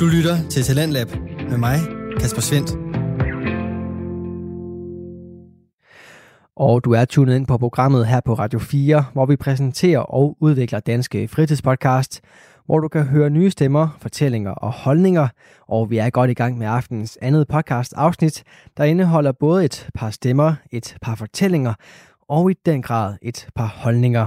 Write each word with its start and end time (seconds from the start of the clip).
Du 0.00 0.06
lytter 0.06 0.48
til 0.50 0.62
Talentlab 0.62 1.08
med 1.50 1.58
mig, 1.58 1.78
Kasper 2.20 2.40
Svendt. 2.40 2.70
Og 6.56 6.84
du 6.84 6.92
er 6.92 7.04
tunet 7.04 7.36
ind 7.36 7.46
på 7.46 7.58
programmet 7.58 8.06
her 8.06 8.20
på 8.20 8.34
Radio 8.34 8.58
4, 8.58 9.04
hvor 9.12 9.26
vi 9.26 9.36
præsenterer 9.36 9.98
og 9.98 10.36
udvikler 10.40 10.80
danske 10.80 11.28
fritidspodcast, 11.28 12.20
hvor 12.66 12.78
du 12.78 12.88
kan 12.88 13.02
høre 13.02 13.30
nye 13.30 13.50
stemmer, 13.50 13.88
fortællinger 13.98 14.50
og 14.50 14.72
holdninger. 14.72 15.28
Og 15.68 15.90
vi 15.90 15.98
er 15.98 16.10
godt 16.10 16.30
i 16.30 16.34
gang 16.34 16.58
med 16.58 16.66
aftenens 16.66 17.18
andet 17.22 17.48
podcast 17.48 17.94
afsnit, 17.96 18.42
der 18.76 18.84
indeholder 18.84 19.32
både 19.32 19.64
et 19.64 19.88
par 19.94 20.10
stemmer, 20.10 20.54
et 20.70 20.96
par 21.02 21.14
fortællinger 21.14 21.74
og 22.30 22.50
i 22.50 22.54
den 22.66 22.82
grad 22.82 23.16
et 23.22 23.48
par 23.54 23.66
holdninger. 23.66 24.26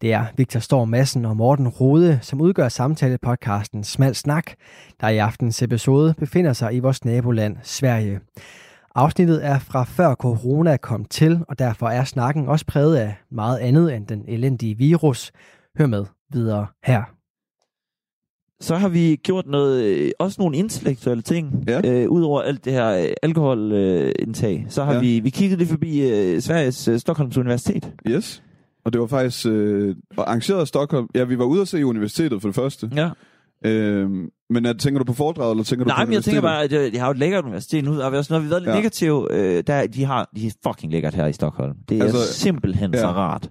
Det 0.00 0.12
er 0.12 0.26
Victor 0.36 0.60
Storm 0.60 0.88
Madsen 0.88 1.24
og 1.24 1.36
Morten 1.36 1.68
Rode, 1.68 2.18
som 2.22 2.40
udgør 2.40 2.68
samtale-podcasten 2.68 3.84
Smal 3.84 4.14
Snak, 4.14 4.52
der 5.00 5.08
i 5.08 5.18
aftens 5.18 5.62
episode 5.62 6.14
befinder 6.18 6.52
sig 6.52 6.74
i 6.74 6.78
vores 6.78 7.04
naboland 7.04 7.56
Sverige. 7.62 8.20
Afsnittet 8.94 9.46
er 9.46 9.58
fra 9.58 9.84
før 9.84 10.14
corona 10.14 10.76
kom 10.76 11.04
til, 11.04 11.44
og 11.48 11.58
derfor 11.58 11.88
er 11.88 12.04
snakken 12.04 12.48
også 12.48 12.66
præget 12.66 12.96
af 12.96 13.14
meget 13.30 13.58
andet 13.58 13.94
end 13.94 14.06
den 14.06 14.24
elendige 14.28 14.78
virus. 14.78 15.32
Hør 15.78 15.86
med 15.86 16.04
videre 16.32 16.66
her. 16.84 17.13
Så 18.60 18.76
har 18.76 18.88
vi 18.88 19.16
gjort 19.22 19.46
noget, 19.46 19.84
øh, 19.84 20.10
også 20.18 20.36
nogle 20.40 20.56
intellektuelle 20.56 21.22
ting, 21.22 21.64
Ja. 21.68 21.80
øh, 22.02 22.08
udover 22.10 22.42
alt 22.42 22.64
det 22.64 22.72
her 22.72 22.88
øh, 22.90 23.08
alkoholindtag. 23.22 24.62
Øh, 24.64 24.70
så 24.70 24.84
har 24.84 24.94
Ja. 24.94 25.00
vi, 25.00 25.20
vi 25.20 25.30
kigget 25.30 25.58
lidt 25.58 25.70
forbi 25.70 26.00
øh, 26.10 26.40
Sveriges 26.40 26.88
øh, 26.88 26.98
Stockholms 26.98 27.38
Universitet. 27.38 27.92
Yes. 28.08 28.42
Og 28.84 28.92
det 28.92 29.00
var 29.00 29.06
faktisk 29.06 29.46
øh, 29.46 29.96
arrangeret 30.18 30.60
af 30.60 30.66
Stockholm. 30.68 31.06
Ja, 31.14 31.24
vi 31.24 31.38
var 31.38 31.44
ude 31.44 31.60
at 31.60 31.68
se 31.68 31.86
universitetet 31.86 32.42
for 32.42 32.48
det 32.48 32.54
første. 32.54 32.90
Ja. 32.96 33.10
Øhm, 33.66 34.28
men 34.50 34.66
er, 34.66 34.72
tænker 34.72 34.98
du 34.98 35.04
på 35.04 35.12
foredraget, 35.12 35.50
eller 35.50 35.64
tænker 35.64 35.84
du 35.84 35.88
Nej, 35.88 36.04
på 36.04 36.06
men 36.08 36.14
jeg 36.14 36.24
tænker 36.24 36.40
bare, 36.40 36.62
at 36.62 36.72
øh, 36.72 36.92
de 36.92 36.98
har 36.98 37.06
jo 37.06 37.10
et 37.10 37.18
lækkert 37.18 37.44
universitet 37.44 37.84
nu, 37.84 38.00
og 38.00 38.12
også, 38.12 38.32
når 38.34 38.38
vi 38.40 38.44
har 38.44 38.50
været 38.50 38.62
lidt 38.62 38.70
Ja. 38.70 38.76
negative, 38.76 39.26
øh, 39.32 39.64
der, 39.66 39.86
de 39.86 40.04
har 40.04 40.30
de 40.36 40.46
er 40.46 40.50
fucking 40.66 40.92
lækkert 40.92 41.14
her 41.14 41.26
i 41.26 41.32
Stockholm. 41.32 41.74
Det 41.88 41.98
er 41.98 42.02
Altså, 42.04 42.32
simpelthen 42.32 42.94
ja. 42.94 43.00
så 43.00 43.06
rart. 43.06 43.50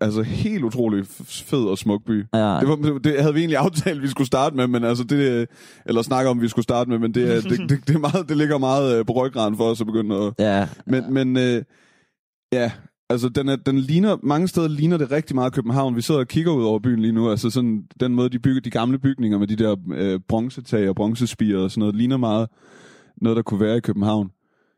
Altså, 0.00 0.22
helt 0.22 0.64
utrolig 0.64 1.06
fed 1.26 1.64
og 1.64 1.78
smuk 1.78 2.04
by. 2.06 2.24
Ja. 2.34 2.38
Det, 2.60 2.68
var, 2.68 2.98
det 3.04 3.20
havde 3.20 3.34
vi 3.34 3.40
egentlig 3.40 3.56
aftalt, 3.66 4.02
vi 4.02 4.08
skulle 4.08 4.26
starte 4.26 4.56
med, 4.56 4.66
men 4.66 4.84
altså 4.84 5.04
det, 5.04 5.48
eller 5.86 6.02
snakke 6.02 6.30
om, 6.30 6.40
vi 6.40 6.48
skulle 6.48 6.62
starte 6.62 6.90
med, 6.90 6.98
men 6.98 7.14
det, 7.14 7.22
er- 7.36 7.40
det, 7.40 7.70
det, 7.70 7.88
det, 7.88 7.94
er 7.94 7.98
meget, 7.98 8.28
det 8.28 8.36
ligger 8.36 8.58
meget 8.58 8.98
øh, 8.98 9.06
på 9.06 9.12
ryggraden 9.12 9.56
for 9.56 9.64
os 9.70 9.80
at 9.80 9.86
begynde 9.86 10.16
at... 10.16 10.32
ja. 10.38 10.68
Men, 10.86 11.12
men 11.14 11.36
øh, 11.36 11.62
ja, 12.52 12.70
altså 13.10 13.28
den, 13.28 13.48
er, 13.48 13.56
den 13.56 13.78
ligner, 13.78 14.16
mange 14.22 14.48
steder 14.48 14.68
ligner 14.68 14.96
det 14.96 15.10
rigtig 15.10 15.34
meget 15.34 15.52
København. 15.52 15.96
Vi 15.96 16.02
sidder 16.02 16.20
og 16.20 16.28
kigger 16.28 16.52
ud 16.52 16.64
over 16.64 16.78
byen 16.78 17.00
lige 17.00 17.12
nu, 17.12 17.30
altså 17.30 17.50
sådan 17.50 17.82
den 18.00 18.14
måde, 18.14 18.28
de 18.28 18.38
bygger 18.38 18.60
de 18.60 18.70
gamle 18.70 18.98
bygninger 18.98 19.38
med 19.38 19.46
de 19.46 19.56
der 19.56 19.76
øh, 19.94 20.20
bronzetag 20.28 20.88
og 20.88 20.94
bronzespirer 20.96 21.60
og 21.60 21.70
sådan 21.70 21.80
noget, 21.80 21.96
ligner 21.96 22.16
meget 22.16 22.48
noget, 23.22 23.36
der 23.36 23.42
kunne 23.42 23.60
være 23.60 23.76
i 23.76 23.80
København. 23.80 24.30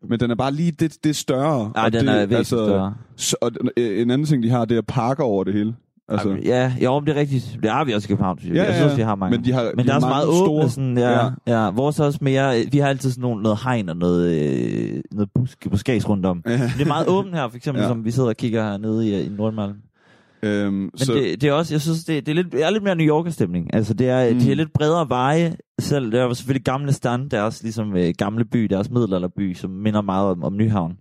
Men 0.09 0.21
den 0.21 0.31
er 0.31 0.35
bare 0.35 0.53
lige 0.53 0.71
det, 0.73 1.05
det 1.05 1.17
større. 1.17 1.73
Ej, 1.77 1.85
og 1.85 1.93
den 1.93 2.07
det, 2.07 2.15
er 2.15 2.27
væsentligt 2.27 2.47
større. 2.47 2.95
Så, 3.17 3.37
og 3.41 3.51
øh, 3.77 4.03
en 4.03 4.11
anden 4.11 4.27
ting, 4.27 4.43
de 4.43 4.51
har, 4.51 4.65
det 4.65 4.77
er 4.77 4.83
parker 4.83 5.25
over 5.25 5.45
det 5.45 5.55
hele. 5.55 5.75
Altså, 6.09 6.29
Altså, 6.31 6.49
ja, 6.49 6.73
jo, 6.85 6.99
men 6.99 7.07
det 7.07 7.17
er 7.17 7.21
rigtigt. 7.21 7.59
Det 7.63 7.71
har 7.71 7.85
vi 7.85 7.93
også 7.93 8.07
i 8.07 8.09
København. 8.09 8.39
synes 8.39 8.57
jeg. 8.57 8.63
Ja, 8.63 8.65
jeg 8.73 8.73
ja, 8.73 8.81
synes, 8.81 8.97
vi 8.97 9.03
har 9.03 9.15
mange. 9.15 9.37
men 9.37 9.45
de 9.45 9.53
har- 9.53 9.73
men 9.77 9.79
de 9.79 9.85
der 9.85 9.91
er 9.93 9.95
også 9.97 10.09
meget 10.09 10.25
store- 10.25 10.51
åbne. 10.51 10.71
Sådan, 10.71 10.99
ja, 10.99 11.11
Ja. 11.11 11.31
ja. 11.47 11.65
ja. 11.65 11.71
Vores 11.71 11.99
er 12.01 12.05
også 12.05 12.19
mere... 12.23 12.55
Vi 12.73 12.79
har 12.79 12.89
altid 12.89 13.11
sådan 13.11 13.23
nogle, 13.23 13.43
noget 13.43 13.59
hegn 13.65 13.89
og 13.89 13.97
noget, 13.97 14.33
øh, 14.43 15.01
noget 15.13 15.29
busk, 15.35 15.71
buskæs 15.71 16.09
rundt 16.09 16.27
om. 16.27 16.43
Ja. 16.47 16.59
Men 16.59 16.69
det 16.79 16.81
er 16.83 16.87
meget 16.87 17.09
åbent 17.09 17.35
her, 17.35 17.49
for 17.49 17.57
eksempel, 17.57 17.81
Ja. 17.81 17.87
ja. 17.87 17.91
som 17.95 18.05
vi 18.05 18.11
sidder 18.11 18.29
og 18.29 18.37
kigger 18.37 18.63
hernede 18.71 19.09
i, 19.09 19.23
i 19.27 19.29
Nordmalm. 19.29 19.75
Øhm, 20.43 20.73
Men 20.75 20.91
så, 20.97 21.13
det, 21.13 21.41
det, 21.41 21.49
er 21.49 21.53
også, 21.53 21.75
jeg 21.75 21.81
synes, 21.81 22.05
det, 22.05 22.27
det, 22.27 22.33
er 22.33 22.37
lidt, 22.37 22.53
det 22.53 22.63
er 22.63 22.71
lidt 22.71 22.83
mere 22.85 22.97
New 22.97 23.07
Yorker-stemning. 23.07 23.75
Altså, 23.75 23.95
det 23.95 24.09
er, 24.09 24.29
Mm. 24.29 24.35
mm. 24.35 24.41
det 24.41 24.51
er 24.51 24.55
lidt 24.57 24.73
bredere 24.73 25.09
veje. 25.09 25.57
Selv, 25.81 26.13
det 26.13 26.21
er 26.21 26.25
jo 26.25 26.35
selvfølgelig 26.35 26.65
gamle 26.65 26.93
stand, 26.93 27.31
der 27.31 27.39
er 27.39 27.43
også 27.43 27.61
ligesom 27.63 27.97
øh, 27.97 28.15
gamle 28.19 28.45
by, 28.45 28.59
der 28.65 28.75
er 28.75 28.79
også 28.79 28.93
middelalderby, 28.93 29.55
som 29.55 29.71
minder 29.71 30.03
meget 30.03 30.31
om, 30.31 30.45
om 30.45 30.57
Nyhavn. 30.57 30.97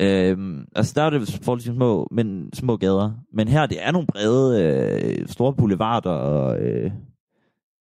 Øhm, 0.00 0.64
altså, 0.76 0.92
der 0.96 1.02
er 1.02 1.10
det 1.10 1.40
forholdsvis 1.42 1.74
små, 1.74 2.08
men, 2.10 2.50
små 2.54 2.76
gader. 2.76 3.10
Men 3.32 3.48
her, 3.48 3.66
det 3.66 3.78
er 3.80 3.92
nogle 3.92 4.06
brede, 4.06 4.62
øh, 4.62 5.26
store 5.28 5.52
boulevarder, 5.52 6.10
og 6.10 6.58
øh, 6.60 6.90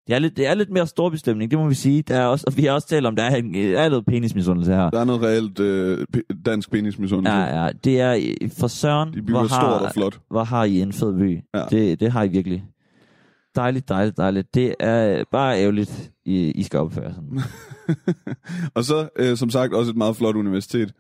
det, 0.08 0.16
er 0.16 0.20
lidt, 0.20 0.38
det 0.38 0.48
er 0.48 0.54
lidt 0.54 0.70
mere 0.70 0.88
storbystemning, 0.88 1.52
det 1.52 1.60
må 1.60 1.68
vi 1.68 1.74
sige. 1.76 2.02
Der 2.02 2.16
er 2.16 2.26
også, 2.26 2.44
og 2.48 2.58
vi 2.58 2.66
har 2.66 2.72
også 2.72 2.88
talt 2.88 3.06
om, 3.06 3.16
der 3.16 3.24
er, 3.24 3.36
en, 3.36 3.54
der 3.54 3.80
er 3.82 3.90
noget 3.90 4.06
penismisundelse 4.06 4.72
her. 4.76 4.90
der 4.90 5.00
er 5.00 5.04
noget 5.04 5.22
reelt 5.22 5.60
øh, 5.60 6.06
dansk 6.46 6.72
penismisundelse. 6.72 7.34
Ja, 7.34 7.64
ja, 7.64 7.70
det 7.84 8.00
er 8.02 8.14
øh, 8.42 8.50
for 8.60 8.68
Søren, 8.68 9.14
De 9.14 9.22
hvor 9.22 9.48
har, 9.48 9.68
og 9.68 9.92
flot. 9.94 10.20
hvor 10.30 10.44
har 10.44 10.64
I 10.64 10.82
en 10.82 10.94
fed 10.94 11.14
by. 11.18 11.40
Ja. 11.54 11.64
Det, 11.70 12.00
det 12.00 12.12
har 12.12 12.24
I 12.24 12.28
virkelig. 12.28 12.64
Dejligt, 13.56 13.90
dejligt, 13.90 14.18
dejligt. 14.18 14.56
Det 14.56 14.76
er 14.80 15.24
bare 15.32 15.60
ærgerligt, 15.62 16.12
I, 16.26 16.52
I 16.52 16.64
skal 16.64 16.80
opføre 16.80 17.14
sådan. 17.14 17.40
og 18.76 18.84
så, 18.84 19.10
øh, 19.16 19.38
som 19.38 19.50
sagt, 19.50 19.74
også 19.74 19.92
et 19.92 19.98
meget 19.98 20.16
flot 20.16 20.36
universitet. 20.36 20.94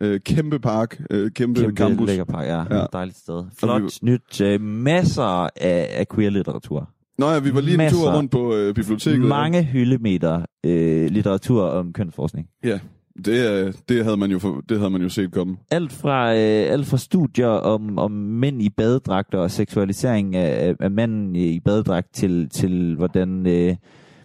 Øh, 0.00 0.20
kæmpe 0.20 0.58
park, 0.58 1.00
øh, 1.10 1.30
kæmpe, 1.30 1.60
Kæmpe 1.60 1.76
campus. 1.76 2.06
lækker 2.08 2.24
park, 2.24 2.46
ja. 2.46 2.58
Ja. 2.70 2.76
ja. 2.80 2.86
Dejligt 2.92 3.16
sted. 3.18 3.44
Flot, 3.58 3.82
vi- 3.82 3.88
nyt, 4.02 4.40
øh, 4.40 4.60
masser 4.60 5.22
af, 5.56 5.88
af 5.90 6.06
queer-litteratur. 6.14 6.90
Nå 7.18 7.30
ja, 7.30 7.38
vi 7.38 7.54
var 7.54 7.60
lige 7.60 7.84
en 7.84 7.90
tur 7.90 8.16
rundt 8.16 8.30
på 8.30 8.54
øh, 8.54 8.74
biblioteket. 8.74 9.20
Mange 9.20 9.62
hyldemeter 9.62 10.42
øh, 10.66 11.10
litteratur 11.10 11.62
om 11.62 11.92
kønsforskning. 11.92 12.46
Ja, 12.64 12.78
det, 13.24 13.50
øh, 13.66 13.72
det, 13.88 14.04
havde 14.04 14.16
man 14.16 14.30
jo 14.30 14.38
for, 14.38 14.62
det 14.68 14.78
havde 14.78 14.90
man 14.90 15.02
jo 15.02 15.08
set 15.08 15.32
komme. 15.32 15.56
Alt 15.70 15.92
fra, 15.92 16.32
øh, 16.34 16.72
alt 16.72 16.86
fra 16.86 16.96
studier 16.96 17.46
om, 17.48 17.98
om 17.98 18.10
mænd 18.10 18.62
i 18.62 18.68
badedragter 18.70 19.38
og 19.38 19.50
seksualisering 19.50 20.36
af, 20.36 20.74
af 20.80 20.90
manden 20.90 21.36
i 21.36 21.60
badedragt 21.60 22.14
til, 22.14 22.48
til 22.48 22.94
hvordan, 22.96 23.46
øh, 23.46 23.76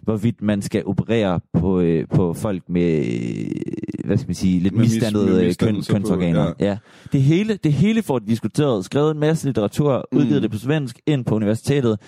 hvorvidt 0.02 0.42
man 0.42 0.62
skal 0.62 0.82
operere 0.86 1.40
på, 1.52 1.80
øh, 1.80 2.04
på 2.14 2.34
folk 2.34 2.62
med, 2.68 2.98
øh, 2.98 4.04
hvad 4.04 4.16
skal 4.16 4.28
man 4.28 4.34
sige, 4.34 4.60
lidt 4.60 4.74
mis- 4.74 4.78
misdannede 4.78 5.26
med 5.26 5.32
øh, 5.34 5.38
køn, 5.40 5.46
misdannelser 5.46 5.92
på, 5.92 5.96
kønsorganer. 5.98 6.52
ja. 6.60 6.66
ja. 6.66 6.76
Det, 7.12 7.22
hele, 7.22 7.56
det 7.64 7.72
hele 7.72 8.02
får 8.02 8.18
de 8.18 8.26
diskuteret, 8.26 8.84
skrevet 8.84 9.10
en 9.14 9.20
masse 9.20 9.46
litteratur, 9.46 10.04
Mm. 10.12 10.18
udgivet 10.18 10.42
det 10.42 10.50
på 10.50 10.58
svensk, 10.58 11.00
ind 11.06 11.24
på 11.24 11.34
universitetet, 11.34 11.98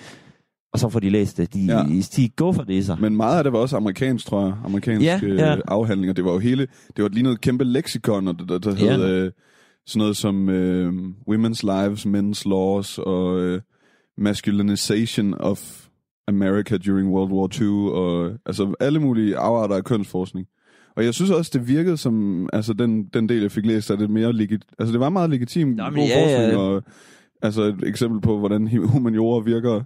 og 0.75 0.81
så 0.81 0.89
får 0.89 1.01
de 1.01 1.11
læst 1.11 1.37
det. 1.37 1.55
De, 1.55 1.65
Ja. 1.67 1.79
ja. 1.79 2.01
de 2.17 2.29
go 2.37 2.53
for 2.53 2.63
det 2.63 2.87
sig. 2.87 2.97
Men 3.01 3.17
meget 3.17 3.39
af 3.39 3.45
det 3.45 3.53
var 3.53 3.59
også 3.59 3.77
amerikansk, 3.77 4.27
tror 4.27 4.45
jeg. 4.45 4.55
Amerikanske 4.65 5.05
Ja, 5.05 5.21
ja, 5.23 5.35
ja. 5.35 5.51
ja. 5.55 5.57
afhandlinger. 5.69 6.13
Det 6.15 6.25
var 6.25 6.33
jo 6.33 6.39
hele... 6.39 6.67
Det 6.97 7.03
var 7.03 7.09
lige 7.09 7.23
noget 7.23 7.41
kæmpe 7.41 7.65
leksikon, 7.65 8.29
og 8.29 8.39
der, 8.39 8.45
der, 8.45 8.59
der 8.59 8.85
Ja. 8.85 8.97
hed 8.97 9.05
øh, 9.25 9.33
sådan 9.87 9.99
noget 9.99 10.17
som 10.17 10.49
øh, 10.49 10.93
Women's 11.31 11.61
Lives, 11.63 12.07
Men's 12.07 12.49
Laws 12.49 12.99
og 12.99 13.41
øh, 13.41 13.61
Masculinization 14.19 15.35
of 15.41 15.87
America 16.29 16.77
during 16.77 17.09
World 17.11 17.33
War 17.33 17.63
II. 17.63 17.91
Og, 17.93 18.33
altså 18.47 18.75
alle 18.81 18.99
mulige 19.01 19.37
afarter 19.37 19.75
af 19.77 19.85
kønsforskning. 19.85 20.47
Og 20.97 21.05
jeg 21.05 21.15
synes 21.15 21.31
også, 21.31 21.51
det 21.55 21.69
virkede 21.69 21.97
som... 21.97 22.49
Altså 22.53 22.73
den, 22.73 23.05
den 23.05 23.29
del, 23.29 23.43
jeg 23.43 23.51
fik 23.53 23.67
læst, 23.67 23.91
er 23.91 23.97
det 23.97 24.11
mere 24.11 24.33
legit... 24.33 24.63
Altså 24.79 24.93
det 24.93 25.01
var 25.01 25.09
meget 25.09 25.31
legitim 25.31 25.69
Nå, 25.69 25.85
god 25.85 25.93
ja, 25.95 26.03
ja. 26.05 26.23
forskning, 26.39 26.61
og 26.63 26.83
altså 27.43 27.63
et 27.63 27.85
eksempel 27.87 28.21
på, 28.21 28.39
hvordan 28.39 28.67
humaniora 28.87 29.43
virker, 29.45 29.83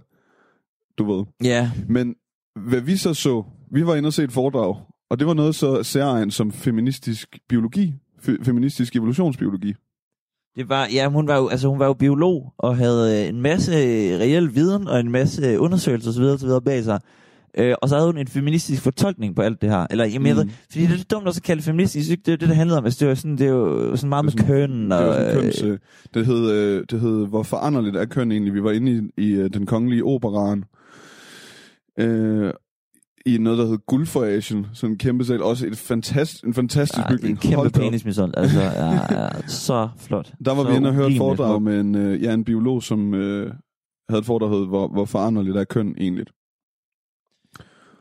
du 0.99 1.13
ved. 1.15 1.25
Ja, 1.43 1.71
Men 1.89 2.15
hvad 2.67 2.81
vi 2.81 2.97
så 2.97 3.13
så, 3.13 3.43
vi 3.71 3.85
var 3.85 3.95
inde 3.95 4.07
og 4.07 4.13
se 4.13 4.23
et 4.23 4.31
foredrag, 4.31 4.75
og 5.09 5.19
det 5.19 5.27
var 5.27 5.33
noget 5.33 5.55
så 5.55 5.83
særligt 5.83 6.33
som 6.33 6.51
feministisk 6.51 7.39
biologi, 7.49 7.93
fe- 8.27 8.43
feministisk 8.43 8.95
evolutionsbiologi. 8.95 9.73
Det 10.55 10.69
var, 10.69 10.87
ja, 10.93 11.07
hun 11.09 11.27
var, 11.27 11.37
jo, 11.37 11.47
altså, 11.47 11.67
hun 11.67 11.79
var 11.79 11.85
jo 11.85 11.93
biolog 11.93 12.53
og 12.57 12.77
havde 12.77 13.21
øh, 13.23 13.29
en 13.29 13.41
masse 13.41 13.71
reel 14.17 14.55
viden 14.55 14.87
og 14.87 14.99
en 14.99 15.11
masse 15.11 15.59
undersøgelser 15.59 16.09
osv. 16.11 16.23
osv. 16.23 16.65
bag 16.65 16.83
sig. 16.83 16.99
Øh, 17.57 17.75
og 17.81 17.89
så 17.89 17.95
havde 17.95 18.07
hun 18.07 18.17
en 18.17 18.27
feministisk 18.27 18.81
fortolkning 18.81 19.35
på 19.35 19.41
alt 19.41 19.61
det 19.61 19.69
her. 19.69 19.87
Eller, 19.89 20.05
jamen, 20.05 20.33
mm. 20.35 20.41
Mm. 20.43 20.49
fordi 20.71 20.83
det 20.85 20.91
er 20.91 20.95
lidt 20.97 21.11
dumt 21.11 21.27
at 21.27 21.41
kalde 21.43 21.57
det 21.59 21.65
feministisk. 21.65 22.09
Det 22.09 22.27
er 22.27 22.31
jo 22.31 22.35
det, 22.37 22.47
det 22.47 22.55
handlede 22.55 22.77
om. 22.77 22.85
Altså, 22.85 22.99
det, 22.99 23.07
var 23.07 23.15
sådan, 23.15 23.37
det 23.37 23.41
er 23.47 23.51
jo 23.51 23.95
sådan 23.95 24.09
meget 24.09 24.25
med 24.25 24.31
Det 24.31 24.39
er 24.39 24.45
sådan- 24.45 24.67
køn. 24.69 24.91
Det, 24.91 24.99
Og, 24.99 25.07
var 25.07 25.13
sådan 25.13 25.37
øh, 25.37 25.43
køns, 25.43 25.61
øh, 25.63 25.77
det, 26.13 26.25
hed, 26.25 26.51
øh, 26.51 26.83
det 26.91 26.99
hed, 26.99 27.27
hvor 27.27 27.43
foranderligt 27.43 27.95
er 27.95 28.05
køn 28.05 28.31
egentlig? 28.31 28.53
Vi 28.53 28.63
var 28.63 28.71
inde 28.71 28.91
i, 29.17 29.21
i 29.23 29.31
øh, 29.31 29.49
den 29.53 29.65
kongelige 29.65 30.03
operaen, 30.05 30.63
øh, 31.99 32.53
i 33.25 33.37
noget, 33.37 33.59
der 33.59 33.65
hed 33.67 33.77
Guldforagen, 33.87 34.67
sådan 34.73 34.93
en 34.93 34.97
kæmpe 34.97 35.25
sal. 35.25 35.41
Også 35.43 35.67
et 35.67 35.77
fantast, 35.77 36.43
en 36.43 36.53
fantastisk 36.53 37.05
ja, 37.05 37.09
bygning. 37.09 37.31
en 37.31 37.37
kæmpe 37.37 37.55
Hold 37.55 37.71
da 37.71 37.79
op. 37.79 37.83
penismisund. 37.83 38.33
Altså, 38.37 38.61
ja, 38.61 39.21
ja, 39.21 39.29
så 39.47 39.89
flot. 39.97 40.33
Der 40.45 40.55
var 40.55 40.63
så 40.63 40.69
vi 40.69 40.75
inde 40.75 40.89
og 40.89 40.95
urimeligt 40.95 41.17
foredrag 41.17 41.61
med 41.61 41.79
en, 41.79 41.95
øh, 41.95 42.23
ja, 42.23 42.33
en 42.33 42.43
biolog, 42.43 42.83
som 42.83 43.13
øh, 43.13 43.53
havde 44.09 44.19
et 44.19 44.25
foredrag, 44.25 44.67
hvor, 44.67 44.87
hvor 44.87 45.05
foranderligt 45.05 45.57
er 45.57 45.63
køn 45.63 45.95
egentlig. 45.97 46.25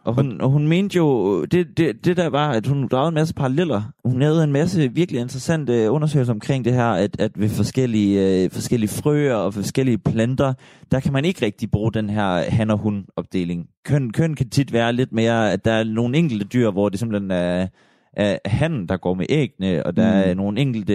Og 0.08 0.14
hun, 0.14 0.40
og 0.40 0.50
hun 0.50 0.68
mente 0.68 0.96
jo, 0.96 1.44
det, 1.44 1.66
det, 1.76 2.04
det 2.04 2.16
der 2.16 2.28
var, 2.28 2.50
at 2.50 2.66
hun 2.66 2.88
dragede 2.88 3.08
en 3.08 3.14
masse 3.14 3.34
paralleller. 3.34 3.82
Hun 4.04 4.20
lavede 4.20 4.44
en 4.44 4.52
masse 4.52 4.92
virkelig 4.94 5.20
interessante 5.20 5.90
undersøgelser 5.90 6.32
omkring 6.32 6.64
det 6.64 6.72
her, 6.72 6.86
at, 6.86 7.20
at 7.20 7.30
ved 7.36 7.48
forskellige, 7.48 8.44
øh, 8.44 8.50
forskellige 8.50 8.88
frøer 8.90 9.34
og 9.34 9.54
forskellige 9.54 9.98
planter, 9.98 10.52
der 10.90 11.00
kan 11.00 11.12
man 11.12 11.24
ikke 11.24 11.46
rigtig 11.46 11.70
bruge 11.70 11.92
den 11.92 12.10
her 12.10 12.50
han 12.50 12.70
og 12.70 12.78
hun 12.78 13.04
opdeling. 13.16 13.66
Køn, 13.84 14.10
køn 14.10 14.34
kan 14.34 14.50
tit 14.50 14.72
være 14.72 14.92
lidt 14.92 15.12
mere, 15.12 15.52
at 15.52 15.64
der 15.64 15.72
er 15.72 15.84
nogle 15.84 16.18
enkelte 16.18 16.44
dyr, 16.44 16.70
hvor 16.70 16.88
det 16.88 16.98
simpelthen 16.98 17.30
er, 17.30 17.66
er 18.12 18.38
han, 18.46 18.86
der 18.86 18.96
går 18.96 19.14
med 19.14 19.26
æggene, 19.28 19.86
og 19.86 19.96
der 19.96 20.24
Mm. 20.24 20.30
er 20.30 20.34
nogle 20.34 20.60
enkelte, 20.60 20.94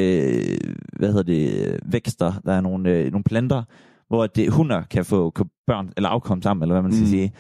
hvad 1.00 1.08
hedder 1.08 1.24
det, 1.24 1.80
vækster, 1.86 2.34
der 2.46 2.54
er 2.54 2.62
nogle, 2.62 2.90
øh, 2.90 3.12
nogle 3.12 3.24
planter, 3.24 3.64
hvor 4.08 4.28
det, 4.28 4.52
hunder 4.52 4.82
kan 4.92 5.06
få 5.06 5.34
børn, 5.68 5.90
eller 5.98 6.10
afkom 6.10 6.42
sammen, 6.42 6.64
eller 6.64 6.74
hvad 6.76 6.82
man 6.84 6.92
skal 6.92 7.04
Mm. 7.04 7.10
sige. 7.10 7.32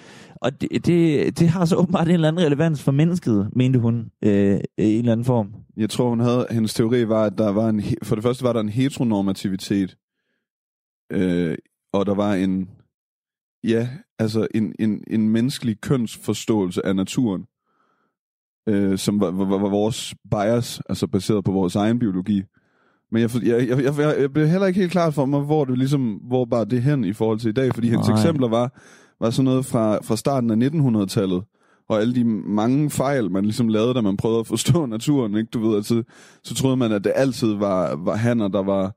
Og 0.44 0.62
det, 0.62 0.86
det, 0.86 1.40
det 1.40 1.50
har 1.50 1.66
så 1.66 1.76
åbenbart 1.76 2.08
en 2.08 2.14
eller 2.14 2.28
anden 2.28 2.46
relevans 2.46 2.84
for 2.84 2.92
mennesket, 2.92 3.50
mente 3.56 3.80
hun, 3.80 4.12
øh, 4.22 4.60
i 4.78 4.94
en 4.94 5.00
eller 5.00 5.12
anden 5.12 5.26
form. 5.26 5.54
Jeg 5.78 5.90
tror, 5.90 6.10
hun 6.10 6.20
havde, 6.20 6.48
hendes 6.52 6.74
teori 6.74 7.08
var, 7.08 7.24
at 7.24 7.38
der 7.38 7.50
var 7.50 7.70
en, 7.70 7.84
for 8.04 8.16
det 8.16 8.24
første 8.24 8.44
var 8.44 8.54
der 8.54 8.60
en 8.60 8.70
heteronormativitet, 8.70 9.98
øh, 11.12 11.58
og 11.94 12.06
der 12.06 12.16
var 12.16 12.34
en, 12.34 12.70
ja, 13.64 13.90
altså 14.20 14.48
en, 14.56 14.76
en, 14.80 15.04
en 15.08 15.30
menneskelig 15.30 15.82
kønsforståelse 15.82 16.86
af 16.86 16.96
naturen, 16.96 17.46
øh, 18.70 18.98
som 18.98 19.20
var, 19.20 19.32
var, 19.32 19.58
var 19.58 19.70
vores 19.70 20.16
bias, 20.32 20.82
altså 20.90 21.08
baseret 21.08 21.44
på 21.44 21.52
vores 21.52 21.76
egen 21.76 22.00
biologi. 22.00 22.44
Men 23.12 23.22
jeg, 23.22 23.30
jeg, 23.44 23.68
jeg, 23.70 23.84
jeg, 23.84 24.16
jeg 24.20 24.34
blev 24.34 24.48
heller 24.48 24.68
ikke 24.68 24.80
helt 24.80 24.92
klart 24.92 25.14
for 25.14 25.26
mig, 25.26 25.42
hvor 25.42 25.66
det 25.66 25.78
ligesom, 25.78 26.14
hvor 26.14 26.46
bare 26.46 26.66
det 26.66 26.82
hen 26.82 27.04
i 27.04 27.14
forhold 27.14 27.40
til 27.40 27.50
i 27.50 27.54
dag, 27.54 27.74
fordi 27.74 27.90
hendes 27.90 28.08
Nej. 28.08 28.18
eksempler 28.18 28.48
var, 28.48 28.80
var 29.24 29.30
sådan 29.30 29.46
noget 29.46 29.66
fra, 29.66 30.00
fra 30.04 30.16
starten 30.16 30.50
af 30.50 30.68
1900-tallet, 30.68 31.44
og 31.90 32.02
alle 32.02 32.16
de 32.16 32.24
mange 32.24 32.90
fejl, 32.90 33.32
man 33.32 33.44
ligesom 33.44 33.68
lavede, 33.68 33.94
da 33.94 34.02
man 34.02 34.18
prøvede 34.18 34.40
at 34.40 34.48
forstå 34.48 34.86
naturen, 34.96 35.38
ikke? 35.38 35.50
Du 35.54 35.68
ved, 35.68 35.76
altså, 35.76 36.04
så 36.44 36.56
troede 36.56 36.78
man, 36.78 36.92
at 36.92 37.04
det 37.04 37.12
altid 37.16 37.54
var, 37.54 37.96
var 37.96 38.16
hanner, 38.16 38.48
der 38.48 38.64
var 38.64 38.96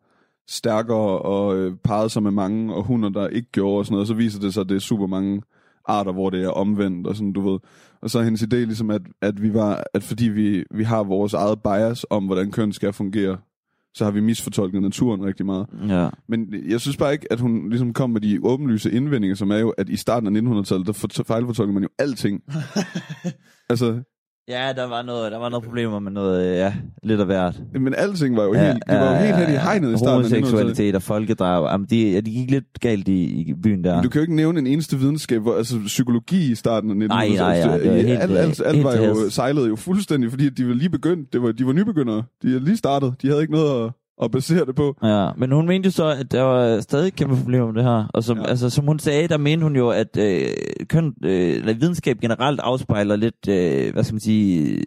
stærkere 0.48 1.18
og 1.18 1.56
øh, 1.56 1.76
parrede 1.84 2.10
sig 2.10 2.22
med 2.22 2.30
mange, 2.30 2.74
og 2.74 2.84
hunder, 2.84 3.08
der 3.08 3.28
ikke 3.28 3.48
gjorde 3.52 3.78
og 3.78 3.86
sådan 3.86 3.92
noget, 3.92 4.02
og 4.02 4.06
så 4.06 4.14
viser 4.14 4.40
det 4.40 4.54
sig, 4.54 4.60
at 4.60 4.68
det 4.68 4.74
er 4.74 4.80
super 4.80 5.06
mange 5.06 5.42
arter, 5.84 6.12
hvor 6.12 6.30
det 6.30 6.44
er 6.44 6.48
omvendt, 6.48 7.06
og 7.06 7.16
sådan, 7.16 7.32
du 7.32 7.50
ved. 7.50 7.58
Og 8.02 8.10
så 8.10 8.18
er 8.18 8.22
hendes 8.22 8.42
idé 8.42 8.56
ligesom, 8.56 8.90
at, 8.90 9.02
at 9.22 9.42
vi 9.42 9.54
var, 9.54 9.84
at 9.94 10.02
fordi 10.02 10.28
vi, 10.28 10.64
vi 10.70 10.84
har 10.84 11.02
vores 11.02 11.34
eget 11.34 11.62
bias 11.62 12.06
om, 12.10 12.26
hvordan 12.26 12.50
køn 12.50 12.72
skal 12.72 12.92
fungere, 12.92 13.36
så 13.96 14.04
har 14.04 14.10
vi 14.10 14.20
misfortolket 14.20 14.82
naturen 14.82 15.24
rigtig 15.24 15.46
meget. 15.46 15.66
Ja. 15.88 16.08
Men 16.28 16.54
jeg 16.68 16.80
synes 16.80 16.96
bare 16.96 17.12
ikke, 17.12 17.32
at 17.32 17.40
hun 17.40 17.68
ligesom 17.68 17.92
kom 17.92 18.10
med 18.10 18.20
de 18.20 18.38
åbenlyse 18.42 18.90
indvendinger, 18.92 19.34
som 19.34 19.50
er 19.50 19.58
jo, 19.58 19.70
at 19.70 19.88
i 19.88 19.96
starten 19.96 20.36
af 20.36 20.40
1900-tallet, 20.40 20.86
der 20.86 20.92
for- 20.92 21.22
fejlfortolker 21.26 21.74
man 21.74 21.82
jo 21.82 21.88
alting. 21.98 22.42
altså, 23.70 24.02
Ja, 24.48 24.72
der 24.76 24.88
var 24.88 25.02
noget, 25.02 25.32
der 25.32 25.38
var 25.38 25.48
noget 25.48 25.64
problemer 25.64 25.98
med 25.98 26.12
noget, 26.12 26.50
øh, 26.50 26.56
ja, 26.56 26.74
lidt 27.02 27.20
af 27.20 27.26
hvert. 27.26 27.60
men 27.80 27.94
alting 27.94 28.36
var 28.36 28.42
jo 28.44 28.52
helt, 28.52 28.82
det 28.90 29.00
var 29.00 29.10
jo 29.10 29.24
helt 29.24 29.36
hen 29.36 29.54
i 29.54 29.56
hegnet 29.58 29.94
i 29.94 29.98
starten 29.98 30.24
af 30.24 30.28
1900-tallet. 30.28 30.44
Homoseksualitet 30.44 30.94
og 30.94 31.02
folkedrab, 31.02 31.64
jamen, 31.64 31.86
de, 31.90 32.10
ja, 32.10 32.20
de 32.20 32.30
gik 32.30 32.50
lidt 32.50 32.80
galt 32.80 33.08
i, 33.08 33.24
i 33.24 33.54
byen 33.62 33.84
der. 33.84 33.94
Men 33.94 34.02
Du 34.04 34.08
kan 34.08 34.18
jo 34.18 34.22
ikke 34.22 34.34
nævne 34.34 34.58
en 34.58 34.66
eneste 34.66 34.98
videnskab, 34.98 35.42
hvor, 35.42 35.56
altså 35.56 35.76
psykologi 35.86 36.50
i 36.50 36.54
starten 36.54 36.90
af 36.90 36.94
1900-tallet. 36.94 37.08
Nej, 37.08 37.28
nej, 37.28 37.70
ja, 37.70 37.78
det 37.78 37.90
var 37.90 37.96
helt, 37.96 38.08
alt, 38.08 38.38
alt, 38.38 38.62
alt 38.64 38.74
helt 38.76 38.84
var 38.84 38.96
jo 38.96 39.30
sejlet 39.30 39.68
jo 39.68 39.76
fuldstændig, 39.76 40.30
fordi 40.30 40.48
de 40.48 40.68
var 40.68 40.74
lige 40.74 40.90
begyndt. 40.90 41.32
Det 41.32 41.42
var, 41.42 41.52
de 41.52 41.66
var 41.66 41.72
nybegyndere. 41.72 42.22
De 42.42 42.48
havde 42.48 42.64
lige 42.64 42.76
startet. 42.76 43.14
De 43.22 43.28
havde 43.28 43.40
ikke 43.40 43.52
noget 43.52 43.84
at, 43.84 43.92
at 44.22 44.30
basere 44.30 44.64
det 44.66 44.74
på. 44.74 44.96
Ja, 45.02 45.28
men 45.36 45.52
hun 45.52 45.66
mente 45.66 45.86
jo 45.86 45.90
så, 45.90 46.06
at 46.06 46.32
der 46.32 46.42
var 46.42 46.80
stadig 46.80 47.12
kæmpe 47.12 47.36
problemer 47.36 47.66
med 47.66 47.74
det 47.74 47.84
her. 47.84 48.10
Og 48.14 48.24
som, 48.24 48.38
Ja. 48.38 48.44
altså, 48.46 48.70
som 48.70 48.86
hun 48.86 48.98
sagde, 48.98 49.28
der 49.28 49.36
mente 49.36 49.62
hun 49.62 49.76
jo, 49.76 49.88
at 49.90 50.16
øh, 50.18 50.48
køn, 50.88 51.14
øh, 51.24 51.54
eller 51.54 51.74
videnskab 51.74 52.20
generelt 52.20 52.60
afspejler 52.60 53.16
lidt, 53.16 53.48
øh, 53.48 53.92
hvad 53.92 54.04
skal 54.04 54.14
man 54.14 54.20
sige, 54.20 54.78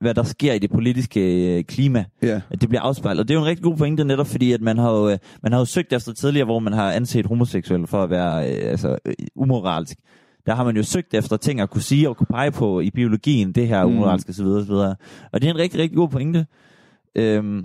hvad 0.00 0.14
der 0.14 0.22
sker 0.22 0.52
i 0.52 0.58
det 0.58 0.70
politiske 0.70 1.56
øh, 1.58 1.64
klima. 1.64 2.04
Ja. 2.22 2.40
At 2.50 2.60
det 2.60 2.68
bliver 2.68 2.82
afspejlet. 2.82 3.20
Og 3.20 3.28
det 3.28 3.34
er 3.34 3.38
jo 3.38 3.44
en 3.44 3.48
rigtig 3.50 3.64
god 3.64 3.76
pointe 3.76 4.04
netop, 4.04 4.26
fordi 4.26 4.52
at 4.52 4.60
man 4.60 4.78
har 4.78 4.90
jo, 4.92 5.08
øh, 5.10 5.18
man 5.42 5.52
har 5.52 5.58
jo 5.58 5.64
søgt 5.64 5.92
efter 5.92 6.12
tidligere, 6.12 6.44
hvor 6.44 6.58
man 6.58 6.72
har 6.72 6.92
anset 6.92 7.26
homoseksuelle 7.26 7.86
for 7.86 8.02
at 8.02 8.10
være 8.10 8.50
øh, 8.50 8.70
altså, 8.70 8.96
øh, 9.06 9.14
umoralsk. 9.36 9.98
Der 10.46 10.54
har 10.54 10.64
man 10.64 10.76
jo 10.76 10.82
søgt 10.82 11.14
efter 11.14 11.36
ting 11.36 11.60
at 11.60 11.70
kunne 11.70 11.82
sige 11.82 12.08
og 12.08 12.16
kunne 12.16 12.26
pege 12.30 12.50
på 12.50 12.80
i 12.80 12.90
biologien, 12.90 13.52
det 13.52 13.68
her 13.68 13.78
er 13.78 13.86
Mm. 13.86 13.92
umoralsk 13.92 14.28
osv. 14.28 14.46
osv. 14.46 14.72
Og 14.72 14.96
det 15.40 15.44
er 15.44 15.50
en 15.50 15.58
rigtig, 15.58 15.80
rigtig 15.80 15.96
god 15.96 16.08
pointe. 16.08 16.46
Øhm, 17.16 17.58
og- 17.58 17.64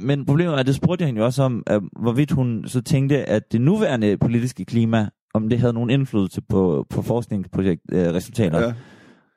men 0.00 0.26
problemet 0.26 0.54
er, 0.54 0.58
at 0.58 0.66
det 0.66 0.74
spurgte 0.74 1.02
jeg 1.02 1.06
hende 1.06 1.18
jo 1.18 1.24
også 1.24 1.42
om, 1.42 1.62
at, 1.66 1.80
hvorvidt 2.00 2.30
hun 2.30 2.64
så 2.66 2.82
tænkte, 2.82 3.28
at 3.28 3.52
det 3.52 3.60
nuværende 3.60 4.16
politiske 4.18 4.64
klima, 4.64 5.08
om 5.34 5.48
det 5.48 5.58
havde 5.58 5.72
nogen 5.72 5.90
indflydelse 5.90 6.40
på, 6.48 6.86
på 6.90 7.02
forskningsprojektresultater. 7.02 8.08
Øh, 8.08 8.14
resultater. 8.14 8.60
ja. 8.60 8.74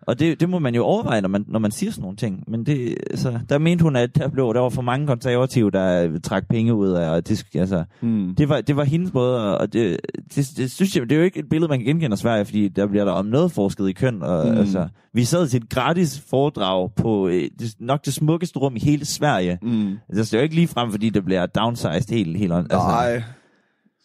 Og 0.08 0.20
det, 0.20 0.40
det 0.40 0.50
må 0.50 0.60
man 0.60 0.76
jo 0.76 0.84
overveje, 0.84 1.22
når 1.22 1.30
man, 1.30 1.46
når 1.48 1.60
man 1.60 1.72
siger 1.72 1.92
sådan 1.92 2.02
nogle 2.02 2.18
ting. 2.18 2.44
Men 2.48 2.66
det, 2.66 2.96
altså, 3.12 3.40
der 3.50 3.58
mente 3.58 3.84
hun, 3.84 3.96
at 3.96 4.16
der, 4.16 4.28
blev, 4.28 4.54
der 4.54 4.60
var 4.62 4.70
for 4.70 4.82
mange 4.82 5.08
konservative, 5.08 5.72
der 5.72 6.20
trak 6.24 6.48
penge 6.50 6.74
ud 6.74 6.90
af, 6.90 7.10
og 7.10 7.28
det, 7.28 7.46
altså, 7.56 7.84
Mm. 8.02 8.36
det, 8.38 8.50
var, 8.50 8.62
det 8.62 8.76
var 8.76 8.84
hendes 8.84 9.14
måde, 9.14 9.58
og 9.58 9.74
det, 9.74 9.98
det, 10.36 10.48
det, 10.58 10.72
synes 10.72 10.96
jeg, 10.96 11.04
det 11.04 11.12
er 11.12 11.20
jo 11.20 11.24
ikke 11.24 11.40
et 11.40 11.50
billede, 11.50 11.70
man 11.70 11.80
kan 11.80 11.86
genkende 11.86 12.14
af 12.14 12.18
Sverige, 12.18 12.46
fordi 12.46 12.68
der 12.68 12.88
bliver 12.88 13.06
der 13.06 13.12
om 13.12 13.26
noget 13.26 13.52
forsket 13.52 13.90
i 13.90 13.94
køn. 13.94 14.22
Og, 14.24 14.48
mm. 14.48 14.58
altså, 14.58 14.88
vi 15.14 15.24
sad 15.24 15.48
til 15.48 15.64
et 15.64 15.70
gratis 15.70 16.24
foredrag 16.30 16.92
på 16.96 17.28
øh, 17.28 17.50
det, 17.60 17.74
nok 17.80 18.06
det 18.06 18.14
smukkeste 18.14 18.60
rum 18.60 18.76
i 18.76 18.80
hele 18.80 19.06
Sverige. 19.06 19.60
Mm. 19.62 19.98
Altså, 20.10 20.24
det 20.24 20.34
er 20.34 20.38
jo 20.38 20.44
ikke 20.44 20.56
lige 20.56 20.68
frem, 20.68 20.92
fordi 20.92 21.10
det 21.10 21.26
bliver 21.26 21.46
downsized 21.46 22.16
helt, 22.16 22.38
helt 22.38 22.54
altså, 22.54 22.78
Nej. 22.78 23.24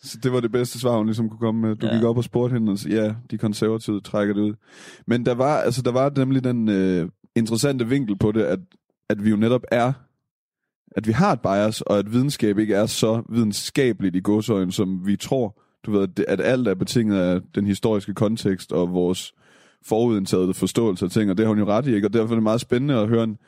Så 0.03 0.19
det 0.23 0.33
var 0.33 0.41
det 0.41 0.53
bedste 0.53 0.79
svar, 0.79 0.97
hun 0.97 1.07
ligesom 1.07 1.29
kunne 1.29 1.39
komme 1.39 1.61
med. 1.61 1.77
Du 1.77 1.87
ja. 1.87 1.95
Gik 1.95 2.05
op 2.05 2.17
og 2.17 2.25
spurgte 2.25 2.55
hende, 2.55 2.73
og 2.73 2.79
sagde, 2.79 3.03
ja, 3.03 3.15
de 3.31 3.39
konservative 3.39 4.01
trækker 4.01 4.35
det 4.35 4.41
ud. 4.41 4.55
Men 5.07 5.27
der 5.27 5.35
var, 5.35 5.59
altså, 5.59 5.83
der 5.83 5.93
var 5.93 6.13
nemlig 6.17 6.45
den 6.45 6.69
øh, 6.69 7.09
interessante 7.37 7.89
vinkel 7.89 8.19
på 8.19 8.33
det, 8.33 8.43
at, 8.43 8.59
at 9.09 9.25
vi 9.25 9.31
jo 9.31 9.37
netop 9.37 9.63
er, 9.71 9.93
at 10.97 11.07
vi 11.07 11.13
har 11.13 11.33
et 11.33 11.41
bias, 11.41 11.81
og 11.81 11.99
at 11.99 12.13
videnskab 12.13 12.59
ikke 12.59 12.75
er 12.75 12.87
så 12.87 13.23
videnskabeligt 13.29 14.17
i 14.17 14.21
godsøjen, 14.21 14.73
som 14.73 15.07
vi 15.07 15.17
tror. 15.17 15.59
Du 15.87 15.93
ved, 15.93 16.09
at, 16.29 16.41
alt 16.41 16.69
er 16.69 16.75
betinget 16.75 17.19
af 17.19 17.41
den 17.55 17.67
historiske 17.67 18.15
kontekst 18.15 18.73
og 18.73 18.93
vores 18.93 19.33
forudindtagede 19.87 20.55
forståelse 20.55 21.05
af 21.05 21.11
ting, 21.11 21.31
og 21.31 21.37
det 21.37 21.47
har 21.47 21.49
hun 21.49 21.59
jo 21.59 21.67
ret 21.67 21.87
i, 21.87 21.95
ikke? 21.95 22.07
Og 22.07 22.13
derfor 22.13 22.31
er 22.31 22.37
det 22.37 22.43
meget 22.43 22.61
spændende 22.61 22.95
at 22.95 23.09
høre 23.09 23.25
en, 23.25 23.39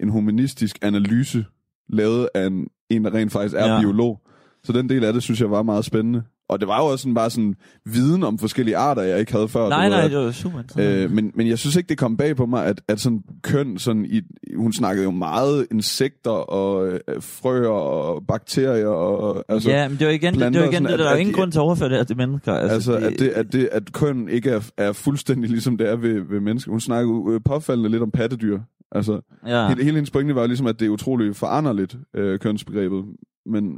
en 0.00 0.08
humanistisk 0.08 0.78
analyse 0.82 1.44
lavet 1.88 2.28
af 2.34 2.46
en, 2.46 2.68
en 2.90 3.04
der 3.04 3.14
rent 3.14 3.32
faktisk 3.32 3.54
er. 3.54 3.66
Ja. 3.66 3.80
biolog. 3.80 4.20
Så 4.66 4.72
den 4.72 4.88
del 4.88 5.04
af 5.04 5.12
det, 5.12 5.22
synes 5.22 5.40
jeg 5.40 5.50
var 5.50 5.62
meget 5.62 5.84
spændende. 5.84 6.22
Og 6.48 6.60
det 6.60 6.68
var 6.68 6.78
jo 6.78 6.86
også 6.86 7.02
sådan, 7.02 7.14
bare 7.14 7.30
sådan 7.30 7.54
viden 7.84 8.22
om 8.22 8.38
forskellige 8.38 8.76
arter, 8.76 9.02
jeg 9.02 9.20
ikke 9.20 9.32
havde 9.32 9.48
før. 9.48 9.68
nej, 9.68 9.88
nej, 9.88 10.00
at- 10.00 10.10
det 10.10 10.18
var 10.18 10.30
super. 10.32 10.58
Øh, 10.78 11.10
men, 11.10 11.32
men 11.34 11.48
jeg 11.48 11.58
synes 11.58 11.76
ikke, 11.76 11.88
det 11.88 11.98
kom 11.98 12.16
bag 12.16 12.36
på 12.36 12.46
mig, 12.46 12.66
at, 12.66 12.80
at 12.88 13.00
sådan 13.00 13.22
køn, 13.42 13.78
sådan 13.78 14.04
i, 14.04 14.20
hun 14.56 14.72
snakkede 14.72 15.04
jo 15.04 15.10
meget 15.10 15.66
insekter 15.70 16.30
og 16.30 16.88
øh, 16.88 17.00
frøer 17.20 17.68
og 17.68 18.22
bakterier 18.28 18.86
og 18.88 19.44
altså, 19.48 19.70
ja, 19.70 19.88
men 19.88 19.98
det 19.98 20.06
var 20.06 20.12
igen, 20.12 20.20
det, 20.22 20.32
det 20.32 20.38
planter 20.38 20.60
var 20.60 20.66
igen 20.66 20.72
sådan, 20.74 20.90
det, 20.92 20.98
der 20.98 21.04
at- 21.04 21.08
er 21.08 21.10
jo 21.10 21.14
at 21.14 21.20
ingen 21.20 21.34
de- 21.34 21.38
grund 21.38 21.52
til 21.52 21.58
at 21.58 21.62
overføre 21.62 21.88
det 21.88 21.96
her 21.96 22.04
til 22.04 22.16
mennesker. 22.16 22.52
Altså, 22.52 22.74
altså 22.92 23.06
at, 23.06 23.18
det, 23.18 23.28
at, 23.28 23.52
det, 23.52 23.68
at 23.72 23.92
køn 23.92 24.28
ikke 24.28 24.50
er, 24.50 24.60
er 24.76 24.92
fuldstændig 24.92 25.50
ligesom 25.50 25.76
det 25.76 25.88
er 25.88 25.96
ved, 25.96 26.20
ved 26.30 26.40
mennesker. 26.40 26.70
Hun 26.70 26.80
snakkede 26.80 27.22
øh, 27.28 27.40
påfaldende 27.44 27.90
lidt 27.90 28.02
om 28.02 28.10
pattedyr. 28.10 28.58
Altså, 28.92 29.20
ja. 29.46 29.68
hele, 29.68 29.82
hele 29.84 29.94
hendes 29.96 30.10
pointe 30.10 30.34
var 30.34 30.40
jo 30.40 30.46
ligesom, 30.46 30.66
at 30.66 30.80
det 30.80 30.86
er 30.86 30.90
utroligt 30.90 31.36
foranderligt, 31.36 31.96
øh, 32.16 32.38
kønsbegrebet. 32.38 33.04
Men, 33.46 33.76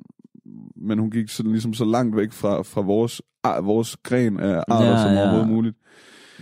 men 0.77 0.99
hun 0.99 1.11
gik 1.11 1.29
sådan, 1.29 1.53
ligesom 1.53 1.75
så 1.75 1.85
langt 1.85 2.17
væk 2.17 2.33
fra, 2.33 2.63
fra 2.63 2.81
vores, 2.81 3.23
ar, 3.45 3.61
vores 3.61 3.97
gren 4.03 4.41
af 4.41 4.63
arter 4.69 4.87
Ja, 4.91 5.03
som 5.03 5.13
ja. 5.13 5.21
overhovedet 5.23 5.49
muligt. 5.49 5.77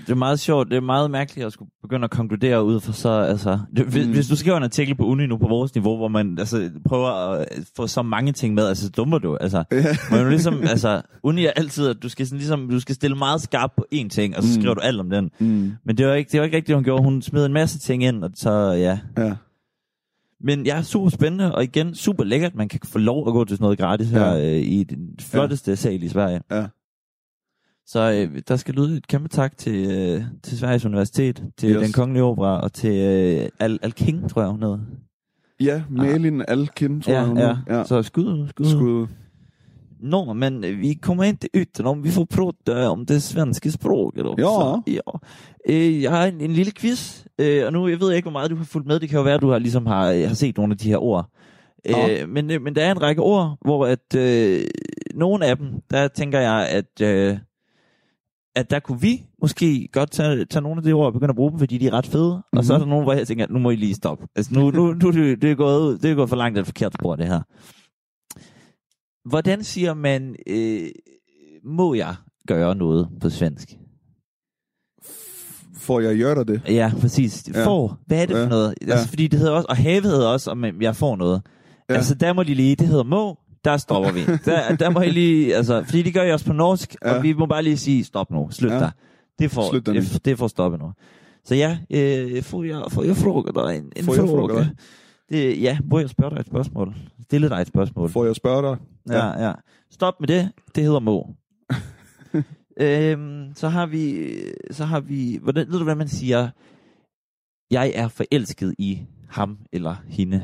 Det 0.06 0.10
er 0.12 0.16
meget 0.16 0.40
sjovt, 0.40 0.68
det 0.70 0.76
er 0.76 0.80
meget 0.80 1.10
mærkeligt 1.10 1.46
at 1.46 1.52
skulle 1.52 1.70
begynde 1.82 2.04
at 2.04 2.10
konkludere 2.10 2.64
ud 2.64 2.80
fra 2.80 2.92
så, 2.92 3.08
altså, 3.10 3.58
det, 3.76 3.86
hvis, 3.86 4.06
Mm. 4.06 4.12
hvis 4.12 4.26
du 4.28 4.36
skriver 4.36 4.56
en 4.56 4.62
artikel 4.62 4.94
på 4.94 5.04
Uni 5.04 5.26
nu 5.26 5.36
på 5.36 5.48
vores 5.48 5.74
niveau, 5.74 5.96
hvor 5.96 6.08
man 6.08 6.38
altså, 6.38 6.70
prøver 6.88 7.08
at 7.08 7.46
få 7.76 7.86
så 7.86 8.02
mange 8.02 8.32
ting 8.32 8.54
med, 8.54 8.66
altså 8.66 8.84
så 8.84 8.90
dummer 8.90 9.18
du, 9.18 9.36
altså, 9.36 9.64
men 10.10 10.22
du 10.24 10.28
ligesom, 10.28 10.54
altså, 10.62 11.02
Uni 11.22 11.46
er 11.46 11.50
altid, 11.56 11.88
at 11.88 11.96
du 12.02 12.08
skal, 12.08 12.26
sådan, 12.26 12.38
ligesom, 12.38 12.68
du 12.70 12.80
skal 12.80 12.94
stille 12.94 13.16
meget 13.16 13.40
skarpt 13.40 13.76
på 13.76 13.86
én 13.94 14.08
ting, 14.08 14.36
og 14.36 14.42
så 14.42 14.48
Mm. 14.48 14.60
skriver 14.62 14.74
du 14.74 14.80
alt 14.80 15.00
om 15.00 15.10
den. 15.10 15.30
Mm. 15.38 15.72
Men 15.84 15.96
det 15.98 16.06
var 16.06 16.14
ikke, 16.14 16.28
det 16.32 16.40
var 16.40 16.44
ikke 16.44 16.56
rigtigt, 16.56 16.76
hun 16.76 16.84
gjorde, 16.84 17.02
hun 17.04 17.22
smed 17.22 17.46
en 17.46 17.52
masse 17.52 17.78
ting 17.78 18.04
ind, 18.04 18.24
og 18.24 18.30
så, 18.34 18.50
ja. 18.72 18.98
Ja. 19.18 19.32
Men 20.40 20.66
ja, 20.66 20.82
super 20.82 21.08
spændende, 21.10 21.54
og 21.54 21.64
igen, 21.64 21.94
super 21.94 22.24
lækkert, 22.24 22.54
man 22.54 22.68
kan 22.68 22.80
få 22.84 22.98
lov 22.98 23.28
at 23.28 23.32
gå 23.32 23.44
til 23.44 23.56
sådan 23.56 23.64
noget 23.64 23.78
gratis 23.78 24.10
her 24.10 24.32
Ja. 24.32 24.56
øh, 24.56 24.62
i 24.62 24.84
den 24.84 25.14
flotteste 25.20 25.70
ja. 25.70 25.74
sal 25.74 26.02
i 26.02 26.08
Sverige. 26.08 26.40
Ja. 26.50 26.66
Så 27.86 28.12
øh, 28.12 28.40
der 28.48 28.56
skal 28.56 28.74
lyde 28.74 28.96
et 28.96 29.06
kæmpe 29.08 29.28
tak 29.28 29.56
til, 29.56 29.90
øh, 29.90 30.22
til 30.42 30.58
Sveriges 30.58 30.84
Universitet, 30.84 31.42
til 31.56 31.70
Yes. 31.70 31.82
Den 31.82 31.92
Kongelige 31.92 32.22
Opera 32.24 32.60
og 32.60 32.72
til 32.72 32.90
øh, 32.96 33.48
Al, 33.60 33.78
Al 33.82 33.92
King, 33.92 34.30
tror 34.30 34.42
jeg 34.42 34.50
hun 34.50 34.62
hed. 34.62 34.78
Ja, 35.60 35.82
Malin 35.90 36.42
Alkin, 36.48 37.00
tror 37.00 37.12
Ja, 37.12 37.18
jeg, 37.18 37.28
hun 37.28 37.38
ja. 37.38 37.56
ja. 37.68 37.84
Så 37.84 38.02
skud, 38.02 38.48
skud. 38.48 38.64
Skud. 38.64 39.06
Nå, 40.00 40.32
men 40.32 40.64
øh, 40.64 40.80
vi 40.80 40.94
kommer 40.94 41.24
inte 41.24 41.48
utenom, 41.60 42.04
vi 42.04 42.10
får 42.10 42.24
prata 42.24 42.88
om 42.88 43.06
det 43.06 43.22
svenske 43.22 43.70
språket 43.70 44.26
også. 44.26 44.82
Ja. 44.86 44.92
ja. 44.92 45.18
Øh, 45.74 46.02
jeg 46.02 46.10
har 46.10 46.26
en, 46.26 46.40
en 46.40 46.50
lille 46.50 46.72
quiz, 46.72 47.24
øh, 47.38 47.66
og 47.66 47.72
nu 47.72 47.88
jeg 47.88 48.00
ved 48.00 48.08
jeg 48.08 48.16
ikke, 48.16 48.26
hvor 48.26 48.38
meget 48.38 48.50
du 48.50 48.56
har 48.56 48.64
fulgt 48.64 48.86
med. 48.86 49.00
Det 49.00 49.08
kan 49.08 49.16
jo 49.16 49.22
være, 49.22 49.34
at 49.34 49.42
du 49.42 49.50
har, 49.50 49.58
ligesom 49.58 49.86
har, 49.86 50.10
øh, 50.10 50.22
har 50.26 50.34
set 50.34 50.56
nogle 50.56 50.72
af 50.72 50.78
de 50.78 50.88
her 50.88 50.98
ord. 50.98 51.30
Ja. 51.88 52.22
Øh, 52.22 52.28
men, 52.28 52.50
øh, 52.50 52.62
men 52.62 52.74
der 52.74 52.84
er 52.84 52.90
en 52.90 53.02
række 53.02 53.22
ord, 53.22 53.58
hvor 53.60 53.86
at 53.86 54.14
øh, 54.16 54.60
nogle 55.14 55.46
af 55.46 55.56
dem, 55.56 55.66
der 55.90 56.08
tænker 56.08 56.40
jeg, 56.40 56.68
at, 56.68 57.00
øh, 57.02 57.38
at 58.56 58.70
der 58.70 58.80
kunne 58.80 59.00
vi 59.00 59.22
måske 59.42 59.88
godt 59.92 60.10
tage, 60.10 60.44
tage 60.44 60.62
nogle 60.62 60.78
af 60.78 60.82
de 60.82 60.92
ord 60.92 61.06
og 61.06 61.12
begynde 61.12 61.30
at 61.30 61.36
bruge 61.36 61.50
dem, 61.50 61.58
fordi 61.58 61.78
de 61.78 61.86
er 61.86 61.92
ret 61.92 62.06
fede. 62.06 62.34
Mm-hmm. 62.34 62.58
Og 62.58 62.64
så 62.64 62.74
er 62.74 62.78
der 62.78 62.86
nogle, 62.86 63.04
hvor 63.04 63.12
jeg 63.12 63.26
tænker, 63.26 63.44
at 63.44 63.50
nu 63.50 63.58
må 63.58 63.70
I 63.70 63.76
lige 63.76 63.94
stoppe. 63.94 64.26
Altså 64.36 64.54
nu, 64.54 64.70
nu, 64.70 64.92
nu 64.92 65.08
er 65.08 65.12
det, 65.12 65.42
det, 65.42 65.50
er 65.50 65.54
gået, 65.54 66.02
det 66.02 66.10
er 66.10 66.14
gået 66.14 66.28
for 66.28 66.36
langt 66.36 66.58
af 66.58 66.60
et 66.60 66.66
forkert 66.66 66.94
spor, 66.94 67.16
det 67.16 67.26
her. 67.26 67.40
Hvordan 69.28 69.64
siger 69.64 69.94
man, 69.94 70.36
øh, 70.46 70.88
må 71.64 71.94
jeg 71.94 72.14
gøre 72.48 72.74
noget 72.74 73.08
på 73.20 73.30
svensk? 73.30 73.68
Får 75.76 76.00
jeg 76.00 76.18
gøre 76.18 76.44
det? 76.44 76.62
Ja, 76.68 76.92
præcis. 77.00 77.48
Ja. 77.54 77.66
Får. 77.66 77.98
Hvad 78.06 78.22
er 78.22 78.26
det 78.26 78.34
Ja. 78.34 78.44
for 78.44 78.48
noget? 78.48 78.74
Altså, 78.80 78.96
Ja. 78.96 79.04
fordi 79.04 79.26
det 79.26 79.38
hedder 79.38 79.52
også, 79.54 79.66
og 79.68 79.76
have 79.76 80.02
hedder 80.02 80.28
også, 80.28 80.50
om 80.50 80.82
jeg 80.82 80.96
får 80.96 81.16
noget. 81.16 81.42
Ja. 81.90 81.94
Altså, 81.94 82.14
der 82.14 82.32
må 82.32 82.42
de 82.42 82.54
lige, 82.54 82.76
det 82.76 82.86
hedder 82.88 83.04
må, 83.04 83.38
der 83.64 83.76
stopper 83.76 84.12
vi. 84.12 84.20
Der, 84.50 84.76
der 84.76 84.90
må 84.90 85.00
I 85.00 85.10
lige, 85.10 85.54
altså, 85.56 85.84
fordi 85.84 86.02
de 86.02 86.12
gør 86.12 86.22
jo 86.22 86.32
også 86.32 86.46
på 86.46 86.52
norsk, 86.52 86.96
ja. 87.04 87.16
Og 87.16 87.22
vi 87.22 87.32
må 87.32 87.46
bare 87.46 87.62
lige 87.62 87.76
sige, 87.76 88.04
stop 88.04 88.30
nu, 88.30 88.48
slut 88.50 88.72
Ja. 88.72 88.78
der. 88.78 88.90
Det 89.38 89.50
får, 89.50 89.70
Slut 89.70 89.86
det, 89.86 90.20
det 90.24 90.38
får 90.38 90.48
stoppe 90.48 90.78
nu. 90.78 90.92
Så 91.44 91.54
ja, 91.54 91.78
øh, 91.90 92.42
får, 92.42 92.64
jeg, 92.64 92.82
får 92.90 93.02
jeg 93.02 93.16
fråga 93.16 93.50
dig 93.66 93.76
en, 93.76 93.92
en 93.96 94.04
Får 94.04 94.14
fråga? 94.14 94.28
fråga 94.28 94.54
dig? 94.54 94.70
Det, 95.30 95.62
ja, 95.62 95.78
må 95.90 95.98
jeg 95.98 96.10
spørge 96.10 96.30
dig 96.30 96.40
et 96.40 96.46
spørgsmål? 96.46 96.94
Stille 97.26 97.48
dig 97.48 97.60
et 97.60 97.66
spørgsmål. 97.66 98.08
Får 98.08 98.24
jeg 98.24 98.36
spørge 98.36 98.62
dig? 98.70 98.78
Ja, 99.08 99.46
ja. 99.46 99.52
Stop 99.90 100.14
med 100.20 100.28
det. 100.28 100.50
Det 100.74 100.84
hedder 100.84 101.00
Mo. 101.00 101.22
øhm, 102.80 103.52
så 103.54 103.68
har 103.68 103.86
vi, 103.86 104.28
så 104.70 104.84
har 104.84 105.00
vi, 105.00 105.38
hvordan, 105.42 105.66
ved 105.70 105.78
du, 105.78 105.84
hvad 105.84 105.94
man 105.94 106.08
siger? 106.08 106.48
Jeg 107.70 107.92
er 107.94 108.08
forelsket 108.08 108.74
i 108.78 109.02
ham 109.28 109.58
eller 109.72 109.96
hende. 110.08 110.42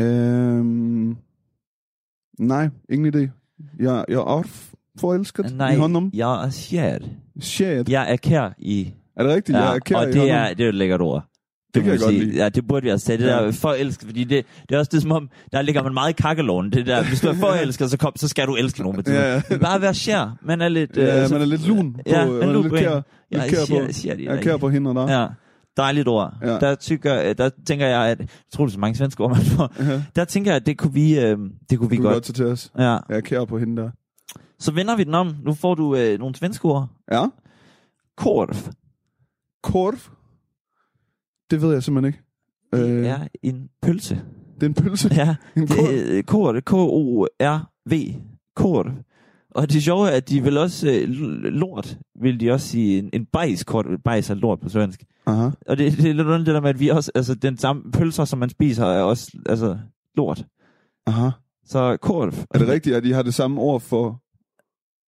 Øhm, 0.00 1.16
nej, 2.38 2.68
ingen 2.90 3.14
idé. 3.14 3.28
Jeg, 3.78 4.04
jeg 4.08 4.16
er 4.16 4.42
forelsket 5.00 5.56
Nej, 5.56 5.72
i 5.74 5.76
honom. 5.76 6.10
jeg 6.14 6.44
er 6.46 6.66
kær. 6.70 6.98
Shit. 7.40 7.88
Jeg 7.88 8.12
er 8.12 8.16
kær 8.16 8.50
i... 8.58 8.92
Er 9.16 9.22
det 9.22 9.34
rigtigt? 9.34 9.58
jeg 9.58 9.74
er 9.74 9.78
kær 9.78 9.96
og 9.96 10.02
i 10.02 10.06
det 10.06 10.20
honom. 10.20 10.36
er, 10.36 10.54
det 10.54 10.64
er 10.64 10.68
et 10.68 10.74
lækkert 10.74 11.00
ord. 11.00 11.24
Det 11.74 11.82
kan 11.82 11.92
jeg 11.92 12.00
vi 12.00 12.04
godt 12.04 12.14
sige. 12.14 12.24
lide. 12.24 12.36
Ja, 12.42 12.48
det 12.48 12.66
burde 12.68 12.84
vi 12.84 12.90
også 12.90 13.06
sige. 13.06 13.18
Det 13.18 13.24
Ja. 13.26 13.30
der 13.44 13.52
forelsket, 13.52 14.06
fordi 14.08 14.24
det, 14.24 14.46
det 14.68 14.74
er 14.74 14.78
også 14.78 14.90
det 14.94 15.02
som 15.02 15.12
om, 15.12 15.28
der 15.52 15.62
ligger 15.62 15.82
man 15.82 15.94
meget 15.94 16.10
i 16.10 16.22
kakkeloven. 16.22 16.72
Det 16.72 16.86
der, 16.86 17.04
hvis 17.04 17.20
du 17.20 17.28
er 17.28 17.34
forelsket, 17.34 17.90
så, 17.90 17.96
kom, 17.98 18.12
så 18.16 18.28
skal 18.28 18.46
du 18.46 18.54
elske 18.56 18.82
nogen. 18.82 19.02
Ja, 19.06 19.34
ja. 19.34 19.42
Men 19.50 19.58
Bare 19.60 19.80
være 19.80 19.94
kær. 19.94 20.36
Man 20.42 20.60
er 20.60 20.68
lidt... 20.68 20.96
Ja, 20.96 21.22
øh, 21.22 21.28
så- 21.28 21.34
man 21.34 21.42
er 21.42 21.46
lidt 21.46 21.66
lun 21.68 21.92
på, 21.92 22.00
Ja, 22.06 22.26
man 22.26 22.42
er 22.48 22.52
lidt 22.52 22.68
på 22.68 22.76
kær, 22.76 22.94
lidt 22.94 23.04
Jeg 23.30 23.50
kær 23.50 23.64
siger, 23.64 23.86
på- 23.86 23.92
siger 23.92 24.16
de 24.16 24.24
der 24.24 24.40
kær 24.42 24.56
på 24.56 24.68
hende 24.68 24.90
og 24.90 25.08
dig. 25.08 25.12
Ja, 25.14 25.26
dejligt 25.76 26.08
ord. 26.08 26.34
Ja. 26.42 26.58
Der, 26.58 26.74
tykker, 26.74 27.32
der 27.32 27.50
tænker 27.66 27.86
jeg, 27.86 28.06
at... 28.06 28.18
Jeg 28.18 28.28
tror, 28.52 28.64
det 28.64 28.70
er 28.70 28.74
så 28.74 28.80
mange 28.80 28.96
svenske 28.96 29.24
ord, 29.24 29.30
man 29.30 29.40
får. 29.44 29.72
Ja. 29.78 30.02
Der 30.16 30.24
tænker 30.24 30.50
jeg, 30.50 30.56
at 30.56 30.66
det 30.66 30.78
kunne 30.78 30.92
vi, 30.94 31.18
øh, 31.20 31.38
det 31.70 31.78
kunne 31.78 31.90
vi 31.90 31.96
Du 31.96 32.02
godt. 32.02 32.12
godt 32.14 32.24
tage 32.24 32.34
til 32.34 32.46
os. 32.46 32.72
Ja. 32.78 32.82
Jeg 32.82 33.00
er 33.08 33.20
kær 33.20 33.44
på 33.44 33.58
hende 33.58 33.82
der. 33.82 33.90
Så 34.58 34.72
vender 34.72 34.96
vi 34.96 35.04
den 35.04 35.14
om. 35.14 35.36
Nu 35.44 35.54
får 35.54 35.74
du 35.74 35.96
øh, 35.96 36.18
nogle 36.18 36.34
svenske 36.34 36.64
ord. 36.64 36.88
Ja. 37.12 37.24
Korv. 38.16 38.54
Korv. 39.62 39.98
Det 41.50 41.62
ved 41.62 41.72
jeg 41.72 41.82
simpelthen 41.82 42.08
ikke. 42.14 42.22
Det 42.72 42.90
Øh, 42.90 43.06
er 43.06 43.18
en 43.42 43.68
pølse. 43.82 44.14
det 44.54 44.62
er 44.62 44.66
en 44.66 44.74
pølse. 44.74 45.08
Ja, 45.14 45.36
En 45.56 45.62
det 45.66 46.18
er 46.18 46.22
korv. 46.22 46.60
K-O-R-V. 46.62 48.14
Korv. 48.56 48.86
Og 49.50 49.72
det 49.72 49.82
sjove 49.82 50.08
er, 50.08 50.16
at 50.16 50.28
de 50.28 50.42
vil 50.42 50.58
også... 50.58 50.90
Øh, 50.90 51.08
lort, 51.52 51.98
vil 52.20 52.40
de 52.40 52.50
også 52.50 52.68
sige. 52.68 52.98
En, 52.98 53.10
en 53.12 53.26
bajs, 53.26 53.64
kort, 53.64 53.86
bajs 54.04 54.30
er 54.30 54.34
lort 54.34 54.60
på 54.60 54.68
svensk. 54.68 55.04
Aha. 55.26 55.50
Og 55.66 55.78
det, 55.78 55.92
det 55.92 56.10
er 56.10 56.14
lidt 56.14 56.26
underligt 56.26 56.46
det 56.46 56.54
der 56.54 56.60
med, 56.60 56.70
at 56.70 56.80
vi 56.80 56.88
også... 56.88 57.10
Altså, 57.14 57.34
den 57.34 57.58
samme 57.58 57.92
pølser, 57.92 58.24
som 58.24 58.38
man 58.38 58.48
spiser, 58.48 58.86
er 58.86 59.02
også 59.02 59.38
altså, 59.46 59.78
lort. 60.14 60.46
Aha. 61.06 61.30
Så 61.66 61.96
korv. 61.96 62.34
Er 62.54 62.58
det 62.58 62.68
rigtigt, 62.68 62.96
at 62.96 63.04
de 63.04 63.12
har 63.12 63.22
det 63.22 63.34
samme 63.34 63.60
ord 63.60 63.80
for 63.80 64.20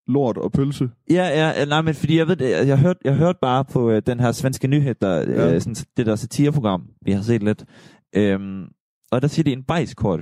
lort 0.08 0.36
og 0.38 0.52
pølse? 0.52 0.90
Ja, 1.10 1.50
ja, 1.58 1.64
nej, 1.64 1.82
men 1.82 1.94
fordi 1.94 2.18
jeg 2.18 2.28
ved, 2.28 2.36
det, 2.36 2.50
jeg 2.68 2.78
hørte, 2.78 3.00
jeg 3.04 3.14
hørte 3.14 3.38
bare 3.42 3.64
på 3.64 3.90
øh, 3.90 4.02
den 4.06 4.20
her 4.20 4.32
svenske 4.32 4.68
nyhed, 4.68 4.94
der, 5.00 5.16
Ja. 5.16 5.54
øh, 5.54 5.60
sådan, 5.60 5.74
det 5.96 6.06
der 6.06 6.16
satireprogram, 6.16 6.82
vi 7.02 7.12
har 7.12 7.22
set 7.22 7.42
lidt, 7.42 7.64
øhm, 8.16 8.64
og 9.12 9.22
der 9.22 9.28
siger 9.28 9.44
de 9.44 9.52
en 9.52 9.62
bajskorv. 9.62 10.20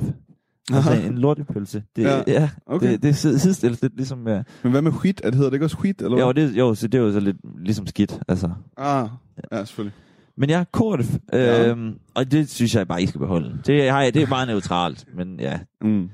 Altså 0.73 0.91
Aha. 0.91 1.07
en 1.07 1.19
lortepølse. 1.19 1.83
Det, 1.97 2.03
Ja, 2.03 2.23
ja, 2.26 2.50
okay. 2.67 2.93
det, 2.93 3.03
det 3.03 3.09
er 3.09 3.12
sid- 3.12 3.38
sidestillet 3.38 3.83
lidt 3.83 3.97
ligesom... 3.97 4.29
Ja. 4.29 4.43
Men 4.62 4.73
hvad 4.73 4.83
med 4.83 4.93
skit? 4.99 5.21
Er 5.25 5.31
det 5.31 5.35
hedder 5.35 5.50
det 5.50 5.55
ikke 5.57 5.67
også 5.67 5.76
skit? 5.81 6.03
Eller 6.03 6.19
Jo, 6.19 6.33
hvad? 6.33 6.35
det, 6.49 6.57
jo, 6.59 6.75
så 6.75 6.87
det 6.88 6.99
er 6.99 7.03
jo 7.03 7.12
så 7.12 7.21
lidt 7.21 7.37
ligesom 7.64 7.87
skidt, 7.87 8.19
altså. 8.29 8.50
Ah, 8.76 9.09
ja, 9.53 9.64
selvfølgelig. 9.64 9.95
Men 10.37 10.50
ja, 10.50 10.64
korv, 10.73 11.05
Ja. 11.33 11.69
øhm, 11.71 11.95
og 12.14 12.31
det 12.33 12.50
synes 12.50 12.75
jeg 12.75 12.88
bare, 12.88 13.03
I 13.03 13.07
skal 13.07 13.19
beholde. 13.19 13.59
Det, 13.67 13.91
har 13.91 14.03
jeg, 14.03 14.14
det 14.14 14.23
er 14.23 14.26
meget 14.29 14.49
neutralt, 14.49 15.05
men 15.17 15.41
ja. 15.41 15.59
Mm. 15.81 16.09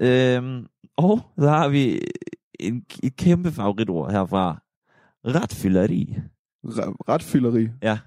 Øhm, 0.00 0.66
og 0.96 1.20
så 1.38 1.48
har 1.48 1.68
vi 1.68 2.00
en, 2.60 2.84
et 3.02 3.16
kæmpe 3.16 3.50
favoritord 3.52 4.10
herfra. 4.12 4.62
Retfylleri. 5.24 6.16
Re- 6.66 6.94
retfylleri. 7.08 7.68
Ja. 7.82 7.98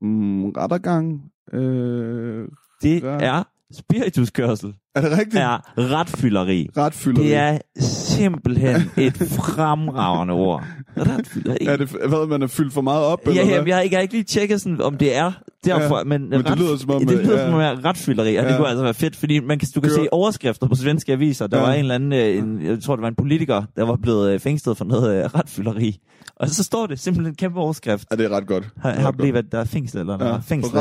Mm, 0.00 0.44
rettergang. 0.50 1.30
Øh, 1.52 2.48
Det 2.82 3.02
Ja. 3.02 3.18
er 3.20 3.42
spirituskørsel. 3.74 4.72
er 4.94 5.00
det 5.00 5.10
rigtigt? 5.10 5.34
er 5.36 5.58
retfylleri. 5.78 6.68
Retfylleri. 6.76 7.26
Det 7.26 7.34
er 7.36 7.58
simpelthen 7.80 8.76
et 8.96 9.16
fremragende 9.16 10.34
ord. 10.34 10.64
Retfylleri. 10.96 11.66
Er 11.66 11.76
det, 11.76 11.88
hvad, 11.90 12.26
man 12.28 12.42
er 12.42 12.46
fyldt 12.46 12.72
for 12.72 12.80
meget 12.80 13.04
op, 13.04 13.20
Ja, 13.26 13.30
eller 13.30 13.42
ja, 13.44 13.48
hvad? 13.58 13.66
jeg, 13.66 13.76
har 13.76 13.82
ikke, 13.82 13.94
jeg 13.94 13.98
har 13.98 14.02
ikke 14.02 14.14
lige 14.14 14.24
tjekket, 14.24 14.60
sådan, 14.60 14.80
om 14.80 14.96
det 14.98 15.16
er 15.16 15.32
derfor, 15.64 15.98
Ja, 15.98 16.04
men, 16.04 16.30
men 16.30 16.44
det 16.44 16.58
lyder 16.58 16.76
som 16.76 16.90
om, 16.90 17.06
det 17.06 17.18
lyder 17.24 17.38
ja. 17.40 17.46
som 17.46 17.54
om 17.54 17.60
ja. 17.60 17.74
retfylleri, 17.84 18.36
og 18.36 18.44
det 18.44 18.50
Ja. 18.50 18.56
kunne 18.56 18.68
altså 18.68 18.82
være 18.84 18.94
fedt, 18.94 19.16
fordi 19.16 19.40
man 19.40 19.58
kan, 19.58 19.68
du 19.74 19.80
kan 19.80 19.90
Det 19.90 19.98
var- 19.98 20.04
se 20.04 20.12
overskrifter 20.12 20.66
på 20.68 20.74
svenske 20.74 21.12
aviser. 21.12 21.46
Der 21.46 21.56
Ja. 21.58 21.62
var 21.64 21.72
en 21.72 21.78
eller 21.80 21.94
anden, 21.94 22.12
øh, 22.12 22.36
en, 22.36 22.66
jeg 22.66 22.82
tror 22.82 22.96
det 22.96 23.02
var 23.02 23.08
en 23.08 23.14
politiker, 23.14 23.62
der 23.76 23.82
var 23.84 23.96
blevet 23.96 24.30
øh, 24.32 24.40
fængslet 24.40 24.76
for 24.76 24.84
noget 24.84 25.24
øh, 25.24 25.24
retfylleri. 25.34 25.98
Og 26.36 26.48
så 26.48 26.64
står 26.64 26.86
det 26.86 27.00
simpelthen 27.00 27.32
en 27.32 27.36
kæmpe 27.36 27.60
overskrift. 27.60 28.06
Ja, 28.10 28.16
det 28.16 28.24
er 28.24 28.28
ret 28.36 28.46
godt. 28.46 28.68
Har, 28.82 28.90
Det 28.90 28.96
er 28.98 29.00
har 29.02 29.08
ret 29.08 29.16
blevet, 29.16 29.52
der 29.52 29.58
er 29.60 29.64
fængsel, 29.64 29.98
eller 30.00 30.16
Ja, 30.20 30.26
ja, 30.26 30.34
for 30.36 30.40
fængsel 30.42 30.72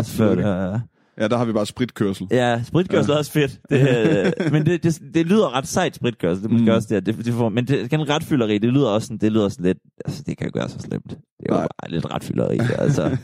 det. 1.16 1.22
Ja, 1.22 1.28
der 1.28 1.38
har 1.38 1.46
vi 1.46 1.54
bare 1.54 1.66
spritkørsel. 1.66 2.28
Ja, 2.32 2.64
spritkørsel 2.64 3.10
Ja. 3.12 3.14
er 3.14 3.18
også 3.18 3.32
fedt. 3.32 3.60
Det, 3.70 3.80
øh, 4.46 4.52
men 4.52 4.66
det, 4.66 4.84
det, 4.84 5.02
det 5.14 5.26
lyder 5.26 5.58
ret 5.58 5.68
sejt, 5.68 5.96
spritkørsel. 5.96 6.44
Det 6.44 6.52
måske 6.52 6.66
Mm. 6.66 6.76
også 6.76 6.88
det, 6.96 7.06
det, 7.06 7.26
det 7.26 7.34
får, 7.34 7.50
men 7.50 7.68
det, 7.68 7.86
igen, 7.86 8.10
retfylleri, 8.10 8.58
det 8.58 8.74
lyder 8.74 8.88
også 8.90 9.06
sådan, 9.06 9.18
det 9.18 9.32
lyder 9.32 9.50
sådan 9.50 9.66
lidt, 9.66 9.78
altså 10.06 10.24
det 10.28 10.38
kan 10.38 10.46
jo 10.46 10.48
ikke 10.50 10.60
være 10.60 10.70
så 10.70 10.80
slemt. 10.80 11.10
Det 11.10 11.18
er 11.50 11.54
jo 11.54 11.54
Nej. 11.56 11.68
bare 11.82 11.92
lidt 11.92 12.06
retfylleri, 12.14 12.58
altså. 12.78 13.18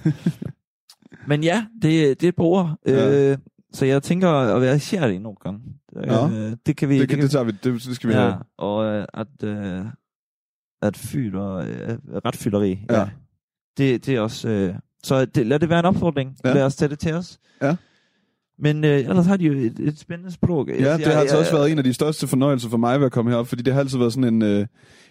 men 1.30 1.44
ja, 1.44 1.66
det, 1.82 2.22
det 2.22 2.28
er 2.28 2.32
ord. 2.38 2.76
Ja. 2.88 3.32
Øh, 3.32 3.38
så 3.74 3.86
jeg 3.86 4.04
tænker 4.04 4.30
at 4.30 4.62
være 4.62 4.80
sjæl 4.80 5.22
nogle 5.22 5.38
gange. 5.44 5.60
Ja. 6.06 6.30
Øh, 6.30 6.56
det 6.66 6.78
kan 6.78 6.90
vi, 6.90 7.00
Det, 7.00 7.10
kan, 7.10 7.20
det 7.22 7.32
tager 7.32 7.44
vi. 7.44 7.52
Det, 7.52 7.64
det 7.74 7.96
skal 7.96 8.10
vi 8.10 8.14
ja, 8.14 8.22
have. 8.22 8.36
og 8.58 8.86
øh, 8.86 9.06
at, 9.14 9.44
øh, 9.44 9.86
at 10.82 10.98
fylder, 10.98 11.54
øh, 11.56 11.98
retfylleri, 12.26 12.80
Ja. 12.90 13.00
ja. 13.00 13.10
Det, 13.78 14.06
det 14.06 14.16
er 14.16 14.20
også, 14.22 14.50
øh, 14.50 14.76
så 15.04 15.26
det, 15.26 15.48
lad 15.48 15.60
det 15.60 15.70
være 15.70 15.80
en 15.80 15.86
opfordring. 15.86 16.36
Ja. 16.46 16.54
Lad 16.54 16.64
os 16.64 16.76
tage 16.76 16.90
det 16.90 17.00
til 17.00 17.14
os. 17.14 17.40
Ja. 17.62 17.76
Men 18.62 18.84
øh, 18.84 19.00
ellers 19.00 19.26
har 19.26 19.38
de 19.38 19.46
jo 19.46 19.54
et, 19.54 19.80
et 19.80 20.00
spændende 20.00 20.32
sprog. 20.32 20.68
Ja, 20.70 20.98
det 20.98 21.06
har 21.06 21.20
altså 21.20 21.38
også 21.38 21.52
været 21.52 21.72
en 21.72 21.78
af 21.78 21.84
de 21.84 21.94
største 21.94 22.28
fornøjelser 22.28 22.70
for 22.70 22.78
mig 22.78 23.00
ved 23.00 23.06
at 23.06 23.12
komme 23.12 23.32
herop, 23.32 23.48
fordi 23.48 23.62
det 23.62 23.74
har 23.74 23.80
altid 23.80 23.98
været 23.98 24.14
sådan 24.14 24.34
en, 24.34 24.42
øh, 24.42 24.66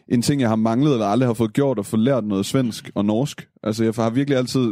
en 0.09 0.23
ting, 0.23 0.41
jeg 0.41 0.49
har 0.49 0.57
manglet, 0.57 0.93
eller 0.93 1.07
aldrig 1.07 1.29
har 1.29 1.35
fået 1.35 1.53
gjort, 1.53 1.79
at 1.79 1.87
få 1.87 1.97
lært 1.97 2.25
noget 2.25 2.47
svensk 2.47 2.91
og 2.95 3.05
norsk. 3.05 3.49
Altså, 3.63 3.85
jeg 3.85 3.93
har 3.97 4.11
virkelig 4.11 4.39
altid 4.39 4.67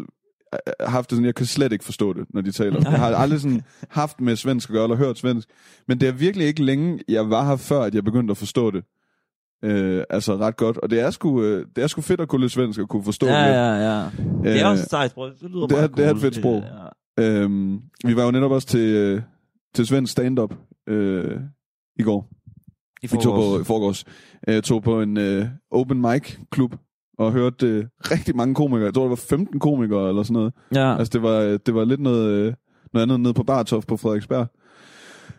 øh, 0.54 0.58
haft 0.80 1.10
det 1.10 1.16
sådan, 1.16 1.26
jeg 1.26 1.34
kan 1.34 1.46
slet 1.46 1.72
ikke 1.72 1.84
forstå 1.84 2.12
det, 2.12 2.24
når 2.34 2.40
de 2.40 2.52
taler. 2.52 2.80
Jeg 2.90 2.98
har 2.98 3.14
aldrig 3.14 3.40
sådan 3.40 3.62
haft 3.88 4.20
med 4.20 4.36
svensk 4.36 4.68
at 4.68 4.72
gøre, 4.72 4.84
eller 4.84 4.96
hørt 4.96 5.18
svensk. 5.18 5.48
Men 5.88 6.00
det 6.00 6.08
er 6.08 6.12
virkelig 6.12 6.46
ikke 6.46 6.64
længe, 6.64 6.98
jeg 7.08 7.30
var 7.30 7.48
her, 7.48 7.56
før 7.56 7.82
at 7.82 7.94
jeg 7.94 8.04
begyndte 8.04 8.30
at 8.30 8.36
forstå 8.36 8.70
det. 8.70 8.84
Øh, 9.64 10.04
altså 10.10 10.36
ret 10.36 10.56
godt. 10.56 10.76
Og 10.78 10.90
det 10.90 11.00
er 11.00 11.10
sgu, 11.10 11.42
øh, 11.42 11.66
det 11.76 11.84
er 11.84 11.86
sgu 11.88 12.00
fedt 12.00 12.20
at 12.20 12.28
kunne 12.28 12.40
lidt 12.40 12.52
svensk 12.52 12.80
og 12.80 12.88
kunne 12.88 13.04
forstå 13.04 13.26
Ja, 13.26 13.32
det. 13.48 13.54
ja, 13.54 13.72
ja. 13.74 14.10
Det 14.42 14.60
er 14.60 14.64
Øh, 14.66 14.70
også 14.70 14.82
et 14.82 14.90
sejt 14.90 15.10
sprog. 15.10 15.30
Det 15.40 15.50
lyder 15.50 15.66
det 15.66 15.78
er- 15.78 15.86
det 15.86 16.06
er 16.06 16.10
et 16.10 16.20
fedt 16.20 16.34
sprog. 16.34 16.62
Ja. 17.18 17.24
Øhm, 17.24 17.80
vi 18.04 18.16
var 18.16 18.24
jo 18.24 18.30
netop 18.30 18.50
også 18.50 18.68
til, 18.68 18.80
øh, 18.94 19.22
til 19.74 19.86
svensk 19.86 20.12
stand-up 20.12 20.54
øh, 20.88 21.40
i 21.98 22.02
går. 22.02 22.28
I 23.02 23.06
Vi 23.12 23.16
tog 23.22 23.34
på, 23.34 23.60
i 23.60 23.64
forgårs, 23.64 24.04
øh, 24.48 24.62
tog 24.62 24.82
på 24.82 25.00
en 25.02 25.16
øh, 25.16 25.46
open 25.70 26.00
mic 26.00 26.36
klub 26.50 26.74
og 27.18 27.32
hørte 27.32 27.66
øh, 27.66 27.84
rigtig 28.10 28.36
mange 28.36 28.54
komikere. 28.54 28.84
Jeg 28.84 28.94
tror, 28.94 29.02
det 29.02 29.10
var 29.10 29.16
15 29.16 29.60
komikere 29.60 30.08
eller 30.08 30.22
sådan 30.22 30.34
noget. 30.34 30.52
Ja. 30.74 30.96
Altså, 30.98 31.10
det 31.12 31.22
var, 31.22 31.40
øh, 31.40 31.58
det 31.66 31.74
var 31.74 31.84
lidt 31.84 32.00
noget, 32.00 32.28
øh, 32.30 32.54
noget 32.92 33.02
andet 33.02 33.20
nede 33.20 33.34
på 33.34 33.42
Bartof 33.42 33.86
på 33.86 33.96
Frederiksberg. 33.96 34.46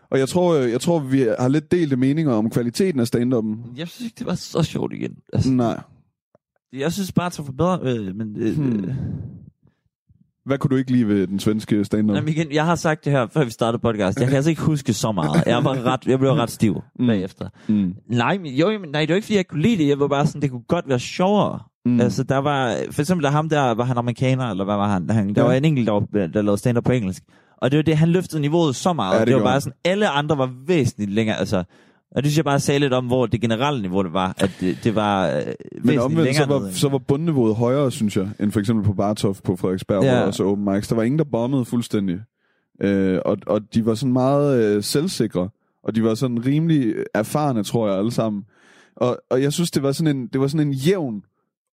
Og 0.09 0.19
jeg 0.19 0.29
tror, 0.29 0.53
øh, 0.55 0.71
jeg 0.71 0.81
tror, 0.81 0.99
vi 0.99 1.27
har 1.39 1.47
lidt 1.47 1.71
delte 1.71 1.95
meninger 1.95 2.33
om 2.33 2.49
kvaliteten 2.49 2.99
af 2.99 3.05
stand-up'en. 3.15 3.77
Jeg 3.77 3.87
synes 3.87 4.05
ikke, 4.05 4.15
det 4.19 4.27
var 4.27 4.35
så 4.35 4.63
sjovt 4.63 4.93
igen. 4.93 5.15
Altså, 5.33 5.51
Nej. 5.51 5.79
jeg 6.73 6.93
synes 6.93 7.11
bare, 7.11 7.25
at 7.25 7.37
det 7.37 7.47
var 7.47 7.53
bedre, 7.77 7.79
øh, 7.97 8.15
men... 8.15 8.35
Øh, 8.37 8.55
Hmm. 8.57 8.65
hmm. 8.71 8.91
Hvad 10.45 10.57
kunne 10.57 10.69
du 10.69 10.75
ikke 10.75 10.91
lide 10.91 11.07
ved 11.07 11.27
den 11.27 11.39
svenske 11.39 11.85
stand-up? 11.85 12.15
Jamen 12.15 12.29
igen, 12.29 12.51
jeg 12.51 12.65
har 12.65 12.75
sagt 12.75 13.05
det 13.05 13.11
her, 13.13 13.27
før 13.27 13.43
vi 13.43 13.51
startede 13.51 13.81
podcast. 13.81 14.19
Jeg 14.19 14.27
kan 14.27 14.35
altså 14.35 14.49
ikke 14.49 14.61
huske 14.61 14.93
så 14.93 15.11
meget. 15.11 15.43
Jeg, 15.45 15.63
var 15.63 15.83
ret, 15.85 16.05
jeg 16.07 16.19
blev 16.19 16.31
ret 16.31 16.51
stiv 16.51 16.81
Mm. 16.99 17.07
bagefter. 17.07 17.49
Mm. 17.67 17.93
Nej, 18.09 18.37
men, 18.37 18.53
jo, 18.53 18.69
men, 18.79 18.89
nej, 18.91 19.01
det 19.01 19.09
var 19.09 19.15
ikke, 19.15 19.25
fordi 19.25 19.35
jeg 19.37 19.47
kunne 19.47 19.61
lide 19.61 19.77
det. 19.77 19.87
Jeg 19.89 19.99
var 19.99 20.07
bare 20.07 20.27
sådan, 20.27 20.41
det 20.41 20.51
kunne 20.51 20.63
godt 20.67 20.89
være 20.89 20.99
sjovere. 20.99 21.59
Mm. 21.85 22.01
Altså, 22.01 22.23
der 22.23 22.37
var... 22.37 22.75
For 22.91 23.01
eksempel, 23.01 23.23
der 23.23 23.29
ham 23.31 23.49
der, 23.49 23.73
var 23.73 23.83
han 23.83 23.97
amerikaner, 23.97 24.43
eller 24.51 24.63
hvad 24.65 24.75
var 24.75 24.87
han? 24.93 25.09
han 25.09 25.35
der 25.35 25.41
Ja. 25.41 25.47
var 25.47 25.53
en 25.53 25.65
enkelt, 25.65 25.87
der, 25.87 26.27
der 26.27 26.41
lavede 26.41 26.57
stand-up 26.57 26.83
på 26.83 26.91
engelsk. 26.91 27.23
Og 27.57 27.71
det 27.71 27.77
var 27.77 27.83
det, 27.83 27.97
han 27.97 28.09
løftede 28.09 28.41
niveauet 28.41 28.75
så 28.75 28.93
meget. 28.93 29.13
Ja, 29.13 29.19
det 29.19 29.27
det, 29.27 29.35
var 29.35 29.43
bare 29.43 29.61
sådan, 29.61 29.77
alle 29.83 30.09
andre 30.09 30.37
var 30.37 30.53
væsentligt 30.67 31.11
længere. 31.11 31.37
Altså, 31.37 31.63
og 32.11 32.23
det 32.23 32.31
synes 32.31 32.37
jeg 32.37 32.45
bare 32.45 32.59
sagde 32.59 32.79
lidt 32.79 32.93
om, 32.93 33.05
hvor 33.05 33.25
det 33.25 33.41
generelle 33.41 33.81
niveau 33.81 34.03
det 34.03 34.13
var. 34.13 34.35
At 34.37 34.51
det, 34.59 34.77
det 34.83 34.95
var 34.95 35.27
øh, 35.27 35.43
Men 35.83 35.99
omvendt, 35.99 36.35
så 36.35 36.43
længere 36.43 36.61
var, 36.61 36.69
så 36.71 36.89
var 36.89 36.97
bundniveauet 36.97 37.55
højere, 37.55 37.91
synes 37.91 38.17
jeg, 38.17 38.29
end 38.39 38.51
for 38.51 38.59
eksempel 38.59 38.85
på 38.85 38.93
Bartof 38.93 39.41
på 39.41 39.55
Frederiksberg, 39.55 40.03
ja. 40.03 40.09
hvor 40.09 40.19
der 40.19 40.25
også 40.25 40.43
open 40.43 40.73
mics. 40.73 40.87
Der 40.87 40.95
var 40.95 41.03
ingen, 41.03 41.19
der 41.19 41.25
bombede 41.25 41.65
fuldstændig. 41.65 42.19
Øh, 42.81 43.19
og, 43.25 43.37
og 43.47 43.61
de 43.73 43.85
var 43.85 43.93
sådan 43.93 44.13
meget 44.13 44.63
øh, 44.63 44.83
selvsikre, 44.83 45.49
og 45.83 45.95
de 45.95 46.03
var 46.03 46.15
sådan 46.15 46.45
rimelig 46.45 46.95
erfarne, 47.13 47.63
tror 47.63 47.87
jeg, 47.87 47.97
alle 47.97 48.11
sammen. 48.11 48.43
Og, 48.95 49.17
og 49.29 49.41
jeg 49.41 49.53
synes, 49.53 49.71
det 49.71 49.83
var 49.83 49.91
sådan 49.91 50.17
en, 50.17 50.27
det 50.27 50.41
var 50.41 50.47
sådan 50.47 50.67
en 50.67 50.73
jævn 50.73 51.21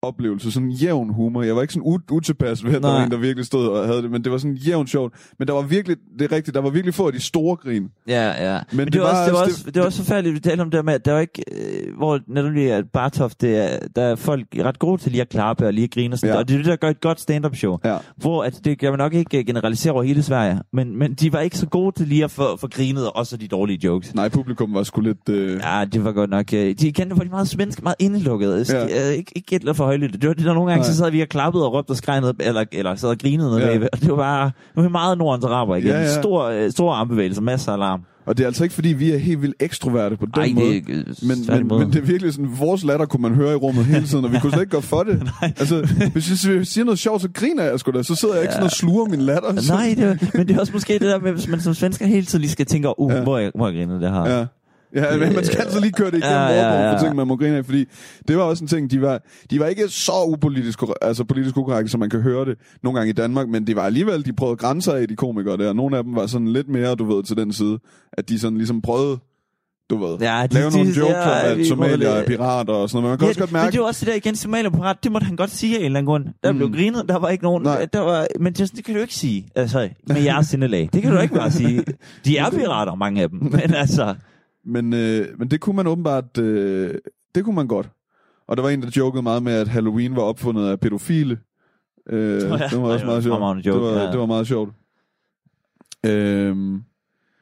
oplevelse. 0.07 0.51
Sådan 0.51 0.69
jævn 0.69 1.13
humor. 1.13 1.43
Jeg 1.43 1.55
var 1.55 1.61
ikke 1.61 1.73
sådan 1.73 1.87
u- 1.93 2.11
utilpas 2.15 2.65
ved, 2.65 2.75
at 2.75 2.83
der 2.83 2.89
var 2.89 3.03
en, 3.03 3.11
der 3.11 3.17
virkelig 3.17 3.45
stod 3.45 3.67
og 3.67 3.87
havde 3.87 4.01
det, 4.01 4.11
men 4.11 4.23
det 4.23 4.31
var 4.31 4.37
sådan 4.37 4.55
jævnt 4.55 4.89
sjovt. 4.89 5.13
Men 5.39 5.47
der 5.47 5.53
var 5.53 5.61
virkelig, 5.61 5.97
det 6.19 6.31
er 6.31 6.35
rigtigt, 6.35 6.55
der 6.55 6.61
var 6.61 6.69
virkelig 6.69 6.93
få 6.93 7.07
af 7.07 7.13
de 7.13 7.19
store 7.19 7.55
grin. 7.55 7.87
Ja, 8.07 8.53
ja. 8.53 8.59
Men, 8.71 8.79
det 8.79 8.85
det, 8.85 8.93
det, 8.93 9.01
var 9.01 9.07
også, 9.07 9.23
det, 9.25 9.33
var 9.33 9.43
også- 9.43 9.63
det 9.65 9.75
var 9.75 9.85
også 9.85 9.97
forfærdeligt, 10.03 10.35
vi 10.35 10.39
talte 10.39 10.61
om 10.61 10.71
det 10.71 10.85
med, 10.85 10.93
at 10.93 11.05
der 11.05 11.11
var 11.13 11.19
ikke, 11.19 11.43
øh, 11.51 11.97
hvor 11.97 12.19
netop 12.27 12.51
lige 12.51 12.73
at 12.73 12.85
Bartof, 12.93 13.31
det 13.41 13.57
er, 13.73 13.77
der 13.95 14.01
er 14.01 14.15
folk 14.15 14.45
ret 14.55 14.79
gode 14.79 15.01
til 15.01 15.11
lige 15.11 15.21
at 15.21 15.29
klappe 15.29 15.65
og 15.67 15.73
lige 15.73 15.83
at 15.83 15.91
grine 15.91 16.13
og 16.13 16.19
sådan 16.19 16.33
Ja. 16.33 16.39
og 16.39 16.47
det 16.47 16.53
er 16.53 16.57
det, 16.57 16.65
der 16.65 16.75
gør 16.75 16.89
et 16.89 17.01
godt 17.01 17.19
stand-up 17.21 17.55
show. 17.55 17.77
Ja. 17.85 17.97
Hvor, 18.17 18.43
at 18.43 18.59
det 18.65 18.79
kan 18.79 18.91
man 18.91 18.97
nok 18.97 19.13
ikke 19.13 19.39
øh, 19.39 19.45
generalisere 19.45 19.93
over 19.93 20.03
hele 20.03 20.23
Sverige, 20.23 20.59
men, 20.73 20.95
men 20.99 21.13
de 21.13 21.33
var 21.33 21.39
ikke 21.39 21.57
så 21.57 21.65
gode 21.67 21.95
til 21.99 22.07
lige 22.07 22.23
at 22.23 22.31
få, 22.31 22.57
få 22.57 22.67
grinet, 22.67 23.07
og 23.07 23.15
også 23.15 23.37
de 23.37 23.47
dårlige 23.47 23.79
jokes. 23.83 24.15
Nej, 24.15 24.29
publikum 24.29 24.73
var 24.73 24.83
sgu 24.83 25.01
lidt... 25.01 25.29
Øh... 25.29 25.59
Ja, 25.63 25.85
det 25.93 26.03
var 26.03 26.11
godt 26.11 26.29
nok... 26.29 26.53
Øh, 26.53 26.75
de 26.79 26.87
igen, 26.87 27.09
var 27.09 27.23
de 27.23 27.29
meget 27.29 27.47
svenske, 27.47 27.81
meget 27.83 27.95
indelukket. 27.99 28.69
Ja. 28.73 29.09
Øh, 29.09 29.13
ikke, 29.17 29.31
ikke 29.35 29.55
et 29.69 29.75
for 29.75 29.85
højlydt. 29.99 30.21
Det 30.21 30.27
var 30.27 30.33
det, 30.33 30.45
der 30.45 30.53
nogle 30.53 30.69
gange, 30.71 30.81
Nej. 30.83 30.91
så 30.91 30.97
sad 30.97 31.11
vi 31.11 31.21
og 31.21 31.27
klappede 31.27 31.65
og 31.65 31.73
råbte 31.73 31.91
og 31.91 31.97
skreg 31.97 32.19
noget, 32.21 32.35
eller, 32.39 32.63
eller 32.71 32.95
sad 32.95 33.09
og 33.09 33.17
grinede 33.17 33.49
noget 33.49 33.61
Ja. 33.61 33.65
ja. 33.65 33.71
bagved. 33.71 33.87
Og 33.93 34.01
det 34.01 34.09
var 34.09 34.15
bare 34.17 34.45
det 34.75 34.83
var 34.83 34.89
meget 34.89 35.17
Nordens 35.17 35.45
araber 35.45 35.75
igen. 35.75 35.87
Ja, 35.87 35.93
Ja, 35.93 35.99
ja. 36.01 36.07
ja. 36.07 36.21
Stor, 36.21 36.43
øh, 36.43 36.71
stor 36.71 36.93
armbevægelse, 36.93 37.41
masser 37.41 37.71
af 37.71 37.75
alarm. 37.75 38.01
Og 38.25 38.37
det 38.37 38.43
er 38.43 38.47
altså 38.47 38.63
ikke, 38.63 38.75
fordi 38.75 38.89
vi 38.89 39.11
er 39.11 39.17
helt 39.17 39.41
vildt 39.41 39.55
ekstroverte 39.59 40.17
på 40.17 40.25
den 40.25 40.33
Ej, 40.41 40.51
måde. 40.55 40.65
det 40.67 40.75
er 40.77 40.81
øh, 40.87 40.95
Men, 40.97 41.27
men, 41.27 41.43
tværtimod. 41.45 41.79
men 41.79 41.87
det 41.93 41.95
er 42.01 42.05
virkelig 42.05 42.33
sådan, 42.33 42.49
vores 42.59 42.83
latter 42.83 43.05
kunne 43.05 43.21
man 43.21 43.35
høre 43.35 43.51
i 43.51 43.55
rummet 43.55 43.85
hele 43.85 44.07
tiden, 44.07 44.25
og 44.25 44.31
vi 44.31 44.37
kunne 44.41 44.51
slet 44.51 44.61
ikke 44.61 44.75
gå 44.75 44.81
for 44.81 45.03
det. 45.03 45.29
altså, 45.59 45.87
hvis 46.13 46.47
jeg, 46.47 46.67
siger 46.67 46.85
noget 46.85 46.99
sjovt, 46.99 47.21
så 47.21 47.29
griner 47.33 47.63
jeg 47.63 47.79
sgu 47.79 47.91
da. 47.91 48.03
Så 48.03 48.15
sidder 48.15 48.33
jeg 48.33 48.43
ikke 48.43 48.51
Ja. 48.51 48.55
sådan 48.55 48.65
og 48.65 48.71
sluger 48.71 49.05
min 49.05 49.21
latter. 49.21 49.61
Så, 49.61 49.73
Nej, 49.73 49.95
det 49.97 50.29
men 50.33 50.47
det 50.47 50.55
er 50.55 50.59
også 50.59 50.73
måske 50.73 50.93
det 50.93 51.01
der 51.01 51.19
med, 51.19 51.31
hvis 51.31 51.47
man 51.47 51.59
som 51.61 51.73
svensker 51.73 52.05
hele 52.05 52.25
tiden 52.25 52.41
lige 52.41 52.51
skal 52.51 52.65
tænke, 52.65 52.99
uh, 52.99 53.11
Ja. 53.11 53.17
ja. 53.17 53.23
må, 53.25 53.37
jeg, 53.37 53.51
må 53.57 53.67
jeg 53.67 53.75
grine 53.75 53.93
af 53.93 53.99
det 53.99 54.11
her? 54.11 54.37
Ja. 54.37 54.45
Ja, 54.95 55.17
men 55.17 55.33
man 55.35 55.45
skal 55.45 55.59
altså 55.61 55.79
lige 55.79 55.91
køre 55.91 56.11
det 56.11 56.17
igennem 56.17 56.31
Ja, 56.37 56.47
ja, 56.47 56.73
ja, 56.73 56.81
ja. 56.87 56.93
for 56.95 56.99
ting, 57.03 57.15
man 57.15 57.27
må 57.27 57.35
grine 57.35 57.57
af, 57.57 57.65
fordi 57.65 57.85
det 58.27 58.37
var 58.37 58.43
også 58.43 58.63
en 58.63 58.67
ting, 58.67 58.91
de 58.91 59.01
var, 59.01 59.21
de 59.51 59.59
var 59.59 59.65
ikke 59.65 59.87
så 59.89 60.11
upolitisk, 60.27 60.79
altså 61.01 61.23
politisk 61.23 61.57
ukorrekte, 61.57 61.91
som 61.91 61.99
man 61.99 62.09
kan 62.09 62.21
høre 62.21 62.45
det 62.45 62.55
nogle 62.83 62.99
gange 62.99 63.09
i 63.09 63.13
Danmark, 63.13 63.47
men 63.49 63.67
det 63.67 63.75
var 63.75 63.81
alligevel, 63.83 64.25
de 64.25 64.33
prøvede 64.33 64.57
grænser 64.57 64.93
af, 64.93 65.07
de 65.07 65.15
komikere 65.15 65.57
der. 65.57 65.73
Nogle 65.73 65.97
af 65.97 66.03
dem 66.03 66.15
var 66.15 66.27
sådan 66.27 66.47
lidt 66.47 66.69
mere, 66.69 66.95
du 66.95 67.15
ved, 67.15 67.23
til 67.23 67.37
den 67.37 67.53
side, 67.53 67.79
at 68.13 68.29
de 68.29 68.39
sådan 68.39 68.57
ligesom 68.57 68.81
prøvede, 68.81 69.17
du 69.89 69.97
ved, 69.97 70.17
Ja, 70.21 70.47
de- 70.49 70.53
lave 70.53 70.71
nogle 70.71 70.93
de- 70.93 70.99
jokes 70.99 71.15
ja, 71.15 71.51
om, 71.53 71.59
at 71.59 71.67
somalier 71.67 72.09
er 72.09 72.25
pirater 72.25 72.73
og 72.73 72.89
sådan 72.89 73.03
noget, 73.03 73.03
men 73.03 73.09
man 73.09 73.17
kan 73.17 73.27
også 73.27 73.39
godt 73.39 73.51
men 73.51 73.59
mærke, 73.61 73.71
det 73.71 73.79
var 73.79 73.85
også 73.87 74.05
det 74.05 74.11
der 74.11 74.17
igen, 74.17 74.35
Somalia 74.35 74.69
på 74.69 74.81
ret, 74.81 75.03
det 75.03 75.11
måtte 75.11 75.25
han 75.25 75.35
godt 75.35 75.49
sige 75.51 75.75
af 75.75 75.79
en 75.79 75.85
eller 75.85 75.97
anden 75.99 76.07
grund. 76.07 76.25
Der 76.43 76.51
blev 76.53 76.67
Mm. 76.67 76.73
grinet, 76.73 77.03
der 77.09 77.19
var 77.19 77.29
ikke 77.29 77.43
nogen, 77.43 77.63
Nej. 77.63 77.85
der 77.93 77.99
var, 77.99 78.27
men 78.39 78.53
det, 78.53 78.71
det 78.75 78.85
kan 78.85 78.95
du 78.95 79.01
ikke 79.01 79.13
sige, 79.15 79.47
altså, 79.55 79.89
med 80.07 80.21
jeres 80.21 80.47
sindelag. 80.47 80.89
Det 80.93 81.01
kan 81.01 81.11
du 81.11 81.19
ikke 81.19 81.33
bare 81.35 81.51
sige. 81.51 81.83
De 82.25 82.37
er 82.37 82.49
pirater, 82.59 82.95
mange 82.95 83.21
af 83.21 83.29
dem, 83.29 83.39
men 83.43 83.73
altså, 83.73 84.15
Men, 84.65 84.93
øh, 84.93 85.27
men 85.39 85.51
det 85.51 85.61
kunne 85.61 85.75
man 85.75 85.87
åbenbart, 85.87 86.37
øh, 86.37 86.93
det 87.35 87.43
kunne 87.43 87.55
man 87.55 87.67
godt. 87.67 87.89
Og 88.47 88.57
der 88.57 88.63
var 88.63 88.69
en, 88.69 88.81
der 88.81 88.91
jokede 88.97 89.23
meget 89.23 89.43
med, 89.43 89.53
at 89.53 89.67
Halloween 89.67 90.15
var 90.15 90.21
opfundet 90.21 90.67
af 90.67 90.79
pædofile. 90.79 91.39
Øh, 92.09 92.41
ja, 92.41 92.67
det 92.67 92.81
var 92.81 92.93
også 92.93 93.05
meget 93.05 93.23
sjovt. 93.23 93.57
Det 93.57 93.65
joke, 93.65 93.81
var, 93.81 94.01
ja. 94.01 94.11
det 94.11 94.19
var 94.19 94.25
meget 94.25 94.47
sjovt. 94.47 94.73
Øhm, 96.05 96.83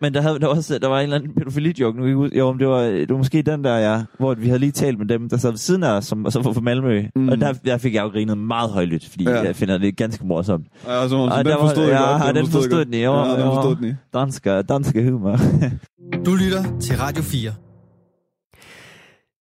Men 0.04 0.14
der, 0.14 0.22
havde, 0.22 0.40
der, 0.40 0.48
var 0.48 0.56
også, 0.56 0.80
der 0.80 0.88
var 0.88 0.98
en 1.00 1.04
eller 1.04 1.16
anden 1.18 1.32
pædofili-joke, 1.34 2.00
nu 2.00 2.06
ikke 2.26 2.38
jo, 2.38 2.52
men 2.52 2.60
det 2.60 2.68
var, 2.68 2.82
det 2.82 3.10
var 3.10 3.18
måske 3.18 3.42
den 3.42 3.64
der, 3.64 3.78
ja, 3.78 4.02
hvor 4.20 4.34
vi 4.34 4.46
havde 4.48 4.60
lige 4.60 4.72
talt 4.72 4.98
med 4.98 5.06
dem, 5.06 5.30
der 5.30 5.38
sad 5.38 5.50
ved 5.50 5.58
siden 5.58 5.84
af 5.84 5.92
os, 5.92 6.06
som, 6.06 6.26
som 6.32 6.46
var 6.46 6.54
fra 6.54 6.62
Malmø. 6.62 7.04
Mm. 7.16 7.30
Og 7.30 7.42
der, 7.42 7.54
der 7.54 7.78
fik 7.78 7.94
jeg 7.94 8.04
jo 8.04 8.08
grinet 8.08 8.38
meget 8.38 8.70
højlydt, 8.70 9.10
fordi 9.10 9.24
Ja. 9.24 9.32
ja. 9.32 9.42
jeg 9.44 9.56
finder 9.56 9.78
det 9.78 9.98
ganske 9.98 10.26
morsomt. 10.28 10.66
ja, 10.88 11.04
så, 11.04 11.10
så 11.10 11.16
Ej, 11.18 11.38
den 11.38 11.46
der 11.46 11.56
var- 11.56 11.62
forstod 11.68 11.84
jeg 11.84 12.18
ja, 12.20 12.26
godt. 12.26 12.36
den 12.36 12.48
forstod 12.48 12.86
den, 12.86 12.94
jo, 12.94 13.14
Ja, 13.16 13.32
den 13.32 13.44
forstod 13.44 13.76
den 13.76 13.86
i. 13.90 13.94
Danske, 14.14 14.62
danske 14.62 15.12
humor. 15.12 15.38
Du 16.26 16.36
lytter 16.36 16.64
til 16.82 16.98
Radio 16.98 17.24
4. 17.24 17.52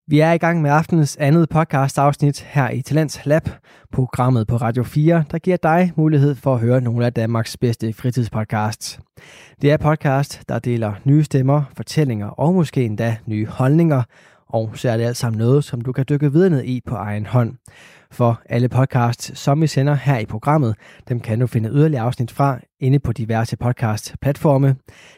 Vi 0.07 0.19
er 0.19 0.31
i 0.31 0.37
gang 0.37 0.61
med 0.61 0.71
aftenens 0.71 1.17
andet 1.17 1.49
podcast 1.49 1.97
afsnit 1.97 2.41
her 2.41 2.69
i 2.69 2.81
Talents 2.81 3.25
Lab, 3.25 3.49
programmet 3.91 4.47
på 4.47 4.55
Radio 4.57 4.83
4, 4.83 5.23
der 5.31 5.39
giver 5.39 5.57
dig 5.57 5.91
mulighed 5.95 6.35
for 6.35 6.53
at 6.53 6.59
høre 6.59 6.81
nogle 6.81 7.05
af 7.05 7.13
Danmarks 7.13 7.57
bedste 7.57 7.93
fritidspodcasts. 7.93 8.99
Det 9.61 9.71
er 9.71 9.77
podcast, 9.77 10.43
der 10.49 10.59
deler 10.59 10.93
nye 11.03 11.23
stemmer, 11.23 11.63
fortællinger 11.77 12.27
og 12.27 12.53
måske 12.53 12.85
endda 12.85 13.17
nye 13.25 13.45
holdninger, 13.45 14.03
og 14.47 14.71
så 14.75 14.89
er 14.89 14.97
det 14.97 15.03
alt 15.03 15.17
sammen 15.17 15.39
noget, 15.39 15.63
som 15.63 15.81
du 15.81 15.91
kan 15.91 16.05
dykke 16.09 16.31
videre 16.31 16.49
ned 16.49 16.63
i 16.63 16.81
på 16.85 16.95
egen 16.95 17.25
hånd. 17.25 17.55
For 18.13 18.41
alle 18.49 18.69
podcasts, 18.69 19.39
som 19.39 19.61
vi 19.61 19.67
sender 19.67 19.93
her 19.93 20.17
i 20.17 20.25
programmet, 20.25 20.75
dem 21.09 21.19
kan 21.19 21.39
du 21.39 21.47
finde 21.47 21.69
yderligere 21.69 22.03
afsnit 22.03 22.31
fra 22.31 22.59
inde 22.79 22.99
på 22.99 23.11
diverse 23.11 23.57
podcast-platforme. 23.57 24.75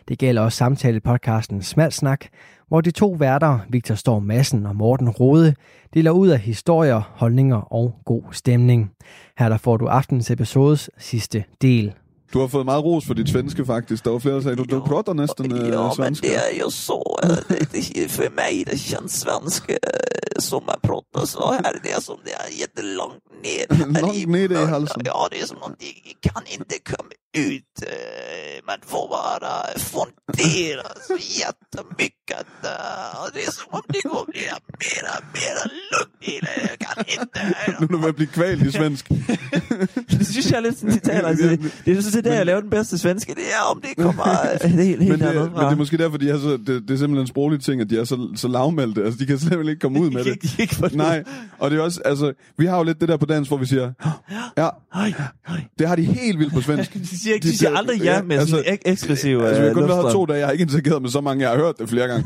Det 0.08 0.20
gælder 0.20 0.42
også 0.42 0.58
samtale-podcasten 0.58 1.62
Smalsnak, 1.62 2.26
hvor 2.68 2.82
de 2.82 2.92
to 2.92 3.16
værter, 3.20 3.60
Victor 3.70 3.96
Storm 3.96 4.24
Madsen 4.24 4.66
og 4.66 4.76
Morten 4.76 5.10
Rode, 5.10 5.56
deler 5.94 6.12
ud 6.12 6.28
af 6.28 6.40
historier, 6.40 7.02
holdninger 7.16 7.74
og 7.74 7.96
god 8.06 8.24
stemning. 8.32 8.92
Her 9.38 9.50
der 9.50 9.58
får 9.58 9.78
du 9.78 9.88
aftens 9.88 10.32
episodes 10.32 10.90
sidste 10.98 11.44
del. 11.62 11.94
Du 12.34 12.40
har 12.40 12.48
fået 12.48 12.66
meget 12.66 12.84
ros 12.84 13.06
for 13.06 13.14
dit 13.14 13.30
svenske, 13.30 13.66
faktisk. 13.66 14.06
Der 14.06 14.12
var 14.12 14.20
flere, 14.20 14.36
der 14.36 14.42
sagde, 14.42 14.56
du, 14.58 14.64
du 14.64 14.80
prater 14.80 15.14
næsten 15.14 15.52
øh, 15.52 15.68
ja, 15.70 15.90
men 15.98 16.14
det 16.14 16.36
är 16.36 16.64
ju 16.64 16.70
så. 16.70 17.18
eh, 17.24 17.30
Det, 17.72 17.96
det, 17.96 18.12
för 18.12 18.30
mig 18.36 18.66
det 18.72 18.80
känns 18.80 19.14
svenska 19.22 19.74
eh, 19.74 20.15
som 20.42 20.66
man 20.66 20.80
pratar 20.82 21.26
så 21.26 21.52
här. 21.52 21.80
Det 21.84 21.92
är 21.92 22.02
som 22.02 22.18
det 22.26 22.34
är 22.34 22.50
jättelångt 22.60 23.24
ner. 23.44 24.02
Långt 24.02 24.28
ner 24.28 24.52
i 24.52 24.66
halsen. 24.66 25.02
Ja, 25.06 25.28
det 25.32 25.42
är 25.42 25.46
som 25.46 25.58
att 25.64 25.80
det 25.80 26.30
kan 26.30 26.44
inte 26.46 26.80
komma 26.80 27.10
ut. 27.38 27.74
eh, 27.88 28.66
Man 28.68 28.78
får 28.88 29.08
bara 29.08 29.80
fundera 29.80 30.88
så 31.08 31.14
jättemycket. 31.42 32.48
eh, 32.64 33.22
Och 33.24 33.30
det 33.34 33.40
är 33.48 33.52
som 33.52 33.68
om 33.72 33.82
det 33.88 34.02
går 34.04 34.26
bli 34.32 34.42
mera, 34.42 35.16
mera 35.34 35.64
lugnt 35.92 36.16
i 36.22 36.32
det. 36.46 36.70
Jag 36.70 36.80
kan 36.80 37.04
inte. 37.22 37.56
Nu 37.80 37.84
er 37.86 37.88
du 37.92 37.98
ved 37.98 38.10
at 38.10 38.16
blive 38.16 38.28
kvalt 38.28 38.62
i 38.64 38.72
svensk. 38.72 39.10
Det 40.20 40.28
synes 40.28 40.52
jeg 40.52 40.58
er 40.58 40.62
lidt 40.62 40.78
sådan, 40.80 40.94
de 40.96 41.00
taler. 41.00 41.28
Altså, 41.28 41.48
det, 41.48 41.60
det 41.86 42.04
sådan, 42.04 42.24
det 42.24 42.32
er, 42.32 42.36
jeg 42.36 42.46
laver 42.46 42.62
den 42.62 42.70
bedste 42.70 42.98
svenske. 42.98 43.36
Det 43.36 43.44
er, 43.44 43.62
om 43.72 43.82
det 43.82 44.04
kommer 44.04 44.24
øh, 44.64 44.70
helt, 44.72 44.84
helt 44.84 45.00
men, 45.00 45.20
det, 45.20 45.36
men 45.36 45.56
det 45.56 45.72
er 45.72 45.76
måske 45.76 45.98
derfor, 45.98 46.18
de 46.18 46.30
er 46.30 46.40
så, 46.40 46.50
det, 46.52 46.68
det 46.68 46.76
er 46.76 46.82
simpelthen 46.82 47.18
en 47.18 47.28
sproglig 47.28 47.62
ting, 47.64 47.82
at 47.82 47.90
de 47.90 48.00
er 48.00 48.04
så, 48.04 48.30
så 48.36 48.48
lavmælte. 48.48 49.04
Altså, 49.04 49.20
de 49.20 49.26
kan 49.26 49.40
simpelthen 49.40 49.70
ikke 49.70 49.80
komme 49.80 50.00
ud 50.00 50.10
med 50.10 50.24
De 50.24 50.30
det. 50.30 50.40
kan 50.42 50.50
ikke- 50.50 50.62
ikke 50.62 50.76
få 50.76 50.88
det. 50.88 50.96
Nej, 50.96 51.24
og 51.60 51.72
det 51.72 51.80
er 51.80 51.84
også, 51.84 52.02
altså, 52.06 52.34
vi 52.58 52.66
har 52.66 52.78
jo 52.78 52.84
lidt 52.84 53.02
det 53.02 53.10
der 53.10 53.18
på 53.18 53.26
dansk, 53.26 53.50
hvor 53.50 53.58
vi 53.58 53.66
siger, 53.66 53.94
ja, 54.58 54.70
Hej, 54.94 55.14
hej. 55.48 55.62
det 55.80 55.88
har 55.88 55.96
de 55.96 56.04
helt 56.04 56.40
vildt 56.40 56.54
på 56.54 56.62
svensk. 56.62 56.96
De 57.26 57.30
siger, 57.30 57.36
ikke, 57.36 57.48
de 57.48 57.58
siger 57.58 57.78
aldrig 57.78 58.02
ja 58.02 58.22
med 58.22 58.48
sådan 58.48 58.66
en 58.68 58.74
ek- 58.74 58.82
eksklusiv 58.92 59.40
Altså, 59.40 59.54
vi 59.62 59.68
har 59.68 59.70
øh, 59.70 59.74
kun 59.74 59.88
været 59.88 60.04
her 60.04 60.12
to 60.12 60.26
dage, 60.26 60.40
jeg 60.40 60.48
har 60.48 60.52
ikke 60.52 60.62
interageret 60.62 61.02
med 61.02 61.10
så 61.10 61.22
mange, 61.22 61.42
jeg 61.44 61.50
har 61.50 61.58
hørt 61.58 61.78
det 61.80 61.90
flere 61.90 62.08
gange. 62.08 62.26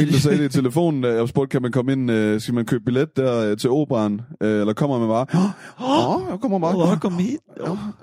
En, 0.00 0.08
der 0.08 0.18
sagde 0.18 0.38
det 0.38 0.44
i 0.44 0.48
telefonen, 0.48 1.02
da 1.02 1.08
jeg 1.14 1.28
spurgte, 1.28 1.52
kan 1.52 1.62
man 1.62 1.72
komme 1.72 1.92
ind, 1.92 2.10
øh, 2.10 2.40
skal 2.40 2.54
man 2.54 2.66
købe 2.66 2.84
billet 2.84 3.16
der 3.16 3.50
øh, 3.50 3.56
til 3.56 3.70
operan, 3.70 4.20
øh, 4.40 4.60
eller 4.60 4.72
kommer 4.72 4.98
man 4.98 5.08
bare? 5.08 5.26
Åh, 6.16 6.22
jeg 6.30 6.40
kommer 6.40 6.58
bare. 6.58 6.76
Åh, 6.76 6.98
kom 6.98 7.18
hit. 7.18 7.38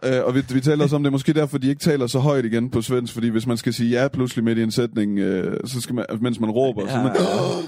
Øh, 0.03 0.23
og 0.25 0.36
vi, 0.36 0.41
vi 0.53 0.62
taler 0.62 0.84
også 0.84 0.95
om, 0.95 1.03
det 1.03 1.12
måske 1.12 1.34
derfor, 1.34 1.58
de 1.58 1.67
ikke 1.69 1.79
taler 1.82 2.08
så 2.08 2.19
højt 2.19 2.45
igen 2.45 2.69
på 2.69 2.82
svensk, 2.82 3.13
fordi 3.13 3.27
hvis 3.29 3.47
man 3.47 3.58
skal 3.58 3.73
sige 3.73 4.01
ja 4.01 4.08
pludselig 4.08 4.43
midt 4.43 4.58
i 4.58 4.63
en 4.63 4.71
sætning, 4.71 5.19
øh, 5.19 5.58
så 5.65 5.82
skal 5.82 5.95
man, 5.95 6.06
mens 6.21 6.39
man 6.39 6.49
råber, 6.49 6.88
så 6.88 6.97
Ja. 6.97 7.03
man, 7.03 7.12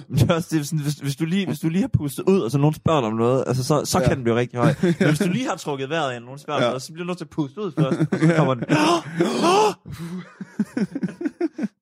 Men 0.09 0.17
det 0.19 0.29
er 0.31 0.35
også, 0.35 0.47
det 0.51 0.59
er 0.59 0.63
sådan, 0.63 0.79
hvis, 0.79 0.93
hvis, 0.93 1.15
du 1.15 1.25
lige, 1.25 1.47
hvis 1.47 1.59
du 1.59 1.69
lige 1.69 1.81
har 1.81 1.89
pustet 1.93 2.23
ud, 2.27 2.39
og 2.39 2.51
så 2.51 2.57
nogen 2.57 2.75
spørger 2.75 3.01
dig 3.01 3.07
om 3.09 3.15
noget, 3.15 3.43
altså, 3.47 3.63
så, 3.63 3.81
så 3.85 3.99
Ja. 3.99 4.07
kan 4.07 4.15
den 4.15 4.23
blive 4.23 4.35
rigtig 4.35 4.59
høj. 4.59 4.73
Men 4.99 5.07
hvis 5.07 5.19
du 5.19 5.29
lige 5.29 5.47
har 5.49 5.55
trukket 5.55 5.89
vejret 5.89 6.11
ind, 6.11 6.19
og 6.19 6.25
nogen 6.25 6.39
spørger 6.39 6.59
dig 6.59 6.65
Ja. 6.65 6.69
noget, 6.69 6.81
så 6.81 6.93
bliver 6.93 7.03
du 7.03 7.07
nødt 7.07 7.17
til 7.17 7.25
at 7.25 7.29
puste 7.29 7.61
ud 7.61 7.71
først, 7.79 7.99
og 8.11 8.19
så 8.19 8.33
kommer 8.37 8.53
den. 8.53 8.63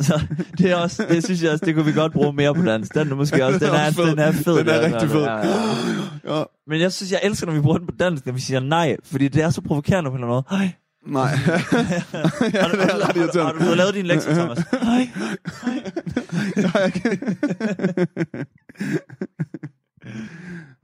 Så 0.00 0.20
det 0.58 0.70
er 0.70 0.76
også, 0.76 1.06
det 1.08 1.24
synes 1.24 1.42
jeg 1.42 1.52
også, 1.52 1.64
det 1.66 1.74
kunne 1.74 1.84
vi 1.86 1.92
godt 1.92 2.12
bruge 2.12 2.32
mere 2.32 2.54
på 2.54 2.62
dansk. 2.62 2.94
Den 2.94 3.10
er 3.10 3.14
måske 3.14 3.44
også, 3.46 3.58
den 3.58 3.68
er, 3.74 3.90
fed. 3.90 4.10
den 4.10 4.18
er 4.18 4.32
fed. 4.32 4.58
Den 4.58 4.68
er 4.68 4.80
der, 4.80 4.82
rigtig 4.92 5.10
fed. 5.10 5.22
Ja, 5.22 5.36
ja. 5.36 6.38
ja, 6.38 6.42
Men 6.66 6.80
jeg 6.80 6.92
synes, 6.92 7.12
jeg 7.12 7.20
elsker, 7.22 7.46
når 7.46 7.54
vi 7.54 7.60
bruger 7.60 7.78
den 7.78 7.86
på 7.86 7.94
dansk, 8.00 8.26
når 8.26 8.32
vi 8.32 8.40
siger 8.40 8.60
nej, 8.60 8.96
fordi 9.04 9.28
det 9.28 9.42
er 9.42 9.50
så 9.50 9.60
provokerende 9.60 10.10
på 10.10 10.16
en 10.16 10.22
eller 10.24 10.34
anden 10.34 10.44
måde. 10.50 10.58
Hej. 10.58 10.72
nej. 11.06 11.30
ja, 12.54 12.60
Har 12.60 12.68
du, 12.68 12.76
det 12.76 12.84
er 12.84 12.92
har, 12.92 13.08
ret 13.08 13.34
du, 13.34 13.40
har, 13.40 13.52
du 13.52 13.58
fået 13.64 13.76
lavet 13.76 13.94
din 13.94 14.06
lektie, 14.06 14.34
Thomas? 14.34 14.58
Hej. 14.82 15.08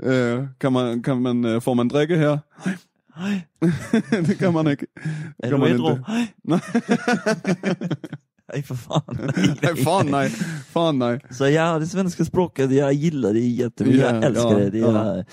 øh, 0.03 0.44
kan 0.61 0.72
man, 0.72 1.03
kan 1.03 1.22
man, 1.22 1.44
øh, 1.44 1.62
får 1.62 1.75
man 1.75 1.88
drikke 1.88 2.16
her? 2.18 2.38
Hej. 2.64 3.40
det 4.27 4.38
kan 4.38 4.53
man 4.53 4.66
ikke. 4.66 4.87
Det 4.96 5.33
Er 5.38 5.48
kan 5.48 5.51
du 5.51 5.57
man 5.59 5.72
ædru? 5.72 5.90
ikke. 5.90 6.05
Nej. 8.55 8.59
Ej, 8.59 8.62
for 8.62 8.75
fan. 8.75 9.31
Nej, 9.62 9.77
fan 9.77 10.07
nej. 10.07 10.29
Fan 10.73 10.95
nej. 10.99 11.19
Så 11.31 11.45
ja, 11.45 11.79
det 11.79 11.87
svenska 11.87 12.25
språket, 12.25 12.71
jag 12.71 12.93
gillar 12.93 13.33
det 13.33 13.41
jättemycket. 13.41 14.01
Ja, 14.01 14.15
jag 14.15 14.25
älskar 14.25 14.51
ja, 14.51 14.59
det. 14.59 14.71
det, 14.71 14.79
ja. 14.79 14.87
är, 14.87 15.17
det. 15.17 15.25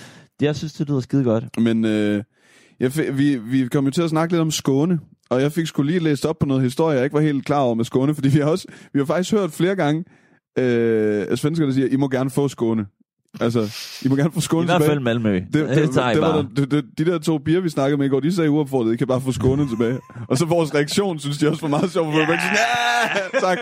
Jeg 0.42 0.56
synes, 0.56 0.74
det 0.74 0.88
lyder 0.88 1.02
skide 1.02 1.24
godt. 1.24 1.44
Men 1.58 1.86
øh, 1.86 2.24
jeg 2.80 3.18
vi, 3.18 3.38
vi 3.38 3.68
kom 3.68 3.86
jo 3.86 3.92
til 3.92 4.02
at 4.02 4.10
snakke 4.10 4.34
lidt 4.34 4.42
om 4.42 4.52
Skåne, 4.52 5.00
og 5.30 5.42
jeg 5.42 5.52
fik 5.52 5.68
skulle 5.68 5.92
lige 5.92 6.04
læst 6.04 6.26
op 6.26 6.40
på 6.40 6.46
noget 6.46 6.64
historie, 6.64 6.96
jeg 6.96 7.04
ikke 7.04 7.14
var 7.14 7.22
helt 7.22 7.46
klar 7.46 7.60
over 7.60 7.76
med 7.76 7.86
Skåne, 7.86 8.16
fordi 8.16 8.30
vi 8.30 8.40
har 8.40 8.50
også, 8.50 8.68
vi 8.94 9.00
har 9.00 9.06
faktisk 9.06 9.32
hørt 9.32 9.52
flere 9.52 9.76
gange, 9.76 10.04
øh, 10.60 11.26
at 11.30 11.40
svenskerne 11.40 11.74
siger, 11.74 11.88
I 11.88 11.96
må 11.96 12.08
gerne 12.08 12.30
få 12.30 12.48
Skåne. 12.48 12.86
Altså, 13.42 13.76
I 14.06 14.08
må 14.08 14.16
gerne 14.16 14.32
få 14.32 14.42
Skåne 14.42 14.64
I 14.64 14.66
hvert 14.66 14.82
tilbage. 14.82 14.90
fald 14.90 15.00
Malmø. 15.00 15.34
Det, 15.34 15.54
det, 15.54 15.70
det, 15.70 15.92
tager 15.94 16.10
I 16.10 16.14
det 16.14 16.22
var 16.22 16.48
det, 16.56 16.72
det, 16.72 16.86
de 16.98 17.06
der 17.06 17.20
to 17.20 17.38
piger, 17.38 17.60
vi 17.60 17.70
snakkede 17.70 17.98
med 17.98 18.06
i 18.06 18.10
går, 18.10 18.20
de 18.20 18.36
sagde 18.36 18.50
uopfordret, 18.50 18.94
I 18.94 18.98
kan 18.98 19.08
bare 19.08 19.22
få 19.22 19.32
Skåne 19.32 19.70
tilbage. 19.70 20.00
Og 20.28 20.38
så 20.38 20.46
vores 20.46 20.76
reaktion, 20.76 21.20
synes 21.20 21.38
de 21.38 21.50
også 21.50 21.62
var 21.62 21.68
meget 21.68 21.92
sjov, 21.92 22.12
for 22.12 22.20
yeah! 22.20 22.40
ja, 23.34 23.40
tak. 23.40 23.58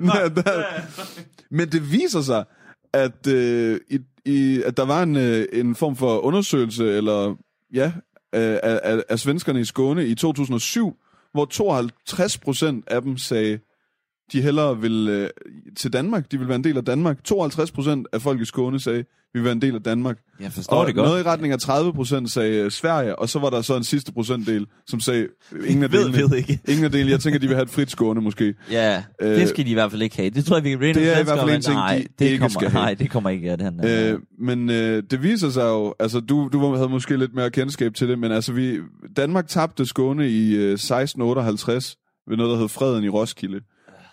Men 1.56 1.68
det 1.68 1.92
viser 1.92 2.20
sig, 2.20 2.44
at 2.92 3.26
øh, 3.26 3.80
i, 3.90 3.98
i, 4.24 4.62
at 4.62 4.76
der 4.76 4.84
var 4.84 5.02
en, 5.02 5.16
øh, 5.16 5.46
en 5.52 5.74
form 5.74 5.96
for 5.96 6.18
undersøgelse, 6.18 6.96
eller 6.96 7.34
ja, 7.74 7.92
af, 8.32 8.60
af, 8.62 8.80
af, 8.84 9.02
af 9.08 9.18
svenskerne 9.18 9.60
i 9.60 9.64
Skåne 9.64 10.06
i 10.06 10.14
2007, 10.14 10.96
hvor 11.32 11.44
52 11.44 12.38
procent 12.38 12.84
af 12.86 13.02
dem 13.02 13.16
sagde, 13.16 13.58
de 14.32 14.42
hellere 14.42 14.80
vil 14.80 15.08
øh, 15.08 15.28
til 15.76 15.92
Danmark, 15.92 16.32
de 16.32 16.38
vil 16.38 16.48
være 16.48 16.56
en 16.56 16.64
del 16.64 16.76
af 16.76 16.84
Danmark. 16.84 17.24
52 17.24 17.70
procent 17.72 18.06
af 18.12 18.22
folk 18.22 18.40
i 18.40 18.44
Skåne 18.44 18.80
sagde, 18.80 19.04
vi 19.34 19.40
vil 19.40 19.44
være 19.44 19.52
en 19.52 19.62
del 19.62 19.74
af 19.74 19.82
Danmark. 19.82 20.18
Jeg 20.40 20.52
forstår 20.52 20.76
Og 20.76 20.86
det 20.86 20.94
godt. 20.94 21.08
noget 21.08 21.20
i 21.24 21.28
retning 21.28 21.52
af 21.52 21.58
30 21.58 21.92
procent 21.92 22.30
sagde 22.30 22.56
øh, 22.64 22.70
Sverige, 22.70 23.18
og 23.18 23.28
så 23.28 23.38
var 23.38 23.50
der 23.50 23.62
så 23.62 23.76
en 23.76 23.84
sidste 23.84 24.12
procentdel, 24.12 24.66
som 24.86 25.00
sagde, 25.00 25.26
øh, 25.52 25.70
ingen 25.70 25.84
af 25.84 25.92
ved, 25.92 25.98
delene. 26.04 26.18
ved 26.30 26.36
ikke. 26.36 26.60
Ingen 26.68 26.84
af 26.84 26.90
delene. 26.90 27.10
Jeg 27.10 27.20
tænker, 27.20 27.38
de 27.40 27.46
vil 27.46 27.56
have 27.56 27.62
et 27.62 27.70
frit 27.70 27.90
Skåne 27.90 28.20
måske. 28.20 28.54
Ja, 28.70 29.02
Øh, 29.22 29.28
det 29.28 29.48
skal 29.48 29.64
de 29.66 29.70
i 29.70 29.74
hvert 29.74 29.90
fald 29.90 30.02
ikke 30.02 30.16
have. 30.16 30.30
Det 30.30 30.44
tror 30.44 30.56
jeg, 30.56 30.64
vi 30.64 30.70
kan 30.70 30.78
blive 30.78 30.94
det 30.94 31.16
er 31.16 31.20
i 31.20 31.24
hvert 31.24 31.38
fald 31.38 31.50
en 31.50 31.62
ting, 31.62 31.74
nej, 31.76 31.96
de 31.98 32.06
det 32.18 32.24
ikke 32.30 32.38
kommer, 32.38 32.60
skal 32.60 32.70
have. 32.70 32.82
Nej, 32.82 32.94
det 32.94 33.10
kommer 33.10 33.30
ikke 33.30 33.50
af 33.52 33.58
den. 33.58 33.86
Øh, 33.86 34.18
men 34.38 34.70
øh, 34.70 35.02
det 35.10 35.22
viser 35.22 35.50
sig 35.50 35.64
jo, 35.64 35.94
altså 36.00 36.20
du, 36.20 36.48
du 36.52 36.74
havde 36.74 36.88
måske 36.88 37.16
lidt 37.16 37.34
mere 37.34 37.50
kendskab 37.50 37.94
til 37.94 38.08
det, 38.08 38.18
men 38.18 38.32
altså 38.32 38.52
vi, 38.52 38.78
Danmark 39.16 39.48
tabte 39.48 39.86
Skåne 39.86 40.28
i 40.30 40.54
øh, 40.56 40.72
1658 40.72 41.96
ved 42.28 42.36
noget, 42.36 42.50
der 42.52 42.58
hed 42.58 42.68
Freden 42.68 43.04
i 43.04 43.08
Roskilde, 43.08 43.60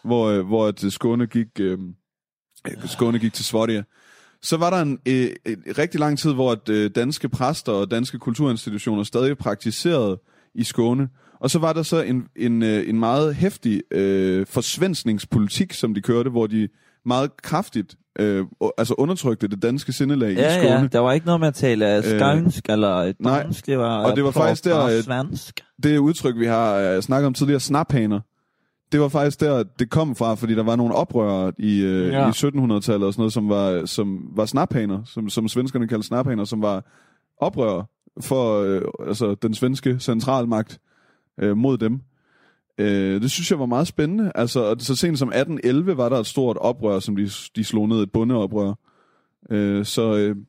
hvor, 0.03 0.27
øh, 0.27 0.47
hvor 0.47 0.67
at 0.67 0.79
Skåne 0.89 1.27
gik, 1.27 1.47
øh, 1.59 1.77
øh, 2.67 2.73
Skåne 2.85 3.19
gik 3.19 3.33
til 3.33 3.45
Sverige. 3.45 3.83
Så 4.41 4.57
var 4.57 4.69
der 4.69 4.81
en 4.81 4.99
øh, 5.07 5.29
en 5.45 5.63
rigtig 5.77 5.99
lang 5.99 6.19
tid, 6.19 6.33
hvor 6.33 6.51
at, 6.51 6.69
øh, 6.69 6.91
danske 6.95 7.29
præster 7.29 7.71
og 7.71 7.91
danske 7.91 8.19
kulturinstitutioner 8.19 9.03
stadig 9.03 9.37
praktiserede 9.37 10.19
i 10.55 10.63
Skåne. 10.63 11.09
Og 11.39 11.49
så 11.49 11.59
var 11.59 11.73
der 11.73 11.83
så 11.83 12.01
en, 12.01 12.23
en, 12.35 12.63
øh, 12.63 12.89
en 12.89 12.99
meget 12.99 13.35
hæftig 13.35 13.81
øh, 13.91 14.45
forsvenskningspolitik, 14.45 15.73
som 15.73 15.93
de 15.93 16.01
kørte, 16.01 16.29
hvor 16.29 16.47
de 16.47 16.67
meget 17.05 17.41
kraftigt 17.41 17.95
øh, 18.19 18.45
altså 18.77 18.93
undertrykte 18.97 19.47
det 19.47 19.61
danske 19.61 19.93
sindelag 19.93 20.31
i 20.31 20.35
ja, 20.35 20.53
Skåne. 20.53 20.79
ja, 20.79 20.87
der 20.87 20.99
var 20.99 21.11
ikke 21.11 21.25
noget 21.25 21.39
med 21.39 21.47
at 21.47 21.53
tale 21.53 21.97
øh, 21.97 22.03
skånsk 22.03 22.65
eller 22.69 23.13
nej, 23.19 23.43
dansk, 23.43 23.65
det 23.65 23.77
var 23.77 24.05
og 24.05 24.15
det 24.15 24.23
var 24.23 24.31
faktisk 24.31 24.65
der, 24.65 24.85
øh, 24.85 25.03
svensk. 25.03 25.61
det 25.83 25.97
udtryk, 25.97 26.35
vi 26.37 26.45
har 26.45 26.95
uh, 26.95 27.01
snakket 27.01 27.27
om 27.27 27.33
tidligere, 27.33 27.59
snaphaner, 27.59 28.19
det 28.91 29.01
var 29.01 29.07
faktisk 29.07 29.39
der, 29.39 29.63
det 29.63 29.89
kom 29.89 30.15
fra, 30.15 30.33
fordi 30.35 30.55
der 30.55 30.63
var 30.63 30.75
nogle 30.75 30.95
oprørere 30.95 31.51
i, 31.57 31.83
uh, 31.85 32.07
Ja. 32.07 32.27
i 32.27 32.31
1700-tallet 32.31 33.07
og 33.07 33.13
sådan 33.13 33.13
noget, 33.17 33.33
som 33.33 33.49
var, 33.49 33.85
som 33.85 34.29
var 34.35 34.45
snaphaner, 34.45 35.01
som, 35.05 35.29
som 35.29 35.47
svenskerne 35.47 35.87
kaldte 35.87 36.07
snaphaner, 36.07 36.43
som 36.45 36.61
var 36.61 36.83
oprørere 37.37 37.85
for 38.21 38.61
uh, 38.75 39.07
altså, 39.07 39.35
den 39.35 39.53
svenske 39.53 39.99
centralmagt 39.99 40.79
uh, 41.43 41.57
mod 41.57 41.77
dem. 41.77 41.93
Uh, 42.79 42.85
det 43.21 43.31
synes 43.31 43.51
jeg 43.51 43.59
var 43.59 43.65
meget 43.65 43.87
spændende. 43.87 44.31
Altså, 44.35 44.63
og 44.63 44.75
så 44.79 44.95
sent 44.95 45.19
som 45.19 45.27
1811 45.27 45.97
var 45.97 46.09
der 46.09 46.17
et 46.17 46.27
stort 46.27 46.57
oprør, 46.57 46.99
som 46.99 47.15
de, 47.15 47.29
de 47.55 47.63
slog 47.63 47.89
ned, 47.89 48.03
et 48.03 48.11
bondeoprør. 48.11 48.73
Uh, 49.51 49.83
så 49.85 50.29
uh, 50.31 50.43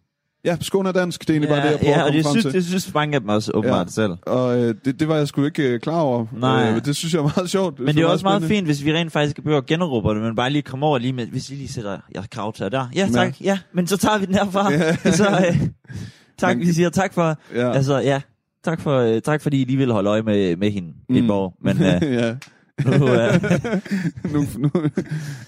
ja, 0.45 0.57
Skåne 0.61 0.89
er 0.89 0.93
dansk, 0.93 1.21
det 1.21 1.31
er 1.31 1.35
egentlig 1.35 1.49
bare 1.49 1.65
det, 1.67 1.71
jeg 1.71 1.79
prøver 1.81 1.93
ja, 1.93 2.01
at 2.01 2.07
og 2.07 2.07
komme 2.07 2.17
det 2.19 2.25
frem 2.25 2.33
synes, 2.33 2.45
til. 2.45 2.53
det 2.55 2.65
synes 2.65 2.95
mange 2.95 3.15
af 3.15 3.21
dem 3.21 3.29
også 3.29 3.53
åbenbart 3.55 3.87
Ja. 3.87 3.91
selv. 3.91 4.13
Og 4.27 4.59
øh, 4.63 4.75
det, 4.85 5.01
det 5.01 5.09
var 5.09 5.17
jeg 5.17 5.29
sgu 5.29 5.45
ikke 5.45 5.63
øh, 5.63 5.81
klar 5.81 6.01
over. 6.01 6.27
Nej. 6.33 6.71
Øh, 6.71 6.85
det 6.85 6.97
synes 6.97 7.15
jeg 7.15 7.19
er 7.21 7.31
meget 7.37 7.51
sjovt. 7.57 7.79
Men 7.81 7.95
det 7.95 8.03
er 8.03 8.07
også 8.07 8.25
meget 8.27 8.43
fint, 8.43 8.67
hvis 8.67 8.85
vi 8.85 8.93
rent 8.95 9.13
faktisk 9.13 9.35
kan 9.35 9.45
begynde 9.45 9.57
at 9.59 9.67
generobre 9.67 10.15
det, 10.15 10.23
men 10.23 10.37
bare 10.37 10.51
lige 10.51 10.63
komme 10.63 10.87
over 10.87 10.99
lige 10.99 11.13
med, 11.13 11.27
hvis 11.27 11.51
I 11.51 11.55
lige 11.55 11.69
sætter 11.69 11.99
jeres 12.15 12.27
krav 12.31 12.53
til 12.53 12.73
der. 12.73 12.87
Ja, 12.95 13.09
tak. 13.13 13.41
Ja. 13.41 13.59
men 13.75 13.87
så 13.87 13.97
tager 13.97 14.19
vi 14.19 14.27
den 14.27 14.35
herfra. 14.35 14.73
Ja. 14.73 14.97
så, 15.21 15.29
øh, 15.29 15.61
tak, 16.39 16.57
Men- 16.57 16.67
vi 16.67 16.73
siger 16.73 16.91
tak 16.91 17.15
for, 17.15 17.37
Ja. 17.55 17.73
altså 17.73 17.99
ja, 17.99 18.21
tak 18.65 18.81
for, 18.81 18.99
øh, 18.99 19.23
tak 19.23 19.41
fordi 19.43 19.63
I 19.63 19.65
lige 19.65 19.77
ville 19.77 19.93
holde 19.95 20.11
øje 20.11 20.23
med, 20.23 20.57
med 20.57 20.71
hende 20.71 20.89
mm. 21.09 21.15
i 21.17 21.21
Mm. 21.21 21.27
Borg. 21.27 21.55
Men 21.65 21.77
øh, 21.83 22.13
ja. 22.15 22.35
nu, 22.85 23.09
øh, 23.09 23.41
nu, 24.33 24.45
nu, 24.59 24.71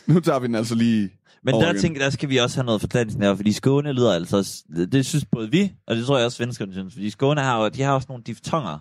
nu 0.06 0.20
tager 0.20 0.38
vi 0.38 0.46
den 0.46 0.54
altså 0.54 0.74
lige 0.74 1.10
men 1.44 1.54
der 1.54 1.72
tænker 1.80 2.00
der 2.00 2.10
skal 2.10 2.28
vi 2.28 2.36
også 2.36 2.56
have 2.56 2.66
noget 2.66 2.80
forklaring 2.80 3.22
her, 3.22 3.34
fordi 3.34 3.52
Skåne 3.52 3.92
lyder 3.92 4.12
altså, 4.14 4.62
det 4.92 5.06
synes 5.06 5.24
både 5.24 5.50
vi, 5.50 5.72
og 5.86 5.96
det 5.96 6.06
tror 6.06 6.16
jeg 6.16 6.24
også 6.26 6.36
svenskerne 6.36 6.72
synes, 6.72 6.94
fordi 6.94 7.10
Skåne 7.10 7.40
har 7.40 7.62
jo, 7.62 7.68
de 7.68 7.82
har 7.82 7.92
også 7.92 8.06
nogle 8.08 8.24
diftonger. 8.24 8.78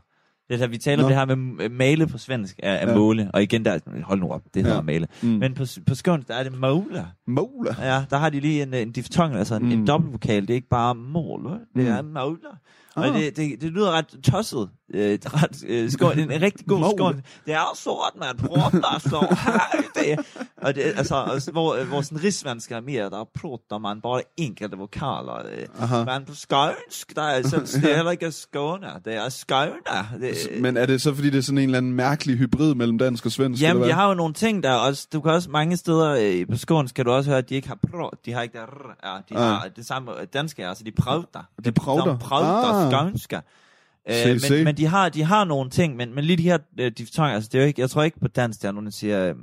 Det 0.49 0.59
her, 0.59 0.67
vi 0.67 0.77
taler 0.77 1.03
om 1.03 1.09
det 1.09 1.17
her 1.17 1.25
med 1.25 1.69
male 1.69 2.07
på 2.07 2.17
svensk 2.17 2.59
er, 2.63 2.73
er 2.73 2.89
Ja. 2.89 2.95
måle, 2.97 3.29
og 3.33 3.43
igen 3.43 3.65
der, 3.65 3.79
hold 4.03 4.19
nu 4.19 4.29
op, 4.31 4.41
det 4.53 4.61
hedder 4.63 4.75
Ja. 4.77 4.81
male. 4.81 5.07
Mm. 5.21 5.29
Men 5.29 5.53
på, 5.53 5.65
på 5.87 5.95
skånsk, 5.95 6.27
der 6.27 6.33
er 6.33 6.43
det 6.43 6.59
måle. 6.59 7.05
Mola. 7.27 7.75
Ja, 7.81 8.03
der 8.09 8.17
har 8.17 8.29
de 8.29 8.39
lige 8.39 8.63
en, 8.63 8.73
en 8.73 8.91
diftong, 8.91 9.35
altså 9.35 9.55
en, 9.55 9.63
mm. 9.65 9.71
en 9.71 9.79
Mm. 9.79 9.85
dobbeltvokal. 9.85 10.41
Det 10.41 10.49
er 10.49 10.55
ikke 10.55 10.69
bare 10.69 10.95
mål, 10.95 11.59
det 11.75 11.87
er 11.87 12.01
måler. 12.01 12.57
Og 12.95 13.05
Ah. 13.05 13.13
det, 13.15 13.37
det, 13.37 13.61
det 13.61 13.71
lyder 13.71 13.91
ret 13.91 14.07
tosset. 14.23 14.69
Øh, 14.93 15.11
det 15.11 15.43
ret, 15.43 15.63
øh, 15.67 15.91
skål, 15.91 16.15
det 16.15 16.23
en 16.35 16.41
rigtig 16.41 16.67
god 16.67 16.79
Mål. 16.79 16.91
skål. 16.97 17.15
Det 17.45 17.53
er 17.53 17.75
sort, 17.75 18.11
man 18.19 18.37
prater 18.37 18.99
så 18.99 19.35
højt. 19.39 20.19
Og 20.57 20.75
det, 20.75 20.81
altså, 20.81 21.15
altså, 21.15 21.51
hvor, 21.51 21.75
øh, 21.75 21.87
hvor 21.87 22.01
sådan 22.01 22.23
rigsvenska 22.23 22.75
er 22.75 22.81
mere, 22.81 23.09
der 23.09 23.23
prater 23.35 23.77
man 23.77 24.01
bare 24.01 24.21
enkelte 24.37 24.77
vokaler. 24.77 25.37
Øh. 25.57 25.65
Aha. 25.79 26.03
Men 26.03 26.25
på 26.25 26.35
skånsk, 26.35 27.15
der 27.15 27.21
er, 27.23 27.41
så, 27.47 27.79
det 27.81 27.91
er 27.91 27.95
heller 27.95 28.11
ikke 28.11 28.31
Skåne, 28.31 28.87
det 29.05 29.15
er 29.15 29.29
Skåne. 29.29 29.71
Det, 30.21 30.61
Men 30.61 30.77
er 30.77 30.85
det 30.85 31.01
så, 31.01 31.13
fordi 31.15 31.29
det 31.29 31.37
er 31.37 31.41
sådan 31.41 31.57
en 31.57 31.63
eller 31.63 31.77
anden 31.77 31.93
mærkelig 31.93 32.37
hybrid 32.37 32.75
mellem 32.75 32.97
dansk 32.97 33.25
og 33.25 33.31
svensk? 33.31 33.61
Jamen, 33.61 33.83
hvad? 33.83 33.91
har 33.91 34.07
jo 34.07 34.13
nogle 34.13 34.33
ting, 34.33 34.63
der 34.63 34.69
er 34.69 34.75
også... 34.75 35.07
Du 35.13 35.21
kan 35.21 35.31
også 35.31 35.49
mange 35.49 35.77
steder 35.77 36.15
øh, 36.21 36.47
på 36.51 36.57
skånsk, 36.57 36.95
kan 36.95 37.05
du 37.05 37.11
også 37.11 37.29
høre, 37.29 37.37
at 37.37 37.49
de 37.49 37.55
ikke 37.55 37.67
har 37.67 37.77
pro, 37.91 38.09
de 38.25 38.33
har 38.33 38.41
ikke 38.41 38.57
der 38.57 38.65
ja, 39.03 39.17
de 39.29 39.37
Ah. 39.37 39.51
har 39.61 39.67
det 39.75 39.85
samme 39.85 40.21
øh, 40.21 40.27
danske, 40.33 40.67
altså 40.67 40.83
de 40.83 40.91
prauter. 40.91 41.43
De 41.65 41.71
prauter? 41.71 42.11
De 42.13 42.19
prauter 42.19 42.73
Ah. 42.73 42.91
skånska. 42.91 43.39
Øh, 44.09 44.39
se. 44.39 44.53
men, 44.53 44.63
men 44.63 44.77
de 44.77 44.85
har 44.85 45.09
de 45.09 45.23
har 45.23 45.43
nogle 45.45 45.69
ting, 45.69 45.95
men, 45.95 46.15
men 46.15 46.23
lige 46.23 46.37
de 46.37 46.43
her 46.43 46.57
øh, 46.79 46.91
diftonger, 46.97 47.33
altså 47.35 47.49
det 47.51 47.57
er 47.57 47.61
jo 47.63 47.67
ikke, 47.67 47.81
jeg 47.81 47.89
tror 47.89 48.03
ikke 48.03 48.19
på 48.19 48.27
dansk, 48.27 48.61
der 48.61 48.67
er 48.67 48.71
nogen, 48.71 48.85
der 48.85 48.91
siger, 48.91 49.29
øh, 49.29 49.35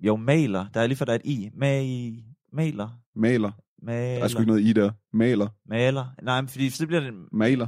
jo, 0.00 0.16
maler, 0.16 0.66
der 0.74 0.80
er 0.80 0.86
lige 0.86 0.96
for, 0.98 1.04
der 1.04 1.12
er 1.12 1.16
et 1.16 1.22
i, 1.24 1.50
mag, 1.56 2.12
maler, 2.52 2.88
Maler. 3.16 3.50
maler, 3.82 4.14
Der 4.18 4.24
er 4.24 4.28
sgu 4.28 4.40
ikke 4.40 4.50
noget 4.52 4.62
i 4.64 4.72
der. 4.72 4.90
Maler. 5.12 5.48
maler, 5.68 6.04
nej, 6.22 6.40
men 6.40 6.48
fordi 6.48 6.70
så 6.70 6.86
bliver 6.86 7.00
det 7.00 7.12
Maler. 7.32 7.66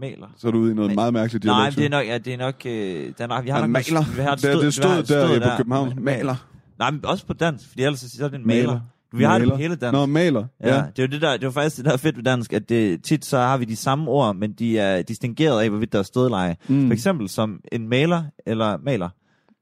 maler. 0.00 0.26
Så 0.36 0.46
er 0.48 0.52
du 0.52 0.58
ude 0.58 0.70
i 0.72 0.74
noget 0.74 0.90
Ma- 0.90 0.94
meget 0.94 1.12
mærkeligt 1.12 1.44
Nej, 1.44 1.60
dialekt. 1.60 1.76
men 1.76 1.82
det 1.82 1.94
er 1.94 1.98
nok, 1.98 2.06
ja, 2.06 2.18
det 2.18 2.32
er 2.34 2.38
nok, 2.38 2.62
øh, 2.66 3.12
der 3.18 3.24
er 3.24 3.28
nok, 3.28 3.44
vi 3.44 3.50
har 3.50 3.60
nok, 3.60 3.70
maler. 3.70 4.14
vi 4.16 4.22
har 4.22 4.32
et 4.32 4.32
Det, 4.32 4.40
stød, 4.40 4.56
det 4.58 4.66
vi 4.66 4.70
stod 4.70 4.90
har 4.90 4.98
et 4.98 5.08
der, 5.42 5.50
på 5.50 5.56
København. 5.56 5.92
Ma- 5.92 6.00
Maler. 6.00 6.46
Nej, 6.78 6.90
men 6.90 7.04
også 7.04 7.26
på 7.26 7.32
dansk, 7.32 7.68
fordi 7.68 7.82
ellers 7.82 8.00
så 8.00 8.24
er 8.24 8.28
det 8.28 8.38
en 8.40 8.46
maler. 8.46 8.66
Maler. 8.66 8.80
Vi 9.12 9.24
har 9.24 9.38
det 9.38 9.44
på 9.48 9.54
Maler. 9.54 9.62
hele 9.62 9.76
dansk. 9.76 9.92
Nå, 9.92 10.06
maler. 10.06 10.44
Ja, 10.60 10.68
Ja. 10.74 10.82
det 10.96 10.98
er 10.98 11.02
jo 11.02 11.06
det 11.06 11.22
der, 11.22 11.32
det 11.32 11.42
er 11.42 11.46
jo 11.46 11.50
faktisk 11.50 11.76
det 11.76 11.84
der 11.84 11.92
er 11.92 11.96
fedt 11.96 12.16
ved 12.16 12.24
dansk, 12.24 12.52
at 12.52 12.68
det, 12.68 13.04
tit 13.04 13.24
så 13.24 13.38
har 13.38 13.56
vi 13.58 13.64
de 13.64 13.76
samme 13.76 14.10
ord, 14.10 14.36
men 14.36 14.52
de 14.52 14.78
er 14.78 15.02
distingeret 15.02 15.62
af, 15.62 15.68
hvorvidt 15.70 15.92
der 15.92 15.98
er 15.98 16.02
stødleje. 16.02 16.56
Mm. 16.68 16.86
For 16.86 16.92
eksempel 16.92 17.28
som 17.28 17.60
en 17.72 17.88
maler 17.88 18.22
eller 18.46 18.78
maler. 18.84 19.08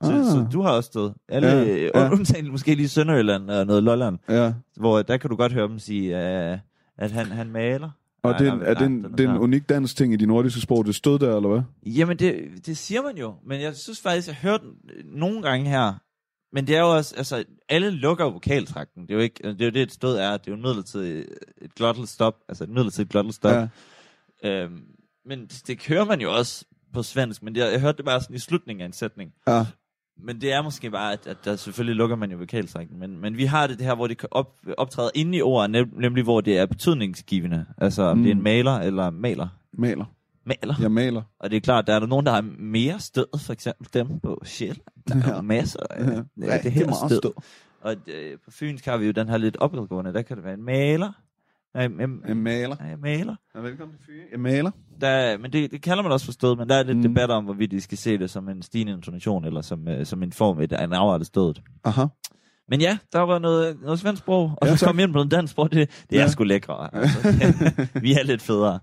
Så, 0.03 0.13
Ah. 0.13 0.25
så 0.25 0.47
du 0.53 0.63
har 0.63 0.71
også 0.71 0.87
stød. 0.87 1.11
Alle, 1.29 1.49
Ja, 1.49 1.63
ja, 1.65 1.89
ja. 1.95 2.11
undtagen 2.13 2.51
måske 2.51 2.75
lige 2.75 2.89
Sønderjylland 2.89 3.51
og 3.51 3.67
noget 3.67 3.83
Lolland, 3.83 4.19
Ja. 4.29 4.53
hvor 4.77 5.03
der 5.03 5.17
kan 5.17 5.31
du 5.31 5.37
godt 5.37 5.53
høre 5.53 5.69
dem 5.69 5.79
sige, 5.79 6.11
uh, 6.15 6.59
at 6.99 7.11
han, 7.11 7.27
han 7.27 7.51
maler. 7.51 7.91
Og 8.23 8.31
Nej, 8.31 8.39
det, 8.39 8.49
er, 8.49 8.55
nej, 8.55 8.65
er, 8.67 8.75
den 8.75 9.05
det 9.05 9.21
er 9.21 9.29
en 9.29 9.35
der. 9.35 9.41
unik 9.41 9.69
dansk 9.69 9.97
ting 9.97 10.13
i 10.13 10.17
de 10.17 10.27
nordiske 10.27 10.61
sprog. 10.61 10.87
Det 10.87 10.95
stod 10.95 11.19
der, 11.19 11.37
eller 11.37 11.49
hvad? 11.49 11.63
Jamen, 11.87 12.17
det, 12.17 12.35
det 12.67 12.77
siger 12.77 13.03
man 13.03 13.17
jo. 13.17 13.35
Men 13.47 13.61
jeg 13.61 13.75
synes 13.75 14.01
faktisk, 14.01 14.29
jeg 14.29 14.37
har 14.41 14.49
hørt 14.51 14.61
nogle 15.15 15.43
gange 15.43 15.71
her, 15.71 15.93
men 16.55 16.67
det 16.67 16.77
er 16.77 16.81
jo 16.81 16.97
også, 16.97 17.15
altså, 17.17 17.45
alle 17.69 17.91
lukker 17.91 18.25
vokaltrakten. 18.25 19.03
Det 19.03 19.11
er 19.11 19.15
jo 19.15 19.21
ikke, 19.21 19.43
det 19.43 19.61
er 19.61 19.65
jo 19.65 19.71
det, 19.71 19.83
et 19.83 19.93
stød 19.93 20.17
er. 20.17 20.37
Det 20.37 20.47
er 20.47 20.51
jo 20.51 20.57
midlertidigt 20.57 21.29
et 21.63 21.75
glottal 21.75 22.07
stop, 22.07 22.37
altså 22.49 22.65
et 22.65 22.71
midlertidigt 22.71 23.11
glottal 23.11 23.33
stop. 23.33 23.69
Ja. 24.43 24.51
Øhm, 24.51 24.83
men 25.27 25.41
det, 25.47 25.63
det 25.67 25.87
hører 25.89 26.05
man 26.05 26.21
jo 26.21 26.37
også 26.37 26.65
på 26.93 27.03
svensk, 27.03 27.43
men 27.43 27.55
det, 27.55 27.61
jeg 27.61 27.81
hørte 27.81 27.97
det 27.97 28.05
bare 28.05 28.21
sådan 28.21 28.37
i 28.37 28.39
slutningen 28.39 28.81
af 28.83 28.87
en 28.87 28.93
sætning. 28.93 29.33
Ja. 29.49 29.67
Men 30.19 30.41
det 30.41 30.53
er 30.53 30.63
måske 30.63 30.91
bare, 30.91 31.13
at, 31.13 31.27
at 31.27 31.37
der 31.45 31.57
selvfølgelig 31.57 31.97
lukker 31.97 32.17
man 32.17 32.31
jo 32.31 32.37
vokaltrækken. 32.39 32.99
Men, 32.99 33.21
men 33.21 33.37
vi 33.37 33.45
har 33.45 33.67
det, 33.67 33.79
det 33.79 33.87
her, 33.87 33.95
hvor 33.95 34.07
det 34.07 34.19
kan 34.19 34.29
op, 34.33 34.57
optræder 34.79 35.11
inde 35.15 35.39
i 35.39 35.43
ordet, 35.43 35.71
nem, 35.71 35.93
nemlig 36.01 36.25
hvor 36.25 36.41
det 36.41 36.59
er 36.59 36.67
betydningsgivende. 36.67 37.67
Altså 37.79 38.03
om 38.03 38.17
mm. 38.17 38.23
det 38.23 38.31
er 38.31 38.35
en 38.35 38.39
Mm. 38.39 38.45
maler 38.45 38.73
eller 38.79 39.11
maler. 39.11 39.49
Maler. 39.73 40.05
Maler. 40.47 40.75
Jeg 40.81 40.91
maler. 40.93 41.23
Og 41.39 41.51
det 41.51 41.57
er 41.57 41.61
klart, 41.61 41.87
der 41.87 41.95
er 41.95 41.99
der 42.01 42.07
nogen, 42.07 42.27
der 42.27 42.33
har 42.33 42.45
mere 42.59 43.01
stød, 43.01 43.27
for 43.39 43.53
eksempel 43.53 43.89
dem 43.95 44.21
på 44.21 44.41
Sjæl. 44.45 44.81
Der 45.09 45.15
er 45.15 45.19
Ja. 45.29 45.35
ja. 45.35 45.41
masser 45.41 45.81
af 45.91 46.05
Ja. 46.05 46.11
ja. 46.47 46.55
det, 46.57 46.63
det 46.65 46.73
her 46.73 46.85
meget 46.87 47.11
stød. 47.11 47.19
stød. 47.19 47.33
Og 47.81 47.97
øh, 48.07 48.39
på 48.45 48.51
Fynsk 48.51 48.85
har 48.85 48.97
vi 48.97 49.07
jo 49.07 49.13
den 49.13 49.29
her 49.29 49.37
lidt 49.39 49.57
opadgående, 49.57 50.13
der 50.13 50.23
kan 50.23 50.37
det 50.37 50.45
være 50.45 50.55
en 50.55 50.65
maler. 50.65 51.13
Nej, 51.75 51.85
en, 51.85 52.01
Jeg 52.29 52.37
maler. 52.37 52.77
en 52.77 53.01
maler. 53.01 53.37
Ja, 53.55 53.61
velkommen 53.61 53.97
til 53.97 54.07
Fyre. 54.07 54.25
Jeg 54.33 54.41
maler. 54.41 54.71
Der, 55.01 55.39
men 55.39 55.53
det, 55.53 55.71
det 55.71 55.83
kalder 55.83 56.03
man 56.03 56.13
også 56.13 56.25
for 56.27 56.33
stød, 56.33 56.57
men 56.57 56.69
der 56.69 56.75
er 56.75 56.83
lidt 56.83 56.97
Mm. 56.97 57.03
debat 57.03 57.31
om, 57.31 57.45
hvorvidt 57.45 57.71
de 57.71 57.81
skal 57.81 57.99
se 57.99 58.19
det 58.19 58.31
som 58.31 58.49
en 58.49 58.63
stigende 58.63 58.93
intonation, 58.93 59.45
eller 59.45 59.61
som, 59.61 59.89
øh, 59.89 60.07
som 60.07 60.23
en 60.23 60.33
form 60.33 60.59
af 60.59 60.85
en 60.85 60.93
afrettet 60.93 61.27
stødet. 61.27 61.63
Aha. 61.85 62.05
Men 62.69 62.81
ja, 62.81 62.99
der 63.13 63.19
var 63.21 63.39
noget, 63.39 63.77
noget 63.83 64.01
svensk 64.01 64.23
sprog, 64.23 64.53
og 64.61 64.69
Ja, 64.69 64.77
så 64.77 64.87
kom 64.87 64.99
ind 64.99 65.13
på 65.13 65.21
den 65.21 65.29
dansk 65.29 65.51
sprog, 65.51 65.73
det, 65.73 65.91
det 66.11 66.19
er 66.19 66.23
Ja. 66.23 66.29
sgu 66.31 66.45
lækre. 66.45 66.95
Altså. 66.97 67.19
vi 68.03 68.13
er 68.13 68.23
lidt 68.25 68.43
federe. 68.43 68.79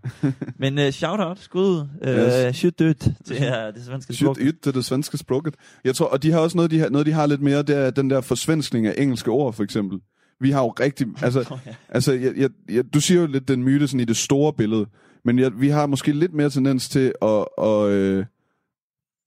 Men 0.59 0.77
uh, 0.77 0.89
shout-out, 0.89 1.39
skud, 1.39 1.79
uh, 2.01 2.09
Yes. 2.47 2.55
shit 2.55 2.79
dødt 2.79 2.99
til 2.99 3.35
uh, 3.37 3.73
det 3.75 3.85
svenske 3.85 4.13
sprog. 4.15 4.35
Shit, 4.35 4.47
yt 4.47 4.61
til 4.63 4.73
det 4.73 4.85
svenske 4.85 5.17
sproget. 5.17 5.55
Jeg 5.83 5.95
tror, 5.95 6.05
og 6.05 6.23
de 6.23 6.31
har 6.31 6.39
også 6.39 6.57
noget, 6.57 6.71
de 6.71 6.79
har, 6.79 6.89
noget, 6.89 7.07
de 7.07 7.11
har 7.11 7.25
lidt 7.25 7.41
mere, 7.41 7.61
det 7.63 7.77
er 7.77 7.89
den 7.91 8.09
der 8.09 8.21
forsvenskning 8.21 8.87
af 8.87 8.93
engelske 8.97 9.31
ord, 9.31 9.53
for 9.53 9.63
eksempel. 9.63 9.99
Vi 10.41 10.51
har 10.51 10.61
jo 10.61 10.69
rigtig, 10.69 11.07
altså, 11.21 11.39
Oh, 11.51 11.57
ja. 11.65 11.71
altså 11.89 12.13
jeg, 12.13 12.33
jeg, 12.37 12.49
jeg, 12.69 12.83
du 12.93 13.01
siger 13.01 13.21
jo 13.21 13.27
lidt 13.27 13.47
den 13.47 13.63
myte 13.63 13.87
sådan 13.87 13.99
i 13.99 14.05
det 14.05 14.17
store 14.17 14.53
billede, 14.53 14.85
men 15.25 15.39
jeg, 15.39 15.51
vi 15.59 15.69
har 15.69 15.85
måske 15.85 16.11
lidt 16.11 16.33
mere 16.33 16.49
tendens 16.49 16.89
til 16.89 17.13
at, 17.21 17.45
at, 17.63 17.87
øh, 17.89 18.25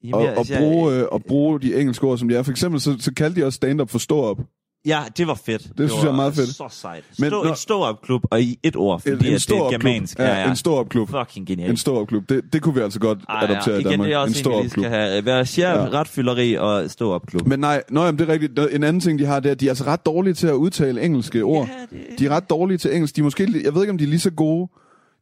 Jamen, 0.04 0.26
at, 0.26 0.50
at, 0.50 0.58
bruge, 0.58 0.94
øh, 0.94 1.04
at 1.14 1.24
bruge 1.28 1.60
de 1.60 1.80
engelske 1.80 2.06
ord, 2.06 2.18
som 2.18 2.28
de 2.28 2.36
er. 2.36 2.42
For 2.42 2.50
eksempel 2.50 2.80
så, 2.80 2.96
så 3.00 3.14
kaldte 3.14 3.40
de 3.40 3.46
også 3.46 3.56
stand-up 3.56 3.90
for 3.90 3.98
stå-up. 3.98 4.38
Ja, 4.86 5.02
det 5.16 5.26
var 5.26 5.34
fedt. 5.46 5.62
Det, 5.78 5.90
synes 5.90 6.02
jeg 6.04 6.10
er 6.10 6.16
meget 6.16 6.34
fedt. 6.34 6.48
så 6.48 6.64
sejt. 6.70 7.04
Men 7.18 7.30
Stå, 7.30 7.42
når- 7.42 7.50
en 7.50 7.56
stå-up 7.56 7.96
klub, 8.02 8.22
og 8.30 8.42
i 8.42 8.58
et 8.62 8.76
ord, 8.76 9.00
fordi 9.00 9.12
En, 9.12 9.18
en 9.32 9.38
det 9.38 9.50
er 9.50 9.70
germansk. 9.70 10.16
klub. 10.16 10.26
Ja, 10.28 10.50
en 10.50 10.56
stor 10.56 10.84
klub. 10.84 11.08
Fucking 11.10 11.46
genialt. 11.46 11.70
En 11.70 11.76
stor 11.76 12.04
klub. 12.04 12.28
Det, 12.28 12.40
det 12.52 12.62
kunne 12.62 12.74
vi 12.74 12.80
altså 12.80 13.00
godt 13.00 13.18
Ej, 13.28 13.44
adoptere 13.44 13.74
ja. 13.74 13.78
i 13.78 13.80
Igen, 13.80 13.90
Danmark. 13.90 14.06
det 14.06 14.14
er 14.14 14.18
også 14.18 14.32
en 14.32 14.36
en, 14.38 14.44
stor 14.44 14.62
vi 14.62 14.68
skal 14.68 14.84
have. 14.84 15.24
Være 15.24 15.46
chef, 15.46 15.62
Ja. 15.64 15.84
retfylleri 15.88 16.54
og 16.54 16.90
stå-up 16.90 17.26
klub. 17.26 17.46
Men 17.46 17.60
nej, 17.60 17.82
nå, 17.90 18.04
jamen, 18.04 18.18
det 18.18 18.28
er 18.28 18.32
rigtigt. 18.32 18.58
En 18.58 18.84
anden 18.84 19.00
ting, 19.00 19.18
de 19.18 19.24
har, 19.26 19.40
det 19.40 19.48
er, 19.48 19.52
at 19.52 19.60
de 19.60 19.66
er 19.66 19.70
altså 19.70 19.84
ret 19.84 20.06
dårlige 20.06 20.34
til 20.34 20.46
at 20.46 20.54
udtale 20.54 21.02
engelske 21.02 21.42
ord. 21.42 21.68
Ja, 21.68 21.96
det... 21.96 22.18
De 22.18 22.26
er 22.26 22.30
ret 22.30 22.50
dårlige 22.50 22.78
til 22.78 22.94
engelsk. 22.94 23.16
De 23.16 23.20
er 23.20 23.24
måske, 23.24 23.42
jeg 23.64 23.74
ved 23.74 23.82
ikke, 23.82 23.90
om 23.92 23.98
de 23.98 24.04
er 24.04 24.08
lige 24.08 24.20
så 24.20 24.30
gode 24.30 24.68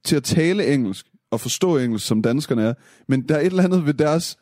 til 0.05 0.16
at 0.16 0.25
tale 0.25 0.66
engelsk 0.75 1.07
og 1.33 1.40
forstå 1.40 1.79
engelsk, 1.79 2.07
som 2.07 2.23
danskerne 2.23 2.62
er. 2.62 2.75
Men 3.09 3.23
der 3.29 3.35
er 3.35 3.40
et 3.40 3.47
eller 3.47 3.62
andet 3.64 3.87
ved 3.87 3.95
deres, 3.95 4.37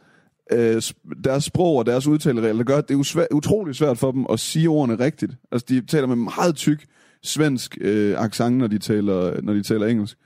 øh, 0.52 0.82
deres 1.24 1.44
sprog 1.44 1.76
og 1.76 1.86
deres 1.86 2.06
udtaleregler, 2.06 2.56
der 2.56 2.64
gør, 2.64 2.76
at 2.78 2.88
det 2.88 2.94
er 2.94 2.98
usvæ- 2.98 3.26
utrolig 3.34 3.74
svært 3.74 3.98
for 3.98 4.12
dem 4.12 4.26
at 4.32 4.40
sige 4.40 4.68
ordene 4.68 4.98
rigtigt. 5.04 5.32
Altså, 5.52 5.66
de 5.68 5.86
taler 5.86 6.06
med 6.06 6.16
meget 6.16 6.56
tyk 6.56 6.86
svensk 7.22 7.78
øh, 7.80 8.14
accent, 8.18 8.56
når 8.56 8.66
de, 8.66 8.78
taler, 8.78 9.40
når 9.42 9.52
de 9.52 9.62
taler 9.62 9.86
engelsk. 9.86 10.16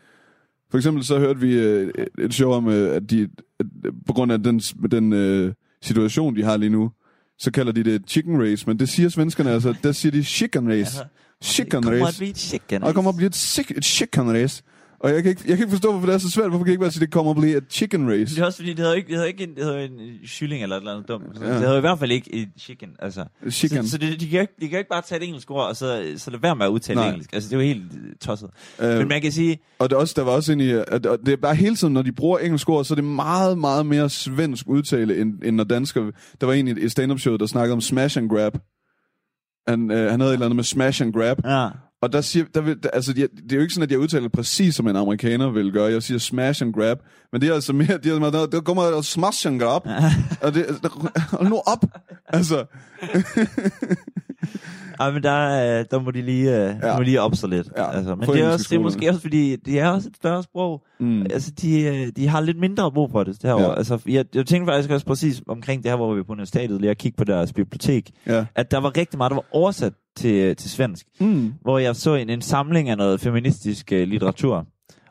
For 0.71 0.79
eksempel 0.79 1.05
så 1.05 1.19
hørte 1.19 1.41
vi 1.41 1.55
øh, 1.59 1.93
et- 2.19 2.35
show 2.35 2.51
om, 2.53 2.69
øh, 2.69 2.97
at 2.97 3.11
de, 3.11 3.29
at, 3.61 3.67
på 4.07 4.13
grund 4.13 4.33
af 4.33 4.43
den, 4.43 4.59
den 4.91 5.13
øh, 5.13 5.53
situation, 5.83 6.37
de 6.37 6.43
har 6.45 6.57
lige 6.57 6.71
nu, 6.71 6.91
så 7.39 7.51
kalder 7.51 7.73
de 7.73 7.85
det 7.85 8.03
chicken 8.09 8.43
race, 8.43 8.67
men 8.67 8.79
det 8.79 8.89
siger 8.89 9.09
svenskerne 9.09 9.51
altså, 9.51 9.75
der 9.83 9.93
siger 9.93 10.13
de 10.13 10.25
chicken 10.25 10.69
race. 10.69 10.97
Chicken 11.43 11.83
det 11.83 11.85
kommer 11.85 12.07
race. 12.07 12.19
Og 12.83 12.87
der 12.87 12.93
kommer 12.95 13.11
at 13.11 13.17
blive 13.17 13.27
et 13.27 13.85
chicken 13.85 14.31
race. 14.33 14.63
Og 15.05 15.11
jeg 15.11 15.23
kan, 15.23 15.31
ikke, 15.31 15.43
jeg 15.47 15.57
kan 15.57 15.65
ikke 15.67 15.71
forstå, 15.71 15.91
hvorfor 15.91 16.07
det 16.07 16.15
er 16.15 16.19
så 16.19 16.31
svært. 16.31 16.49
Hvorfor 16.49 16.65
kan 16.65 16.71
jeg 16.71 16.73
ikke 16.73 16.81
bare 16.81 16.91
sige, 16.91 17.03
at 17.03 17.07
det 17.07 17.13
kommer 17.13 17.31
at 17.31 17.37
blive 17.37 17.57
et 17.57 17.65
chicken 17.71 18.11
race? 18.11 18.35
Det 18.35 18.43
er 18.43 18.47
også 18.47 18.59
fordi, 18.59 18.71
det 18.71 18.79
hedder 18.79 18.95
ikke, 18.95 19.07
det 19.09 19.15
hedder 19.15 19.29
ikke 19.29 19.45
en, 19.45 19.55
det 19.55 19.65
hedder 19.65 19.79
en 19.79 19.99
kylling 20.39 20.63
eller 20.63 20.77
et 20.77 20.81
eller 20.81 20.93
andet 20.93 21.09
dumt. 21.09 21.25
Ja. 21.41 21.49
Det 21.49 21.59
hedder 21.59 21.77
i 21.77 21.81
hvert 21.81 21.99
fald 21.99 22.11
ikke 22.11 22.35
et 22.35 22.49
chicken. 22.59 22.89
Altså. 22.99 23.25
Chicken. 23.51 23.85
Så, 23.85 23.91
så 23.91 23.99
det, 23.99 24.21
de, 24.21 24.29
kan 24.29 24.41
ikke, 24.41 24.53
de 24.61 24.69
kan 24.69 24.79
ikke 24.79 24.89
bare 24.89 25.03
tage 25.03 25.21
et 25.23 25.27
engelsk 25.27 25.51
ord, 25.51 25.69
og 25.69 25.77
så, 25.77 26.13
så 26.17 26.31
lade 26.31 26.43
være 26.43 26.57
med 26.57 26.67
at 26.67 26.71
udtale 26.71 27.01
Nej. 27.01 27.09
engelsk. 27.09 27.33
Altså, 27.33 27.49
det 27.51 27.57
er 27.57 27.61
jo 27.61 27.67
helt 27.67 27.83
øh, 27.83 28.17
tosset. 28.21 28.51
Øh, 28.81 28.99
Men 28.99 29.09
man 29.09 29.23
kan 29.23 29.33
sige, 29.33 29.59
og 29.79 29.91
det 29.91 29.99
også, 29.99 30.15
der 30.17 30.23
var 30.25 30.33
også 30.33 30.53
en 30.53 30.61
i, 30.61 30.71
at 30.71 31.07
at 31.07 31.21
det 31.27 31.33
er 31.33 31.37
bare 31.37 31.55
hele 31.55 31.77
tiden, 31.77 31.95
når 31.95 32.03
de 32.03 32.13
bruger 32.13 32.39
engelsk 32.39 32.69
ord, 32.69 32.85
så 32.85 32.95
er 32.95 32.97
det 32.97 33.05
meget, 33.05 33.59
meget 33.59 33.87
mere 33.87 34.11
svensk 34.11 34.69
udtale, 34.69 35.21
end, 35.21 35.35
end 35.45 35.57
når 35.57 35.65
dansker... 35.65 36.11
Der 36.41 36.47
var 36.47 36.53
en 36.53 36.69
i 36.69 36.71
et 36.85 36.93
stand-up 36.93 37.19
show, 37.19 37.37
der 37.37 37.47
snakkede 37.47 37.73
om 37.73 37.81
smash 37.81 38.19
and 38.19 38.29
grab. 38.29 38.59
Han, 39.69 39.91
øh, 39.91 40.11
han 40.11 40.21
havde 40.21 40.31
et 40.31 40.35
eller 40.35 40.47
andet 40.47 40.57
med 40.57 40.65
smash 40.65 41.03
and 41.03 41.13
grab. 41.13 41.37
ja, 41.45 41.69
Og 42.05 42.13
der 42.13 42.21
siger, 42.21 42.45
der 42.55 42.61
vil, 42.61 42.83
der, 42.83 42.89
altså, 42.91 43.13
de, 43.13 43.21
det 43.23 43.53
er 43.53 43.57
jo 43.57 43.63
ikke 43.63 43.75
sådan, 43.75 43.83
at 43.87 43.91
jeg 43.91 43.99
udtaler 43.99 44.23
det 44.23 44.33
præcis, 44.33 44.75
som 44.75 44.89
en 44.89 44.97
amerikaner 44.97 45.51
vil 45.51 45.73
gøre. 45.73 45.93
Jeg 45.93 46.03
siger 46.03 46.19
smash 46.19 46.63
and 46.63 46.73
grab. 46.75 46.99
Men 47.33 47.41
det 47.41 47.49
er 47.51 47.55
altså 47.55 47.73
mere, 47.73 47.99
de 47.99 48.11
er, 48.11 48.31
der, 48.31 48.47
der 48.47 48.61
kommer 48.61 48.83
der 48.83 49.03
smash 49.03 49.47
and 49.47 49.61
grab. 49.61 49.83
og 50.43 50.55
det, 50.55 50.67
der, 50.83 51.37
hold 51.37 51.49
nu 51.49 51.61
op. 51.67 51.85
Altså, 52.29 52.65
Ja, 55.01 55.11
men 55.11 55.23
der, 55.23 55.79
øh, 55.79 55.85
der 55.91 56.01
må 56.03 56.11
de 56.11 56.23
lige, 56.23 56.57
øh, 56.69 56.75
Ja. 56.83 56.97
må 56.97 57.03
lige 57.03 57.21
op 57.21 57.35
sig 57.37 57.49
lidt. 57.49 57.69
Ja, 57.77 57.91
Altså, 57.97 58.15
men 58.15 58.29
det 58.29 58.41
er, 58.41 58.49
også, 58.53 58.67
det 58.71 58.77
er 58.77 58.81
måske 58.81 59.09
også, 59.09 59.21
fordi 59.21 59.57
det 59.57 59.81
er 59.81 59.89
også 59.89 60.09
et 60.09 60.17
større 60.17 60.43
sprog. 60.43 60.83
mm, 61.01 61.23
Altså, 61.23 61.51
de, 61.63 61.81
øh, 61.83 62.09
de 62.17 62.29
har 62.29 62.41
lidt 62.41 62.59
mindre 62.61 62.93
brug 62.93 63.11
for 63.11 63.25
det 63.25 63.43
derovre. 63.43 63.65
Ja. 63.65 63.71
Ja. 63.71 63.77
Altså, 63.77 63.99
jeg, 64.09 64.25
jeg 64.35 64.47
tænkte 64.47 64.73
faktisk 64.73 64.91
også 64.91 65.07
præcis 65.07 65.43
omkring 65.49 65.83
det 65.83 65.91
her, 65.91 65.97
hvor 65.97 66.15
vi 66.15 66.23
på 66.23 66.33
universitetet, 66.33 66.81
lige 66.81 66.91
at 66.91 66.99
kigge 66.99 67.17
på 67.17 67.25
deres 67.25 67.53
bibliotek, 67.53 68.11
ja. 68.27 68.45
at 68.55 68.71
der 68.71 68.79
var 68.79 68.97
rigtig 68.97 69.19
meget, 69.19 69.31
der 69.31 69.37
var 69.37 69.45
oversat 69.53 69.93
til, 70.17 70.57
til 70.57 70.71
svensk. 70.71 71.07
Mm. 71.21 71.53
hvor 71.63 71.79
jeg 71.79 71.97
så 71.97 72.15
en, 72.15 72.31
en 72.31 72.43
samling 72.43 72.89
af 72.89 72.97
noget 72.97 73.21
feministisk 73.21 73.93
øh, 73.93 74.09
litteratur. 74.09 74.67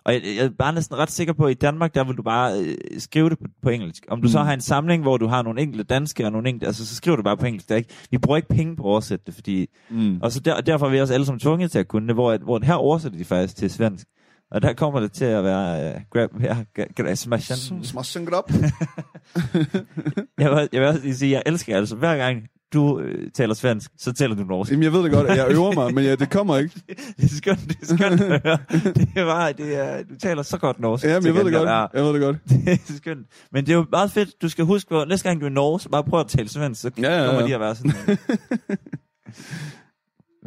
Og 0.06 0.14
jeg, 0.14 0.22
jeg 0.38 0.46
er 0.46 0.50
bare 0.60 0.74
næsten 0.74 0.98
ret 0.98 1.12
sikker 1.12 1.34
på, 1.34 1.46
at 1.46 1.52
i 1.52 1.54
Danmark, 1.54 1.96
der 1.96 2.04
vil 2.04 2.16
du 2.18 2.24
bare 2.24 2.60
øh, 2.60 2.76
skrive 2.98 3.30
det 3.30 3.40
på, 3.40 3.46
på 3.62 3.70
engelsk. 3.70 4.06
Om 4.10 4.22
du 4.22 4.26
mm. 4.28 4.32
så 4.32 4.40
har 4.40 4.54
en 4.54 4.62
samling, 4.62 5.02
hvor 5.04 5.18
du 5.18 5.28
har 5.28 5.42
nogle 5.42 5.62
enkelte 5.62 5.84
danske 5.84 6.26
og 6.26 6.32
nogle 6.32 6.50
enkelte, 6.50 6.68
altså 6.68 6.86
så 6.86 6.96
skriver 6.96 7.18
du 7.18 7.24
bare 7.24 7.38
på 7.38 7.46
engelsk. 7.46 7.70
Der 7.70 7.76
er 7.76 7.78
ikke, 7.78 7.94
vi 8.12 8.18
bruger 8.18 8.38
ikke 8.38 8.50
penge 8.50 8.76
på 8.76 8.84
at 8.84 8.88
oversætte 8.88 9.26
det, 9.26 9.34
fordi, 9.34 9.68
Mm. 9.90 10.20
og 10.22 10.32
så 10.32 10.40
der, 10.40 10.62
derfor 10.62 10.86
er 10.86 10.90
vi 10.90 11.02
også 11.02 11.14
alle 11.14 11.26
sammen 11.26 11.40
tvunget 11.40 11.72
til 11.72 11.80
at 11.80 11.88
kunne 11.88 12.08
det, 12.08 12.16
hvor, 12.16 12.32
at, 12.32 12.42
hvor 12.42 12.60
her 12.64 12.74
oversætter 12.74 13.18
de 13.18 13.26
faktisk 13.26 13.56
til 13.56 13.70
svensk. 13.70 14.08
Og 14.52 14.62
der 14.62 14.74
kommer 14.74 15.00
det 15.00 15.12
til 15.12 15.26
at 15.26 15.44
være 15.44 15.96
uh, 15.96 16.02
grab, 16.14 16.30
ja, 16.42 16.58
gra- 16.80 16.94
gra- 17.02 17.16
smash 17.16 17.52
and- 17.52 17.84
Smash 17.84 18.18
and 18.18 18.28
grab. 18.28 18.44
jeg, 20.40 20.52
vil, 20.52 20.70
jeg 20.74 20.82
vil 20.82 20.88
også 20.90 21.02
lige 21.04 21.16
sige, 21.16 21.32
jeg 21.32 21.44
elsker 21.46 21.78
altså, 21.78 21.96
hver 21.96 22.18
gang 22.18 22.44
du 22.74 23.00
øh, 23.00 23.32
taler 23.32 23.54
svensk, 23.54 23.92
så 23.98 24.14
taler 24.14 24.36
du 24.36 24.44
norsk. 24.44 24.72
Jamen, 24.72 24.84
jeg 24.84 24.94
ved 24.94 25.04
det 25.04 25.12
godt, 25.12 25.28
jeg 25.28 25.52
øver 25.52 25.72
mig, 25.74 25.94
men 25.94 26.04
ja, 26.04 26.16
det 26.16 26.30
kommer 26.30 26.58
ikke. 26.58 26.82
Det 27.18 27.24
er 27.24 27.28
skønt, 27.36 27.60
det 27.68 27.78
er 27.82 27.86
skønt 27.86 28.22
at 28.22 28.42
høre. 28.42 28.58
Det 28.94 29.10
er 29.16 29.26
bare, 29.26 29.54
det 29.54 29.76
er, 29.76 30.04
du 30.04 30.16
taler 30.16 30.42
så 30.44 30.58
godt 30.58 30.80
norsk. 30.80 31.04
Jamen, 31.04 31.14
jeg 31.16 31.22
til 31.24 31.34
ved 31.36 31.44
det 31.46 31.54
godt. 31.54 31.70
Ja, 31.70 31.86
Jeg 31.94 32.04
ved 32.04 32.14
det 32.14 32.22
godt. 32.22 32.38
det 32.50 32.68
er 32.90 32.94
skønt. 32.98 33.28
Men 33.52 33.66
det 33.66 33.72
er 33.72 33.76
jo 33.76 33.86
meget 33.92 34.12
fedt. 34.12 34.42
Du 34.42 34.50
skal 34.50 34.66
huske, 34.66 34.96
at 34.96 35.08
næste 35.08 35.30
gang 35.30 35.42
du 35.42 35.46
er 35.46 35.50
i 35.50 35.54
Norge, 35.54 35.80
så 35.80 35.90
bare 35.90 36.04
prøv 36.04 36.20
at 36.20 36.28
tale 36.28 36.50
svensk, 36.50 36.82
så 36.82 36.92
Ja, 36.98 37.02
ja, 37.10 37.22
ja. 37.22 37.26
kommer 37.30 37.48
de 37.48 37.54
at 37.54 37.60
være 37.60 37.76
sådan. 37.76 37.92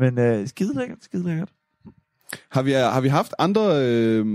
Men 0.00 0.18
øh, 0.18 0.48
skide 0.48 0.78
lækkert, 0.78 0.98
skide 1.00 1.24
lækkert. 1.28 1.48
Har 2.52 2.62
vi, 2.62 2.72
har 2.72 3.00
vi 3.00 3.08
haft 3.08 3.34
andre... 3.38 3.62
Øh, 3.86 4.26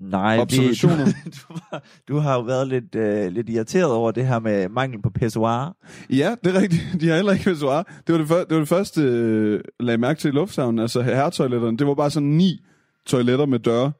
Nej, 0.00 0.38
Observationer. 0.38 1.06
Du, 1.24 1.54
du, 1.54 1.60
har, 1.70 1.82
du 2.08 2.16
har 2.16 2.34
jo 2.34 2.40
været 2.40 2.68
lidt, 2.68 2.94
øh, 2.94 3.32
lidt 3.32 3.48
irriteret 3.48 3.92
over 3.92 4.10
det 4.10 4.26
her 4.26 4.38
med 4.38 4.68
mangel 4.68 5.02
på 5.02 5.10
pissoir. 5.10 5.76
ja, 6.10 6.34
det 6.44 6.56
er 6.56 6.60
rigtigt. 6.60 6.82
De 7.00 7.08
har 7.08 7.16
heller 7.16 7.32
ikke 7.32 7.44
pissoir. 7.44 7.82
Det 8.06 8.12
var 8.12 8.18
det, 8.18 8.28
før, 8.28 8.38
det, 8.44 8.50
var 8.50 8.58
det 8.58 8.68
første, 8.68 9.02
øh, 9.02 9.60
lagde 9.80 9.98
mærke 9.98 10.20
til 10.20 10.28
i 10.28 10.32
lufthavnen. 10.32 10.78
Altså 10.78 11.02
herretoiletterne. 11.02 11.76
Det 11.76 11.86
var 11.86 11.94
bare 11.94 12.10
sådan 12.10 12.28
ni 12.28 12.60
toiletter 13.06 13.46
med 13.46 13.58
døre. 13.58 13.92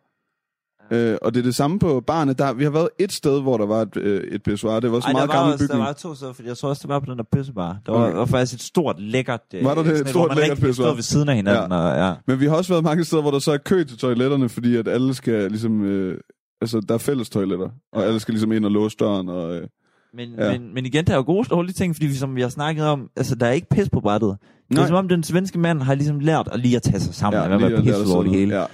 Øh, 0.92 1.16
og 1.22 1.35
det 1.35 1.40
er 1.40 1.44
det 1.44 1.55
samme 1.55 1.79
på 1.79 2.03
barnet. 2.07 2.38
Der, 2.38 2.53
vi 2.53 2.64
har 2.64 2.70
været 2.70 2.88
et 2.98 3.12
sted, 3.12 3.42
hvor 3.42 3.57
der 3.59 3.66
var 3.66 3.83
et, 3.83 3.96
øh, 3.96 4.22
et 4.33 4.42
pissoir. 4.42 4.81
Det 4.81 4.90
var 4.90 4.96
også 4.96 5.07
Ej, 5.07 5.12
der 5.12 5.18
meget 5.18 5.29
var, 5.29 5.35
gammel 5.35 5.53
også, 5.53 5.64
der 5.66 5.68
bygning. 5.72 5.87
var 5.87 5.92
to 5.92 6.14
steder, 6.14 6.33
fordi 6.33 6.48
jeg 6.48 6.57
tror 6.57 6.68
også, 6.68 6.81
det 6.83 6.88
var 6.88 6.98
på 6.98 7.07
den 7.11 7.18
der 7.18 7.24
pissebar. 7.33 7.76
Der 7.87 7.92
var, 7.92 8.07
Okay. 8.07 8.16
var 8.16 8.24
faktisk 8.24 8.55
et 8.55 8.62
stort, 8.62 9.00
lækkert... 9.00 9.40
Øh, 9.55 9.64
Var 9.64 9.74
der 9.74 9.83
det? 9.83 10.00
Et 10.00 10.09
stort, 10.09 10.37
lækkert 10.37 10.59
pissoir? 10.59 10.87
stod 10.87 10.94
ved 10.94 11.03
siden 11.03 11.29
af 11.29 11.37
hinanden. 11.37 11.72
Og, 11.72 11.96
ja. 11.96 12.12
Men 12.26 12.40
vi 12.40 12.46
har 12.46 12.57
også 12.57 12.72
været 12.72 12.85
mange 12.85 13.05
steder, 13.05 13.22
hvor 13.22 13.31
der 13.31 13.38
så 13.38 13.53
er 13.53 13.57
kø 13.57 13.85
til 13.85 13.98
toiletterne, 13.98 14.48
fordi 14.48 14.76
at 14.76 14.88
alle 14.88 15.14
skal 15.14 15.50
ligesom... 15.50 15.85
Øh, 15.85 16.18
altså, 16.61 16.81
der 16.88 16.94
er 16.94 16.98
fælles 16.98 17.31
toiletter, 17.31 17.68
og 17.92 18.00
Ja. 18.03 18.07
alle 18.07 18.20
skal 18.20 18.33
ligesom 18.35 18.53
ind 18.53 18.64
og 18.64 18.70
låse 18.70 18.96
døren. 19.00 19.29
Og, 19.29 19.57
øh, 19.57 19.66
Men, 20.14 20.29
Ja. 20.38 20.44
ja. 20.53 20.59
men, 20.59 20.74
men 20.74 20.87
igen, 20.87 21.05
der 21.07 21.12
er 21.12 21.16
jo 21.16 21.22
gode 21.26 21.40
og 21.40 21.50
dårlige 21.50 21.72
ting, 21.72 21.94
fordi 21.94 22.07
vi, 22.07 22.14
som 22.14 22.37
vi 22.37 22.40
har 22.40 22.48
snakket 22.48 22.85
om, 22.85 23.09
altså 23.16 23.35
der 23.35 23.46
er 23.46 23.50
ikke 23.53 23.68
pis 23.68 23.88
på 23.92 24.00
brættet. 24.00 24.37
Det 24.68 24.74
Nej. 24.76 24.83
er 24.83 24.87
som 24.87 24.96
om 24.96 25.09
den 25.09 25.22
svenske 25.22 25.59
mand 25.59 25.83
har 25.83 25.94
ligesom 25.94 26.20
lært 26.20 26.48
at 26.53 26.61
lige 26.61 26.76
at 26.76 26.83
tage 26.83 27.00
sig 27.00 27.14
sammen, 27.14 27.42
ja, 27.42 27.57
lige 27.57 27.70
være 27.72 27.83
pisset 27.83 28.14
over 28.14 28.22
det 28.22 28.33
hele. 28.33 28.59
Ja. 28.61 28.64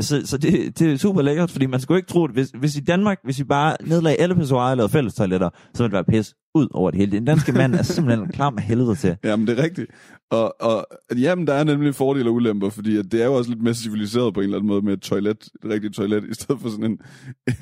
Så, 0.00 0.26
så 0.26 0.38
det, 0.38 0.78
det 0.78 0.92
er 0.92 0.96
super 0.96 1.22
lækkert, 1.22 1.50
fordi 1.50 1.66
man 1.66 1.80
skulle 1.80 1.98
ikke 1.98 2.08
tro 2.08 2.26
det. 2.26 2.34
Hvis, 2.34 2.50
hvis 2.60 2.76
i 2.76 2.80
Danmark, 2.80 3.18
hvis 3.24 3.38
vi 3.38 3.44
bare 3.44 3.76
nedlagde 3.84 4.20
alle 4.20 4.34
pissoirer 4.34 4.70
og 4.70 4.76
lavede 4.76 4.92
fælles 4.92 5.14
toiletter, 5.14 5.50
så 5.74 5.82
ville 5.82 5.96
det 5.98 6.06
være 6.08 6.18
pis 6.18 6.34
ud 6.54 6.68
over 6.70 6.90
det 6.90 7.00
hele. 7.00 7.12
Den 7.12 7.24
danske 7.24 7.52
mand 7.52 7.74
er 7.74 7.82
simpelthen 7.82 8.28
klar 8.36 8.50
med 8.50 8.62
helvede 8.62 8.94
til. 8.94 9.16
Jamen, 9.24 9.46
det 9.46 9.58
er 9.58 9.62
rigtigt. 9.62 9.90
Og, 10.30 10.54
og 10.60 10.86
jamen, 11.16 11.46
der 11.46 11.54
er 11.54 11.64
nemlig 11.64 11.94
fordele 11.94 12.30
og 12.30 12.34
ulemper, 12.34 12.70
fordi 12.70 12.96
at 12.96 13.12
det 13.12 13.22
er 13.22 13.26
jo 13.26 13.34
også 13.34 13.50
lidt 13.50 13.62
mere 13.62 13.74
civiliseret 13.74 14.34
på 14.34 14.40
en 14.40 14.44
eller 14.44 14.56
anden 14.56 14.68
måde 14.68 14.82
med 14.82 14.92
et 14.92 15.00
toilet, 15.02 15.42
et 15.64 15.70
rigtigt 15.70 15.94
toilet, 15.94 16.24
i 16.24 16.34
stedet 16.34 16.60
for 16.60 16.68
sådan 16.68 16.84
en, 16.84 16.98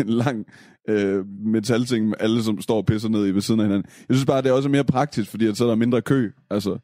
en 0.00 0.08
lang 0.08 0.44
øh, 0.88 1.26
metalting 1.28 2.08
med 2.08 2.16
alle, 2.20 2.42
som 2.42 2.60
står 2.60 2.76
og 2.76 2.86
pisser 2.86 3.08
ned 3.08 3.26
i 3.26 3.30
ved 3.30 3.40
siden 3.40 3.60
af 3.60 3.66
hinanden. 3.66 3.90
Jeg 4.08 4.16
synes 4.16 4.26
bare, 4.26 4.42
det 4.42 4.48
er 4.48 4.52
også 4.52 4.68
mere 4.68 4.84
praktisk, 4.84 5.30
fordi 5.30 5.46
at 5.46 5.56
så 5.56 5.64
er 5.64 5.68
der 5.68 5.76
mindre 5.76 6.02
kø. 6.02 6.30
Altså, 6.50 6.78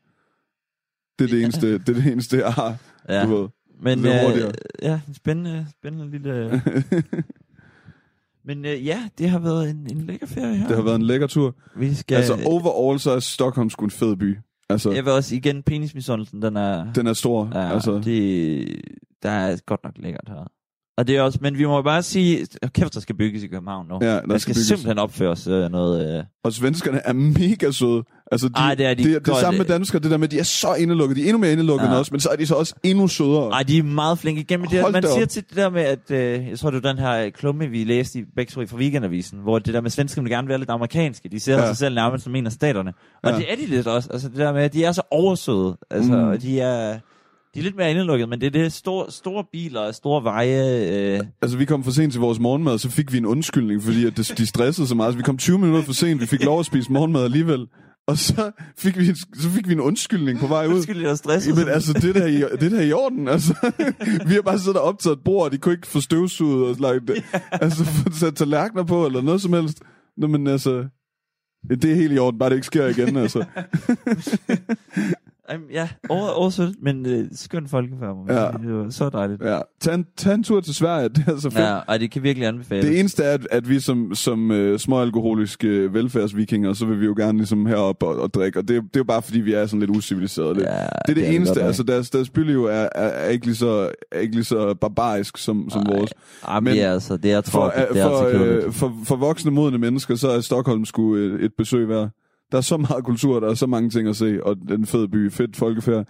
det 1.18 1.24
er 1.24 1.28
det 1.28 1.42
eneste, 1.44 1.72
det 1.72 1.88
er 1.88 1.94
det 1.94 2.12
eneste 2.12 2.36
jeg 2.36 2.52
har. 2.52 2.76
Ja. 3.08 3.26
Du 3.26 3.36
ved. 3.36 3.48
Men 3.82 3.98
øh, 3.98 4.52
ja, 4.82 5.00
en 5.08 5.14
spændende, 5.14 5.66
spændende 5.70 6.10
lille... 6.10 6.62
Men 8.44 8.64
øh, 8.64 8.86
ja, 8.86 9.08
det 9.18 9.30
har 9.30 9.38
været 9.38 9.70
en, 9.70 9.86
en 9.90 10.00
lækker 10.06 10.26
ferie 10.26 10.56
her. 10.56 10.66
Det 10.66 10.76
har 10.76 10.82
været 10.82 10.96
en 10.96 11.02
lækker 11.02 11.26
tur. 11.26 11.54
Vi 11.76 11.94
skal... 11.94 12.16
Altså, 12.16 12.38
overall 12.46 13.00
så 13.00 13.10
er 13.10 13.20
Stockholm 13.20 13.70
sgu 13.70 13.84
en 13.84 13.90
fed 13.90 14.16
by. 14.16 14.38
Altså, 14.68 14.90
jeg 14.90 15.04
vil 15.04 15.12
også 15.12 15.34
igen, 15.34 15.62
penismisundelsen, 15.62 16.42
den 16.42 16.56
er... 16.56 16.92
den 16.92 17.06
er 17.06 17.12
stor. 17.12 17.50
Ja, 17.54 17.72
altså, 17.72 18.00
det, 18.04 18.66
der 19.22 19.30
er 19.30 19.56
godt 19.66 19.84
nok 19.84 19.92
lækkert 19.96 20.28
her. 20.28 20.50
Og 21.02 21.06
det 21.08 21.16
er 21.16 21.22
også, 21.22 21.38
men 21.42 21.58
vi 21.58 21.64
må 21.64 21.82
bare 21.82 22.02
sige, 22.02 22.46
kæft, 22.74 22.94
der 22.94 23.00
skal 23.00 23.14
bygges 23.16 23.42
i 23.42 23.46
København 23.46 23.86
nu. 23.88 23.98
Ja, 24.02 24.06
der 24.14 24.20
der 24.20 24.26
skal 24.28 24.40
skal 24.40 24.52
bygges. 24.54 24.66
simpelthen 24.66 24.98
opføres 24.98 25.46
øh, 25.46 25.70
noget... 25.70 26.18
Øh, 26.18 26.24
Og 26.44 26.52
svenskerne 26.52 27.00
er 27.04 27.12
mega 27.12 27.70
søde. 27.70 28.02
Altså, 28.32 28.48
de, 28.48 28.52
Ej, 28.56 28.74
det 28.74 28.86
er 28.86 28.94
de 28.94 29.02
det, 29.04 29.14
det, 29.14 29.24
godt, 29.24 29.38
samme 29.40 29.58
med 29.58 29.66
øh. 29.66 29.72
danskere, 29.72 30.02
det 30.02 30.10
der 30.10 30.16
med, 30.16 30.24
at 30.28 30.30
de 30.30 30.38
er 30.38 30.42
så 30.42 30.74
indelukket. 30.74 31.16
De 31.16 31.22
er 31.22 31.26
endnu 31.26 31.38
mere 31.38 31.52
indelukket 31.52 31.84
Ja. 31.84 31.90
end 31.90 31.98
os, 31.98 32.10
men 32.10 32.20
så 32.20 32.28
er 32.28 32.36
de 32.36 32.46
så 32.46 32.54
også 32.54 32.74
endnu 32.82 33.08
sødere. 33.08 33.50
ej, 33.50 33.62
de 33.62 33.78
er 33.78 33.82
meget 33.82 34.18
flinke 34.18 34.40
igennem 34.40 34.66
det. 34.68 34.92
Man 34.92 35.02
siger 35.02 35.22
op. 35.22 35.28
til 35.28 35.44
det 35.48 35.56
der 35.56 35.70
med, 35.70 35.82
at... 35.82 36.10
Øh, 36.10 36.48
jeg 36.48 36.58
tror, 36.58 36.70
det 36.70 36.82
var 36.82 36.88
den 36.92 36.98
her 36.98 37.30
klumme, 37.30 37.66
vi 37.66 37.84
læste 37.84 38.18
i 38.18 38.22
i 38.62 38.66
fra 38.66 38.76
Weekendavisen, 38.76 39.38
hvor 39.38 39.58
det 39.58 39.74
der 39.74 39.80
med 39.80 39.90
svenskerne 39.90 40.24
vil 40.24 40.32
gerne 40.32 40.48
være 40.48 40.58
lidt 40.58 40.70
amerikanske. 40.70 41.28
De 41.28 41.40
ser 41.40 41.58
Ja. 41.58 41.66
sig 41.66 41.76
selv 41.76 41.94
nærmest 41.94 42.24
som 42.24 42.34
en 42.34 42.46
af 42.46 42.52
staterne. 42.52 42.92
Og 43.22 43.30
Ja. 43.30 43.36
det 43.36 43.52
er 43.52 43.56
de 43.56 43.66
lidt 43.66 43.86
også. 43.86 44.08
Altså 44.12 44.28
det 44.28 44.36
der 44.36 44.52
med, 44.52 44.62
at 44.62 44.72
de 44.72 44.84
er 44.84 44.92
så 44.92 45.02
oversøde. 45.10 45.76
Altså, 45.90 46.12
Mm. 46.16 46.40
de 46.40 46.60
er... 46.60 46.98
De 47.54 47.58
er 47.58 47.62
lidt 47.62 47.76
mere 47.76 47.90
indelukket, 47.90 48.28
men 48.28 48.40
det 48.40 48.46
er 48.46 48.50
det 48.50 48.72
store, 48.72 49.10
store 49.10 49.44
biler 49.52 49.80
og 49.80 49.94
store 49.94 50.24
veje. 50.24 51.16
Øh, 51.16 51.20
Altså, 51.42 51.58
vi 51.58 51.64
kom 51.64 51.84
for 51.84 51.90
sent 51.90 52.12
til 52.12 52.20
vores 52.20 52.38
morgenmad, 52.38 52.78
så 52.78 52.90
fik 52.90 53.12
vi 53.12 53.18
en 53.18 53.26
undskyldning, 53.26 53.82
fordi 53.82 54.06
at 54.06 54.16
det, 54.16 54.34
de 54.38 54.46
stressede 54.46 54.86
så 54.86 54.94
meget. 54.94 55.12
Så 55.12 55.16
vi 55.16 55.22
kom 55.22 55.38
20 55.38 55.58
minutter 55.58 55.82
for 55.82 55.92
sent, 55.92 56.20
vi 56.20 56.26
fik 56.26 56.44
lov 56.44 56.60
at 56.60 56.66
spise 56.66 56.92
morgenmad 56.92 57.24
alligevel. 57.24 57.66
Og 58.06 58.18
så 58.18 58.50
fik 58.78 58.98
vi, 58.98 59.14
så 59.14 59.50
fik 59.54 59.68
vi 59.68 59.72
en 59.72 59.80
undskyldning 59.80 60.38
på 60.38 60.46
vej 60.46 60.66
ud. 60.66 60.74
Undskyld, 60.74 61.02
jeg 61.02 61.18
stresset. 61.18 61.50
Jamen 61.50 61.68
altså, 61.68 61.92
det 61.92 62.14
der, 62.14 62.26
i, 62.26 62.40
det 62.60 62.70
der 62.70 62.78
er 62.78 62.82
i 62.82 62.92
orden, 62.92 63.28
altså. 63.28 63.72
vi 64.28 64.34
har 64.34 64.42
bare 64.42 64.58
siddet 64.58 64.76
og 64.76 64.84
optaget 64.84 65.16
et 65.16 65.24
bord, 65.24 65.44
og 65.44 65.52
de 65.52 65.58
kunne 65.58 65.74
ikke 65.74 65.86
få 65.86 66.00
støvsuget 66.00 66.68
og 66.68 66.76
lagt, 66.80 67.10
yeah. 67.10 67.42
altså 67.52 67.84
sat 68.20 68.34
tallerkener 68.34 68.84
på, 68.84 69.06
eller 69.06 69.22
noget 69.22 69.40
som 69.40 69.52
helst. 69.52 69.82
Nå, 70.16 70.26
men 70.26 70.46
altså, 70.46 70.84
det 71.70 71.84
er 71.84 71.94
helt 71.94 72.12
i 72.12 72.18
orden, 72.18 72.38
bare 72.38 72.50
det 72.50 72.56
ikke 72.56 72.66
sker 72.66 72.86
igen, 72.86 73.16
altså. 73.16 73.44
Ja, 75.72 75.88
over, 76.08 76.28
oversødt, 76.28 76.76
men 76.82 77.06
øh, 77.06 77.24
skøn 77.32 77.68
folkefærd. 77.68 78.16
Ja. 78.28 78.34
Det 78.68 78.74
var 78.74 78.90
så 78.90 79.08
dejligt. 79.08 79.42
Ja, 79.42 79.58
tag 79.80 79.94
en, 79.94 80.06
tag 80.16 80.34
en 80.34 80.42
tur 80.42 80.60
til 80.60 80.74
Sverige, 80.74 81.08
det 81.16 81.24
er 81.26 81.36
så 81.36 81.50
fedt. 81.50 81.62
Ja, 81.64 81.76
og 81.88 82.00
det 82.00 82.10
kan 82.10 82.22
virkelig 82.22 82.48
anbefales. 82.48 82.84
Det 82.86 83.00
eneste 83.00 83.22
er, 83.24 83.32
at, 83.34 83.46
at 83.50 83.68
vi 83.68 83.80
som, 83.80 84.14
som 84.14 84.50
uh, 84.50 84.76
småalkoholiske 84.76 85.68
øh, 85.68 85.94
velfærdsvikinger, 85.94 86.72
så 86.72 86.86
vil 86.86 87.00
vi 87.00 87.04
jo 87.06 87.14
gerne 87.16 87.38
ligesom 87.38 87.66
herop 87.66 88.02
og, 88.02 88.16
og 88.20 88.34
drikke, 88.34 88.58
og 88.58 88.68
det, 88.68 88.76
er- 88.76 88.80
det 88.80 88.96
er 88.96 89.00
jo 89.00 89.04
bare 89.04 89.22
fordi, 89.22 89.40
vi 89.40 89.52
er 89.52 89.66
sådan 89.66 89.80
lidt 89.80 89.90
usiviliserede. 89.90 90.54
Lidt. 90.54 90.66
Ja, 90.66 90.72
det 90.72 91.10
er 91.10 91.14
det, 91.14 91.28
er 91.28 91.32
eneste, 91.36 91.58
nok. 91.58 91.66
altså 91.66 91.82
deres, 91.82 92.10
deres 92.10 92.30
byliv 92.30 92.64
er, 92.64 92.70
er, 92.70 92.88
er, 92.94 93.28
ikke 93.28 93.46
lige 93.46 93.56
så, 93.56 93.90
er 94.12 94.18
ikke 94.20 94.34
lige 94.34 94.44
så 94.44 94.74
barbarisk 94.74 95.36
som, 95.38 95.70
som 95.70 95.82
Ej, 95.82 95.96
vores. 95.96 96.10
Ej, 96.48 96.60
men 96.60 96.72
det 96.74 96.82
er 96.82 96.92
altså, 96.92 97.16
det 97.16 97.32
er 97.32 97.40
For, 97.40 97.72
det 97.90 97.98
er 97.98 98.08
for, 98.08 98.18
altså 98.18 98.28
øh, 98.38 98.40
kedeligt. 98.48 98.74
for, 98.74 98.94
for 99.04 99.16
voksne 99.16 99.50
modne 99.50 99.78
mennesker, 99.78 100.14
så 100.14 100.28
er 100.28 100.40
Stockholm 100.40 100.84
sgu 100.84 101.14
et, 101.14 101.44
et 101.44 101.52
besøg 101.58 101.88
værd. 101.88 102.08
Der 102.52 102.56
er 102.58 102.62
så 102.62 102.76
meget 102.76 103.04
kultur, 103.04 103.40
der 103.40 103.50
er 103.50 103.54
så 103.54 103.66
mange 103.66 103.90
ting 103.90 104.08
at 104.08 104.16
se, 104.16 104.38
og 104.46 104.56
den 104.68 104.86
fede 104.86 105.08
by, 105.08 105.30
fedt 105.32 105.56
folkefærd. 105.56 106.06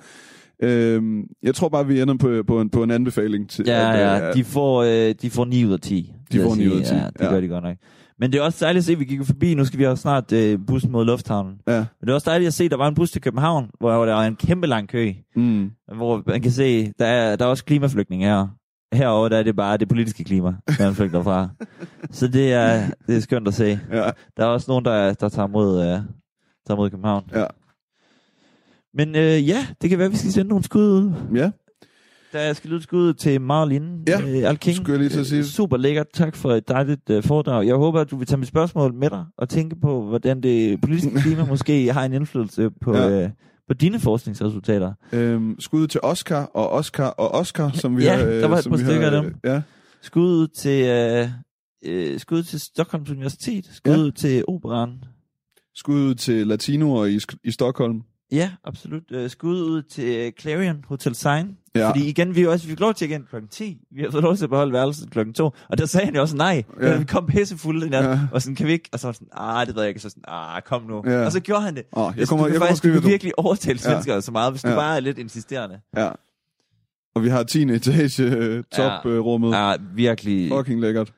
Øhm, 0.62 1.22
jeg 1.42 1.54
tror 1.54 1.68
bare, 1.68 1.86
vi 1.86 2.00
ender 2.00 2.16
på, 2.16 2.42
på, 2.46 2.60
en, 2.60 2.70
på 2.70 2.82
en 2.82 2.90
anbefaling 2.90 3.50
til... 3.50 3.64
Ja, 3.66 3.92
at, 3.92 4.00
ja, 4.22 4.28
øh, 4.28 4.34
de 4.34 4.44
får, 4.44 4.82
øh, 4.82 5.14
de 5.22 5.30
får 5.30 5.44
9 5.44 5.64
ud 5.64 5.72
af 5.72 5.80
10. 5.80 6.12
vil 6.30 6.38
jeg 6.40 6.48
får 6.48 6.54
9 6.54 6.66
ud 6.68 6.80
af 6.80 6.86
sige. 6.86 6.98
10, 6.98 7.02
Ja, 7.02 7.06
det 7.06 7.20
ja. 7.20 7.30
gør 7.30 7.40
de 7.40 7.48
godt 7.48 7.64
nok. 7.64 7.76
Men 8.18 8.32
det 8.32 8.38
er 8.38 8.42
også 8.42 8.64
dejligt 8.64 8.80
at 8.80 8.84
se, 8.84 8.92
at 8.92 9.00
vi 9.00 9.04
gik 9.04 9.24
forbi. 9.24 9.54
Nu 9.54 9.64
skal 9.64 9.78
vi 9.78 9.86
også 9.86 10.02
snart 10.02 10.32
øh, 10.32 10.58
bussen 10.66 10.92
mod 10.92 11.04
lufthavnen. 11.04 11.54
ja. 11.68 11.76
Men 11.76 11.84
det 12.06 12.08
er 12.08 12.14
også 12.14 12.30
dejligt 12.30 12.46
at 12.46 12.54
se, 12.54 12.64
at 12.64 12.70
der 12.70 12.76
var 12.76 12.88
en 12.88 12.94
bus 12.94 13.10
til 13.10 13.20
København, 13.22 13.70
hvor 13.80 13.90
der 14.06 14.14
var 14.14 14.26
en 14.26 14.36
kæmpe 14.36 14.66
lang 14.66 14.88
kø. 14.88 15.12
Mm. 15.36 15.70
Hvor 15.96 16.22
man 16.26 16.40
kan 16.42 16.50
se, 16.50 16.92
der 16.98 17.06
er, 17.06 17.36
der 17.36 17.44
er 17.44 17.48
også 17.48 17.64
klimaflygtninge 17.64 18.26
her. 18.26 18.46
Herover 18.94 19.28
der 19.28 19.36
er 19.38 19.42
det 19.42 19.56
bare 19.56 19.76
det 19.76 19.88
politiske 19.88 20.24
klima, 20.24 20.54
man 20.80 20.94
flygter 20.94 21.22
fra. 21.22 21.48
Så 22.10 22.28
det 22.28 22.52
er, 22.52 22.82
det 23.06 23.16
er 23.16 23.20
skønt 23.20 23.48
at 23.48 23.54
se. 23.54 23.78
Ja, 23.92 24.10
Der 24.36 24.42
er 24.42 24.46
også 24.46 24.64
nogen, 24.68 24.84
der, 24.84 25.12
der 25.14 25.28
tager 25.28 25.46
mod, 25.46 25.86
øh, 25.86 26.00
tager 26.66 26.76
mod 26.76 26.90
København. 26.90 27.24
ja, 27.34 27.44
Men 28.94 29.16
øh, 29.16 29.48
ja, 29.48 29.66
det 29.82 29.90
kan 29.90 29.98
være, 29.98 30.06
at 30.06 30.12
vi 30.12 30.16
skal 30.16 30.32
sende 30.32 30.48
nogle 30.48 30.64
skud 30.64 30.82
ud. 30.82 31.12
ja. 31.34 31.50
Der 32.32 32.52
skal 32.52 32.70
lyde 32.70 32.76
et 32.76 32.82
skud 32.82 33.14
til 33.14 33.40
Marlin 33.40 34.02
Ja, 34.08 34.20
øh, 34.20 34.48
Alking. 34.48 34.76
skulle 34.76 34.92
jeg 34.92 34.98
lige 34.98 35.08
til 35.08 35.20
at 35.20 35.26
sige. 35.26 35.38
Øh, 35.38 35.44
Super 35.44 35.76
lækkert. 35.76 36.06
Tak 36.14 36.36
for 36.36 36.52
et 36.52 36.68
dejligt 36.68 37.10
øh, 37.10 37.22
foredrag. 37.22 37.66
Jeg 37.66 37.74
håber, 37.74 38.00
at 38.00 38.10
du 38.10 38.16
vil 38.16 38.26
tage 38.26 38.38
mit 38.38 38.48
spørgsmål 38.48 38.94
med 38.94 39.10
dig 39.10 39.24
og 39.38 39.48
tænke 39.48 39.76
på, 39.80 40.02
hvordan 40.02 40.40
det 40.42 40.80
politiske 40.80 41.10
klima 41.22 41.44
måske 41.44 41.92
har 41.92 42.04
en 42.04 42.12
indflydelse 42.12 42.70
på, 42.80 42.96
Ja. 42.96 43.08
ja. 43.08 43.24
øh, 43.24 43.30
på 43.68 43.74
dine 43.74 44.00
forskningsresultater. 44.00 44.92
Øhm, 45.12 45.56
skud 45.60 45.86
til 45.86 46.00
Oscar 46.02 46.44
og 46.54 46.70
Oscar 46.70 47.06
og 47.08 47.28
Oscar, 47.30 47.70
som 47.74 47.96
vi 47.96 48.02
Ja, 48.04 48.16
har... 48.16 48.26
øh, 48.26 48.32
der 48.40 48.46
var 48.46 48.56
et 48.56 48.62
som 48.64 48.70
par 48.72 48.78
stykker 48.78 49.10
har, 49.10 49.16
af 49.16 49.22
dem. 49.22 49.34
øh, 49.44 49.50
Ja, 49.50 49.62
Skud 50.02 50.22
ud 50.28 50.48
til, 50.48 50.84
øh, 50.86 51.28
øh, 51.84 52.20
skud 52.20 52.38
ud 52.38 52.42
til 52.42 52.60
Stockholms 52.60 53.10
Universitet. 53.10 53.66
Skud 53.72 54.04
Ja. 54.04 54.10
til 54.10 54.44
Operan. 54.48 54.90
Skud 55.74 56.00
ud 56.00 56.14
til 56.14 56.46
latinoer 56.46 57.06
i, 57.06 57.18
i 57.44 57.50
Stockholm. 57.50 58.02
Ja, 58.32 58.50
absolut. 58.64 59.02
Øh, 59.10 59.30
skud 59.30 59.62
ud 59.62 59.82
til 59.82 60.16
øh, 60.16 60.32
Clarion 60.40 60.84
Hotel 60.88 61.14
Sign. 61.14 61.56
Ja. 61.74 61.88
Fordi 61.88 62.08
igen, 62.08 62.34
vi, 62.34 62.42
er 62.42 62.48
også, 62.48 62.66
vi 62.66 62.70
fik 62.70 62.80
lov 62.80 62.94
til 62.94 63.10
igen 63.10 63.26
klokken 63.30 63.48
10. 63.48 63.78
Vi 63.90 64.02
har 64.02 64.10
fået 64.10 64.22
lov 64.22 64.36
til 64.36 64.44
at 64.44 64.50
beholde 64.50 64.72
værelset 64.72 65.10
klokken 65.10 65.34
2. 65.34 65.50
Og 65.68 65.78
der 65.78 65.86
sagde 65.86 66.04
han 66.04 66.14
jo 66.14 66.20
også 66.20 66.36
nej. 66.36 66.62
Ja. 66.80 66.98
Vi 66.98 67.04
kom 67.04 67.26
pissefulde 67.26 67.90
nat. 67.90 68.04
Ja. 68.04 68.18
Og 68.32 68.42
sådan, 68.42 68.54
kan 68.56 68.66
vi 68.66 68.72
ikke? 68.72 68.88
Og 68.92 68.98
så 69.00 69.06
var 69.06 69.12
sådan, 69.12 69.28
ah, 69.32 69.66
det 69.66 69.74
ved 69.74 69.82
jeg 69.82 69.88
ikke. 69.88 70.00
Så 70.00 70.08
sådan, 70.08 70.22
ah, 70.28 70.62
kom 70.62 70.82
nu. 70.82 71.02
Ja. 71.06 71.24
Og 71.24 71.32
så 71.32 71.40
gjorde 71.40 71.62
han 71.62 71.76
det. 71.76 71.82
Åh, 71.96 72.12
jeg 72.16 72.28
kommer, 72.28 72.44
du 72.44 72.52
jeg 72.52 72.58
kommer 72.58 72.66
faktisk 72.68 72.82
du 72.82 72.88
skrive 72.88 73.00
kan 73.00 73.10
virkelig 73.10 73.38
overtale 73.38 73.78
Ja. 73.84 73.90
svenskere 73.92 74.22
så 74.22 74.32
meget, 74.32 74.52
hvis 74.52 74.62
du 74.62 74.68
Ja. 74.68 74.74
bare 74.74 74.96
er 74.96 75.00
lidt 75.00 75.18
insisterende. 75.18 75.80
Ja. 75.96 76.10
Og 77.14 77.22
vi 77.22 77.28
har 77.28 77.42
10. 77.42 77.62
etage 77.62 78.22
øh, 78.22 78.64
toprummet. 78.72 79.50
Ja. 79.52 79.70
Ja, 79.70 79.76
virkelig 79.94 80.50
Fucking 80.50 80.80
lækkert. 80.80 81.12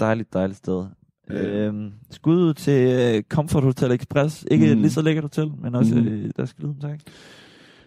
dejligt, 0.00 0.32
dejligt 0.32 0.58
sted. 0.58 0.84
Øhm, 1.30 1.90
skud 2.10 2.36
ud 2.36 2.54
til 2.54 2.72
øh, 3.16 3.22
Comfort 3.28 3.62
Hotel 3.62 3.92
Express. 3.92 4.44
Ikke 4.50 4.74
Mm. 4.74 4.80
lige 4.80 4.90
så 4.90 5.02
lækkert 5.02 5.24
hotel, 5.24 5.50
men 5.62 5.74
også 5.74 5.94
Mm. 5.94 6.06
øh, 6.06 6.30
der 6.36 6.44
skal 6.44 6.64
lyde 6.64 6.74
tak. 6.82 6.98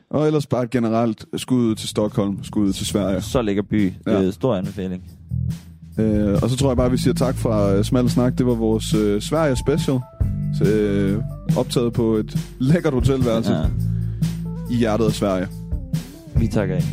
Og 0.09 0.25
ellers 0.27 0.47
bare 0.47 0.67
generelt 0.67 1.25
skud 1.37 1.57
ud 1.65 1.75
til 1.75 1.89
Stockholm, 1.89 2.43
skud 2.43 2.67
ud 2.67 2.73
til 2.73 2.85
Sverige. 2.85 3.21
Så 3.21 3.41
lækker 3.41 3.63
by. 3.63 3.93
Ja. 4.07 4.21
Øh, 4.21 4.33
stor 4.33 4.55
anbefaling. 4.55 5.03
Øh, 5.99 6.33
og 6.43 6.49
så 6.49 6.57
tror 6.57 6.69
jeg 6.69 6.77
bare, 6.77 6.91
vi 6.91 6.97
siger 6.97 7.13
tak 7.13 7.35
fra 7.35 7.77
uh, 7.77 7.83
Smal 7.83 8.09
Snak. 8.09 8.37
Det 8.37 8.45
var 8.45 8.53
vores 8.55 8.93
øh, 8.93 9.21
Sverige 9.21 9.55
special. 9.55 9.99
Så, 10.57 10.63
øh, 10.73 11.23
optaget 11.57 11.93
på 11.93 12.13
et 12.15 12.37
lækkert 12.59 12.93
hotelværelse. 12.93 13.53
Ja. 13.53 13.65
i 14.71 14.75
hjertet 14.75 15.05
af 15.05 15.11
Sverige. 15.11 15.47
Vi 16.35 16.47
takker 16.47 16.75
af. 16.75 16.83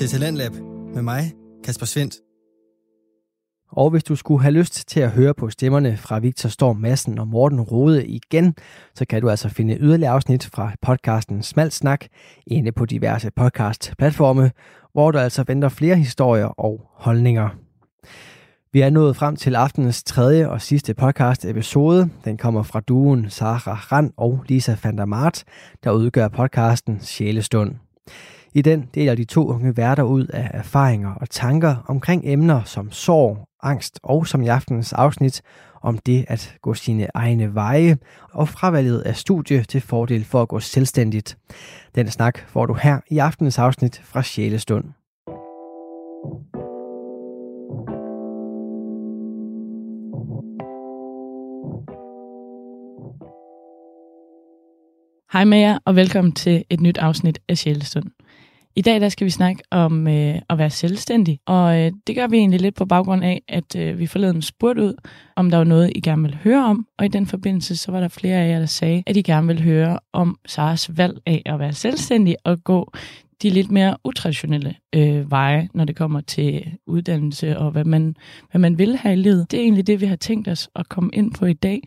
Til 0.00 0.08
Talentlab 0.08 0.52
med 0.94 1.02
mig, 1.02 1.32
Kasper 1.64 1.86
Svendt. 1.86 2.14
Og 3.72 3.90
hvis 3.90 4.04
du 4.04 4.16
skulle 4.16 4.42
have 4.42 4.52
lyst 4.52 4.88
til 4.88 5.00
at 5.00 5.10
høre 5.10 5.34
på 5.34 5.50
stemmerne 5.50 5.96
fra 5.96 6.18
Victor 6.18 6.48
Storm 6.48 6.76
Madsen 6.76 7.18
og 7.18 7.28
Morten 7.28 7.60
Rode 7.60 8.06
igen, 8.06 8.54
så 8.94 9.04
kan 9.04 9.22
du 9.22 9.30
altså 9.30 9.48
finde 9.48 9.76
yderligere 9.80 10.12
afsnit 10.12 10.46
fra 10.46 10.72
podcasten 10.82 11.42
Smalt 11.42 11.72
Snak 11.72 12.06
inde 12.46 12.72
på 12.72 12.86
diverse 12.86 13.30
podcast-platforme, 13.36 14.50
hvor 14.92 15.10
der 15.10 15.20
altså 15.20 15.44
venter 15.46 15.68
flere 15.68 15.96
historier 15.96 16.46
og 16.46 16.80
holdninger. 16.94 17.48
Vi 18.72 18.80
er 18.80 18.90
nået 18.90 19.16
frem 19.16 19.36
til 19.36 19.54
aftenens 19.54 20.02
tredje 20.02 20.48
og 20.48 20.62
sidste 20.62 20.94
podcast 20.94 21.44
episode. 21.44 22.10
Den 22.24 22.36
kommer 22.36 22.62
fra 22.62 22.80
duen 22.80 23.30
Sara 23.30 23.74
Rand 23.74 24.12
og 24.16 24.44
Lisa 24.48 24.76
van 24.84 24.98
der 24.98 25.04
Mart, 25.04 25.44
der 25.84 25.90
udgør 25.90 26.28
podcasten 26.28 27.00
Sjælestund. 27.00 27.74
I 28.54 28.62
den 28.62 28.88
deler 28.94 29.14
de 29.14 29.24
to 29.24 29.48
unge 29.48 29.76
værter 29.76 30.02
ud 30.02 30.26
af 30.26 30.50
erfaringer 30.54 31.14
og 31.14 31.30
tanker 31.30 31.76
omkring 31.88 32.22
emner 32.24 32.62
som 32.64 32.92
sorg, 32.92 33.38
angst 33.62 34.00
og 34.02 34.26
som 34.26 34.42
i 34.42 34.48
aftenens 34.48 34.92
afsnit 34.92 35.42
om 35.82 35.98
det 35.98 36.24
at 36.28 36.54
gå 36.62 36.74
sine 36.74 37.06
egne 37.14 37.54
veje 37.54 37.98
og 38.32 38.48
fravalget 38.48 39.00
af 39.00 39.16
studie 39.16 39.62
til 39.62 39.80
fordel 39.80 40.24
for 40.24 40.42
at 40.42 40.48
gå 40.48 40.60
selvstændigt. 40.60 41.38
Den 41.94 42.08
snak 42.10 42.38
får 42.48 42.66
du 42.66 42.74
her 42.74 43.00
i 43.10 43.18
aftenens 43.18 43.58
afsnit 43.58 44.00
fra 44.04 44.22
Sjælestund. 44.22 44.84
Hej 55.32 55.44
med 55.44 55.58
jer, 55.58 55.78
og 55.84 55.96
velkommen 55.96 56.32
til 56.32 56.64
et 56.70 56.80
nyt 56.80 56.98
afsnit 56.98 57.38
af 57.48 57.58
Sjælestund. 57.58 58.10
I 58.76 58.82
dag 58.82 59.00
der 59.00 59.08
skal 59.08 59.24
vi 59.24 59.30
snakke 59.30 59.62
om 59.70 60.08
øh, 60.08 60.34
at 60.48 60.58
være 60.58 60.70
selvstændig, 60.70 61.38
og 61.46 61.78
øh, 61.78 61.92
det 62.06 62.16
gør 62.16 62.26
vi 62.26 62.36
egentlig 62.36 62.60
lidt 62.60 62.74
på 62.74 62.84
baggrund 62.84 63.24
af, 63.24 63.42
at 63.48 63.76
øh, 63.76 63.98
vi 63.98 64.06
forleden 64.06 64.42
spurgte 64.42 64.82
ud, 64.82 64.94
om 65.36 65.50
der 65.50 65.56
var 65.56 65.64
noget, 65.64 65.92
I 65.94 66.00
gerne 66.00 66.22
ville 66.22 66.36
høre 66.36 66.64
om, 66.64 66.86
og 66.98 67.04
i 67.04 67.08
den 67.08 67.26
forbindelse 67.26 67.76
så 67.76 67.92
var 67.92 68.00
der 68.00 68.08
flere 68.08 68.36
af 68.36 68.50
jer, 68.50 68.58
der 68.58 68.66
sagde, 68.66 69.02
at 69.06 69.16
I 69.16 69.22
gerne 69.22 69.46
ville 69.46 69.62
høre 69.62 69.98
om 70.12 70.38
Saras 70.46 70.90
valg 70.96 71.18
af 71.26 71.42
at 71.46 71.58
være 71.58 71.72
selvstændig 71.72 72.36
og 72.44 72.64
gå 72.64 72.92
de 73.42 73.50
lidt 73.50 73.70
mere 73.70 73.96
utraditionelle 74.04 74.74
øh, 74.94 75.30
veje, 75.30 75.68
når 75.74 75.84
det 75.84 75.96
kommer 75.96 76.20
til 76.20 76.64
uddannelse 76.86 77.58
og 77.58 77.70
hvad 77.70 77.84
man, 77.84 78.16
hvad 78.50 78.58
man 78.58 78.78
vil 78.78 78.96
have 78.96 79.12
i 79.12 79.16
livet. 79.16 79.50
Det 79.50 79.58
er 79.58 79.62
egentlig 79.62 79.86
det, 79.86 80.00
vi 80.00 80.06
har 80.06 80.16
tænkt 80.16 80.48
os 80.48 80.68
at 80.74 80.88
komme 80.88 81.10
ind 81.12 81.34
på 81.34 81.46
i 81.46 81.52
dag. 81.52 81.80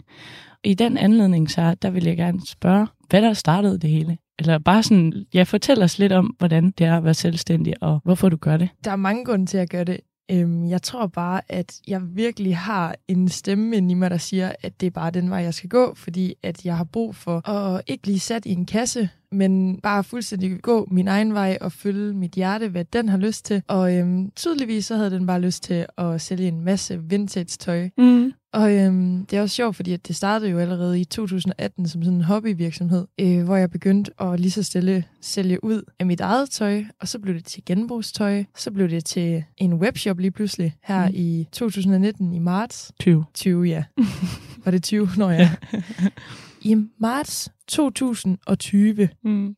I 0.63 0.73
den 0.73 0.97
anledning, 0.97 1.51
så 1.51 1.75
der 1.81 1.89
vil 1.89 2.03
jeg 2.03 2.17
gerne 2.17 2.47
spørge, 2.47 2.87
hvad 3.09 3.21
der 3.21 3.33
startede 3.33 3.79
det 3.79 3.89
hele? 3.89 4.17
Eller 4.43 4.58
bare 4.58 4.84
sådan, 4.84 5.25
ja, 5.34 5.43
fortæl 5.43 5.84
os 5.84 5.99
lidt 5.99 6.12
om, 6.12 6.36
hvordan 6.38 6.71
det 6.71 6.88
er 6.88 6.97
at 6.97 7.03
være 7.03 7.13
selvstændig, 7.13 7.73
og 7.82 8.01
hvorfor 8.03 8.29
du 8.29 8.38
gør 8.38 8.58
det. 8.58 8.69
Der 8.84 8.91
er 8.91 8.95
mange 8.95 9.25
grunde 9.25 9.45
til 9.45 9.58
at 9.58 9.69
gøre 9.69 9.84
det. 9.84 9.99
Øhm, 10.32 10.65
jeg 10.69 10.82
tror 10.82 11.08
bare, 11.08 11.41
at 11.49 11.79
jeg 11.88 12.01
virkelig 12.15 12.58
har 12.58 12.95
en 13.08 13.29
stemme 13.29 13.77
inde 13.77 13.91
i 13.91 13.93
mig, 13.93 14.12
der 14.12 14.17
siger, 14.17 14.51
at 14.62 14.82
det 14.82 14.88
er 14.88 14.91
bare 14.91 15.12
den 15.12 15.29
vej, 15.29 15.39
jeg 15.39 15.53
skal 15.53 15.69
gå, 15.69 15.93
fordi 15.95 16.34
at 16.43 16.65
jeg 16.65 16.77
har 16.77 16.84
brug 16.84 17.15
for 17.15 17.49
at 17.49 17.82
ikke 17.88 18.01
blive 18.01 18.19
sat 18.19 18.45
i 18.45 18.51
en 18.51 18.65
kasse, 18.65 19.10
men 19.33 19.79
bare 19.83 20.03
fuldstændig 20.03 20.61
gå 20.61 20.87
min 20.91 21.07
egen 21.07 21.33
vej 21.33 21.57
og 21.61 21.71
følge 21.71 22.13
mit 22.13 22.31
hjerte, 22.31 22.67
hvad 22.67 22.85
den 22.85 23.09
har 23.09 23.17
lyst 23.17 23.45
til. 23.45 23.63
Og 23.67 23.95
øhm, 23.95 24.31
tydeligvis 24.35 24.85
så 24.85 24.95
havde 24.95 25.11
den 25.11 25.27
bare 25.27 25.41
lyst 25.41 25.63
til 25.63 25.85
at 25.97 26.21
sælge 26.21 26.47
en 26.47 26.61
masse 26.61 27.01
vintage-tøj. 27.03 27.89
Mm. 27.97 28.33
Og 28.53 28.73
øhm, 28.73 29.25
det 29.25 29.37
er 29.37 29.41
også 29.41 29.55
sjovt, 29.55 29.75
fordi 29.75 29.93
at 29.93 30.07
det 30.07 30.15
startede 30.15 30.51
jo 30.51 30.59
allerede 30.59 31.01
i 31.01 31.05
2018 31.05 31.87
som 31.87 32.03
sådan 32.03 32.17
en 32.17 32.23
hobbyvirksomhed, 32.23 33.07
øh, 33.19 33.43
hvor 33.43 33.55
jeg 33.55 33.71
begyndte 33.71 34.11
at 34.21 34.39
lige 34.39 34.51
så 34.51 34.63
stille 34.63 35.03
sælge 35.21 35.63
ud 35.63 35.81
af 35.99 36.05
mit 36.05 36.21
eget 36.21 36.49
tøj, 36.49 36.84
og 37.01 37.07
så 37.07 37.19
blev 37.19 37.36
det 37.36 37.45
til 37.45 37.65
genbrugstøj, 37.65 38.43
så 38.55 38.71
blev 38.71 38.89
det 38.89 39.05
til 39.05 39.43
en 39.57 39.73
webshop 39.73 40.19
lige 40.19 40.31
pludselig 40.31 40.75
her 40.84 41.07
mm. 41.09 41.15
i 41.15 41.47
2019 41.51 42.34
i 42.34 42.39
marts 42.39 42.91
20. 42.99 43.25
20, 43.34 43.63
ja. 43.63 43.84
Var 44.65 44.71
det 44.71 44.84
20? 44.84 45.09
Nå 45.17 45.29
ja. 45.29 45.51
I 46.61 46.75
marts 46.97 47.49
2020. 47.68 49.09
Mm. 49.24 49.55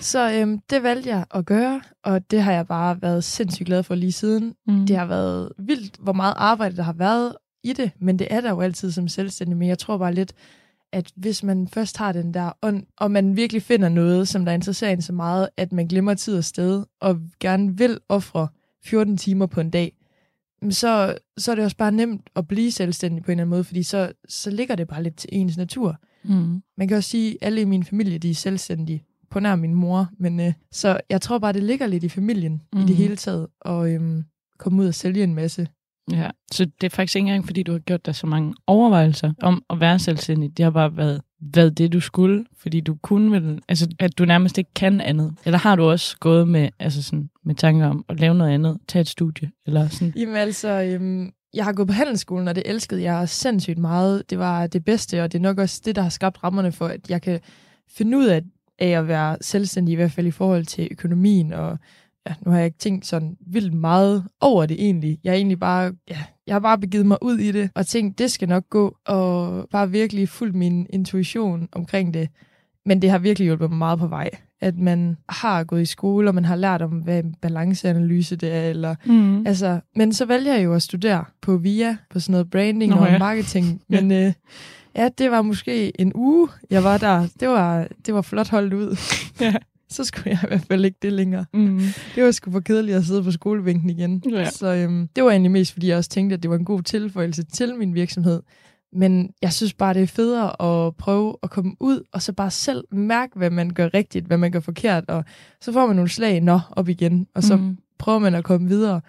Så 0.00 0.32
øhm, 0.32 0.58
det 0.70 0.82
valgte 0.82 1.08
jeg 1.10 1.24
at 1.34 1.46
gøre, 1.46 1.80
og 2.04 2.30
det 2.30 2.42
har 2.42 2.52
jeg 2.52 2.66
bare 2.66 3.02
været 3.02 3.24
sindssygt 3.24 3.66
glad 3.66 3.82
for 3.82 3.94
lige 3.94 4.12
siden. 4.12 4.54
Mm. 4.66 4.86
Det 4.86 4.96
har 4.96 5.06
været 5.06 5.52
vildt, 5.58 5.96
hvor 5.98 6.12
meget 6.12 6.34
arbejde 6.36 6.76
der 6.76 6.82
har 6.82 6.92
været 6.92 7.34
i 7.64 7.72
det, 7.72 7.90
men 8.00 8.18
det 8.18 8.26
er 8.30 8.40
der 8.40 8.50
jo 8.50 8.60
altid 8.60 8.92
som 8.92 9.08
selvstændig. 9.08 9.56
Men 9.56 9.68
jeg 9.68 9.78
tror 9.78 9.98
bare 9.98 10.14
lidt, 10.14 10.32
at 10.92 11.10
hvis 11.16 11.42
man 11.42 11.68
først 11.68 11.96
har 11.96 12.12
den 12.12 12.34
der 12.34 12.52
ånd, 12.62 12.82
og 12.98 13.10
man 13.10 13.36
virkelig 13.36 13.62
finder 13.62 13.88
noget, 13.88 14.28
som 14.28 14.44
der 14.44 14.52
interesserer 14.52 14.92
en 14.92 15.02
så 15.02 15.12
meget, 15.12 15.48
at 15.56 15.72
man 15.72 15.86
glemmer 15.86 16.14
tid 16.14 16.36
og 16.38 16.44
sted, 16.44 16.84
og 17.00 17.20
gerne 17.40 17.78
vil 17.78 17.98
ofre 18.08 18.48
14 18.84 19.16
timer 19.16 19.46
på 19.46 19.60
en 19.60 19.70
dag, 19.70 19.92
så, 20.70 21.18
så 21.38 21.50
er 21.50 21.54
det 21.54 21.64
også 21.64 21.76
bare 21.76 21.92
nemt 21.92 22.30
at 22.36 22.48
blive 22.48 22.72
selvstændig 22.72 23.22
på 23.22 23.26
en 23.26 23.32
eller 23.32 23.42
anden 23.42 23.50
måde, 23.50 23.64
fordi 23.64 23.82
så, 23.82 24.12
så 24.28 24.50
ligger 24.50 24.74
det 24.74 24.88
bare 24.88 25.02
lidt 25.02 25.16
til 25.16 25.28
ens 25.32 25.56
natur. 25.56 25.96
Mm. 26.24 26.62
Man 26.78 26.88
kan 26.88 26.96
også 26.96 27.10
sige, 27.10 27.30
at 27.32 27.38
alle 27.46 27.60
i 27.60 27.64
min 27.64 27.84
familie, 27.84 28.18
de 28.18 28.30
er 28.30 28.34
selvstændige, 28.34 29.04
på 29.30 29.40
nær 29.40 29.56
min 29.56 29.74
mor, 29.74 30.08
men 30.18 30.40
øh, 30.40 30.52
så 30.72 31.00
jeg 31.10 31.20
tror 31.20 31.38
bare, 31.38 31.52
det 31.52 31.62
ligger 31.62 31.86
lidt 31.86 32.04
i 32.04 32.08
familien 32.08 32.62
mm. 32.72 32.78
i 32.78 32.82
det 32.82 32.88
Mhm. 32.90 32.96
hele 32.96 33.16
taget, 33.16 33.46
og 33.60 33.92
øhm, 33.92 34.24
komme 34.58 34.82
ud 34.82 34.86
og 34.86 34.94
sælge 34.94 35.24
en 35.24 35.34
masse. 35.34 35.68
Ja, 36.12 36.30
så 36.52 36.64
det 36.64 36.86
er 36.86 36.90
faktisk 36.96 37.16
ikke 37.16 37.26
engang, 37.28 37.46
fordi 37.46 37.62
du 37.62 37.72
har 37.72 37.78
gjort 37.78 38.06
dig 38.06 38.14
så 38.14 38.26
mange 38.26 38.54
overvejelser 38.66 39.32
om 39.42 39.62
at 39.70 39.80
være 39.80 39.98
selvstændig. 39.98 40.56
Det 40.56 40.64
har 40.64 40.70
bare 40.70 40.96
været, 40.96 41.20
været 41.40 41.78
det, 41.78 41.92
du 41.92 42.00
skulle, 42.00 42.44
fordi 42.56 42.80
du 42.80 42.94
kunne 43.02 43.32
vel, 43.32 43.60
altså 43.68 43.88
at 43.98 44.18
du 44.18 44.24
nærmest 44.24 44.58
ikke 44.58 44.70
kan 44.74 45.00
andet. 45.00 45.34
Eller 45.44 45.58
har 45.58 45.76
du 45.76 45.82
også 45.90 46.16
gået 46.20 46.48
med, 46.48 46.68
altså 46.78 47.02
sådan, 47.02 47.30
med 47.44 47.54
tanker 47.54 47.86
om 47.86 48.04
at 48.08 48.20
lave 48.20 48.34
noget 48.34 48.50
andet, 48.50 48.78
tage 48.88 49.00
et 49.00 49.08
studie, 49.08 49.50
eller 49.66 49.88
sådan? 49.88 50.12
Jamen 50.16 50.36
altså, 50.36 50.82
øhm, 50.82 51.30
jeg 51.54 51.64
har 51.64 51.72
gået 51.72 51.88
på 51.88 51.94
handelsskolen, 51.94 52.48
og 52.48 52.54
det 52.54 52.62
elskede 52.66 53.02
jeg 53.02 53.28
sindssygt 53.28 53.78
meget. 53.78 54.30
Det 54.30 54.38
var 54.38 54.66
det 54.66 54.84
bedste, 54.84 55.22
og 55.22 55.32
det 55.32 55.38
er 55.38 55.42
nok 55.42 55.58
også 55.58 55.82
det, 55.84 55.96
der 55.96 56.02
har 56.02 56.08
skabt 56.08 56.44
rammerne 56.44 56.72
for, 56.72 56.86
at 56.86 57.10
jeg 57.10 57.22
kan 57.22 57.40
finde 57.90 58.18
ud 58.18 58.26
af, 58.26 58.42
af 58.78 58.88
at 58.88 59.08
være 59.08 59.36
selvstændig, 59.40 59.92
i 59.92 59.96
hvert 59.96 60.12
fald 60.12 60.26
i 60.26 60.30
forhold 60.30 60.64
til 60.64 60.88
økonomien, 60.90 61.52
og 61.52 61.78
ja, 62.28 62.34
nu 62.40 62.50
har 62.50 62.58
jeg 62.58 62.66
ikke 62.66 62.78
tænkt 62.78 63.06
sådan 63.06 63.36
vildt 63.40 63.74
meget 63.74 64.24
over 64.40 64.66
det 64.66 64.84
egentlig. 64.84 65.18
Jeg 65.24 65.30
er 65.30 65.34
egentlig 65.34 65.60
bare, 65.60 65.92
ja, 66.10 66.24
jeg 66.46 66.54
har 66.54 66.60
bare 66.60 66.78
begivet 66.78 67.06
mig 67.06 67.18
ud 67.22 67.38
i 67.38 67.52
det, 67.52 67.70
og 67.74 67.86
tænkt, 67.86 68.18
det 68.18 68.30
skal 68.30 68.48
nok 68.48 68.68
gå, 68.70 68.96
og 69.06 69.66
bare 69.70 69.90
virkelig 69.90 70.28
fulgt 70.28 70.54
min 70.54 70.86
intuition 70.90 71.68
omkring 71.72 72.14
det. 72.14 72.28
Men 72.86 73.02
det 73.02 73.10
har 73.10 73.18
virkelig 73.18 73.44
hjulpet 73.44 73.70
mig 73.70 73.78
meget 73.78 73.98
på 73.98 74.06
vej, 74.06 74.30
at 74.60 74.78
man 74.78 75.16
har 75.28 75.64
gået 75.64 75.82
i 75.82 75.86
skole, 75.86 76.30
og 76.30 76.34
man 76.34 76.44
har 76.44 76.56
lært 76.56 76.82
om, 76.82 76.90
hvad 76.90 77.18
en 77.24 77.34
balanceanalyse 77.40 78.36
det 78.36 78.52
er, 78.54 78.62
eller 78.62 78.94
Mm. 79.06 79.46
Altså, 79.46 79.80
men 79.96 80.12
så 80.12 80.24
valgte 80.24 80.50
jeg 80.50 80.64
jo 80.64 80.74
at 80.74 80.82
studere 80.82 81.24
på 81.40 81.56
VIA, 81.56 81.96
på 82.10 82.20
sådan 82.20 82.32
noget 82.32 82.50
branding 82.50 82.90
Nå 82.94 83.00
og 83.00 83.06
ja. 83.06 83.18
marketing. 83.18 83.80
Men 83.88 84.12
øh, 84.12 84.32
ja, 84.96 85.08
det 85.18 85.30
var 85.30 85.42
måske 85.42 86.00
en 86.00 86.12
uge, 86.14 86.48
jeg 86.70 86.84
var 86.84 86.98
der. 86.98 87.28
Det 87.40 87.48
var, 87.48 87.88
det 88.06 88.14
var 88.14 88.22
flot 88.22 88.48
holdt 88.48 88.74
ud. 88.74 88.96
Ja. 89.40 89.54
Så 89.90 90.04
skulle 90.04 90.30
jeg 90.30 90.38
i 90.44 90.46
hvert 90.48 90.64
fald 90.68 90.84
ikke 90.84 90.98
det 91.02 91.12
længere. 91.12 91.44
Mm. 91.54 91.80
Det 92.14 92.24
var 92.24 92.30
sgu 92.30 92.50
for 92.50 92.60
kedeligt 92.60 92.96
at 92.96 93.04
sidde 93.04 93.22
på 93.22 93.30
skolebænken 93.30 93.90
igen. 93.90 94.22
Ja. 94.30 94.50
Så 94.50 94.74
øhm, 94.74 95.08
det 95.16 95.24
var 95.24 95.30
egentlig 95.30 95.50
mest, 95.50 95.72
fordi 95.72 95.88
jeg 95.88 95.96
også 95.96 96.10
tænkte, 96.10 96.34
at 96.34 96.42
det 96.42 96.50
var 96.50 96.56
en 96.56 96.64
god 96.64 96.82
tilføjelse 96.82 97.42
til 97.42 97.74
min 97.76 97.94
virksomhed. 97.94 98.42
Men 98.92 99.30
jeg 99.42 99.52
synes 99.52 99.74
bare, 99.74 99.94
det 99.94 100.02
er 100.02 100.06
federe 100.06 100.62
at 100.86 100.96
prøve 100.96 101.36
at 101.42 101.50
komme 101.50 101.74
ud, 101.80 102.02
og 102.12 102.22
så 102.22 102.32
bare 102.32 102.50
selv 102.50 102.84
mærke, 102.92 103.32
hvad 103.38 103.50
man 103.50 103.70
gør 103.70 103.88
rigtigt, 103.94 104.26
hvad 104.26 104.38
man 104.38 104.52
gør 104.52 104.60
forkert, 104.60 105.04
og 105.08 105.24
så 105.60 105.72
får 105.72 105.86
man 105.86 105.96
nogle 105.96 106.10
slag, 106.10 106.40
nå, 106.40 106.60
op 106.70 106.88
igen, 106.88 107.26
og 107.34 107.42
så 107.42 107.56
Mm. 107.56 107.78
prøver 107.98 108.18
man 108.18 108.34
at 108.34 108.44
komme 108.44 108.68
videre. 108.68 109.00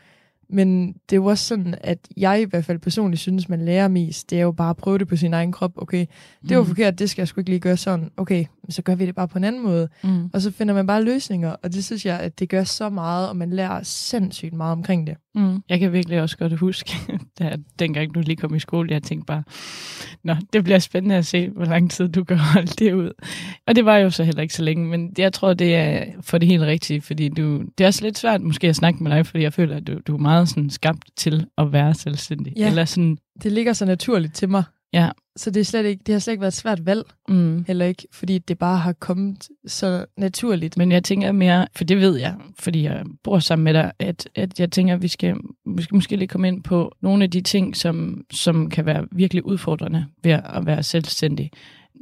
Men 0.52 0.88
det 0.88 1.12
er 1.12 1.16
jo 1.16 1.26
også 1.26 1.46
sådan, 1.48 1.76
at 1.82 1.98
jeg 2.18 2.42
i 2.42 2.44
hvert 2.44 2.66
fald 2.66 2.80
personligt 2.80 3.22
synes, 3.22 3.50
man 3.50 3.66
lærer 3.66 3.88
mest. 3.88 4.30
Det 4.30 4.38
er 4.38 4.42
jo 4.42 4.52
bare 4.52 4.70
at 4.70 4.78
prøve 4.78 4.98
det 4.98 5.08
på 5.08 5.16
sin 5.16 5.34
egen 5.34 5.52
krop. 5.52 5.72
Okay, 5.76 6.06
det 6.50 6.58
var 6.58 6.64
Mm. 6.64 6.68
forkert, 6.68 7.00
det 7.00 7.10
skal 7.10 7.22
jeg 7.22 7.28
sgu 7.28 7.42
ikke 7.42 7.50
lige 7.50 7.60
gøre 7.60 7.78
sådan. 7.78 8.10
Okay, 8.18 8.46
så 8.70 8.82
gør 8.82 8.96
vi 8.96 9.06
det 9.06 9.16
bare 9.16 9.28
på 9.28 9.38
en 9.38 9.44
anden 9.44 9.64
måde. 9.64 9.90
Mm. 10.04 10.30
Og 10.34 10.42
så 10.42 10.52
finder 10.52 10.74
man 10.74 10.88
bare 10.88 11.04
løsninger, 11.04 11.56
og 11.64 11.74
det 11.74 11.86
synes 11.86 12.06
jeg, 12.06 12.20
at 12.20 12.40
det 12.40 12.50
gør 12.50 12.64
så 12.64 12.90
meget, 12.90 13.30
og 13.30 13.36
man 13.38 13.50
lærer 13.50 13.84
sindssygt 13.84 14.54
meget 14.54 14.72
omkring 14.72 15.08
det. 15.08 15.16
Mm. 15.40 15.64
Jeg 15.70 15.80
kan 15.80 15.94
virkelig 15.94 16.22
også 16.22 16.38
godt 16.38 16.54
huske, 16.54 16.92
da, 17.40 17.56
dengang 17.80 18.16
du 18.16 18.20
lige 18.20 18.36
kom 18.36 18.56
i 18.56 18.60
skole, 18.60 18.92
jeg 18.92 19.04
tænkte 19.04 19.26
bare, 19.26 19.44
Nå, 20.24 20.36
det 20.54 20.64
bliver 20.64 20.80
spændende 20.80 21.16
at 21.16 21.26
se, 21.26 21.50
hvor 21.50 21.66
lang 21.66 21.92
tid 21.92 22.08
du 22.08 22.24
kan 22.24 22.38
holde 22.38 22.68
det 22.68 22.94
ud. 22.94 23.12
Og 23.68 23.76
det 23.76 23.86
var 23.86 23.98
jo 23.98 24.10
så 24.10 24.24
heller 24.24 24.42
ikke 24.42 24.54
så 24.54 24.64
længe, 24.64 24.88
men 24.88 25.14
jeg 25.18 25.34
tror, 25.34 25.54
det 25.54 25.76
er 25.76 26.06
for 26.22 26.38
det 26.38 26.48
helt 26.48 26.64
rigtige, 26.64 27.02
fordi 27.02 27.30
du, 27.30 27.64
det 27.78 27.84
er 27.84 27.88
også 27.88 28.04
lidt 28.04 28.18
svært 28.18 28.42
måske 28.42 28.68
at 28.68 28.76
snakke 28.76 29.04
med 29.04 29.12
dig, 29.12 29.26
fordi 29.26 29.44
jeg 29.44 29.54
føler, 29.54 29.76
at 29.76 29.88
du, 29.88 30.00
du 30.08 30.14
er 30.14 30.20
meget 30.20 30.50
sådan 30.50 30.70
skabt 30.70 31.04
til 31.18 31.46
at 31.58 31.72
være 31.72 31.94
selvstændig. 31.94 32.54
Ja. 32.58 32.68
Eller 32.68 32.86
sådan, 32.86 33.18
Det 33.44 33.52
ligger 33.52 33.74
så 33.74 33.86
naturligt 33.86 34.34
til 34.36 34.50
mig. 34.50 34.64
Ja. 34.94 35.10
Så 35.36 35.52
det, 35.52 35.60
er 35.60 35.64
slet 35.64 35.86
ikke, 35.86 36.04
det 36.06 36.14
har 36.14 36.20
slet 36.20 36.32
ikke 36.32 36.42
været 36.42 36.52
et 36.52 36.58
svært 36.58 36.86
valg, 36.86 37.04
mm. 37.30 37.66
heller 37.68 37.86
ikke, 37.86 38.08
fordi 38.12 38.38
det 38.38 38.58
bare 38.58 38.78
har 38.78 38.94
kommet 38.94 39.48
så 39.68 40.06
naturligt. 40.18 40.78
Men 40.78 40.92
jeg 40.92 41.04
tænker 41.04 41.32
mere, 41.32 41.68
for 41.76 41.84
det 41.84 41.98
ved 41.98 42.18
jeg, 42.18 42.36
fordi 42.60 42.84
jeg 42.84 43.06
bor 43.24 43.40
sammen 43.40 43.64
med 43.64 43.74
dig, 43.74 43.92
at, 44.00 44.30
at 44.36 44.60
jeg 44.60 44.72
tænker, 44.72 44.94
at 44.94 45.02
vi 45.02 45.08
skal, 45.08 45.36
vi 45.76 45.82
skal 45.82 45.96
måske 45.96 46.16
lige 46.16 46.28
komme 46.28 46.48
ind 46.48 46.64
på 46.64 46.92
nogle 47.02 47.24
af 47.24 47.32
de 47.32 47.42
ting, 47.42 47.76
som, 47.76 48.24
som 48.32 48.70
kan 48.70 48.86
være 48.86 49.08
virkelig 49.12 49.46
udfordrende 49.46 50.06
ved 50.24 50.32
at 50.32 50.66
være 50.66 50.84
selvstændig. 50.84 51.52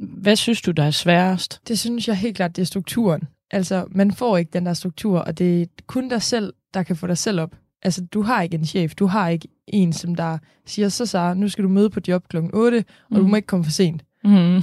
Hvad 0.00 0.36
synes 0.36 0.62
du, 0.62 0.70
der 0.70 0.84
er 0.84 0.90
sværest? 0.90 1.60
Det 1.68 1.78
synes 1.78 2.08
jeg 2.08 2.16
helt 2.16 2.36
klart, 2.36 2.56
det 2.56 2.62
er 2.62 2.66
strukturen. 2.66 3.22
Altså, 3.50 3.84
man 3.90 4.12
får 4.12 4.36
ikke 4.36 4.50
den 4.52 4.66
der 4.66 4.74
struktur, 4.74 5.18
og 5.18 5.38
det 5.38 5.62
er 5.62 5.66
kun 5.86 6.08
dig 6.08 6.22
selv, 6.22 6.52
der 6.74 6.82
kan 6.82 6.96
få 6.96 7.06
dig 7.06 7.18
selv 7.18 7.40
op. 7.40 7.54
Altså, 7.82 8.04
du 8.04 8.22
har 8.22 8.42
ikke 8.42 8.54
en 8.56 8.64
chef, 8.64 8.94
du 8.94 9.06
har 9.06 9.28
ikke 9.28 9.48
en, 9.66 9.92
som 9.92 10.14
der 10.14 10.38
siger, 10.66 10.88
så 10.88 11.06
Sara, 11.06 11.34
nu 11.34 11.48
skal 11.48 11.64
du 11.64 11.68
møde 11.68 11.90
på 11.90 12.00
job 12.08 12.28
klokken 12.28 12.50
8, 12.54 12.84
og 13.10 13.16
du 13.16 13.22
Mm. 13.22 13.30
må 13.30 13.36
ikke 13.36 13.46
komme 13.46 13.64
for 13.64 13.70
sent. 13.72 14.04
Mm. 14.24 14.62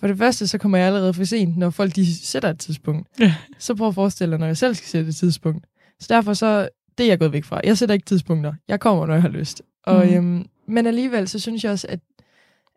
For 0.00 0.06
det 0.06 0.18
første, 0.18 0.46
så 0.46 0.58
kommer 0.58 0.78
jeg 0.78 0.86
allerede 0.86 1.14
for 1.14 1.24
sent, 1.24 1.56
når 1.56 1.70
folk 1.70 1.96
de 1.96 2.16
sætter 2.26 2.50
et 2.50 2.58
tidspunkt. 2.58 3.08
Ja. 3.20 3.34
Så 3.58 3.74
prøv 3.74 3.88
at 3.88 3.94
forestille 3.94 4.30
dig, 4.30 4.38
når 4.38 4.46
jeg 4.46 4.56
selv 4.56 4.74
skal 4.74 4.88
sætte 4.88 5.08
et 5.08 5.16
tidspunkt. 5.16 5.66
Så 6.00 6.06
derfor 6.14 6.34
så, 6.34 6.68
det 6.98 7.04
er 7.04 7.08
jeg 7.08 7.18
gået 7.18 7.32
væk 7.32 7.44
fra. 7.44 7.60
Jeg 7.64 7.78
sætter 7.78 7.92
ikke 7.92 8.06
tidspunkter. 8.06 8.52
Jeg 8.68 8.80
kommer, 8.80 9.06
når 9.06 9.12
jeg 9.14 9.22
har 9.22 9.28
lyst. 9.28 9.62
Og, 9.84 10.06
Mhm. 10.06 10.14
øhm, 10.14 10.46
men 10.68 10.86
alligevel, 10.86 11.28
så 11.28 11.38
synes 11.38 11.64
jeg 11.64 11.72
også, 11.72 11.86
at, 11.90 12.00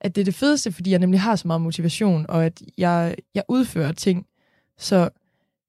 at 0.01 0.15
det 0.15 0.21
er 0.21 0.25
det 0.25 0.35
fedeste, 0.35 0.71
fordi 0.71 0.91
jeg 0.91 0.99
nemlig 0.99 1.19
har 1.21 1.35
så 1.35 1.47
meget 1.47 1.61
motivation, 1.61 2.25
og 2.29 2.45
at 2.45 2.61
jeg, 2.77 3.15
jeg 3.35 3.43
udfører 3.49 3.91
ting. 3.91 4.25
Så 4.77 5.09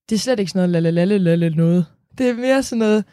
det 0.09 0.15
er 0.15 0.21
slet 0.21 0.39
ikke 0.39 0.51
sådan 0.53 0.71
noget 0.71 1.23
lalle 1.23 1.51
noget. 1.51 1.87
Det 2.19 2.29
er 2.29 2.35
mere 2.35 2.63
sådan 2.63 2.79
noget, 2.79 3.05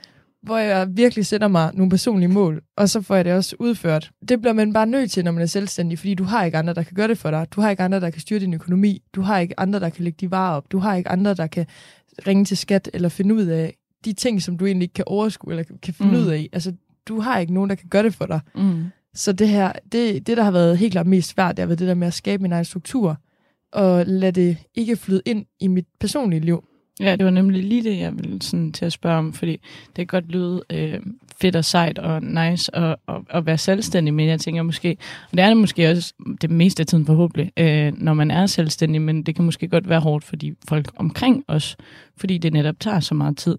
hvor 0.43 0.57
jeg 0.57 0.87
virkelig 0.91 1.25
sætter 1.25 1.47
mig 1.47 1.71
nogle 1.73 1.89
personlige 1.89 2.27
mål, 2.29 2.61
og 2.77 2.89
så 2.89 3.01
får 3.01 3.15
jeg 3.15 3.25
det 3.25 3.33
også 3.33 3.55
udført. 3.59 4.11
Det 4.29 4.41
bliver 4.41 4.53
man 4.53 4.73
bare 4.73 4.85
nødt 4.85 5.11
til, 5.11 5.23
når 5.23 5.31
man 5.31 5.41
er 5.41 5.45
selvstændig, 5.45 5.99
fordi 5.99 6.13
du 6.13 6.23
har 6.23 6.43
ikke 6.45 6.57
andre, 6.57 6.73
der 6.73 6.83
kan 6.83 6.93
gøre 6.95 7.07
det 7.07 7.17
for 7.17 7.31
dig. 7.31 7.47
Du 7.51 7.61
har 7.61 7.69
ikke 7.69 7.83
andre, 7.83 7.99
der 7.99 8.09
kan 8.09 8.21
styre 8.21 8.39
din 8.39 8.53
økonomi. 8.53 9.01
Du 9.15 9.21
har 9.21 9.39
ikke 9.39 9.59
andre, 9.59 9.79
der 9.79 9.89
kan 9.89 10.03
lægge 10.03 10.17
de 10.21 10.31
varer 10.31 10.55
op. 10.55 10.71
Du 10.71 10.77
har 10.79 10.95
ikke 10.95 11.09
andre, 11.09 11.33
der 11.33 11.47
kan 11.47 11.65
ringe 12.27 12.45
til 12.45 12.57
skat 12.57 12.89
eller 12.93 13.09
finde 13.09 13.35
ud 13.35 13.45
af 13.45 13.73
de 14.05 14.13
ting, 14.13 14.41
som 14.41 14.57
du 14.57 14.65
egentlig 14.65 14.83
ikke 14.85 14.93
kan 14.93 15.05
overskue 15.07 15.51
eller 15.53 15.63
kan 15.83 15.93
finde 15.93 16.11
Mm. 16.11 16.17
ud 16.17 16.27
af. 16.27 16.49
Altså, 16.53 16.73
du 17.07 17.19
har 17.19 17.39
ikke 17.39 17.53
nogen, 17.53 17.69
der 17.69 17.75
kan 17.75 17.89
gøre 17.89 18.03
det 18.03 18.13
for 18.13 18.25
dig. 18.25 18.39
Mm. 18.55 18.83
Så 19.13 19.31
det 19.31 19.49
her, 19.49 19.71
det, 19.91 20.27
det 20.27 20.37
der 20.37 20.43
har 20.43 20.51
været 20.51 20.77
helt 20.77 20.91
klart 20.91 21.07
mest 21.07 21.29
svært, 21.29 21.57
det 21.57 21.63
har 21.63 21.67
været 21.67 21.79
det 21.79 21.87
der 21.87 21.93
med 21.93 22.07
at 22.07 22.13
skabe 22.13 22.41
min 22.41 22.51
egen 22.51 22.65
struktur, 22.65 23.17
og 23.73 24.05
lade 24.05 24.31
det 24.31 24.57
ikke 24.75 24.95
flyde 24.95 25.21
ind 25.25 25.45
i 25.59 25.67
mit 25.67 25.85
personlige 25.99 26.39
liv. 26.39 26.63
Ja, 26.99 27.15
det 27.15 27.25
var 27.25 27.31
nemlig 27.31 27.63
lige 27.63 27.83
det, 27.83 27.99
jeg 27.99 28.13
ville 28.17 28.41
sådan 28.41 28.71
til 28.71 28.85
at 28.85 28.93
spørge 28.93 29.17
om, 29.17 29.33
fordi 29.33 29.51
det 29.87 29.95
kan 29.95 30.07
godt 30.07 30.27
lyde 30.31 30.63
øh, 30.69 30.99
fedt 31.41 31.55
og 31.55 31.65
sejt 31.65 31.99
og 31.99 32.23
nice 32.23 32.75
at, 32.75 32.95
at, 33.07 33.15
at 33.29 33.45
være 33.45 33.57
selvstændig, 33.57 34.13
men 34.13 34.27
jeg 34.27 34.39
tænker 34.39 34.63
måske, 34.63 34.97
og 35.31 35.37
det 35.37 35.43
er 35.43 35.47
det 35.47 35.57
måske 35.57 35.91
også 35.91 36.13
det 36.41 36.51
meste 36.51 36.81
af 36.81 36.87
tiden 36.87 37.05
forhåbentlig, 37.05 37.51
øh, 37.57 37.93
når 37.97 38.13
man 38.13 38.31
er 38.31 38.45
selvstændig, 38.45 39.01
men 39.01 39.23
det 39.23 39.35
kan 39.35 39.45
måske 39.45 39.67
godt 39.67 39.89
være 39.89 39.99
hårdt 39.99 40.23
for 40.23 40.35
de 40.35 40.55
folk 40.67 40.91
omkring 40.95 41.43
os, 41.47 41.77
fordi 42.17 42.37
det 42.37 42.53
netop 42.53 42.79
tager 42.79 42.99
så 42.99 43.13
meget 43.15 43.37
tid. 43.37 43.57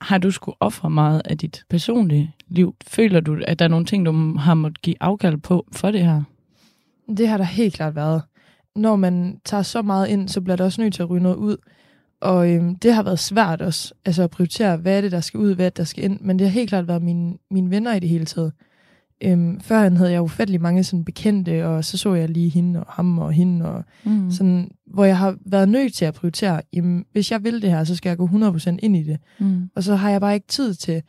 Har 0.00 0.18
du 0.18 0.30
skulle 0.30 0.56
ofre 0.60 0.90
meget 0.90 1.22
af 1.24 1.38
dit 1.38 1.64
personlige 1.70 2.34
liv? 2.48 2.74
Føler 2.86 3.20
du, 3.20 3.38
at 3.46 3.58
der 3.58 3.64
er 3.64 3.68
nogle 3.68 3.86
ting, 3.86 4.06
du 4.06 4.36
har 4.38 4.54
måttet 4.54 4.82
give 4.82 4.96
afkald 5.00 5.36
på 5.36 5.66
for 5.72 5.90
det 5.90 6.00
her? 6.00 6.22
Det 7.16 7.28
har 7.28 7.36
der 7.36 7.44
helt 7.44 7.74
klart 7.74 7.96
været. 7.96 8.22
Når 8.76 8.96
man 8.96 9.40
tager 9.44 9.62
så 9.62 9.82
meget 9.82 10.08
ind, 10.08 10.28
så 10.28 10.40
bliver 10.40 10.56
der 10.56 10.64
også 10.64 10.80
nødt 10.80 10.94
til 10.94 11.02
at 11.02 11.10
ryge 11.10 11.22
noget 11.22 11.36
ud. 11.36 11.56
Og 12.20 12.50
øhm, 12.50 12.76
det 12.76 12.94
har 12.94 13.02
været 13.02 13.18
svært 13.18 13.62
også, 13.62 13.94
altså 14.04 14.22
at 14.22 14.30
prioritere, 14.30 14.76
hvad 14.76 14.96
er 14.96 15.00
det, 15.00 15.12
der 15.12 15.20
skal 15.20 15.40
ud, 15.40 15.54
hvad 15.54 15.66
er 15.66 15.70
det, 15.70 15.76
der 15.76 15.84
skal 15.84 16.04
ind. 16.04 16.20
Men 16.20 16.38
det 16.38 16.46
har 16.46 16.52
helt 16.52 16.68
klart 16.68 16.88
været 16.88 17.02
mine, 17.02 17.34
mine 17.50 17.70
venner 17.70 17.94
i 17.94 18.00
det 18.00 18.08
hele 18.08 18.24
taget. 18.24 18.52
Øhm, 19.22 19.60
førhen 19.60 19.96
havde 19.96 20.12
jeg 20.12 20.22
ufattelig 20.22 20.60
mange 20.60 20.84
sådan 20.84 21.04
bekendte, 21.04 21.66
og 21.66 21.84
så 21.84 21.98
så 21.98 22.14
jeg 22.14 22.28
lige 22.28 22.48
hende 22.48 22.80
og 22.80 22.86
ham 22.92 23.18
og 23.18 23.32
hende, 23.32 23.64
og 23.66 23.84
Mm. 24.04 24.30
sådan, 24.30 24.70
hvor 24.86 25.04
jeg 25.04 25.18
har 25.18 25.36
været 25.46 25.68
nødt 25.68 25.94
til 25.94 26.04
at 26.04 26.14
prioritere, 26.14 26.60
jamen, 26.72 27.04
hvis 27.12 27.30
jeg 27.30 27.44
vil 27.44 27.62
det 27.62 27.70
her, 27.70 27.84
så 27.84 27.96
skal 27.96 28.10
jeg 28.10 28.16
gå 28.18 28.26
100% 28.26 28.76
ind 28.82 28.96
i 28.96 29.02
det. 29.02 29.18
Mm. 29.38 29.70
Og 29.76 29.82
så 29.82 29.94
har 29.94 30.10
jeg 30.10 30.20
bare 30.20 30.34
ikke 30.34 30.46
tid 30.46 30.74
til 30.74 31.02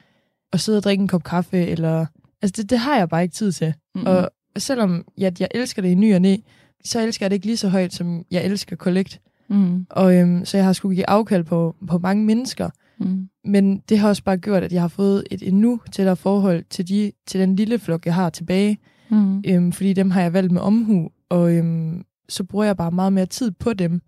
at 0.53 0.59
sidde 0.59 0.77
og 0.77 0.83
drikke 0.83 1.01
en 1.01 1.07
kop 1.07 1.23
kaffe, 1.23 1.65
eller... 1.65 2.05
Altså, 2.41 2.61
det, 2.61 2.69
det 2.69 2.79
har 2.79 2.97
jeg 2.97 3.09
bare 3.09 3.23
ikke 3.23 3.35
tid 3.35 3.51
til. 3.51 3.73
Mm. 3.95 4.01
Og 4.05 4.29
selvom 4.57 5.03
jeg, 5.17 5.39
jeg 5.41 5.47
elsker 5.51 5.81
det 5.81 5.89
i 5.89 5.95
ny 5.95 6.15
og 6.15 6.21
næ, 6.21 6.37
så 6.85 6.99
elsker 7.01 7.25
jeg 7.25 7.29
det 7.31 7.35
ikke 7.35 7.45
lige 7.45 7.57
så 7.57 7.69
højt, 7.69 7.93
som 7.93 8.23
jeg 8.31 8.43
elsker 8.45 8.75
Collect. 8.75 9.19
Mm. 9.49 9.85
Og 9.89 10.15
øhm, 10.15 10.45
så 10.45 10.57
jeg 10.57 10.65
har 10.65 10.73
skulle 10.73 10.95
give 10.95 11.09
afkald 11.09 11.43
på, 11.43 11.75
på 11.87 11.97
mange 11.97 12.25
mennesker. 12.25 12.69
Mm. 12.99 13.29
Men 13.45 13.77
det 13.89 13.99
har 13.99 14.09
også 14.09 14.23
bare 14.23 14.37
gjort, 14.37 14.63
at 14.63 14.73
jeg 14.73 14.81
har 14.81 14.87
fået 14.87 15.23
et 15.31 15.47
endnu 15.47 15.79
tættere 15.91 16.15
forhold 16.15 16.63
til, 16.69 16.87
de, 16.87 17.11
til 17.27 17.39
den 17.39 17.55
lille 17.55 17.79
flok, 17.79 18.05
jeg 18.05 18.15
har 18.15 18.29
tilbage. 18.29 18.77
Mm. 19.09 19.43
Øhm, 19.47 19.71
fordi 19.71 19.93
dem 19.93 20.11
har 20.11 20.21
jeg 20.21 20.33
valgt 20.33 20.51
med 20.51 20.61
omhu, 20.61 21.09
og 21.29 21.53
øhm, 21.53 22.03
så 22.29 22.43
bruger 22.43 22.65
jeg 22.65 22.77
bare 22.77 22.91
meget 22.91 23.13
mere 23.13 23.25
tid 23.25 23.51
på 23.51 23.73
dem. 23.73 24.01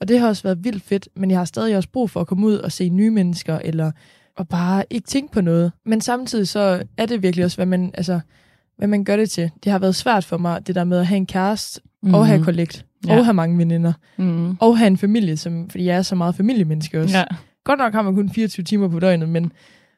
Og 0.00 0.08
det 0.08 0.20
har 0.20 0.28
også 0.28 0.42
været 0.42 0.64
vildt 0.64 0.82
fedt, 0.82 1.08
men 1.16 1.30
jeg 1.30 1.38
har 1.38 1.44
stadig 1.44 1.76
også 1.76 1.88
brug 1.88 2.10
for 2.10 2.20
at 2.20 2.26
komme 2.26 2.46
ud 2.46 2.54
og 2.54 2.72
se 2.72 2.88
nye 2.88 3.10
mennesker, 3.10 3.58
eller 3.58 3.92
og 4.36 4.48
bare 4.48 4.84
ikke 4.90 5.06
tænke 5.06 5.32
på 5.32 5.40
noget. 5.40 5.72
Men 5.86 6.00
samtidig 6.00 6.48
så 6.48 6.82
er 6.96 7.06
det 7.06 7.22
virkelig 7.22 7.44
også, 7.44 7.56
hvad 7.56 7.66
man, 7.66 7.90
altså, 7.94 8.20
hvad 8.76 8.88
man 8.88 9.04
gør 9.04 9.16
det 9.16 9.30
til. 9.30 9.50
Det 9.64 9.72
har 9.72 9.78
været 9.78 9.94
svært 9.94 10.24
for 10.24 10.38
mig, 10.38 10.66
det 10.66 10.74
der 10.74 10.84
med 10.84 10.98
at 10.98 11.06
have 11.06 11.16
en 11.16 11.26
kæreste, 11.26 11.80
mm. 12.02 12.14
og 12.14 12.26
have 12.26 12.44
kollekt, 12.44 12.86
Ja. 13.06 13.18
og 13.18 13.24
have 13.24 13.34
mange 13.34 13.58
veninder, 13.58 13.92
Mm. 14.16 14.56
og 14.60 14.78
have 14.78 14.86
en 14.86 14.96
familie, 14.96 15.36
som, 15.36 15.70
fordi 15.70 15.84
jeg 15.84 15.96
er 15.96 16.02
så 16.02 16.14
meget 16.14 16.34
familiemenneske 16.34 17.00
også. 17.00 17.18
Ja. 17.18 17.24
Godt 17.64 17.78
nok 17.78 17.92
har 17.94 18.02
man 18.02 18.14
kun 18.14 18.30
24 18.30 18.64
timer 18.64 18.88
på 18.88 19.00
døgnet, 19.00 19.28
men 19.28 19.52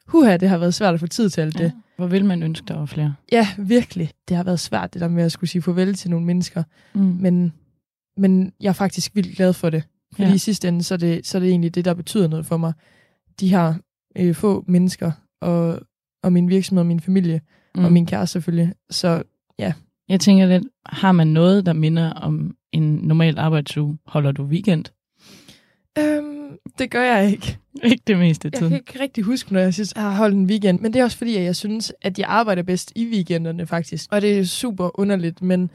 huha, 0.06 0.36
det 0.36 0.48
har 0.48 0.58
været 0.58 0.74
svært 0.74 0.94
at 0.94 1.00
få 1.00 1.06
tid 1.06 1.30
til 1.30 1.40
alt 1.40 1.58
det. 1.58 1.64
ja. 1.64 1.70
Hvor 1.96 2.06
vil 2.06 2.24
man 2.24 2.42
ønske, 2.42 2.64
der 2.68 2.78
var 2.78 2.86
flere? 2.86 3.14
Ja, 3.32 3.48
virkelig. 3.58 4.10
Det 4.28 4.36
har 4.36 4.44
været 4.44 4.60
svært, 4.60 4.94
det 4.94 5.00
der 5.00 5.08
med 5.08 5.22
at 5.24 5.32
skulle 5.32 5.50
sige 5.50 5.62
farvel 5.62 5.94
til 5.94 6.10
nogle 6.10 6.26
mennesker. 6.26 6.62
Mm. 6.94 7.00
Men, 7.20 7.52
men 8.16 8.52
jeg 8.60 8.68
er 8.68 8.72
faktisk 8.72 9.14
vildt 9.14 9.36
glad 9.36 9.52
for 9.52 9.70
det. 9.70 9.82
Fordi 10.12 10.22
Ja. 10.22 10.28
ja. 10.28 10.34
i 10.34 10.38
sidste 10.38 10.68
ende, 10.68 10.82
så 10.82 10.94
er, 10.94 10.98
det, 10.98 11.26
så 11.26 11.38
er 11.38 11.40
det 11.40 11.48
egentlig 11.50 11.74
det, 11.74 11.84
der 11.84 11.94
betyder 11.94 12.28
noget 12.28 12.46
for 12.46 12.56
mig. 12.56 12.72
De 13.40 13.48
her 13.48 13.74
øh, 14.18 14.34
få 14.34 14.64
mennesker, 14.68 15.12
og, 15.40 15.80
og 16.22 16.32
min 16.32 16.48
virksomhed, 16.48 16.80
og 16.80 16.86
min 16.86 17.00
familie, 17.00 17.40
mm. 17.74 17.84
og 17.84 17.92
min 17.92 18.06
kæreste 18.06 18.32
selvfølgelig. 18.32 18.72
Så 18.90 19.22
Jeg 20.08 20.20
tænker 20.20 20.46
lidt, 20.46 20.64
har 20.86 21.12
man 21.12 21.26
noget, 21.26 21.66
der 21.66 21.72
minder 21.72 22.10
om 22.12 22.56
en 22.74 22.94
normal 23.02 23.38
arbejdsuge? 23.38 23.98
Holder 24.06 24.32
du 24.32 24.42
weekend? 24.44 24.84
øhm, 25.98 26.56
det 26.78 26.90
gør 26.90 27.02
jeg 27.02 27.30
ikke. 27.30 27.58
Ikke 27.84 28.02
det 28.06 28.18
meste 28.18 28.50
af 28.54 28.60
Jeg 28.60 28.68
kan 28.68 28.76
ikke 28.76 29.00
rigtig 29.00 29.24
huske, 29.24 29.52
når 29.52 29.60
jeg 29.60 29.74
jeg 29.78 30.02
har 30.02 30.16
holdt 30.16 30.34
en 30.36 30.46
weekend. 30.46 30.80
Men 30.80 30.92
det 30.92 31.00
er 31.00 31.04
også 31.04 31.18
fordi, 31.18 31.36
at 31.36 31.44
jeg 31.44 31.56
synes, 31.56 31.92
at 32.02 32.18
jeg 32.18 32.26
arbejder 32.28 32.62
bedst 32.62 32.92
i 32.96 33.06
weekenderne 33.12 33.66
faktisk. 33.66 34.06
Og 34.12 34.22
det 34.22 34.38
er 34.38 34.44
super 34.44 35.00
underligt, 35.00 35.42
men 35.42 35.70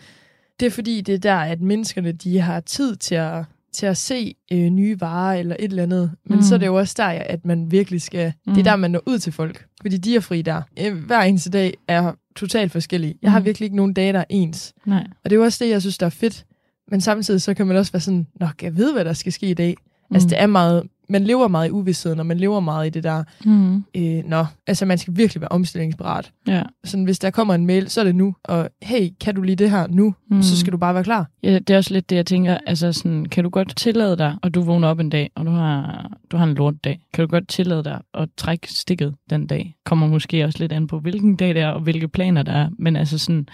det 0.60 0.66
er 0.66 0.70
fordi, 0.70 1.02
det 1.02 1.14
er 1.16 1.20
der, 1.20 1.36
at 1.36 1.62
menneskerne 1.62 2.12
de 2.12 2.40
har 2.40 2.60
tid 2.60 2.96
til 2.96 3.16
at, 3.16 3.44
til 3.74 3.86
at 3.86 3.98
se 3.98 4.36
øh, 4.52 4.70
nye 4.70 5.02
varer 5.02 5.40
eller 5.40 5.56
et 5.60 5.70
eller 5.70 5.84
andet. 5.84 6.12
Men 6.26 6.32
Mm. 6.34 6.36
mm. 6.36 6.42
så 6.42 6.56
er 6.56 6.60
det 6.60 6.66
jo 6.66 6.76
også 6.76 6.94
der, 6.98 7.06
at 7.06 7.46
man 7.46 7.72
virkelig 7.72 8.02
skal... 8.02 8.34
Mm. 8.48 8.54
Det 8.54 8.56
Mm. 8.56 8.60
er 8.60 8.64
der, 8.72 8.76
man 8.76 8.92
når 8.92 9.02
ud 9.06 9.20
til 9.20 9.34
folk. 9.34 9.66
Fordi 9.82 9.98
de 9.98 10.16
er 10.16 10.20
fri 10.20 10.42
der. 10.42 10.62
Øh, 10.80 10.98
Hver 11.06 11.20
eneste 11.22 11.50
dag 11.50 11.74
er 11.88 12.14
totalt 12.36 12.72
forskellig. 12.72 13.16
Jeg 13.22 13.32
har 13.32 13.40
Mm. 13.40 13.46
virkelig 13.46 13.66
ikke 13.66 13.76
nogen 13.76 13.94
dage, 13.94 14.14
der 14.14 14.20
er 14.20 14.26
ens. 14.30 14.74
Nej. 14.86 15.08
Og 15.24 15.30
det 15.30 15.36
er 15.36 15.40
jo 15.40 15.44
også 15.44 15.64
det, 15.66 15.72
jeg 15.72 15.82
synes, 15.82 15.98
der 15.98 16.06
er 16.06 16.10
fedt. 16.10 16.46
Men 16.92 17.02
samtidig 17.02 17.42
så 17.42 17.54
kan 17.54 17.68
man 17.68 17.78
også 17.78 17.92
være 17.92 18.00
sådan, 18.00 18.28
Nå, 18.40 18.48
jeg 18.62 18.78
ved, 18.78 18.94
hvad 18.94 19.06
der 19.06 19.14
skal 19.14 19.32
ske 19.32 19.50
i 19.50 19.54
dag. 19.54 19.76
Mm. 20.10 20.16
Altså, 20.16 20.30
det 20.30 20.42
er 20.42 20.48
meget... 20.48 20.84
Man 21.12 21.24
lever 21.24 21.48
meget 21.48 21.68
i 21.68 21.72
uvidsheden, 21.72 22.20
og 22.20 22.26
man 22.26 22.38
lever 22.38 22.60
meget 22.60 22.88
i 22.88 22.90
det 22.90 23.04
der... 23.04 23.24
Mm. 23.46 23.76
Øh, 23.96 24.24
nå, 24.26 24.46
altså 24.68 24.86
man 24.86 24.98
skal 24.98 25.18
virkelig 25.18 25.42
være 25.42 25.52
omstillingsparat. 25.52 26.32
Ja. 26.48 26.64
Sådan, 26.84 27.04
hvis 27.04 27.20
der 27.20 27.30
kommer 27.30 27.54
en 27.54 27.66
mail, 27.66 27.90
så 27.90 28.00
er 28.00 28.06
det 28.06 28.16
nu. 28.16 28.36
Og 28.44 28.70
hey, 28.82 29.10
kan 29.22 29.36
du 29.36 29.42
lige 29.42 29.56
det 29.56 29.72
her 29.72 29.88
nu? 29.88 30.16
Mm. 30.32 30.42
Så 30.42 30.58
skal 30.60 30.74
du 30.74 30.78
bare 30.78 30.94
være 30.94 31.04
klar. 31.04 31.30
ja, 31.44 31.60
det 31.60 31.70
er 31.70 31.78
også 31.78 31.94
lidt 31.94 32.10
det, 32.10 32.16
jeg 32.16 32.26
tænker. 32.26 32.58
Altså 32.66 32.94
sådan, 32.94 33.26
kan 33.26 33.44
du 33.44 33.50
godt 33.50 33.78
tillade 33.78 34.18
dig, 34.18 34.36
og 34.42 34.54
du 34.54 34.62
vågner 34.62 34.88
op 34.88 35.00
en 35.00 35.10
dag, 35.10 35.32
og 35.36 35.46
du 35.46 35.52
har, 35.52 36.08
du 36.32 36.38
har 36.38 36.44
en 36.44 36.54
lortdag. 36.54 37.00
Kan 37.14 37.26
du 37.26 37.32
godt 37.32 37.48
tillade 37.48 37.84
dig 37.84 38.02
at 38.14 38.30
trække 38.38 38.74
stikket 38.74 39.16
den 39.30 39.48
dag? 39.48 39.76
Kommer 39.86 40.08
måske 40.08 40.46
også 40.46 40.60
lidt 40.60 40.72
an 40.72 40.88
på, 40.88 41.00
hvilken 41.00 41.36
dag 41.36 41.50
det 41.56 41.62
er, 41.62 41.70
og 41.70 41.82
hvilke 41.82 42.08
planer 42.08 42.44
der 42.44 42.54
er. 42.54 42.70
Men 42.80 42.96
altså 42.96 43.18
sådan, 43.18 43.48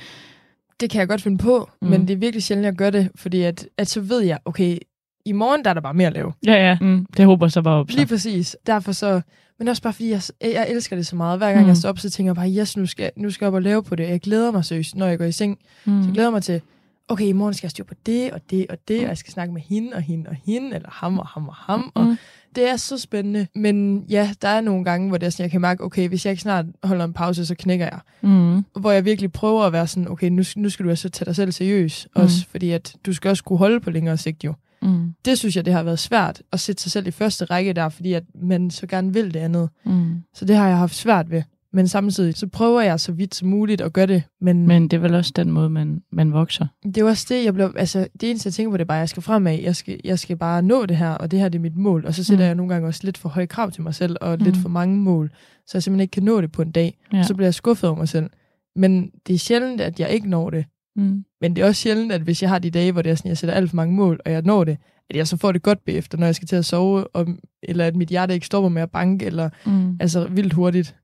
Det 0.80 0.90
kan 0.90 1.00
jeg 1.00 1.08
godt 1.08 1.22
finde 1.22 1.38
på, 1.38 1.70
Mm. 1.82 1.88
men 1.88 2.02
det 2.08 2.14
er 2.14 2.18
virkelig 2.18 2.44
sjældent, 2.44 2.66
jeg 2.66 2.74
gør 2.74 2.90
det. 2.90 3.10
Fordi 3.16 3.42
at, 3.42 3.68
at 3.78 3.88
så 3.88 4.02
ved 4.02 4.22
jeg, 4.22 4.40
okay, 4.46 4.78
i 5.26 5.32
morgen 5.32 5.64
der 5.64 5.70
er 5.70 5.74
der 5.74 5.82
bare 5.82 5.94
mere 5.94 6.08
at 6.08 6.14
lave. 6.14 6.34
ja, 6.46 6.54
ja, 6.54 6.78
mm, 6.82 7.06
det 7.18 7.26
håber 7.26 7.48
så 7.48 7.62
bare 7.62 7.76
op. 7.80 7.92
Så. 7.92 7.98
Lige 7.98 8.08
præcis. 8.08 8.58
Derfor 8.68 8.92
så... 8.92 9.22
Men 9.60 9.68
også 9.68 9.82
bare 9.82 9.94
fordi, 9.94 10.10
jeg, 10.10 10.22
jeg 10.42 10.68
elsker 10.70 10.96
det 10.96 11.08
så 11.08 11.16
meget. 11.16 11.40
Hver 11.40 11.52
gang 11.52 11.62
Mm. 11.62 11.68
jeg 11.68 11.78
står 11.78 11.90
op, 11.90 12.00
så 12.00 12.10
tænker 12.10 12.30
jeg 12.30 12.36
bare, 12.36 12.50
yes, 12.62 12.78
nu 12.78 12.86
skal, 12.86 13.12
nu 13.18 13.30
skal 13.32 13.46
jeg 13.46 13.48
op 13.48 13.54
og 13.54 13.62
lave 13.62 13.84
på 13.84 13.96
det. 13.96 14.10
Jeg 14.10 14.20
glæder 14.22 14.52
mig 14.52 14.66
seriøst, 14.66 14.96
når 14.96 15.08
jeg 15.08 15.18
går 15.18 15.26
i 15.26 15.32
seng. 15.32 15.58
Mm. 15.86 16.02
Så 16.02 16.08
jeg 16.08 16.14
glæder 16.14 16.30
mig 16.30 16.44
til, 16.44 16.62
okay, 17.08 17.26
i 17.26 17.32
morgen 17.32 17.54
skal 17.54 17.66
jeg 17.66 17.72
styre 17.72 17.86
på 17.86 17.94
det, 18.06 18.32
og 18.32 18.42
det, 18.50 18.66
og 18.70 18.78
det, 18.88 18.98
Mm. 18.98 19.04
og 19.04 19.10
jeg 19.10 19.18
skal 19.18 19.34
snakke 19.34 19.54
med 19.54 19.62
hende, 19.62 19.94
og 19.94 20.02
hende, 20.02 20.30
og 20.30 20.36
hende, 20.46 20.76
eller 20.76 20.90
ham, 20.92 21.20
og 21.20 21.28
ham, 21.28 21.48
og 21.48 21.56
ham. 21.56 21.92
Og 21.96 22.06
Mm. 22.06 22.18
Det 22.56 22.70
er 22.70 22.76
så 22.76 22.98
spændende. 22.98 23.48
Men 23.56 24.06
ja, 24.10 24.30
der 24.42 24.48
er 24.48 24.62
nogle 24.62 24.84
gange, 24.86 25.08
hvor 25.08 25.18
det 25.18 25.26
er 25.26 25.30
sådan, 25.30 25.44
jeg 25.44 25.52
kan 25.52 25.62
mærke, 25.62 25.84
okay, 25.84 26.08
hvis 26.08 26.26
jeg 26.26 26.32
ikke 26.32 26.42
snart 26.42 26.66
holder 26.84 27.06
en 27.06 27.14
pause, 27.14 27.46
så 27.46 27.56
knækker 27.56 27.86
jeg. 27.86 28.00
Mm. 28.22 28.66
Hvor 28.80 28.92
jeg 28.92 29.06
virkelig 29.06 29.32
prøver 29.32 29.64
at 29.64 29.74
være 29.74 29.88
sådan, 29.88 30.08
okay, 30.12 30.30
nu, 30.30 30.44
nu 30.56 30.70
skal 30.70 30.86
du 30.86 30.90
altså 30.90 31.10
tage 31.10 31.26
dig 31.26 31.36
selv 31.36 31.52
seriøs 31.52 32.08
Mm. 32.16 32.22
også, 32.22 32.46
fordi 32.52 32.72
at 32.72 32.96
du 33.06 33.14
skal 33.14 33.30
også 33.30 33.44
kunne 33.44 33.60
holde 33.60 33.80
på 33.80 33.90
længere 33.90 34.18
sigt 34.18 34.44
jo. 34.44 34.54
Mm. 34.82 35.14
Det 35.26 35.38
synes 35.40 35.56
jeg, 35.56 35.66
det 35.66 35.74
har 35.74 35.84
været 35.84 36.00
svært 36.00 36.42
at 36.52 36.60
sætte 36.60 36.84
sig 36.84 36.92
selv 36.92 37.08
i 37.08 37.12
første 37.12 37.46
række 37.46 37.74
der, 37.74 37.90
fordi 37.90 38.14
at 38.14 38.24
man 38.42 38.72
så 38.72 38.88
gerne 38.88 39.14
vil 39.14 39.34
det 39.34 39.40
andet. 39.40 39.70
Mm. 39.86 40.24
Så 40.34 40.46
det 40.46 40.56
har 40.56 40.68
jeg 40.68 40.78
haft 40.78 40.96
svært 40.96 41.32
ved. 41.32 41.44
Men 41.76 41.88
samtidig, 41.88 42.36
så 42.36 42.48
prøver 42.48 42.82
jeg 42.82 43.00
så 43.00 43.12
vidt 43.12 43.36
som 43.36 43.48
muligt 43.48 43.82
at 43.82 43.94
gøre 43.94 44.06
det. 44.08 44.24
Men, 44.42 44.68
Men 44.68 44.84
det 44.84 44.94
er 44.94 45.02
vel 45.02 45.16
også 45.16 45.32
den 45.36 45.52
måde, 45.52 45.70
man, 45.70 46.02
man 46.12 46.34
vokser. 46.34 46.68
det 46.84 46.98
er 46.98 47.04
også 47.04 47.26
det, 47.30 47.46
jeg 47.46 47.54
bliver, 47.54 47.72
altså, 47.76 48.08
det 48.22 48.30
eneste, 48.30 48.48
jeg 48.48 48.54
tænker 48.54 48.72
på, 48.72 48.78
det 48.78 48.82
er 48.82 48.86
bare, 48.86 48.98
at 48.98 49.00
jeg 49.00 49.10
skal 49.10 49.24
fremad. 49.24 49.60
Jeg 49.60 49.76
skal, 49.76 50.00
jeg 50.04 50.20
skal 50.20 50.38
bare 50.38 50.62
nå 50.62 50.86
det 50.86 50.98
her, 50.98 51.10
og 51.12 51.32
det 51.32 51.40
her 51.40 51.50
det 51.50 51.60
er 51.60 51.62
mit 51.62 51.78
mål. 51.78 52.06
Og 52.06 52.14
så 52.14 52.24
sætter 52.24 52.46
Mm. 52.46 52.48
jeg 52.48 52.56
nogle 52.56 52.74
gange 52.74 52.88
også 52.88 53.02
lidt 53.04 53.18
for 53.18 53.30
høje 53.30 53.46
krav 53.48 53.72
til 53.72 53.84
mig 53.84 53.96
selv, 53.96 54.16
og 54.22 54.38
mm. 54.40 54.44
lidt 54.46 54.58
for 54.58 54.70
mange 54.70 54.98
mål, 54.98 55.32
så 55.68 55.72
jeg 55.78 55.84
simpelthen 55.84 56.02
ikke 56.02 56.12
kan 56.12 56.24
nå 56.24 56.42
det 56.42 56.52
på 56.52 56.62
en 56.62 56.72
dag. 56.72 56.98
Ja. 57.14 57.24
Så 57.24 57.34
bliver 57.34 57.48
jeg 57.48 57.54
skuffet 57.54 57.90
over 57.90 57.98
mig 58.00 58.10
selv. 58.10 58.30
Men 58.76 59.10
det 59.28 59.34
er 59.34 59.38
sjældent, 59.40 59.82
at 59.82 60.00
jeg 60.00 60.10
ikke 60.10 60.30
når 60.30 60.50
det. 60.50 60.66
Mm. 60.96 61.24
Men 61.42 61.56
det 61.56 61.62
er 61.62 61.68
også 61.68 61.82
sjældent, 61.82 62.12
at 62.12 62.22
hvis 62.22 62.42
jeg 62.42 62.50
har 62.50 62.60
de 62.60 62.70
dage, 62.70 62.92
hvor 62.92 63.02
det 63.02 63.10
er 63.12 63.16
sådan, 63.16 63.30
jeg 63.30 63.38
sætter 63.38 63.54
alt 63.56 63.70
for 63.70 63.76
mange 63.76 63.96
mål, 63.96 64.20
og 64.26 64.32
jeg 64.32 64.42
når 64.42 64.64
det, 64.64 64.78
at 65.10 65.16
jeg 65.16 65.28
så 65.28 65.38
får 65.38 65.52
det 65.52 65.64
godt 65.64 65.86
bagefter, 65.86 66.18
når 66.18 66.26
jeg 66.26 66.36
skal 66.36 66.48
til 66.48 66.56
at 66.56 66.66
sove, 66.66 67.08
og, 67.08 67.28
eller 67.64 67.86
at 67.86 67.96
mit 67.96 68.10
hjerte 68.10 68.34
ikke 68.34 68.46
stopper 68.46 68.70
med 68.70 68.82
at 68.82 68.92
banke, 68.92 69.26
eller 69.26 69.50
Mm. 69.66 69.98
altså 70.00 70.28
vildt 70.28 70.54
hurtigt. 70.54 70.96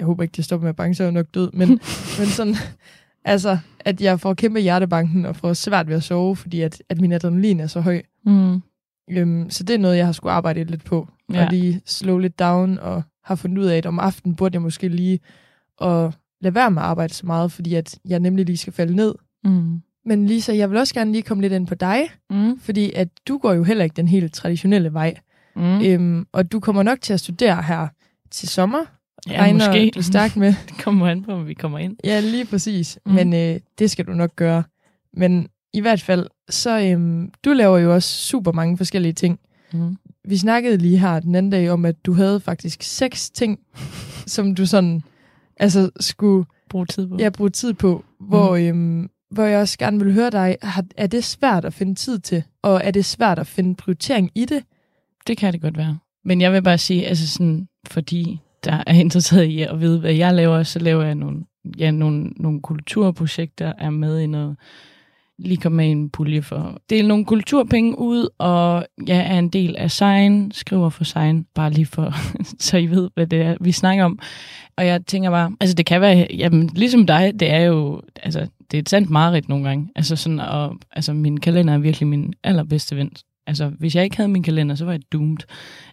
Jeg 0.00 0.06
håber 0.06 0.22
ikke, 0.22 0.32
det 0.36 0.44
stopper 0.44 0.64
med 0.64 0.68
at 0.70 0.76
banke, 0.76 0.94
så 0.94 1.02
er 1.02 1.06
jeg 1.06 1.12
nok 1.12 1.26
død. 1.34 1.50
Men, 1.52 1.68
men 2.18 2.26
sådan, 2.26 2.54
altså, 3.24 3.58
at 3.80 4.00
jeg 4.00 4.20
får 4.20 4.34
kæmpe 4.34 4.60
hjertebanken 4.60 5.26
og 5.26 5.36
får 5.36 5.52
svært 5.52 5.88
ved 5.88 5.96
at 5.96 6.02
sove, 6.02 6.36
fordi 6.36 6.60
at, 6.60 6.82
at 6.88 7.00
min 7.00 7.12
adrenalin 7.12 7.60
er 7.60 7.66
så 7.66 7.80
høj. 7.80 8.02
Mm. 8.26 8.62
Øhm, 9.10 9.50
så 9.50 9.64
det 9.64 9.74
er 9.74 9.78
noget, 9.78 9.96
jeg 9.96 10.06
har 10.06 10.12
skulle 10.12 10.32
arbejde 10.32 10.64
lidt 10.64 10.84
på. 10.84 11.08
Ja. 11.32 11.44
Og 11.44 11.52
lige 11.52 11.80
slå 11.86 12.18
lidt 12.18 12.38
down, 12.38 12.78
og 12.78 13.02
har 13.24 13.34
fundet 13.34 13.58
ud 13.58 13.66
af, 13.66 13.76
at 13.76 13.86
om 13.86 13.98
aftenen 13.98 14.36
burde 14.36 14.54
jeg 14.54 14.62
måske 14.62 14.88
lige 14.88 15.20
at 15.80 16.10
lade 16.40 16.54
være 16.54 16.70
med 16.70 16.82
at 16.82 16.88
arbejde 16.88 17.14
så 17.14 17.26
meget, 17.26 17.52
fordi 17.52 17.74
at 17.74 17.98
jeg 18.08 18.20
nemlig 18.20 18.46
lige 18.46 18.56
skal 18.56 18.72
falde 18.72 18.96
ned. 18.96 19.14
Mm. 19.44 19.80
Men 20.06 20.26
Lisa, 20.26 20.56
jeg 20.56 20.70
vil 20.70 20.78
også 20.78 20.94
gerne 20.94 21.12
lige 21.12 21.22
komme 21.22 21.40
lidt 21.40 21.52
ind 21.52 21.66
på 21.66 21.74
dig, 21.74 22.02
Mm. 22.30 22.58
fordi 22.60 22.92
at 22.92 23.08
du 23.28 23.38
går 23.38 23.52
jo 23.52 23.62
heller 23.64 23.84
ikke 23.84 23.96
den 23.96 24.08
helt 24.08 24.34
traditionelle 24.34 24.92
vej. 24.92 25.14
Mm. 25.56 25.80
Øhm, 25.84 26.26
og 26.32 26.52
du 26.52 26.60
kommer 26.60 26.82
nok 26.82 27.00
til 27.00 27.12
at 27.12 27.20
studere 27.20 27.62
her 27.62 27.88
til 28.30 28.48
sommer, 28.48 28.78
Ja, 29.28 29.42
regner 29.42 29.66
måske. 29.66 29.90
du 29.94 30.02
stærkt 30.12 30.36
med. 30.36 30.54
Det 30.68 30.78
kommer 30.84 31.08
an 31.08 31.22
på, 31.22 31.32
om 31.32 31.46
vi 31.46 31.54
kommer 31.54 31.78
ind. 31.78 31.96
Ja, 32.04 32.20
lige 32.20 32.44
præcis. 32.44 32.98
Mm. 33.06 33.10
Mm. 33.12 33.16
Men 33.16 33.34
øh, 33.34 33.60
det 33.78 33.90
skal 33.90 34.06
du 34.06 34.12
nok 34.12 34.36
gøre. 34.36 34.62
Men 35.14 35.48
i 35.72 35.80
hvert 35.80 36.02
fald, 36.02 36.26
så 36.50 36.80
øhm, 36.80 37.30
du 37.44 37.52
laver 37.52 37.78
jo 37.78 37.94
også 37.94 38.08
super 38.08 38.52
mange 38.52 38.76
forskellige 38.76 39.12
ting. 39.12 39.38
Mm. 39.72 39.96
Vi 40.28 40.36
snakkede 40.36 40.76
lige 40.76 40.98
her 40.98 41.20
den 41.20 41.34
anden 41.34 41.50
dag 41.52 41.70
om, 41.70 41.84
at 41.84 42.06
du 42.06 42.12
havde 42.12 42.40
faktisk 42.40 42.82
seks 42.82 43.30
ting, 43.30 43.58
som 44.26 44.54
du 44.54 44.66
sådan 44.66 45.02
altså 45.56 45.90
skulle 46.00 46.46
Brug 46.70 46.88
tid 46.88 47.06
på. 47.08 47.16
ja, 47.18 47.28
bruge 47.30 47.50
tid 47.50 47.72
på, 47.74 48.04
hvor, 48.20 48.56
øhm, 48.56 49.10
hvor 49.30 49.44
jeg 49.44 49.60
også 49.60 49.78
gerne 49.78 49.98
vil 50.04 50.12
høre 50.12 50.30
dig. 50.30 50.56
Har, 50.62 50.84
er 50.96 51.06
det 51.06 51.24
svært 51.24 51.64
at 51.64 51.74
finde 51.74 51.94
tid 51.94 52.18
til? 52.18 52.42
Og 52.62 52.80
er 52.84 52.90
det 52.90 53.04
svært 53.04 53.38
at 53.38 53.46
finde 53.46 53.74
prioritering 53.74 54.30
i 54.34 54.44
det? 54.44 54.62
Det 55.26 55.36
kan 55.36 55.52
det 55.52 55.60
godt 55.60 55.76
være. 55.76 55.98
Men 56.24 56.40
jeg 56.40 56.52
vil 56.52 56.62
bare 56.62 56.78
sige, 56.78 57.06
altså 57.06 57.28
sådan, 57.28 57.68
fordi 57.86 58.40
der 58.64 58.82
er 58.86 58.94
interesseret 58.94 59.44
i 59.44 59.62
at 59.62 59.80
vide, 59.80 60.00
hvad 60.00 60.14
jeg 60.14 60.34
laver, 60.34 60.62
så 60.62 60.78
laver 60.78 61.04
jeg 61.04 61.14
nogle, 61.14 61.44
ja, 61.78 61.90
nogle, 61.90 62.30
nogle 62.36 62.60
kulturprojekter, 62.62 63.72
er 63.78 63.90
med 63.90 64.20
i 64.20 64.26
noget, 64.26 64.56
lige 65.38 65.56
kommer 65.56 65.76
med 65.76 65.86
i 65.86 65.90
en 65.90 66.10
pulje 66.10 66.42
for 66.42 66.78
Det 66.90 67.00
er 67.00 67.06
nogle 67.06 67.24
kulturpenge 67.24 67.98
ud, 67.98 68.28
og 68.38 68.86
jeg 69.06 69.16
er 69.16 69.38
en 69.38 69.48
del 69.48 69.76
af 69.76 69.90
Sign, 69.90 70.52
skriver 70.52 70.88
for 70.88 71.04
Sign, 71.04 71.46
bare 71.54 71.70
lige 71.70 71.86
for, 71.86 72.14
så 72.66 72.76
I 72.76 72.86
ved, 72.86 73.10
hvad 73.14 73.26
det 73.26 73.42
er, 73.42 73.56
vi 73.60 73.72
snakker 73.72 74.04
om. 74.04 74.18
Og 74.76 74.86
jeg 74.86 75.06
tænker 75.06 75.30
bare, 75.30 75.52
altså 75.60 75.74
det 75.74 75.86
kan 75.86 76.00
være, 76.00 76.26
jamen 76.30 76.70
ligesom 76.74 77.06
dig, 77.06 77.32
det 77.40 77.50
er 77.50 77.60
jo, 77.60 78.02
altså 78.22 78.40
det 78.70 78.78
er 78.78 78.82
et 78.82 78.88
sandt 78.88 79.10
mareridt 79.10 79.48
nogle 79.48 79.68
gange. 79.68 79.88
Altså 79.96 80.16
sådan, 80.16 80.40
og, 80.40 80.76
altså 80.92 81.12
min 81.12 81.40
kalender 81.40 81.74
er 81.74 81.78
virkelig 81.78 82.08
min 82.08 82.32
allerbedste 82.44 82.96
ven. 82.96 83.10
Altså 83.50 83.68
hvis 83.78 83.94
jeg 83.94 84.04
ikke 84.04 84.16
havde 84.16 84.28
min 84.28 84.42
kalender, 84.42 84.74
så 84.74 84.84
var 84.84 84.92
jeg 84.92 85.00
doomed. 85.12 85.36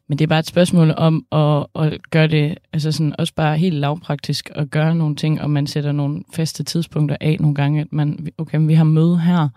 Men 0.08 0.18
det 0.18 0.26
er 0.26 0.28
bare 0.28 0.39
et 0.39 0.47
spørgsmål 0.47 0.93
om 0.97 1.26
at, 1.32 1.66
at 1.76 1.99
gøre 2.12 2.28
det, 2.28 2.58
altså 2.74 2.91
sådan 2.91 3.16
også 3.20 3.34
bare 3.36 3.58
helt 3.58 3.76
lavpraktisk, 3.76 4.49
at 4.55 4.72
gøre 4.72 4.95
nogle 4.95 5.16
ting, 5.16 5.41
og 5.41 5.49
man 5.49 5.68
sætter 5.68 5.91
nogle 5.91 6.24
faste 6.34 6.64
tidspunkter 6.64 7.18
af 7.22 7.38
nogle 7.39 7.55
gange, 7.55 7.82
at 7.82 7.88
man, 7.91 8.28
okay, 8.38 8.60
vi 8.62 8.74
har 8.74 8.84
møde 8.84 9.20
her, 9.20 9.49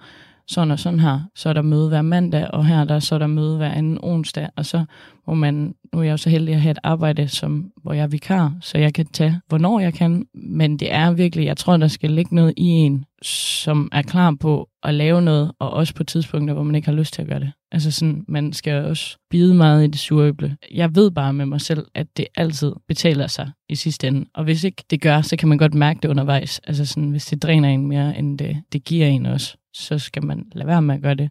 sådan 0.47 0.71
og 0.71 0.79
sådan 0.79 1.01
her, 1.01 1.21
så 1.35 1.49
er 1.49 1.53
der 1.53 1.63
møde 1.63 1.89
hver 1.89 2.03
mandag, 2.03 2.51
og 2.51 2.67
her 2.67 2.85
der, 2.85 2.99
så 2.99 3.15
er 3.15 3.19
der 3.19 3.27
møde 3.27 3.57
hver 3.57 3.71
anden 3.71 3.99
onsdag, 4.03 4.49
og 4.57 4.67
så 4.67 4.85
hvor 5.25 5.35
man, 5.35 5.75
nu 5.93 5.99
er 5.99 6.03
jeg 6.03 6.13
jo 6.13 6.17
så 6.17 6.31
heldig 6.31 6.55
at 6.55 6.61
have 6.61 6.71
et 6.71 6.79
arbejde, 6.83 7.29
som, 7.29 7.71
hvor 7.83 7.93
jeg 7.93 8.03
er 8.03 8.07
vikar, 8.07 8.57
så 8.61 8.79
jeg 8.79 8.95
kan 8.95 9.07
tage, 9.07 9.41
hvornår 9.49 9.81
jeg 9.81 9.95
kan, 9.95 10.27
men 10.35 10.77
det 10.77 10.93
er 10.93 11.13
virkelig, 11.13 11.47
jeg 11.47 11.57
tror, 11.57 11.77
der 11.77 11.89
skal 11.89 12.11
ligge 12.11 12.35
noget 12.35 12.55
i 12.57 12.65
en, 12.65 13.05
som 13.23 13.89
er 13.93 14.03
klar 14.03 14.37
på 14.41 14.69
at 14.83 14.95
lave 14.95 15.23
noget, 15.23 15.53
og 15.59 15.71
også 15.71 15.95
på 15.95 16.05
tidspunkter, 16.05 16.55
hvor 16.55 16.63
man 16.63 16.75
ikke 16.75 16.89
har 16.89 16.95
lyst 16.95 17.15
til 17.15 17.23
at 17.23 17.29
gøre 17.29 17.41
det. 17.41 17.53
Altså 17.73 17.91
sådan, 17.91 18.25
man 18.29 18.53
skal 18.53 18.85
også 18.85 19.19
bide 19.31 19.55
meget 19.55 19.85
i 19.85 19.87
det 19.87 19.99
sure 19.99 20.29
æble. 20.29 20.57
Jeg 20.75 20.95
ved 20.95 21.11
bare 21.11 21.33
med 21.33 21.47
mig 21.47 21.61
selv, 21.61 21.87
at 21.95 22.07
det 22.17 22.27
altid 22.37 22.73
betaler 22.89 23.27
sig 23.27 23.51
i 23.69 23.75
sidste 23.75 24.07
ende. 24.07 24.25
Og 24.35 24.45
hvis 24.45 24.65
ikke 24.65 24.85
det 24.91 25.01
gør, 25.01 25.21
så 25.21 25.37
kan 25.37 25.49
man 25.49 25.59
godt 25.59 25.75
mærke 25.75 26.01
det 26.03 26.09
undervejs. 26.09 26.59
Altså 26.59 26.87
sådan, 26.87 27.11
hvis 27.11 27.27
det 27.27 27.43
dræner 27.43 27.69
en 27.69 27.87
mere, 27.87 28.19
end 28.19 28.39
det, 28.39 28.63
det 28.73 28.85
giver 28.85 29.07
en 29.07 29.27
også, 29.27 29.57
så 29.75 29.99
skal 29.99 30.25
man 30.25 30.45
lade 30.53 30.67
være 30.67 30.83
med 30.83 30.95
at 30.95 31.03
gøre 31.03 31.15
det. 31.15 31.31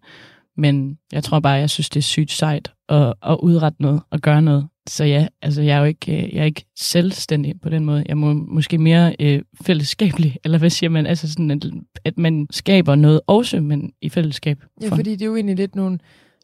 Men 0.59 0.97
jeg 1.11 1.23
tror 1.23 1.39
bare, 1.39 1.53
jeg 1.53 1.69
synes, 1.69 1.89
det 1.89 1.99
er 1.99 2.03
sygt 2.03 2.31
sejt 2.31 2.71
at, 2.89 3.13
at 3.23 3.37
udrette 3.43 3.81
noget 3.81 4.01
og 4.11 4.19
gøre 4.19 4.41
noget. 4.41 4.67
Så 4.89 5.03
ja, 5.03 5.27
altså 5.41 5.61
jeg 5.61 5.75
er 5.75 5.79
jo 5.79 5.85
ikke, 5.85 6.17
øh, 6.17 6.33
jeg 6.35 6.41
er 6.41 6.45
ikke 6.45 6.65
selvstændig 6.79 7.61
på 7.61 7.69
den 7.69 7.85
måde. 7.85 8.03
Jeg 8.07 8.17
må 8.17 8.33
måske 8.33 8.77
mere 8.77 9.15
øh, 9.19 9.41
fællesskabelig, 9.61 10.37
eller 10.45 10.57
hvad 10.57 10.69
siger 10.69 10.89
man? 10.89 11.05
Altså 11.05 11.31
sådan, 11.31 11.51
at, 11.51 11.65
at 12.05 12.17
man 12.17 12.47
skaber 12.51 12.95
noget 12.95 13.21
også, 13.27 13.61
men 13.61 13.91
i 14.01 14.09
fællesskab. 14.09 14.63
Ja, 14.81 14.87
For- 14.89 14.95
fordi 14.95 15.11
det 15.11 15.21
er 15.21 15.25
jo 15.25 15.35
egentlig 15.35 15.55
lidt 15.55 15.75
nogle, 15.75 15.99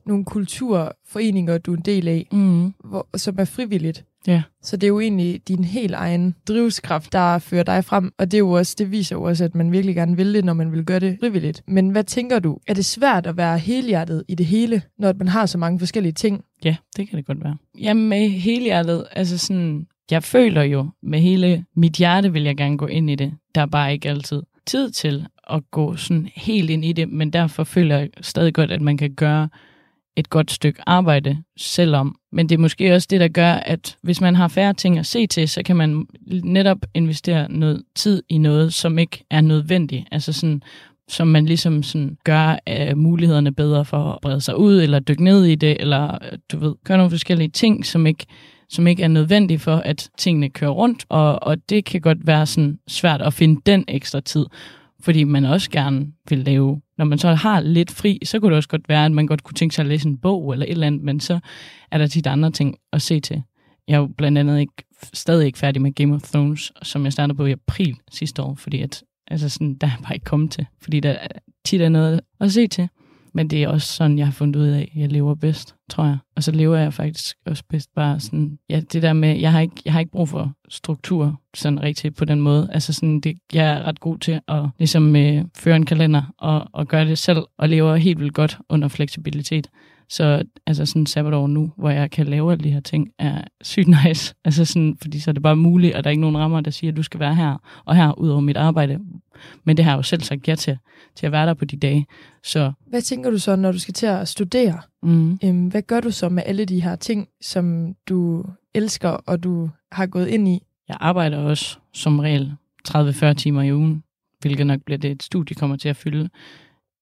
nogle 0.05 0.25
kulturforeninger, 0.25 1.57
du 1.57 1.73
er 1.73 1.77
en 1.77 1.83
del 1.85 2.07
af, 2.07 2.27
Mm. 2.31 2.73
hvor, 2.83 3.07
som 3.17 3.35
er 3.39 3.45
frivilligt. 3.45 4.05
Ja. 4.27 4.43
Så 4.61 4.77
det 4.77 4.83
er 4.83 4.87
jo 4.87 4.99
egentlig 4.99 5.41
din 5.47 5.63
helt 5.63 5.93
egen 5.93 6.35
drivskraft, 6.47 7.13
der 7.13 7.39
fører 7.39 7.63
dig 7.63 7.85
frem, 7.85 8.11
og 8.17 8.31
det, 8.31 8.37
er 8.37 8.39
jo 8.39 8.51
også, 8.51 8.75
det 8.77 8.91
viser 8.91 9.15
jo 9.15 9.23
også, 9.23 9.43
at 9.43 9.55
man 9.55 9.71
virkelig 9.71 9.95
gerne 9.95 10.15
vil 10.17 10.33
det, 10.33 10.45
når 10.45 10.53
man 10.53 10.71
vil 10.71 10.85
gøre 10.85 10.99
det 10.99 11.17
frivilligt. 11.19 11.63
Men 11.67 11.89
hvad 11.89 12.03
tænker 12.03 12.39
du? 12.39 12.57
Er 12.67 12.73
det 12.73 12.85
svært 12.85 13.27
at 13.27 13.37
være 13.37 13.59
helhjertet 13.59 14.23
i 14.27 14.35
det 14.35 14.45
hele, 14.45 14.81
når 14.99 15.13
man 15.13 15.27
har 15.27 15.45
så 15.45 15.57
mange 15.57 15.79
forskellige 15.79 16.13
ting? 16.13 16.43
Ja, 16.63 16.75
det 16.97 17.09
kan 17.09 17.17
det 17.17 17.25
godt 17.25 17.43
være. 17.43 17.57
Jamen 17.79 18.09
med 18.09 18.29
hele 18.29 18.63
hjertet, 18.63 19.05
altså 19.11 19.37
sådan, 19.37 19.87
jeg 20.11 20.23
føler 20.23 20.61
jo, 20.63 20.89
med 21.03 21.19
hele 21.19 21.65
mit 21.75 21.93
hjerte 21.93 22.33
vil 22.33 22.43
jeg 22.43 22.57
gerne 22.57 22.77
gå 22.77 22.85
ind 22.87 23.09
i 23.09 23.15
det. 23.15 23.33
Der 23.55 23.61
er 23.61 23.65
bare 23.65 23.93
ikke 23.93 24.09
altid 24.09 24.41
tid 24.67 24.91
til 24.91 25.25
at 25.49 25.61
gå 25.71 25.95
sådan 25.95 26.29
helt 26.35 26.69
ind 26.69 26.85
i 26.85 26.93
det, 26.93 27.09
men 27.09 27.33
derfor 27.33 27.63
føler 27.63 27.97
jeg 27.97 28.09
stadig 28.21 28.53
godt, 28.53 28.71
at 28.71 28.81
man 28.81 28.97
kan 28.97 29.13
gøre 29.13 29.49
et 30.15 30.29
godt 30.29 30.51
stykke 30.51 30.81
arbejde 30.87 31.37
selvom. 31.57 32.15
Men 32.31 32.49
det 32.49 32.55
er 32.55 32.59
måske 32.59 32.93
også 32.93 33.07
det, 33.11 33.19
der 33.19 33.27
gør, 33.27 33.53
at 33.53 33.97
hvis 34.01 34.21
man 34.21 34.35
har 34.35 34.47
færre 34.47 34.73
ting 34.73 34.99
at 34.99 35.05
se 35.05 35.27
til, 35.27 35.49
så 35.49 35.63
kan 35.63 35.75
man 35.75 36.05
netop 36.43 36.77
investere 36.93 37.51
noget 37.51 37.83
tid 37.95 38.23
i 38.29 38.37
noget, 38.37 38.73
som 38.73 38.99
ikke 38.99 39.25
er 39.31 39.41
nødvendigt. 39.41 40.07
Altså 40.11 40.33
sådan, 40.33 40.61
som 41.07 41.27
man 41.27 41.45
ligesom 41.45 41.83
sådan 41.83 42.17
gør 42.23 42.57
uh, 42.69 42.97
mulighederne 42.97 43.53
bedre 43.53 43.85
for 43.85 44.11
at 44.11 44.19
brede 44.21 44.41
sig 44.41 44.57
ud, 44.57 44.81
eller 44.81 44.99
dykke 44.99 45.23
ned 45.23 45.45
i 45.45 45.55
det, 45.55 45.77
eller 45.79 46.15
øh, 46.31 46.37
du 46.51 46.57
ved, 46.57 46.75
gøre 46.85 46.97
nogle 46.97 47.11
forskellige 47.11 47.49
ting, 47.49 47.85
som 47.85 48.07
ikke, 48.07 48.25
som 48.69 48.87
ikke 48.87 49.03
er 49.03 49.07
nødvendige 49.07 49.59
for, 49.59 49.75
at 49.75 50.09
tingene 50.17 50.49
kører 50.49 50.71
rundt, 50.71 51.05
og, 51.09 51.43
og 51.43 51.69
det 51.69 51.85
kan 51.85 52.01
godt 52.01 52.27
være 52.27 52.45
sådan 52.45 52.79
svært 52.87 53.21
at 53.21 53.33
finde 53.33 53.61
den 53.65 53.85
ekstra 53.87 54.19
tid, 54.19 54.45
fordi 55.01 55.23
man 55.23 55.45
også 55.45 55.71
gerne 55.71 56.07
vil 56.29 56.37
lave, 56.39 56.81
når 56.97 57.05
man 57.05 57.17
så 57.17 57.33
har 57.33 57.59
lidt 57.59 57.91
fri, 57.91 58.19
så 58.23 58.39
kunne 58.39 58.49
det 58.49 58.57
også 58.57 58.69
godt 58.69 58.89
være, 58.89 59.05
at 59.05 59.11
man 59.11 59.27
godt 59.27 59.43
kunne 59.43 59.53
tænke 59.53 59.75
sig 59.75 59.83
at 59.83 59.87
læse 59.87 60.07
en 60.07 60.17
bog 60.17 60.53
eller 60.53 60.65
et 60.65 60.71
eller 60.71 60.87
andet, 60.87 61.01
men 61.01 61.19
så 61.19 61.39
er 61.91 61.97
der 61.97 62.07
tit 62.07 62.27
andre 62.27 62.51
ting 62.51 62.77
at 62.93 63.01
se 63.01 63.19
til. 63.19 63.43
Jeg 63.87 63.95
er 63.95 63.99
jo 63.99 64.07
blandt 64.17 64.37
andet 64.37 64.59
ikke, 64.59 64.73
stadig 65.13 65.45
ikke 65.45 65.59
færdig 65.59 65.81
med 65.81 65.93
Game 65.93 66.15
of 66.15 66.21
Thrones, 66.21 66.71
som 66.83 67.03
jeg 67.03 67.13
startede 67.13 67.37
på 67.37 67.45
i 67.45 67.51
april 67.51 67.95
sidste 68.11 68.41
år, 68.41 68.55
fordi 68.55 68.81
at, 68.81 69.03
altså 69.27 69.49
sådan, 69.49 69.75
der 69.75 69.87
er 69.87 70.01
bare 70.03 70.13
ikke 70.13 70.23
kommet 70.23 70.51
til, 70.51 70.65
fordi 70.81 70.99
der 70.99 71.17
tit 71.65 71.81
er 71.81 71.89
noget 71.89 72.21
at 72.39 72.51
se 72.51 72.67
til. 72.67 72.89
Men 73.33 73.47
det 73.47 73.63
er 73.63 73.67
også 73.67 73.93
sådan, 73.93 74.17
jeg 74.17 74.27
har 74.27 74.31
fundet 74.31 74.59
ud 74.59 74.67
af, 74.67 74.91
at 74.95 75.01
jeg 75.01 75.11
lever 75.11 75.35
bedst, 75.35 75.74
tror 75.89 76.05
jeg. 76.05 76.17
Og 76.35 76.43
så 76.43 76.51
lever 76.51 76.77
jeg 76.77 76.93
faktisk 76.93 77.35
også 77.45 77.63
bedst 77.69 77.89
bare 77.95 78.19
sådan, 78.19 78.59
ja, 78.69 78.79
det 78.79 79.01
der 79.01 79.13
med, 79.13 79.39
jeg 79.39 79.51
har 79.51 79.59
ikke, 79.59 79.75
jeg 79.85 79.93
har 79.93 79.99
ikke 79.99 80.11
brug 80.11 80.29
for 80.29 80.53
struktur 80.69 81.41
sådan 81.55 81.81
rigtigt 81.83 82.15
på 82.15 82.25
den 82.25 82.41
måde. 82.41 82.69
Altså 82.71 82.93
sådan, 82.93 83.19
det, 83.19 83.37
jeg 83.53 83.69
er 83.69 83.83
ret 83.83 83.99
god 83.99 84.17
til 84.17 84.41
at 84.47 84.63
ligesom 84.79 85.15
øh, 85.15 85.43
føre 85.57 85.75
en 85.75 85.85
kalender 85.85 86.33
og, 86.37 86.67
og 86.73 86.87
gøre 86.87 87.05
det 87.05 87.17
selv, 87.17 87.43
og 87.57 87.69
lever 87.69 87.95
helt 87.95 88.19
vildt 88.19 88.33
godt 88.33 88.57
under 88.69 88.87
fleksibilitet. 88.87 89.69
Så 90.09 90.43
altså 90.67 90.85
sådan 90.85 91.05
sabbatår 91.05 91.47
nu, 91.47 91.71
hvor 91.77 91.89
jeg 91.89 92.11
kan 92.11 92.27
lave 92.27 92.51
alle 92.51 92.63
de 92.63 92.71
her 92.71 92.79
ting, 92.79 93.09
er 93.19 93.41
sygt 93.61 93.87
nice. 94.05 94.35
Altså 94.45 94.65
sådan, 94.65 94.97
fordi 95.01 95.19
så 95.19 95.31
er 95.31 95.33
det 95.33 95.43
bare 95.43 95.55
muligt, 95.55 95.95
og 95.95 96.03
der 96.03 96.07
er 96.07 96.11
ikke 96.11 96.21
nogen 96.21 96.37
rammer, 96.37 96.61
der 96.61 96.71
siger, 96.71 96.91
at 96.91 96.97
du 96.97 97.03
skal 97.03 97.19
være 97.19 97.35
her 97.35 97.57
og 97.85 97.95
her 97.95 98.19
ud 98.19 98.29
over 98.29 98.41
mit 98.41 98.57
arbejde. 98.57 98.99
Men 99.63 99.77
det 99.77 99.85
har 99.85 99.91
jeg 99.91 99.97
jo 99.97 100.01
selv 100.03 100.21
sagt 100.21 100.47
ja 100.47 100.55
til, 100.55 100.77
til 101.15 101.25
at 101.25 101.31
være 101.31 101.47
der 101.47 101.53
på 101.53 101.65
de 101.65 101.77
dage. 101.77 102.05
Så 102.43 102.71
Hvad 102.87 103.01
tænker 103.01 103.29
du 103.29 103.37
så, 103.37 103.55
når 103.55 103.71
du 103.71 103.79
skal 103.79 103.93
til 103.93 104.05
at 104.05 104.27
studere? 104.27 104.81
mm, 105.03 105.39
Øhm, 105.43 105.67
hvad 105.67 105.81
gør 105.81 105.99
du 105.99 106.11
så 106.11 106.29
med 106.29 106.43
alle 106.45 106.65
de 106.65 106.81
her 106.83 106.95
ting, 106.95 107.27
som 107.41 107.95
du 108.09 108.45
elsker, 108.73 109.09
og 109.09 109.43
du 109.43 109.69
har 109.91 110.05
gået 110.05 110.27
ind 110.27 110.47
i? 110.47 110.59
jeg 110.87 110.97
arbejder 110.99 111.37
også 111.37 111.77
som 111.93 112.19
regel 112.19 112.55
30-40 112.89 113.33
timer 113.33 113.61
i 113.61 113.73
ugen, 113.73 114.03
hvilket 114.41 114.67
nok 114.67 114.81
bliver 114.85 114.97
det, 114.97 115.11
et 115.11 115.23
studie 115.23 115.55
kommer 115.55 115.77
til 115.77 115.89
at 115.89 115.95
fylde. 115.95 116.29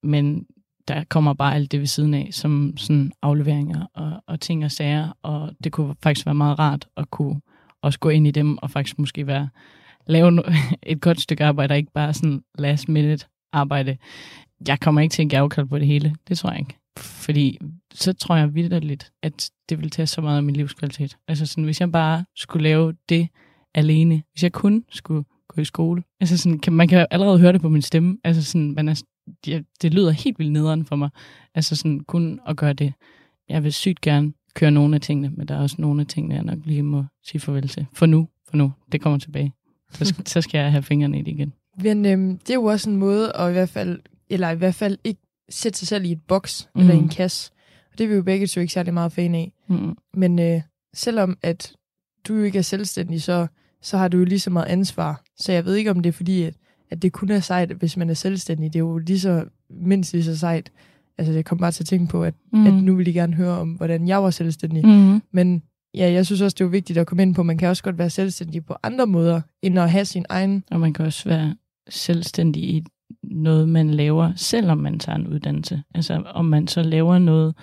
Men 0.03 0.45
der 0.87 1.03
kommer 1.09 1.33
bare 1.33 1.55
alt 1.55 1.71
det 1.71 1.79
ved 1.79 1.87
siden 1.87 2.13
af, 2.13 2.29
som 2.31 2.73
sådan 2.77 3.11
afleveringer 3.21 3.85
og, 3.93 4.23
og 4.27 4.39
ting 4.39 4.65
og 4.65 4.71
sager, 4.71 5.17
og 5.23 5.51
det 5.63 5.71
kunne 5.71 5.95
faktisk 6.03 6.25
være 6.25 6.35
meget 6.35 6.59
rart 6.59 6.87
at 6.97 7.11
kunne 7.11 7.41
også 7.81 7.99
gå 7.99 8.09
ind 8.09 8.27
i 8.27 8.31
dem 8.31 8.57
og 8.57 8.71
faktisk 8.71 8.99
måske 8.99 9.27
være 9.27 9.49
lave 10.07 10.43
et 10.83 11.01
godt 11.01 11.21
stykke 11.21 11.43
arbejde, 11.45 11.71
og 11.71 11.77
ikke 11.77 11.91
bare 11.93 12.13
sådan 12.13 12.43
last 12.57 12.89
minute 12.89 13.25
arbejde. 13.51 13.97
Jeg 14.67 14.79
kommer 14.79 15.01
ikke 15.01 15.13
til 15.13 15.23
at 15.23 15.29
gavekald 15.29 15.65
på 15.65 15.79
det 15.79 15.87
hele, 15.87 16.15
det 16.27 16.37
tror 16.37 16.49
jeg 16.49 16.59
ikke. 16.59 16.77
Fordi 16.97 17.59
så 17.93 18.13
tror 18.13 18.35
jeg 18.35 18.55
vidderligt, 18.55 19.11
at 19.23 19.51
det 19.69 19.79
vil 19.79 19.89
tage 19.89 20.07
så 20.07 20.21
meget 20.21 20.37
af 20.37 20.43
min 20.43 20.55
livskvalitet. 20.55 21.17
Altså 21.27 21.45
sådan, 21.45 21.63
hvis 21.63 21.79
jeg 21.79 21.91
bare 21.91 22.25
skulle 22.35 22.63
lave 22.63 22.93
det 23.09 23.27
alene, 23.75 24.23
hvis 24.31 24.43
jeg 24.43 24.51
kun 24.51 24.83
skulle 24.89 25.23
gå 25.47 25.61
i 25.61 25.65
skole. 25.65 26.03
Altså 26.19 26.37
sådan, 26.37 26.59
kan, 26.59 26.73
man 26.73 26.87
kan 26.87 27.07
allerede 27.11 27.39
høre 27.39 27.53
det 27.53 27.61
på 27.61 27.69
min 27.69 27.81
stemme. 27.81 28.17
Altså 28.23 28.43
sådan, 28.43 28.73
man 28.73 28.89
er, 28.89 29.03
ja, 29.47 29.61
det 29.81 29.93
lyder 29.93 30.11
helt 30.11 30.39
vildt 30.39 30.51
nederen 30.51 30.85
for 30.85 30.95
mig. 30.95 31.09
Altså 31.55 31.75
sådan, 31.75 31.99
kun 31.99 32.39
at 32.47 32.57
gøre 32.57 32.73
det. 32.73 32.93
Jeg 33.49 33.63
vil 33.63 33.73
sygt 33.73 34.01
gerne 34.01 34.33
køre 34.53 34.71
nogle 34.71 34.95
af 34.95 35.01
tingene, 35.01 35.29
men 35.29 35.47
der 35.47 35.55
er 35.55 35.59
også 35.59 35.75
nogle 35.79 36.01
af 36.01 36.07
tingene, 36.07 36.35
jeg 36.35 36.43
nok 36.43 36.59
lige 36.65 36.83
må 36.83 37.05
sige 37.23 37.41
farvel 37.41 37.67
til. 37.67 37.85
For 37.93 38.05
nu, 38.05 38.27
for 38.49 38.57
nu. 38.57 38.71
Det 38.91 39.01
kommer 39.01 39.19
tilbage. 39.19 39.53
Så 39.93 40.05
skal, 40.05 40.27
så 40.27 40.41
skal 40.41 40.57
jeg 40.57 40.71
have 40.71 40.83
fingrene 40.83 41.19
i 41.19 41.21
det 41.21 41.31
igen. 41.31 41.53
Men 41.83 42.05
øhm, 42.05 42.37
det 42.37 42.49
er 42.49 42.53
jo 42.53 42.63
også 42.63 42.89
en 42.89 42.95
måde 42.95 43.31
at 43.35 43.49
i 43.49 43.53
hvert 43.53 43.69
fald, 43.69 43.99
eller 44.29 44.49
i 44.49 44.55
hvert 44.55 44.75
fald 44.75 44.97
ikke 45.03 45.21
sætte 45.49 45.79
sig 45.79 45.87
selv 45.87 46.05
i 46.05 46.11
et 46.11 46.21
boks 46.27 46.69
mm. 46.75 46.81
eller 46.81 46.93
i 46.93 46.97
en 46.97 47.01
Mhm. 47.03 47.09
kasse. 47.11 47.51
Og 47.91 47.97
det 47.97 48.03
er 48.03 48.07
vi 48.07 48.13
jo 48.15 48.23
begge 48.23 48.47
to 48.47 48.61
ikke 48.61 48.73
særlig 48.73 48.93
meget 48.93 49.11
fan 49.11 49.35
af. 49.35 49.51
Mm. 49.69 49.95
Men 50.13 50.39
øh, 50.39 50.61
selvom 50.93 51.37
at 51.41 51.73
du 52.27 52.35
jo 52.35 52.43
ikke 52.43 52.57
er 52.57 52.61
selvstændig, 52.61 53.21
så, 53.21 53.47
så 53.81 53.97
har 53.97 54.07
du 54.07 54.17
jo 54.17 54.23
lige 54.23 54.39
så 54.39 54.49
meget 54.49 54.65
ansvar. 54.67 55.23
Så 55.37 55.51
jeg 55.51 55.65
ved 55.65 55.75
ikke, 55.75 55.91
om 55.91 55.99
det 55.99 56.09
er 56.09 56.13
fordi, 56.13 56.43
at, 56.43 56.53
at 56.91 57.01
det 57.01 57.11
kun 57.11 57.29
er 57.31 57.39
sejt, 57.39 57.71
hvis 57.71 57.97
man 57.97 58.09
er 58.09 58.13
selvstændig. 58.13 58.73
Det 58.73 58.79
er 58.79 58.83
jo 58.83 58.97
lige 58.97 59.19
så, 59.19 59.45
mindst 59.69 60.13
lige 60.13 60.23
så 60.23 60.37
sejt. 60.37 60.71
Altså, 61.17 61.33
jeg 61.33 61.45
kom 61.45 61.57
bare 61.57 61.71
til 61.71 61.83
at 61.83 61.87
tænke 61.87 62.07
på, 62.11 62.23
at, 62.23 62.33
Mm. 62.53 62.59
mm. 62.59 62.67
at 62.67 62.73
nu 62.73 62.95
vil 62.95 63.05
de 63.05 63.13
gerne 63.13 63.33
høre 63.33 63.57
om, 63.59 63.69
hvordan 63.73 64.07
jeg 64.07 64.23
var 64.23 64.29
selvstændig. 64.29 64.85
Mm. 64.85 65.21
Men 65.31 65.63
ja, 65.95 66.11
jeg 66.11 66.25
synes 66.25 66.41
også, 66.41 66.55
det 66.59 66.65
er 66.65 66.69
vigtigt 66.69 66.99
at 66.99 67.07
komme 67.07 67.23
ind 67.23 67.35
på, 67.35 67.41
at 67.41 67.45
man 67.45 67.57
kan 67.57 67.69
også 67.69 67.83
godt 67.83 67.97
være 67.97 68.09
selvstændig 68.09 68.65
på 68.65 68.75
andre 68.83 69.07
måder, 69.07 69.41
end 69.61 69.79
at 69.79 69.91
have 69.91 70.05
sin 70.05 70.25
egen... 70.29 70.63
Og 70.71 70.79
man 70.79 70.93
kan 70.93 71.05
også 71.05 71.29
være 71.29 71.55
selvstændig 71.89 72.63
i 72.63 72.83
noget, 73.23 73.69
man 73.69 73.89
laver, 73.89 74.31
selvom 74.35 74.77
man 74.77 74.99
tager 74.99 75.15
en 75.15 75.27
uddannelse. 75.27 75.83
Altså 75.95 76.23
om 76.25 76.45
man 76.45 76.67
så 76.67 76.83
laver 76.83 77.19
noget, 77.19 77.55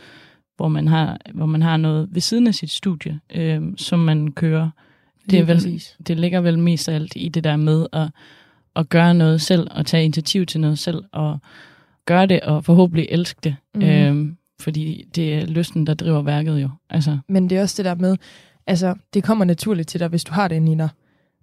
hvor 0.57 0.69
man 0.69 0.89
har, 0.89 1.19
hvor 1.35 1.47
man 1.47 1.63
har 1.63 1.77
noget 1.77 2.09
ved 2.13 2.21
siden 2.21 2.47
af 2.47 2.55
sit 2.55 2.71
studie, 2.71 3.21
øh, 3.35 3.63
som 3.77 3.99
man 3.99 4.33
kører. 4.33 4.71
Det, 5.31 5.39
er 5.39 5.45
vel, 5.45 5.83
det 6.07 6.21
ligger 6.21 6.41
vel 6.41 6.59
mest 6.59 6.89
af 6.89 6.95
alt 6.95 7.13
i 7.17 7.29
det 7.29 7.45
der 7.45 7.57
med 7.57 7.87
at, 7.93 8.09
at 8.77 8.89
gøre 8.89 9.15
noget 9.15 9.41
selv, 9.41 9.69
og 9.71 9.87
tage 9.87 10.05
initiativ 10.05 10.47
til 10.47 10.61
noget 10.61 10.79
selv, 10.79 11.05
og 11.13 11.39
gøre 12.07 12.27
det, 12.27 12.41
og 12.41 12.65
forhåbentlig 12.65 13.07
elske 13.11 13.41
det. 13.45 13.57
Mm. 13.75 13.83
Øh, 13.83 14.33
fordi 14.61 15.05
det 15.15 15.35
er 15.35 15.47
lysten, 15.47 15.87
der 15.87 15.95
driver 15.95 16.23
værket 16.23 16.63
jo. 16.63 16.69
Altså, 16.91 17.19
Men 17.29 17.51
det 17.51 17.59
er 17.59 17.63
også 17.63 17.75
det 17.77 17.85
der 17.85 17.95
med, 17.95 18.17
altså, 18.67 18.95
det 19.15 19.25
kommer 19.25 19.45
naturligt 19.45 19.89
til 19.89 20.01
dig, 20.01 20.09
hvis 20.09 20.25
du 20.25 20.33
har 20.33 20.49
det 20.49 20.57
inde 20.57 20.73
i 20.73 20.75
dig. 20.75 20.89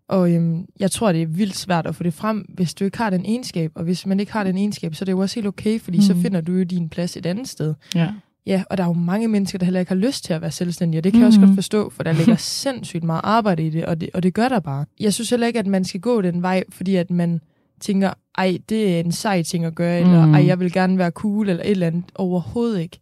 Og 0.10 0.32
øhm, 0.34 0.66
jeg 0.80 0.92
tror, 0.92 1.12
det 1.12 1.22
er 1.22 1.26
vildt 1.28 1.56
svært 1.56 1.88
at 1.88 1.96
få 1.96 2.04
det 2.04 2.14
frem, 2.14 2.38
hvis 2.56 2.74
du 2.74 2.84
ikke 2.86 2.98
har 2.98 3.10
den 3.10 3.26
egenskab. 3.26 3.72
Og 3.76 3.84
hvis 3.84 4.06
man 4.06 4.20
ikke 4.20 4.32
har 4.32 4.44
den 4.44 4.58
egenskab, 4.58 4.96
så 4.96 5.04
er 5.04 5.06
det 5.06 5.12
jo 5.12 5.20
også 5.20 5.36
helt 5.36 5.48
okay, 5.48 5.80
fordi 5.80 5.98
mm. 5.98 6.02
så 6.02 6.16
finder 6.16 6.42
du 6.42 6.52
jo 6.54 6.64
din 6.64 6.90
plads 6.90 7.18
et 7.18 7.26
andet 7.26 7.48
sted. 7.50 7.74
ja. 7.96 8.10
Ja, 8.46 8.64
og 8.70 8.78
der 8.78 8.84
er 8.84 8.88
jo 8.88 8.94
mange 8.94 9.28
mennesker, 9.28 9.58
der 9.60 9.66
heller 9.66 9.80
ikke 9.80 9.90
har 9.90 9.96
lyst 9.96 10.24
til 10.24 10.34
at 10.34 10.42
være 10.42 10.52
selvstændige, 10.52 11.00
og 11.00 11.04
det 11.04 11.12
kan 11.12 11.20
jeg 11.22 11.28
også 11.28 11.40
Mhm. 11.40 11.48
godt 11.50 11.58
forstå, 11.58 11.90
for 11.90 12.04
der 12.04 12.12
ligger 12.12 12.36
sindssygt 12.64 13.04
meget 13.04 13.22
arbejde 13.24 13.64
i 13.68 13.70
det 13.70 13.86
og, 13.86 14.02
det, 14.02 14.10
og 14.14 14.24
det 14.24 14.34
gør 14.34 14.50
der 14.50 14.60
bare. 14.60 14.86
Jeg 15.00 15.14
synes 15.14 15.30
heller 15.30 15.48
ikke, 15.48 15.60
at 15.60 15.68
man 15.68 15.84
skal 15.86 16.00
gå 16.02 16.22
den 16.22 16.42
vej, 16.42 16.64
fordi 16.70 16.96
at 16.96 17.12
man 17.12 17.42
tænker, 17.82 18.14
ej, 18.38 18.58
det 18.70 18.96
er 18.96 19.00
en 19.00 19.12
sej 19.12 19.44
ting 19.44 19.66
at 19.66 19.76
gøre, 19.76 20.00
eller 20.00 20.26
Mhm. 20.26 20.34
ej, 20.34 20.46
jeg 20.46 20.60
vil 20.60 20.72
gerne 20.72 20.98
være 20.98 21.10
cool, 21.12 21.50
eller 21.50 21.64
et 21.64 21.72
eller 21.72 21.88
andet. 21.88 22.04
Overhovedet 22.16 22.82
ikke. 22.82 23.00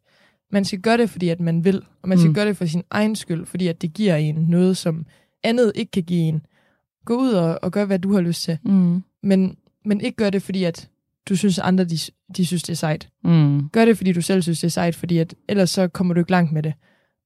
Man 0.52 0.66
skal 0.66 0.80
gøre 0.80 0.98
det, 0.98 1.10
fordi 1.10 1.30
at 1.30 1.39
man 1.39 1.64
vil, 1.66 1.82
og 2.02 2.10
man 2.10 2.18
skal 2.18 2.28
Mm. 2.28 2.34
gøre 2.34 2.46
det 2.48 2.58
for 2.58 2.66
sin 2.66 2.84
egen 2.89 3.16
skyld, 3.16 3.46
fordi 3.46 3.68
at 3.68 3.82
det 3.82 3.93
giver 3.93 4.16
en 4.16 4.36
noget, 4.36 4.78
som 4.78 5.06
andet 5.43 5.72
ikke 5.76 5.91
kan 5.91 6.04
give 6.04 6.20
en. 6.22 6.46
Gå 7.06 7.16
ud 7.18 7.30
og, 7.30 7.60
og 7.62 7.72
gør, 7.72 7.86
hvad 7.86 8.00
du 8.00 8.14
har 8.14 8.22
lyst 8.22 8.43
til. 8.43 8.58
Mm. 8.64 9.04
Men, 9.24 9.58
men 9.86 10.02
ikke 10.02 10.16
gør 10.16 10.30
det, 10.30 10.41
fordi 10.41 10.64
at 10.64 10.89
du 11.30 11.36
synes, 11.36 11.60
andre 11.60 11.84
de, 11.84 11.98
de 12.38 12.46
synes, 12.46 12.64
det 12.64 12.70
er 12.74 12.76
sejt. 12.78 13.10
Mm. 13.24 13.70
Gør 13.70 13.86
det, 13.86 13.98
fordi 13.98 14.12
du 14.14 14.22
selv 14.22 14.41
synes, 14.41 14.60
det 14.60 14.68
er 14.68 14.72
sejt, 14.72 14.96
fordi 14.96 15.18
at, 15.18 15.36
ellers 15.50 15.70
så 15.70 15.88
kommer 15.88 16.14
du 16.14 16.20
ikke 16.20 16.32
langt 16.32 16.52
med 16.52 16.64
det. 16.64 16.74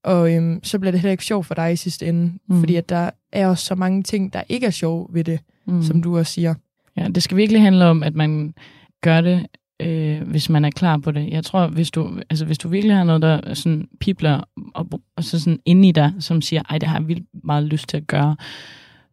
Og 0.04 0.34
øhm, 0.34 0.60
så 0.64 0.78
bliver 0.78 0.90
det 0.90 1.00
heller 1.00 1.12
ikke 1.12 1.24
sjovt 1.24 1.46
for 1.46 1.54
dig 1.54 1.72
i 1.72 1.76
sidste 1.76 2.06
ende, 2.06 2.32
Mm. 2.48 2.60
fordi 2.60 2.76
at 2.76 2.88
der 2.88 3.10
er 3.32 3.46
også 3.46 3.64
så 3.66 3.74
mange 3.74 4.02
ting, 4.02 4.32
der 4.32 4.42
ikke 4.48 4.66
er 4.66 4.70
sjov 4.70 5.10
ved 5.14 5.24
det, 5.24 5.40
mm. 5.66 5.82
som 5.82 6.02
du 6.02 6.18
også 6.18 6.32
siger. 6.32 6.54
Ja, 6.96 7.08
det 7.08 7.22
skal 7.22 7.36
virkelig 7.36 7.62
handle 7.62 7.84
om, 7.84 8.02
at 8.02 8.14
man 8.14 8.54
gør 9.00 9.20
det, 9.20 9.46
øh, 9.80 10.28
hvis 10.28 10.48
man 10.48 10.64
er 10.64 10.70
klar 10.70 10.96
på 10.96 11.10
det. 11.10 11.30
Jeg 11.30 11.44
tror, 11.44 11.66
hvis 11.66 11.90
du, 11.90 12.20
altså, 12.30 12.44
hvis 12.44 12.58
du 12.58 12.68
virkelig 12.68 12.96
har 12.96 13.04
noget, 13.04 13.22
der 13.22 13.54
sådan 13.54 13.88
pipler, 14.00 14.40
og, 14.74 14.88
og 15.16 15.24
så 15.24 15.40
sådan 15.40 15.60
inde 15.64 15.88
i 15.88 15.92
dig, 15.92 16.12
som 16.18 16.42
siger, 16.42 16.62
ej, 16.70 16.78
det 16.78 16.88
har 16.88 16.98
jeg 16.98 17.08
vildt 17.08 17.26
meget 17.44 17.64
lyst 17.64 17.88
til 17.88 17.96
at 17.96 18.06
gøre, 18.06 18.36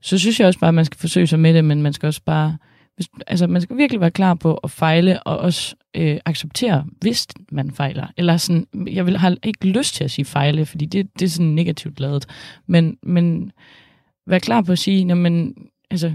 så 0.01 0.17
synes 0.17 0.39
jeg 0.39 0.47
også 0.47 0.59
bare, 0.59 0.67
at 0.67 0.73
man 0.73 0.85
skal 0.85 0.99
forsøge 0.99 1.27
sig 1.27 1.39
med 1.39 1.53
det, 1.53 1.65
men 1.65 1.81
man 1.81 1.93
skal 1.93 2.07
også 2.07 2.21
bare 2.25 2.57
hvis, 2.97 3.09
altså, 3.27 3.47
man 3.47 3.61
skal 3.61 3.77
virkelig 3.77 4.01
være 4.01 4.11
klar 4.11 4.33
på 4.33 4.53
at 4.55 4.71
fejle, 4.71 5.23
og 5.23 5.37
også 5.37 5.75
øh, 5.95 6.19
acceptere, 6.25 6.85
hvis 7.01 7.27
man 7.51 7.71
fejler. 7.71 8.07
Eller 8.17 8.37
sådan, 8.37 8.67
jeg 8.87 9.05
vil 9.05 9.17
har 9.17 9.35
ikke 9.43 9.67
lyst 9.67 9.95
til 9.95 10.03
at 10.03 10.11
sige 10.11 10.25
fejle, 10.25 10.65
fordi 10.65 10.85
det, 10.85 11.19
det 11.19 11.25
er 11.25 11.29
sådan 11.29 11.45
negativt 11.45 11.99
lavet. 11.99 12.25
Men, 12.67 12.97
men 13.03 13.51
være 14.27 14.39
klar 14.39 14.61
på 14.61 14.71
at 14.71 14.79
sige, 14.79 15.07
jamen, 15.07 15.53
altså, 15.91 16.13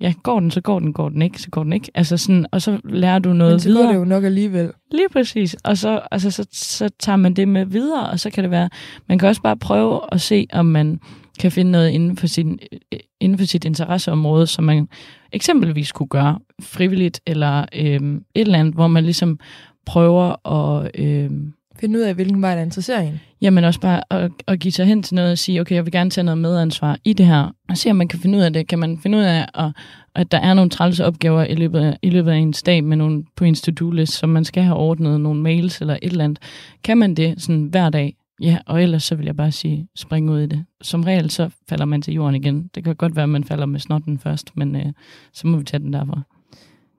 ja, 0.00 0.12
går 0.22 0.40
den, 0.40 0.50
så 0.50 0.60
går 0.60 0.78
den, 0.78 0.92
går 0.92 1.08
den 1.08 1.22
ikke, 1.22 1.42
så 1.42 1.50
går 1.50 1.62
den 1.62 1.72
ikke. 1.72 1.90
Altså 1.94 2.16
sådan, 2.16 2.46
og 2.52 2.62
så 2.62 2.78
lærer 2.84 3.18
du 3.18 3.32
noget 3.32 3.52
Men 3.52 3.60
så 3.60 3.68
videre. 3.68 3.84
går 3.84 3.92
det 3.92 3.98
jo 3.98 4.04
nok 4.04 4.24
alligevel. 4.24 4.72
Lige 4.92 5.08
præcis. 5.12 5.56
Og 5.64 5.78
så, 5.78 6.00
altså, 6.10 6.30
så, 6.30 6.46
så 6.52 6.88
tager 6.98 7.16
man 7.16 7.34
det 7.34 7.48
med 7.48 7.66
videre, 7.66 8.10
og 8.10 8.20
så 8.20 8.30
kan 8.30 8.44
det 8.44 8.50
være, 8.50 8.68
man 9.08 9.18
kan 9.18 9.28
også 9.28 9.42
bare 9.42 9.56
prøve 9.56 10.00
at 10.12 10.20
se, 10.20 10.46
om 10.52 10.66
man 10.66 11.00
kan 11.40 11.52
finde 11.52 11.70
noget 11.70 11.90
inden 11.90 12.16
for, 12.16 12.26
sin, 12.26 12.58
øh, 12.92 12.98
inden 13.20 13.38
for 13.38 13.44
sit 13.44 13.64
interesseområde, 13.64 14.46
som 14.46 14.64
man 14.64 14.88
eksempelvis 15.32 15.92
kunne 15.92 16.08
gøre 16.08 16.38
frivilligt, 16.62 17.20
eller 17.26 17.64
øhm, 17.74 18.16
et 18.16 18.40
eller 18.40 18.58
andet, 18.58 18.74
hvor 18.74 18.86
man 18.86 19.04
ligesom 19.04 19.38
prøver 19.86 20.48
at, 20.52 20.90
øhm, 20.94 21.52
Finde 21.80 21.98
ud 21.98 22.04
af, 22.04 22.14
hvilken 22.14 22.42
vej, 22.42 22.54
der 22.54 22.62
interesserer 22.62 23.00
en. 23.00 23.20
jamen 23.40 23.64
også 23.64 23.80
bare 23.80 24.12
at, 24.12 24.30
at 24.46 24.60
give 24.60 24.72
sig 24.72 24.86
hen 24.86 25.02
til 25.02 25.14
noget 25.14 25.32
og 25.32 25.38
sige, 25.38 25.60
okay, 25.60 25.74
jeg 25.74 25.84
vil 25.84 25.92
gerne 25.92 26.10
tage 26.10 26.24
noget 26.24 26.38
medansvar 26.38 26.98
i 27.04 27.12
det 27.12 27.26
her, 27.26 27.54
og 27.68 27.76
se, 27.76 27.90
om 27.90 27.96
man 27.96 28.08
kan 28.08 28.18
finde 28.18 28.38
ud 28.38 28.42
af 28.42 28.52
det. 28.52 28.68
Kan 28.68 28.78
man 28.78 28.98
finde 28.98 29.18
ud 29.18 29.22
af, 29.22 29.46
at, 29.54 29.72
at 30.14 30.32
der 30.32 30.38
er 30.38 30.54
nogle 30.54 30.70
trælse 30.70 31.04
opgaver 31.04 31.44
i 31.44 31.54
løbet, 31.54 31.80
af, 31.80 31.98
i 32.02 32.10
løbet 32.10 32.30
af 32.30 32.36
ens 32.36 32.62
dag 32.62 32.84
med 32.84 32.96
nogle 32.96 33.24
på 33.36 33.44
ens 33.44 33.62
to-do-list, 33.62 34.12
som 34.12 34.28
man 34.28 34.44
skal 34.44 34.62
have 34.62 34.76
ordnet, 34.76 35.20
nogle 35.20 35.42
mails 35.42 35.80
eller 35.80 35.98
et 36.02 36.10
eller 36.10 36.24
andet. 36.24 36.38
Kan 36.84 36.98
man 36.98 37.14
det 37.14 37.42
sådan 37.42 37.64
hver 37.64 37.90
dag? 37.90 38.16
Ja, 38.40 38.58
og 38.66 38.82
ellers 38.82 39.04
så 39.04 39.14
vil 39.14 39.26
jeg 39.26 39.36
bare 39.36 39.52
sige, 39.52 39.88
spring 39.96 40.30
ud 40.30 40.40
i 40.40 40.46
det. 40.46 40.64
Som 40.82 41.02
regel 41.04 41.30
så 41.30 41.50
falder 41.68 41.84
man 41.84 42.02
til 42.02 42.14
jorden 42.14 42.34
igen. 42.34 42.70
Det 42.74 42.84
kan 42.84 42.96
godt 42.96 43.16
være, 43.16 43.22
at 43.22 43.28
man 43.28 43.44
falder 43.44 43.66
med 43.66 43.80
snotten 43.80 44.18
først, 44.18 44.56
men 44.56 44.76
øh, 44.76 44.86
så 45.32 45.46
må 45.46 45.56
vi 45.56 45.64
tage 45.64 45.80
den 45.80 45.92
derfra. 45.92 46.22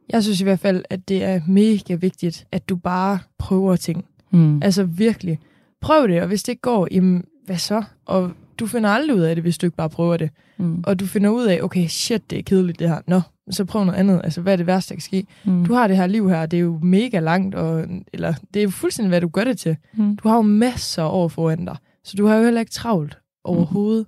Jeg 0.09 0.23
synes 0.23 0.41
i 0.41 0.43
hvert 0.43 0.59
fald, 0.59 0.83
at 0.89 1.09
det 1.09 1.23
er 1.23 1.41
mega 1.47 1.95
vigtigt, 1.95 2.45
at 2.51 2.69
du 2.69 2.75
bare 2.75 3.19
prøver 3.37 3.75
ting. 3.75 4.05
Mm. 4.31 4.59
Altså 4.63 4.83
virkelig. 4.83 5.39
Prøv 5.81 6.07
det, 6.07 6.21
og 6.21 6.27
hvis 6.27 6.43
det 6.43 6.51
ikke 6.51 6.61
går, 6.61 6.87
jamen 6.91 7.23
hvad 7.45 7.57
så? 7.57 7.83
Og 8.05 8.31
du 8.59 8.65
finder 8.67 8.89
aldrig 8.89 9.15
ud 9.17 9.21
af 9.21 9.35
det, 9.35 9.43
hvis 9.43 9.57
du 9.57 9.65
ikke 9.67 9.77
bare 9.77 9.89
prøver 9.89 10.17
det. 10.17 10.29
Mm. 10.57 10.83
Og 10.87 10.99
du 10.99 11.05
finder 11.05 11.29
ud 11.29 11.45
af, 11.45 11.59
okay, 11.63 11.87
shit, 11.87 12.29
det 12.29 12.39
er 12.39 12.43
kedeligt 12.43 12.79
det 12.79 12.89
her. 12.89 12.99
Nå, 13.07 13.21
så 13.49 13.65
prøv 13.65 13.83
noget 13.83 13.99
andet. 13.99 14.21
Altså, 14.23 14.41
hvad 14.41 14.53
er 14.53 14.57
det 14.57 14.67
værste, 14.67 14.89
der 14.89 14.95
kan 14.95 15.01
ske? 15.01 15.25
Mm. 15.45 15.65
Du 15.65 15.73
har 15.73 15.87
det 15.87 15.97
her 15.97 16.07
liv 16.07 16.29
her, 16.29 16.45
det 16.45 16.57
er 16.57 16.61
jo 16.61 16.79
mega 16.83 17.19
langt, 17.19 17.55
og, 17.55 17.85
eller 18.13 18.33
det 18.53 18.59
er 18.59 18.63
jo 18.63 18.69
fuldstændig, 18.69 19.09
hvad 19.09 19.21
du 19.21 19.27
gør 19.27 19.43
det 19.43 19.57
til. 19.57 19.77
Mm. 19.93 20.15
Du 20.15 20.27
har 20.29 20.35
jo 20.35 20.41
masser 20.41 21.03
af 21.03 21.09
år 21.11 21.27
foran 21.27 21.65
dig, 21.65 21.77
så 22.03 22.15
du 22.17 22.25
har 22.25 22.35
jo 22.35 22.43
heller 22.43 22.59
ikke 22.59 22.71
travlt 22.71 23.17
overhovedet. 23.43 24.05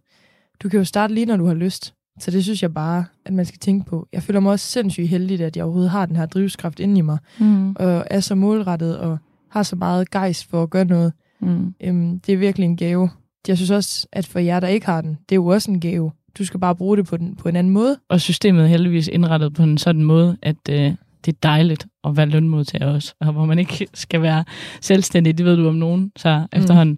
Du 0.63 0.69
kan 0.69 0.77
jo 0.79 0.85
starte 0.85 1.13
lige, 1.13 1.25
når 1.25 1.37
du 1.37 1.45
har 1.45 1.53
lyst. 1.53 1.93
Så 2.19 2.31
det 2.31 2.43
synes 2.43 2.61
jeg 2.63 2.73
bare, 2.73 3.05
at 3.25 3.33
man 3.33 3.45
skal 3.45 3.59
tænke 3.59 3.85
på. 3.85 4.07
Jeg 4.13 4.23
føler 4.23 4.39
mig 4.39 4.51
også 4.51 4.65
sindssygt 4.65 5.07
heldig, 5.07 5.41
at 5.41 5.55
jeg 5.57 5.63
overhovedet 5.65 5.91
har 5.91 6.05
den 6.05 6.15
her 6.15 6.25
drivskraft 6.25 6.79
inde 6.79 6.97
i 6.97 7.01
mig, 7.01 7.17
Mm. 7.39 7.71
og 7.71 8.03
er 8.09 8.19
så 8.19 8.35
målrettet, 8.35 8.97
og 8.97 9.17
har 9.51 9.63
så 9.63 9.75
meget 9.75 10.11
gejst 10.11 10.49
for 10.49 10.63
at 10.63 10.69
gøre 10.69 10.85
noget. 10.85 11.13
Mm. 11.39 11.73
Øhm, 11.83 12.19
det 12.19 12.33
er 12.33 12.37
virkelig 12.37 12.65
en 12.65 12.77
gave. 12.77 13.09
Jeg 13.47 13.57
synes 13.57 13.71
også, 13.71 14.07
at 14.11 14.27
for 14.27 14.39
jer, 14.39 14.59
der 14.59 14.67
ikke 14.67 14.85
har 14.85 15.01
den, 15.01 15.09
det 15.29 15.31
er 15.31 15.35
jo 15.35 15.45
også 15.45 15.71
en 15.71 15.79
gave. 15.79 16.11
Du 16.37 16.45
skal 16.45 16.59
bare 16.59 16.75
bruge 16.75 16.97
det 16.97 17.05
på, 17.07 17.17
den, 17.17 17.35
på 17.35 17.49
en 17.49 17.55
anden 17.55 17.73
måde. 17.73 17.97
Og 18.09 18.21
systemet 18.21 18.63
er 18.63 18.67
heldigvis 18.67 19.07
indrettet 19.07 19.53
på 19.53 19.63
en 19.63 19.77
sådan 19.77 20.03
måde, 20.03 20.37
at 20.41 20.55
øh, 20.69 20.93
det 21.25 21.33
er 21.33 21.37
dejligt 21.43 21.87
at 22.03 22.17
være 22.17 22.25
lønmodtager 22.25 22.85
også, 22.93 23.13
og 23.19 23.31
hvor 23.33 23.45
man 23.45 23.59
ikke 23.59 23.87
skal 23.93 24.21
være 24.21 24.43
selvstændig, 24.81 25.37
det 25.37 25.45
ved 25.45 25.57
du 25.57 25.67
om 25.67 25.75
nogen, 25.75 26.11
så 26.15 26.39
Mm. 26.39 26.59
efterhånden. 26.59 26.97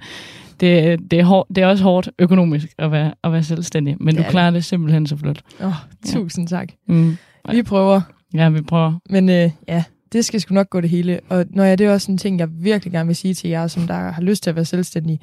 Det, 0.59 0.99
det, 1.11 1.19
er 1.19 1.23
hård, 1.23 1.47
det 1.55 1.57
er 1.57 1.67
også 1.67 1.83
hårdt 1.83 2.09
økonomisk 2.19 2.67
at 2.77 2.91
være, 2.91 3.13
at 3.23 3.31
være 3.31 3.43
selvstændig, 3.43 3.95
men 3.99 4.07
Det 4.15 4.17
du 4.23 4.27
er 4.27 4.31
klarer 4.31 4.51
det 4.51 4.65
simpelthen 4.65 5.07
så 5.07 5.17
flot. 5.17 5.41
Åh, 5.61 5.67
oh, 5.67 5.73
tusind 6.05 6.47
tak. 6.47 6.69
Mm. 6.87 7.17
Vi 7.51 7.63
prøver. 7.63 8.01
Ja, 8.33 8.49
vi 8.49 8.61
prøver. 8.61 8.93
Men 9.09 9.29
øh, 9.29 9.49
ja, 9.67 9.83
det 10.13 10.25
skal 10.25 10.41
sgu 10.41 10.53
nok 10.53 10.69
gå 10.69 10.81
det 10.81 10.89
hele. 10.89 11.19
Og 11.29 11.45
når 11.49 11.63
jeg, 11.63 11.77
det 11.77 11.87
er 11.87 11.91
også 11.91 12.11
en 12.11 12.17
ting, 12.17 12.39
jeg 12.39 12.49
virkelig 12.51 12.91
gerne 12.91 13.07
vil 13.07 13.15
sige 13.15 13.33
til 13.33 13.49
jer, 13.49 13.67
som 13.67 13.87
der 13.87 13.93
har 13.93 14.21
lyst 14.21 14.43
til 14.43 14.49
at 14.49 14.55
være 14.55 14.65
selvstændige. 14.65 15.19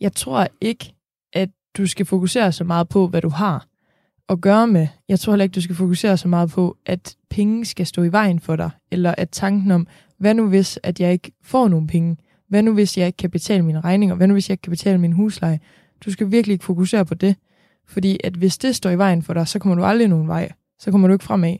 Jeg 0.00 0.12
tror 0.12 0.48
ikke, 0.60 0.94
at 1.32 1.48
du 1.76 1.86
skal 1.86 2.06
fokusere 2.06 2.52
så 2.52 2.64
meget 2.64 2.88
på, 2.88 3.08
hvad 3.08 3.22
du 3.22 3.28
har 3.28 3.66
at 4.28 4.40
gøre 4.40 4.66
med. 4.66 4.86
Jeg 5.08 5.20
tror 5.20 5.32
heller 5.32 5.44
ikke, 5.44 5.54
du 5.54 5.60
skal 5.60 5.76
fokusere 5.76 6.16
så 6.16 6.28
meget 6.28 6.50
på, 6.50 6.76
at 6.86 7.16
penge 7.30 7.64
skal 7.64 7.86
stå 7.86 8.02
i 8.02 8.12
vejen 8.12 8.40
for 8.40 8.56
dig. 8.56 8.70
Eller 8.90 9.14
at 9.18 9.30
tanken 9.30 9.70
om, 9.70 9.86
hvad 10.18 10.34
nu 10.34 10.48
hvis, 10.48 10.78
at 10.82 11.00
jeg 11.00 11.12
ikke 11.12 11.32
får 11.42 11.68
nogen 11.68 11.86
penge? 11.86 12.16
Hvad 12.48 12.62
nu 12.62 12.74
hvis, 12.74 12.98
jeg 12.98 13.06
ikke 13.06 13.16
kan 13.16 13.30
betale 13.30 13.62
mine 13.62 13.80
regninger? 13.80 14.16
Hvad 14.16 14.26
nu 14.26 14.32
hvis, 14.34 14.48
jeg 14.48 14.52
ikke 14.52 14.62
kan 14.62 14.70
betale 14.70 14.98
min 14.98 15.12
husleje? 15.12 15.60
Du 16.04 16.10
skal 16.10 16.30
virkelig 16.30 16.52
ikke 16.52 16.64
fokusere 16.64 17.04
på 17.04 17.14
det. 17.14 17.36
Fordi 17.88 18.18
at 18.24 18.32
hvis 18.32 18.58
det 18.58 18.76
står 18.76 18.90
i 18.90 18.98
vejen 18.98 19.22
for 19.22 19.34
dig, 19.34 19.48
så 19.48 19.58
kommer 19.58 19.74
du 19.74 19.84
aldrig 19.84 20.08
nogen 20.08 20.28
vej. 20.28 20.52
Så 20.78 20.90
kommer 20.90 21.08
du 21.08 21.14
ikke 21.14 21.24
fremad. 21.24 21.56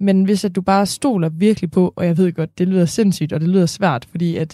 Men 0.00 0.24
hvis 0.24 0.44
at 0.44 0.54
du 0.56 0.60
bare 0.60 0.86
stoler 0.86 1.28
virkelig 1.28 1.70
på, 1.70 1.92
og 1.96 2.06
jeg 2.06 2.16
ved 2.16 2.32
godt, 2.32 2.58
det 2.58 2.68
lyder 2.68 2.84
sindssygt, 2.86 3.32
og 3.32 3.40
det 3.40 3.48
lyder 3.48 3.66
svært, 3.66 4.04
fordi 4.10 4.36
at 4.36 4.50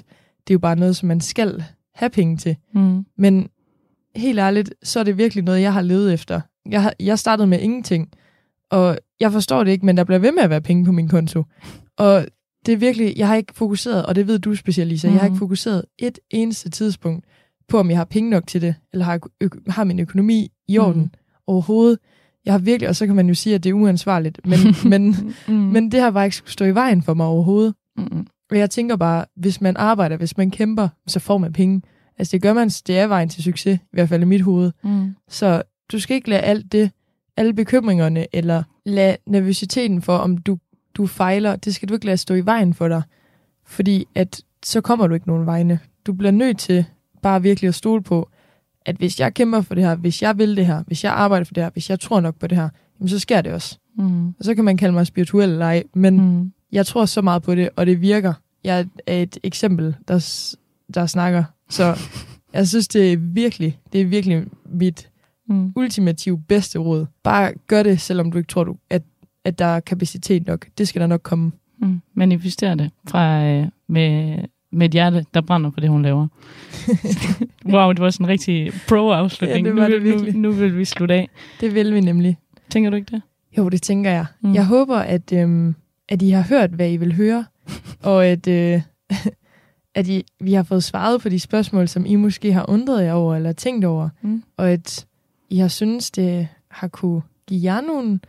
det 0.46 0.50
er 0.50 0.54
jo 0.54 0.58
bare 0.58 0.76
noget, 0.76 0.96
som 0.96 1.06
man 1.08 1.20
skal 1.20 1.64
have 1.94 2.10
penge 2.10 2.36
til. 2.36 2.56
Mm. 2.74 3.04
Men 3.18 3.48
helt 4.16 4.38
ærligt, 4.38 4.74
så 4.82 5.00
er 5.00 5.04
det 5.04 5.18
virkelig 5.18 5.44
noget, 5.44 5.60
jeg 5.60 5.72
har 5.72 5.82
levet 5.82 6.12
efter. 6.14 6.40
Jeg, 6.70 6.82
har, 6.82 6.94
jeg 7.00 7.18
startede 7.18 7.46
med 7.46 7.60
ingenting, 7.60 8.08
og 8.70 8.98
jeg 9.20 9.32
forstår 9.32 9.64
det 9.64 9.70
ikke, 9.70 9.86
men 9.86 9.96
der 9.96 10.04
bliver 10.04 10.18
ved 10.18 10.32
med 10.32 10.42
at 10.42 10.50
være 10.50 10.60
penge 10.60 10.84
på 10.84 10.92
min 10.92 11.08
konto. 11.08 11.42
Og 11.98 12.26
det 12.66 12.72
er 12.72 12.76
virkelig, 12.76 13.14
jeg 13.16 13.28
har 13.28 13.34
ikke 13.34 13.54
fokuseret, 13.54 14.06
og 14.06 14.14
det 14.14 14.26
ved 14.26 14.38
du 14.38 14.54
specielt, 14.54 14.88
Lisa, 14.88 15.08
jeg 15.08 15.16
har 15.16 15.24
ikke 15.24 15.32
Mhm. 15.32 15.38
fokuseret 15.38 15.84
et 15.98 16.18
eneste 16.30 16.70
tidspunkt 16.70 17.24
på, 17.68 17.78
om 17.78 17.90
jeg 17.90 17.98
har 17.98 18.04
penge 18.04 18.30
nok 18.30 18.46
til 18.46 18.62
det, 18.62 18.74
eller 18.92 19.04
har, 19.04 19.20
ø- 19.40 19.48
har 19.68 19.84
min 19.84 19.98
økonomi 20.00 20.48
i 20.68 20.78
orden 20.78 21.00
Mhm. 21.00 21.10
overhovedet. 21.46 21.98
Jeg 22.44 22.54
har 22.54 22.58
virkelig, 22.58 22.88
og 22.88 22.96
så 22.96 23.06
kan 23.06 23.14
man 23.16 23.28
jo 23.28 23.34
sige, 23.34 23.54
at 23.54 23.64
det 23.64 23.70
er 23.70 23.74
uansvarligt, 23.74 24.40
men, 24.46 24.58
men, 24.90 25.16
Mm. 25.48 25.54
men 25.54 25.90
det 25.92 26.00
har 26.00 26.10
bare 26.10 26.24
ikke 26.24 26.36
skulle 26.36 26.52
stå 26.52 26.64
i 26.64 26.74
vejen 26.74 27.02
for 27.02 27.14
mig 27.14 27.26
overhovedet. 27.26 27.74
Mm. 27.96 28.26
Og 28.50 28.58
jeg 28.58 28.70
tænker 28.70 28.96
bare, 28.96 29.24
hvis 29.36 29.60
man 29.60 29.76
arbejder, 29.76 30.16
hvis 30.16 30.36
man 30.36 30.50
kæmper, 30.50 30.88
så 31.06 31.20
får 31.20 31.38
man 31.38 31.52
penge. 31.52 31.82
Altså 32.18 32.32
det 32.32 32.42
gør 32.42 32.52
man, 32.52 32.68
det 32.68 32.98
er 32.98 33.06
vejen 33.06 33.28
til 33.28 33.42
succes, 33.42 33.76
i 33.78 33.88
hvert 33.92 34.08
fald 34.08 34.22
i 34.22 34.26
mit 34.26 34.40
hoved. 34.40 34.72
Mm. 34.84 35.14
Så 35.28 35.62
du 35.92 35.98
skal 36.00 36.14
ikke 36.16 36.28
lade 36.30 36.40
alt 36.40 36.72
det, 36.72 36.90
alle 37.36 37.52
bekymringerne, 37.54 38.26
eller 38.32 38.62
lade 38.86 39.16
nervøsiteten 39.26 40.02
for, 40.02 40.16
om 40.16 40.36
du, 40.38 40.58
du 40.94 41.06
fejler, 41.06 41.56
det 41.56 41.74
skal 41.74 41.88
du 41.88 41.94
ikke 41.94 42.06
lade 42.06 42.16
stå 42.16 42.34
i 42.34 42.46
vejen 42.46 42.74
for 42.74 42.88
dig. 42.88 43.02
Fordi 43.66 44.06
at 44.14 44.40
så 44.64 44.80
kommer 44.80 45.06
du 45.06 45.14
ikke 45.14 45.26
nogen 45.28 45.46
vegne. 45.46 45.78
Du 46.06 46.12
bliver 46.12 46.30
nødt 46.30 46.58
til 46.58 46.84
bare 47.22 47.42
virkelig 47.42 47.68
at 47.68 47.74
stole 47.74 48.02
på, 48.02 48.28
at 48.86 48.96
hvis 48.96 49.20
jeg 49.20 49.34
kæmper 49.34 49.60
for 49.60 49.74
det 49.74 49.84
her, 49.84 49.94
hvis 49.94 50.22
jeg 50.22 50.38
vil 50.38 50.56
det 50.56 50.66
her, 50.66 50.82
hvis 50.86 51.04
jeg 51.04 51.12
arbejder 51.12 51.44
for 51.44 51.54
det 51.54 51.62
her, 51.62 51.70
hvis 51.70 51.90
jeg 51.90 52.00
tror 52.00 52.20
nok 52.20 52.34
på 52.38 52.46
det 52.46 52.58
her, 52.58 52.68
jamen 53.00 53.08
så 53.08 53.18
sker 53.18 53.40
det 53.40 53.52
også. 53.52 53.78
Mm. 53.98 54.28
Og 54.28 54.34
så 54.44 54.54
kan 54.54 54.64
man 54.64 54.76
kalde 54.76 54.92
mig 54.92 55.06
spirituel 55.06 55.50
eller 55.50 55.66
ej, 55.66 55.82
men 55.94 56.20
Mm. 56.20 56.52
jeg 56.72 56.86
tror 56.86 57.04
så 57.04 57.22
meget 57.22 57.42
på 57.42 57.54
det, 57.54 57.68
og 57.76 57.86
det 57.86 58.00
virker. 58.00 58.32
Jeg 58.64 58.86
er 59.06 59.22
et 59.22 59.38
eksempel, 59.42 59.94
der, 60.08 60.46
der 60.94 61.06
snakker. 61.06 61.44
Så 61.70 61.98
jeg 62.54 62.68
synes, 62.68 62.88
det 62.88 63.12
er 63.12 63.16
virkelig, 63.16 63.78
det 63.92 64.00
er 64.00 64.04
virkelig 64.04 64.44
mit 64.66 65.08
Mm. 65.48 65.72
ultimative 65.76 66.38
bedste 66.48 66.78
råd. 66.78 67.06
Bare 67.22 67.52
gør 67.66 67.82
det, 67.82 68.00
selvom 68.00 68.32
du 68.32 68.38
ikke 68.38 68.48
tror, 68.48 68.64
du, 68.64 68.76
at, 68.90 69.02
at 69.44 69.58
der 69.58 69.64
er 69.64 69.80
kapacitet 69.80 70.46
nok. 70.46 70.66
Det 70.78 70.88
skal 70.88 71.00
der 71.00 71.06
nok 71.06 71.22
komme. 71.22 71.52
Mm. 71.78 72.00
Manifester 72.14 72.74
det 72.74 72.90
fra, 73.08 73.44
øh, 73.44 73.66
med, 73.88 74.38
med 74.74 74.86
et 74.86 74.92
hjerte, 74.92 75.24
der 75.34 75.40
brænder 75.40 75.70
for 75.70 75.80
det, 75.80 75.90
hun 75.90 76.02
laver. 76.02 76.26
wow, 77.74 77.92
det 77.92 78.00
var 78.00 78.10
sådan 78.10 78.26
en 78.26 78.30
rigtig 78.30 78.72
pro-afslutning. 78.88 79.66
Ja, 79.66 79.70
det 79.72 79.80
var 79.80 79.88
nu, 79.88 79.94
det 79.94 80.02
vil- 80.02 80.10
virkelig. 80.12 80.34
Nu, 80.34 80.40
nu 80.48 80.52
vil 80.54 80.78
vi 80.78 80.84
slutte 80.84 81.14
af. 81.14 81.28
Det 81.60 81.74
vil 81.74 81.94
vi 81.94 82.00
nemlig. 82.00 82.38
Tænker 82.70 82.90
du 82.90 82.96
ikke 82.96 83.10
det? 83.10 83.22
Jo, 83.58 83.68
det 83.68 83.82
tænker 83.82 84.10
jeg. 84.10 84.26
Mm. 84.40 84.54
Jeg 84.54 84.66
håber, 84.66 84.96
at, 84.96 85.32
øhm, 85.32 85.74
at 86.08 86.22
I 86.22 86.30
har 86.30 86.42
hørt, 86.42 86.70
hvad 86.70 86.90
I 86.92 86.96
vil 86.96 87.14
høre, 87.14 87.44
og 88.02 88.26
at, 88.26 88.48
øh, 88.48 88.80
at 89.94 90.08
I, 90.08 90.24
vi 90.40 90.52
har 90.52 90.62
fået 90.62 90.84
svaret 90.84 91.20
på 91.20 91.28
de 91.28 91.40
spørgsmål, 91.40 91.88
som 91.88 92.06
I 92.06 92.14
måske 92.14 92.52
har 92.52 92.70
undret 92.70 93.04
jer 93.04 93.12
over 93.12 93.36
eller 93.36 93.52
tænkt 93.52 93.84
over, 93.84 94.08
Mm. 94.22 94.42
og 94.56 94.70
at 94.70 95.06
I 95.50 95.58
har 95.58 95.68
synes 95.68 96.10
det 96.10 96.48
har 96.70 96.88
kunne 96.88 97.22
give 97.46 97.60
jer 97.74 97.80
nogen, 97.80 98.20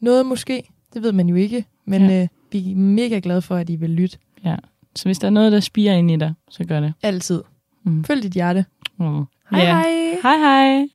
noget 0.00 0.26
måske. 0.26 0.62
Det 0.94 1.02
ved 1.02 1.12
man 1.12 1.28
jo 1.28 1.34
ikke, 1.34 1.64
men 1.86 2.02
Ja. 2.02 2.08
ja. 2.08 2.22
øh, 2.22 2.28
vi 2.52 2.70
er 2.72 2.76
mega 2.76 3.20
glade 3.22 3.42
for, 3.42 3.56
at 3.56 3.70
I 3.70 3.76
vil 3.76 3.90
lytte 3.90 4.18
Så 4.96 5.04
hvis 5.04 5.18
der 5.18 5.26
er 5.26 5.30
noget, 5.30 5.52
der 5.52 5.60
spiger 5.60 5.92
ind 5.92 6.10
i 6.10 6.16
dig, 6.16 6.34
så 6.50 6.64
gør 6.64 6.80
det. 6.80 6.94
altid. 7.02 7.42
Mm. 7.84 8.04
Følg 8.04 8.22
dit 8.22 8.32
hjerte. 8.32 8.64
Mm. 8.98 9.24
Hej 9.50 9.60
Ja. 9.60 9.66
hej! 9.66 9.84
Hej 10.22 10.36
hej. 10.38 10.86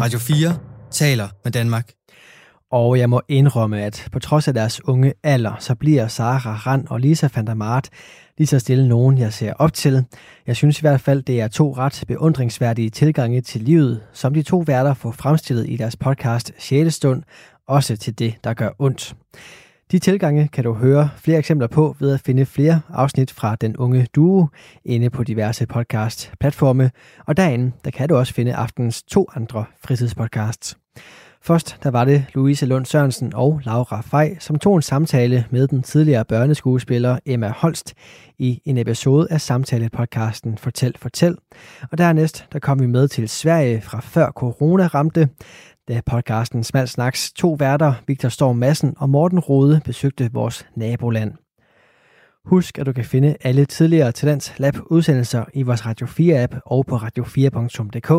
Radio 0.00 0.18
4 0.18 0.58
taler 0.90 1.28
med 1.44 1.52
Danmark. 1.52 1.90
Og 2.72 2.98
jeg 2.98 3.10
må 3.10 3.20
indrømme, 3.28 3.82
at 3.82 4.08
på 4.12 4.18
trods 4.18 4.48
af 4.48 4.54
deres 4.54 4.84
unge 4.88 5.12
alder, 5.22 5.52
så 5.58 5.74
bliver 5.74 6.08
Sara 6.08 6.54
Rand 6.54 6.86
og 6.88 7.00
Lisa 7.00 7.28
van 7.34 7.46
der 7.46 7.54
Mart 7.54 7.88
lige 8.38 8.46
så 8.46 8.58
stille 8.58 8.88
nogen, 8.88 9.18
jeg 9.18 9.32
ser 9.32 9.52
op 9.52 9.72
til. 9.72 10.04
Jeg 10.46 10.56
synes 10.56 10.78
i 10.78 10.82
hvert 10.82 11.00
fald, 11.00 11.22
det 11.22 11.40
er 11.40 11.48
to 11.48 11.72
ret 11.76 12.04
beundringsværdige 12.08 12.90
tilgange 12.90 13.40
til 13.40 13.60
livet, 13.60 14.00
som 14.12 14.34
de 14.34 14.42
to 14.42 14.58
værter 14.66 14.94
får 14.94 15.10
fremstillet 15.10 15.70
i 15.70 15.76
deres 15.76 15.96
podcast 15.96 16.52
6. 16.58 16.94
stund, 16.94 17.22
også 17.68 17.96
til 17.96 18.18
det, 18.18 18.34
der 18.44 18.54
gør 18.54 18.70
ondt. 18.78 19.14
De 19.92 19.98
tilgange 19.98 20.48
kan 20.48 20.64
du 20.64 20.72
høre 20.72 21.10
flere 21.16 21.38
eksempler 21.38 21.66
på 21.66 21.96
ved 22.00 22.14
at 22.14 22.20
finde 22.20 22.46
flere 22.46 22.80
afsnit 22.88 23.32
fra 23.32 23.56
Den 23.56 23.76
Unge 23.76 24.06
Duo 24.14 24.46
inde 24.84 25.10
på 25.10 25.24
diverse 25.24 25.66
podcast-platforme, 25.66 26.90
og 27.26 27.36
derinde 27.36 27.72
der 27.84 27.90
kan 27.90 28.08
du 28.08 28.16
også 28.16 28.34
finde 28.34 28.54
aftens 28.54 29.02
to 29.02 29.26
andre 29.34 29.64
fritidspodcasts. 29.84 30.76
Først 31.42 31.78
der 31.82 31.90
var 31.90 32.04
det 32.04 32.24
Louise 32.34 32.66
Lund 32.66 32.86
Sørensen 32.86 33.34
og 33.34 33.60
Laura 33.64 34.00
Fej, 34.00 34.36
som 34.38 34.58
tog 34.58 34.76
en 34.76 34.82
samtale 34.82 35.44
med 35.50 35.68
den 35.68 35.82
tidligere 35.82 36.24
børneskuespiller 36.24 37.18
Emma 37.26 37.52
Holst 37.56 37.94
i 38.38 38.62
en 38.64 38.78
episode 38.78 39.26
af 39.30 39.40
samtalepodcasten 39.40 40.58
Fortæl 40.58 40.94
Fortæl. 40.98 41.36
Og 41.90 41.98
dernæst 41.98 42.46
der 42.52 42.58
kom 42.58 42.80
vi 42.80 42.86
med 42.86 43.08
til 43.08 43.28
Sverige 43.28 43.80
fra 43.80 44.00
før 44.00 44.30
corona 44.30 44.86
ramte, 44.86 45.28
da 45.88 46.00
podcasten 46.06 46.64
Smal 46.64 46.88
Snaks 46.88 47.32
to 47.32 47.52
værter, 47.58 47.94
Victor 48.06 48.28
Storm 48.28 48.56
Madsen 48.56 48.94
og 48.96 49.10
Morten 49.10 49.38
Rode, 49.38 49.80
besøgte 49.84 50.32
vores 50.32 50.66
naboland. 50.76 51.32
Husk, 52.44 52.78
at 52.78 52.86
du 52.86 52.92
kan 52.92 53.04
finde 53.04 53.36
alle 53.40 53.64
tidligere 53.64 54.12
Talents 54.12 54.58
Lab 54.58 54.74
udsendelser 54.90 55.44
i 55.54 55.62
vores 55.62 55.86
Radio 55.86 56.06
4-app 56.06 56.60
og 56.66 56.86
på 56.86 56.96
radio4.dk. 56.96 58.10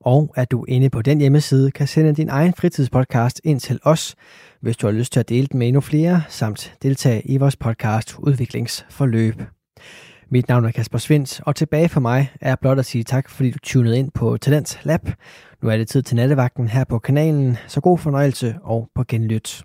Og 0.00 0.32
at 0.36 0.50
du 0.50 0.64
inde 0.64 0.90
på 0.90 1.02
den 1.02 1.18
hjemmeside 1.18 1.70
kan 1.70 1.86
sende 1.86 2.14
din 2.14 2.28
egen 2.28 2.54
fritidspodcast 2.54 3.40
ind 3.44 3.60
til 3.60 3.80
os, 3.82 4.14
hvis 4.60 4.76
du 4.76 4.86
har 4.86 4.92
lyst 4.92 5.12
til 5.12 5.20
at 5.20 5.28
dele 5.28 5.46
den 5.46 5.58
med 5.58 5.66
endnu 5.68 5.80
flere, 5.80 6.22
samt 6.28 6.74
deltage 6.82 7.22
i 7.26 7.36
vores 7.36 7.56
podcast 7.56 8.18
udviklingsforløb. 8.18 9.42
Mit 10.28 10.48
navn 10.48 10.64
er 10.64 10.70
Kasper 10.70 10.98
Svens, 10.98 11.40
og 11.46 11.56
tilbage 11.56 11.88
for 11.88 12.00
mig 12.00 12.32
er 12.40 12.56
blot 12.56 12.78
at 12.78 12.84
sige 12.84 13.04
tak, 13.04 13.30
fordi 13.30 13.50
du 13.50 13.58
tunede 13.58 13.98
ind 13.98 14.10
på 14.10 14.36
Talent 14.36 14.80
Lab. 14.82 15.08
Nu 15.64 15.70
er 15.70 15.76
det 15.76 15.88
tid 15.88 16.02
til 16.02 16.16
nattevagten 16.16 16.68
her 16.68 16.84
på 16.84 16.98
kanalen, 16.98 17.56
så 17.66 17.80
god 17.80 17.98
fornøjelse 17.98 18.56
og 18.62 18.88
på 18.94 19.04
genlyt. 19.08 19.64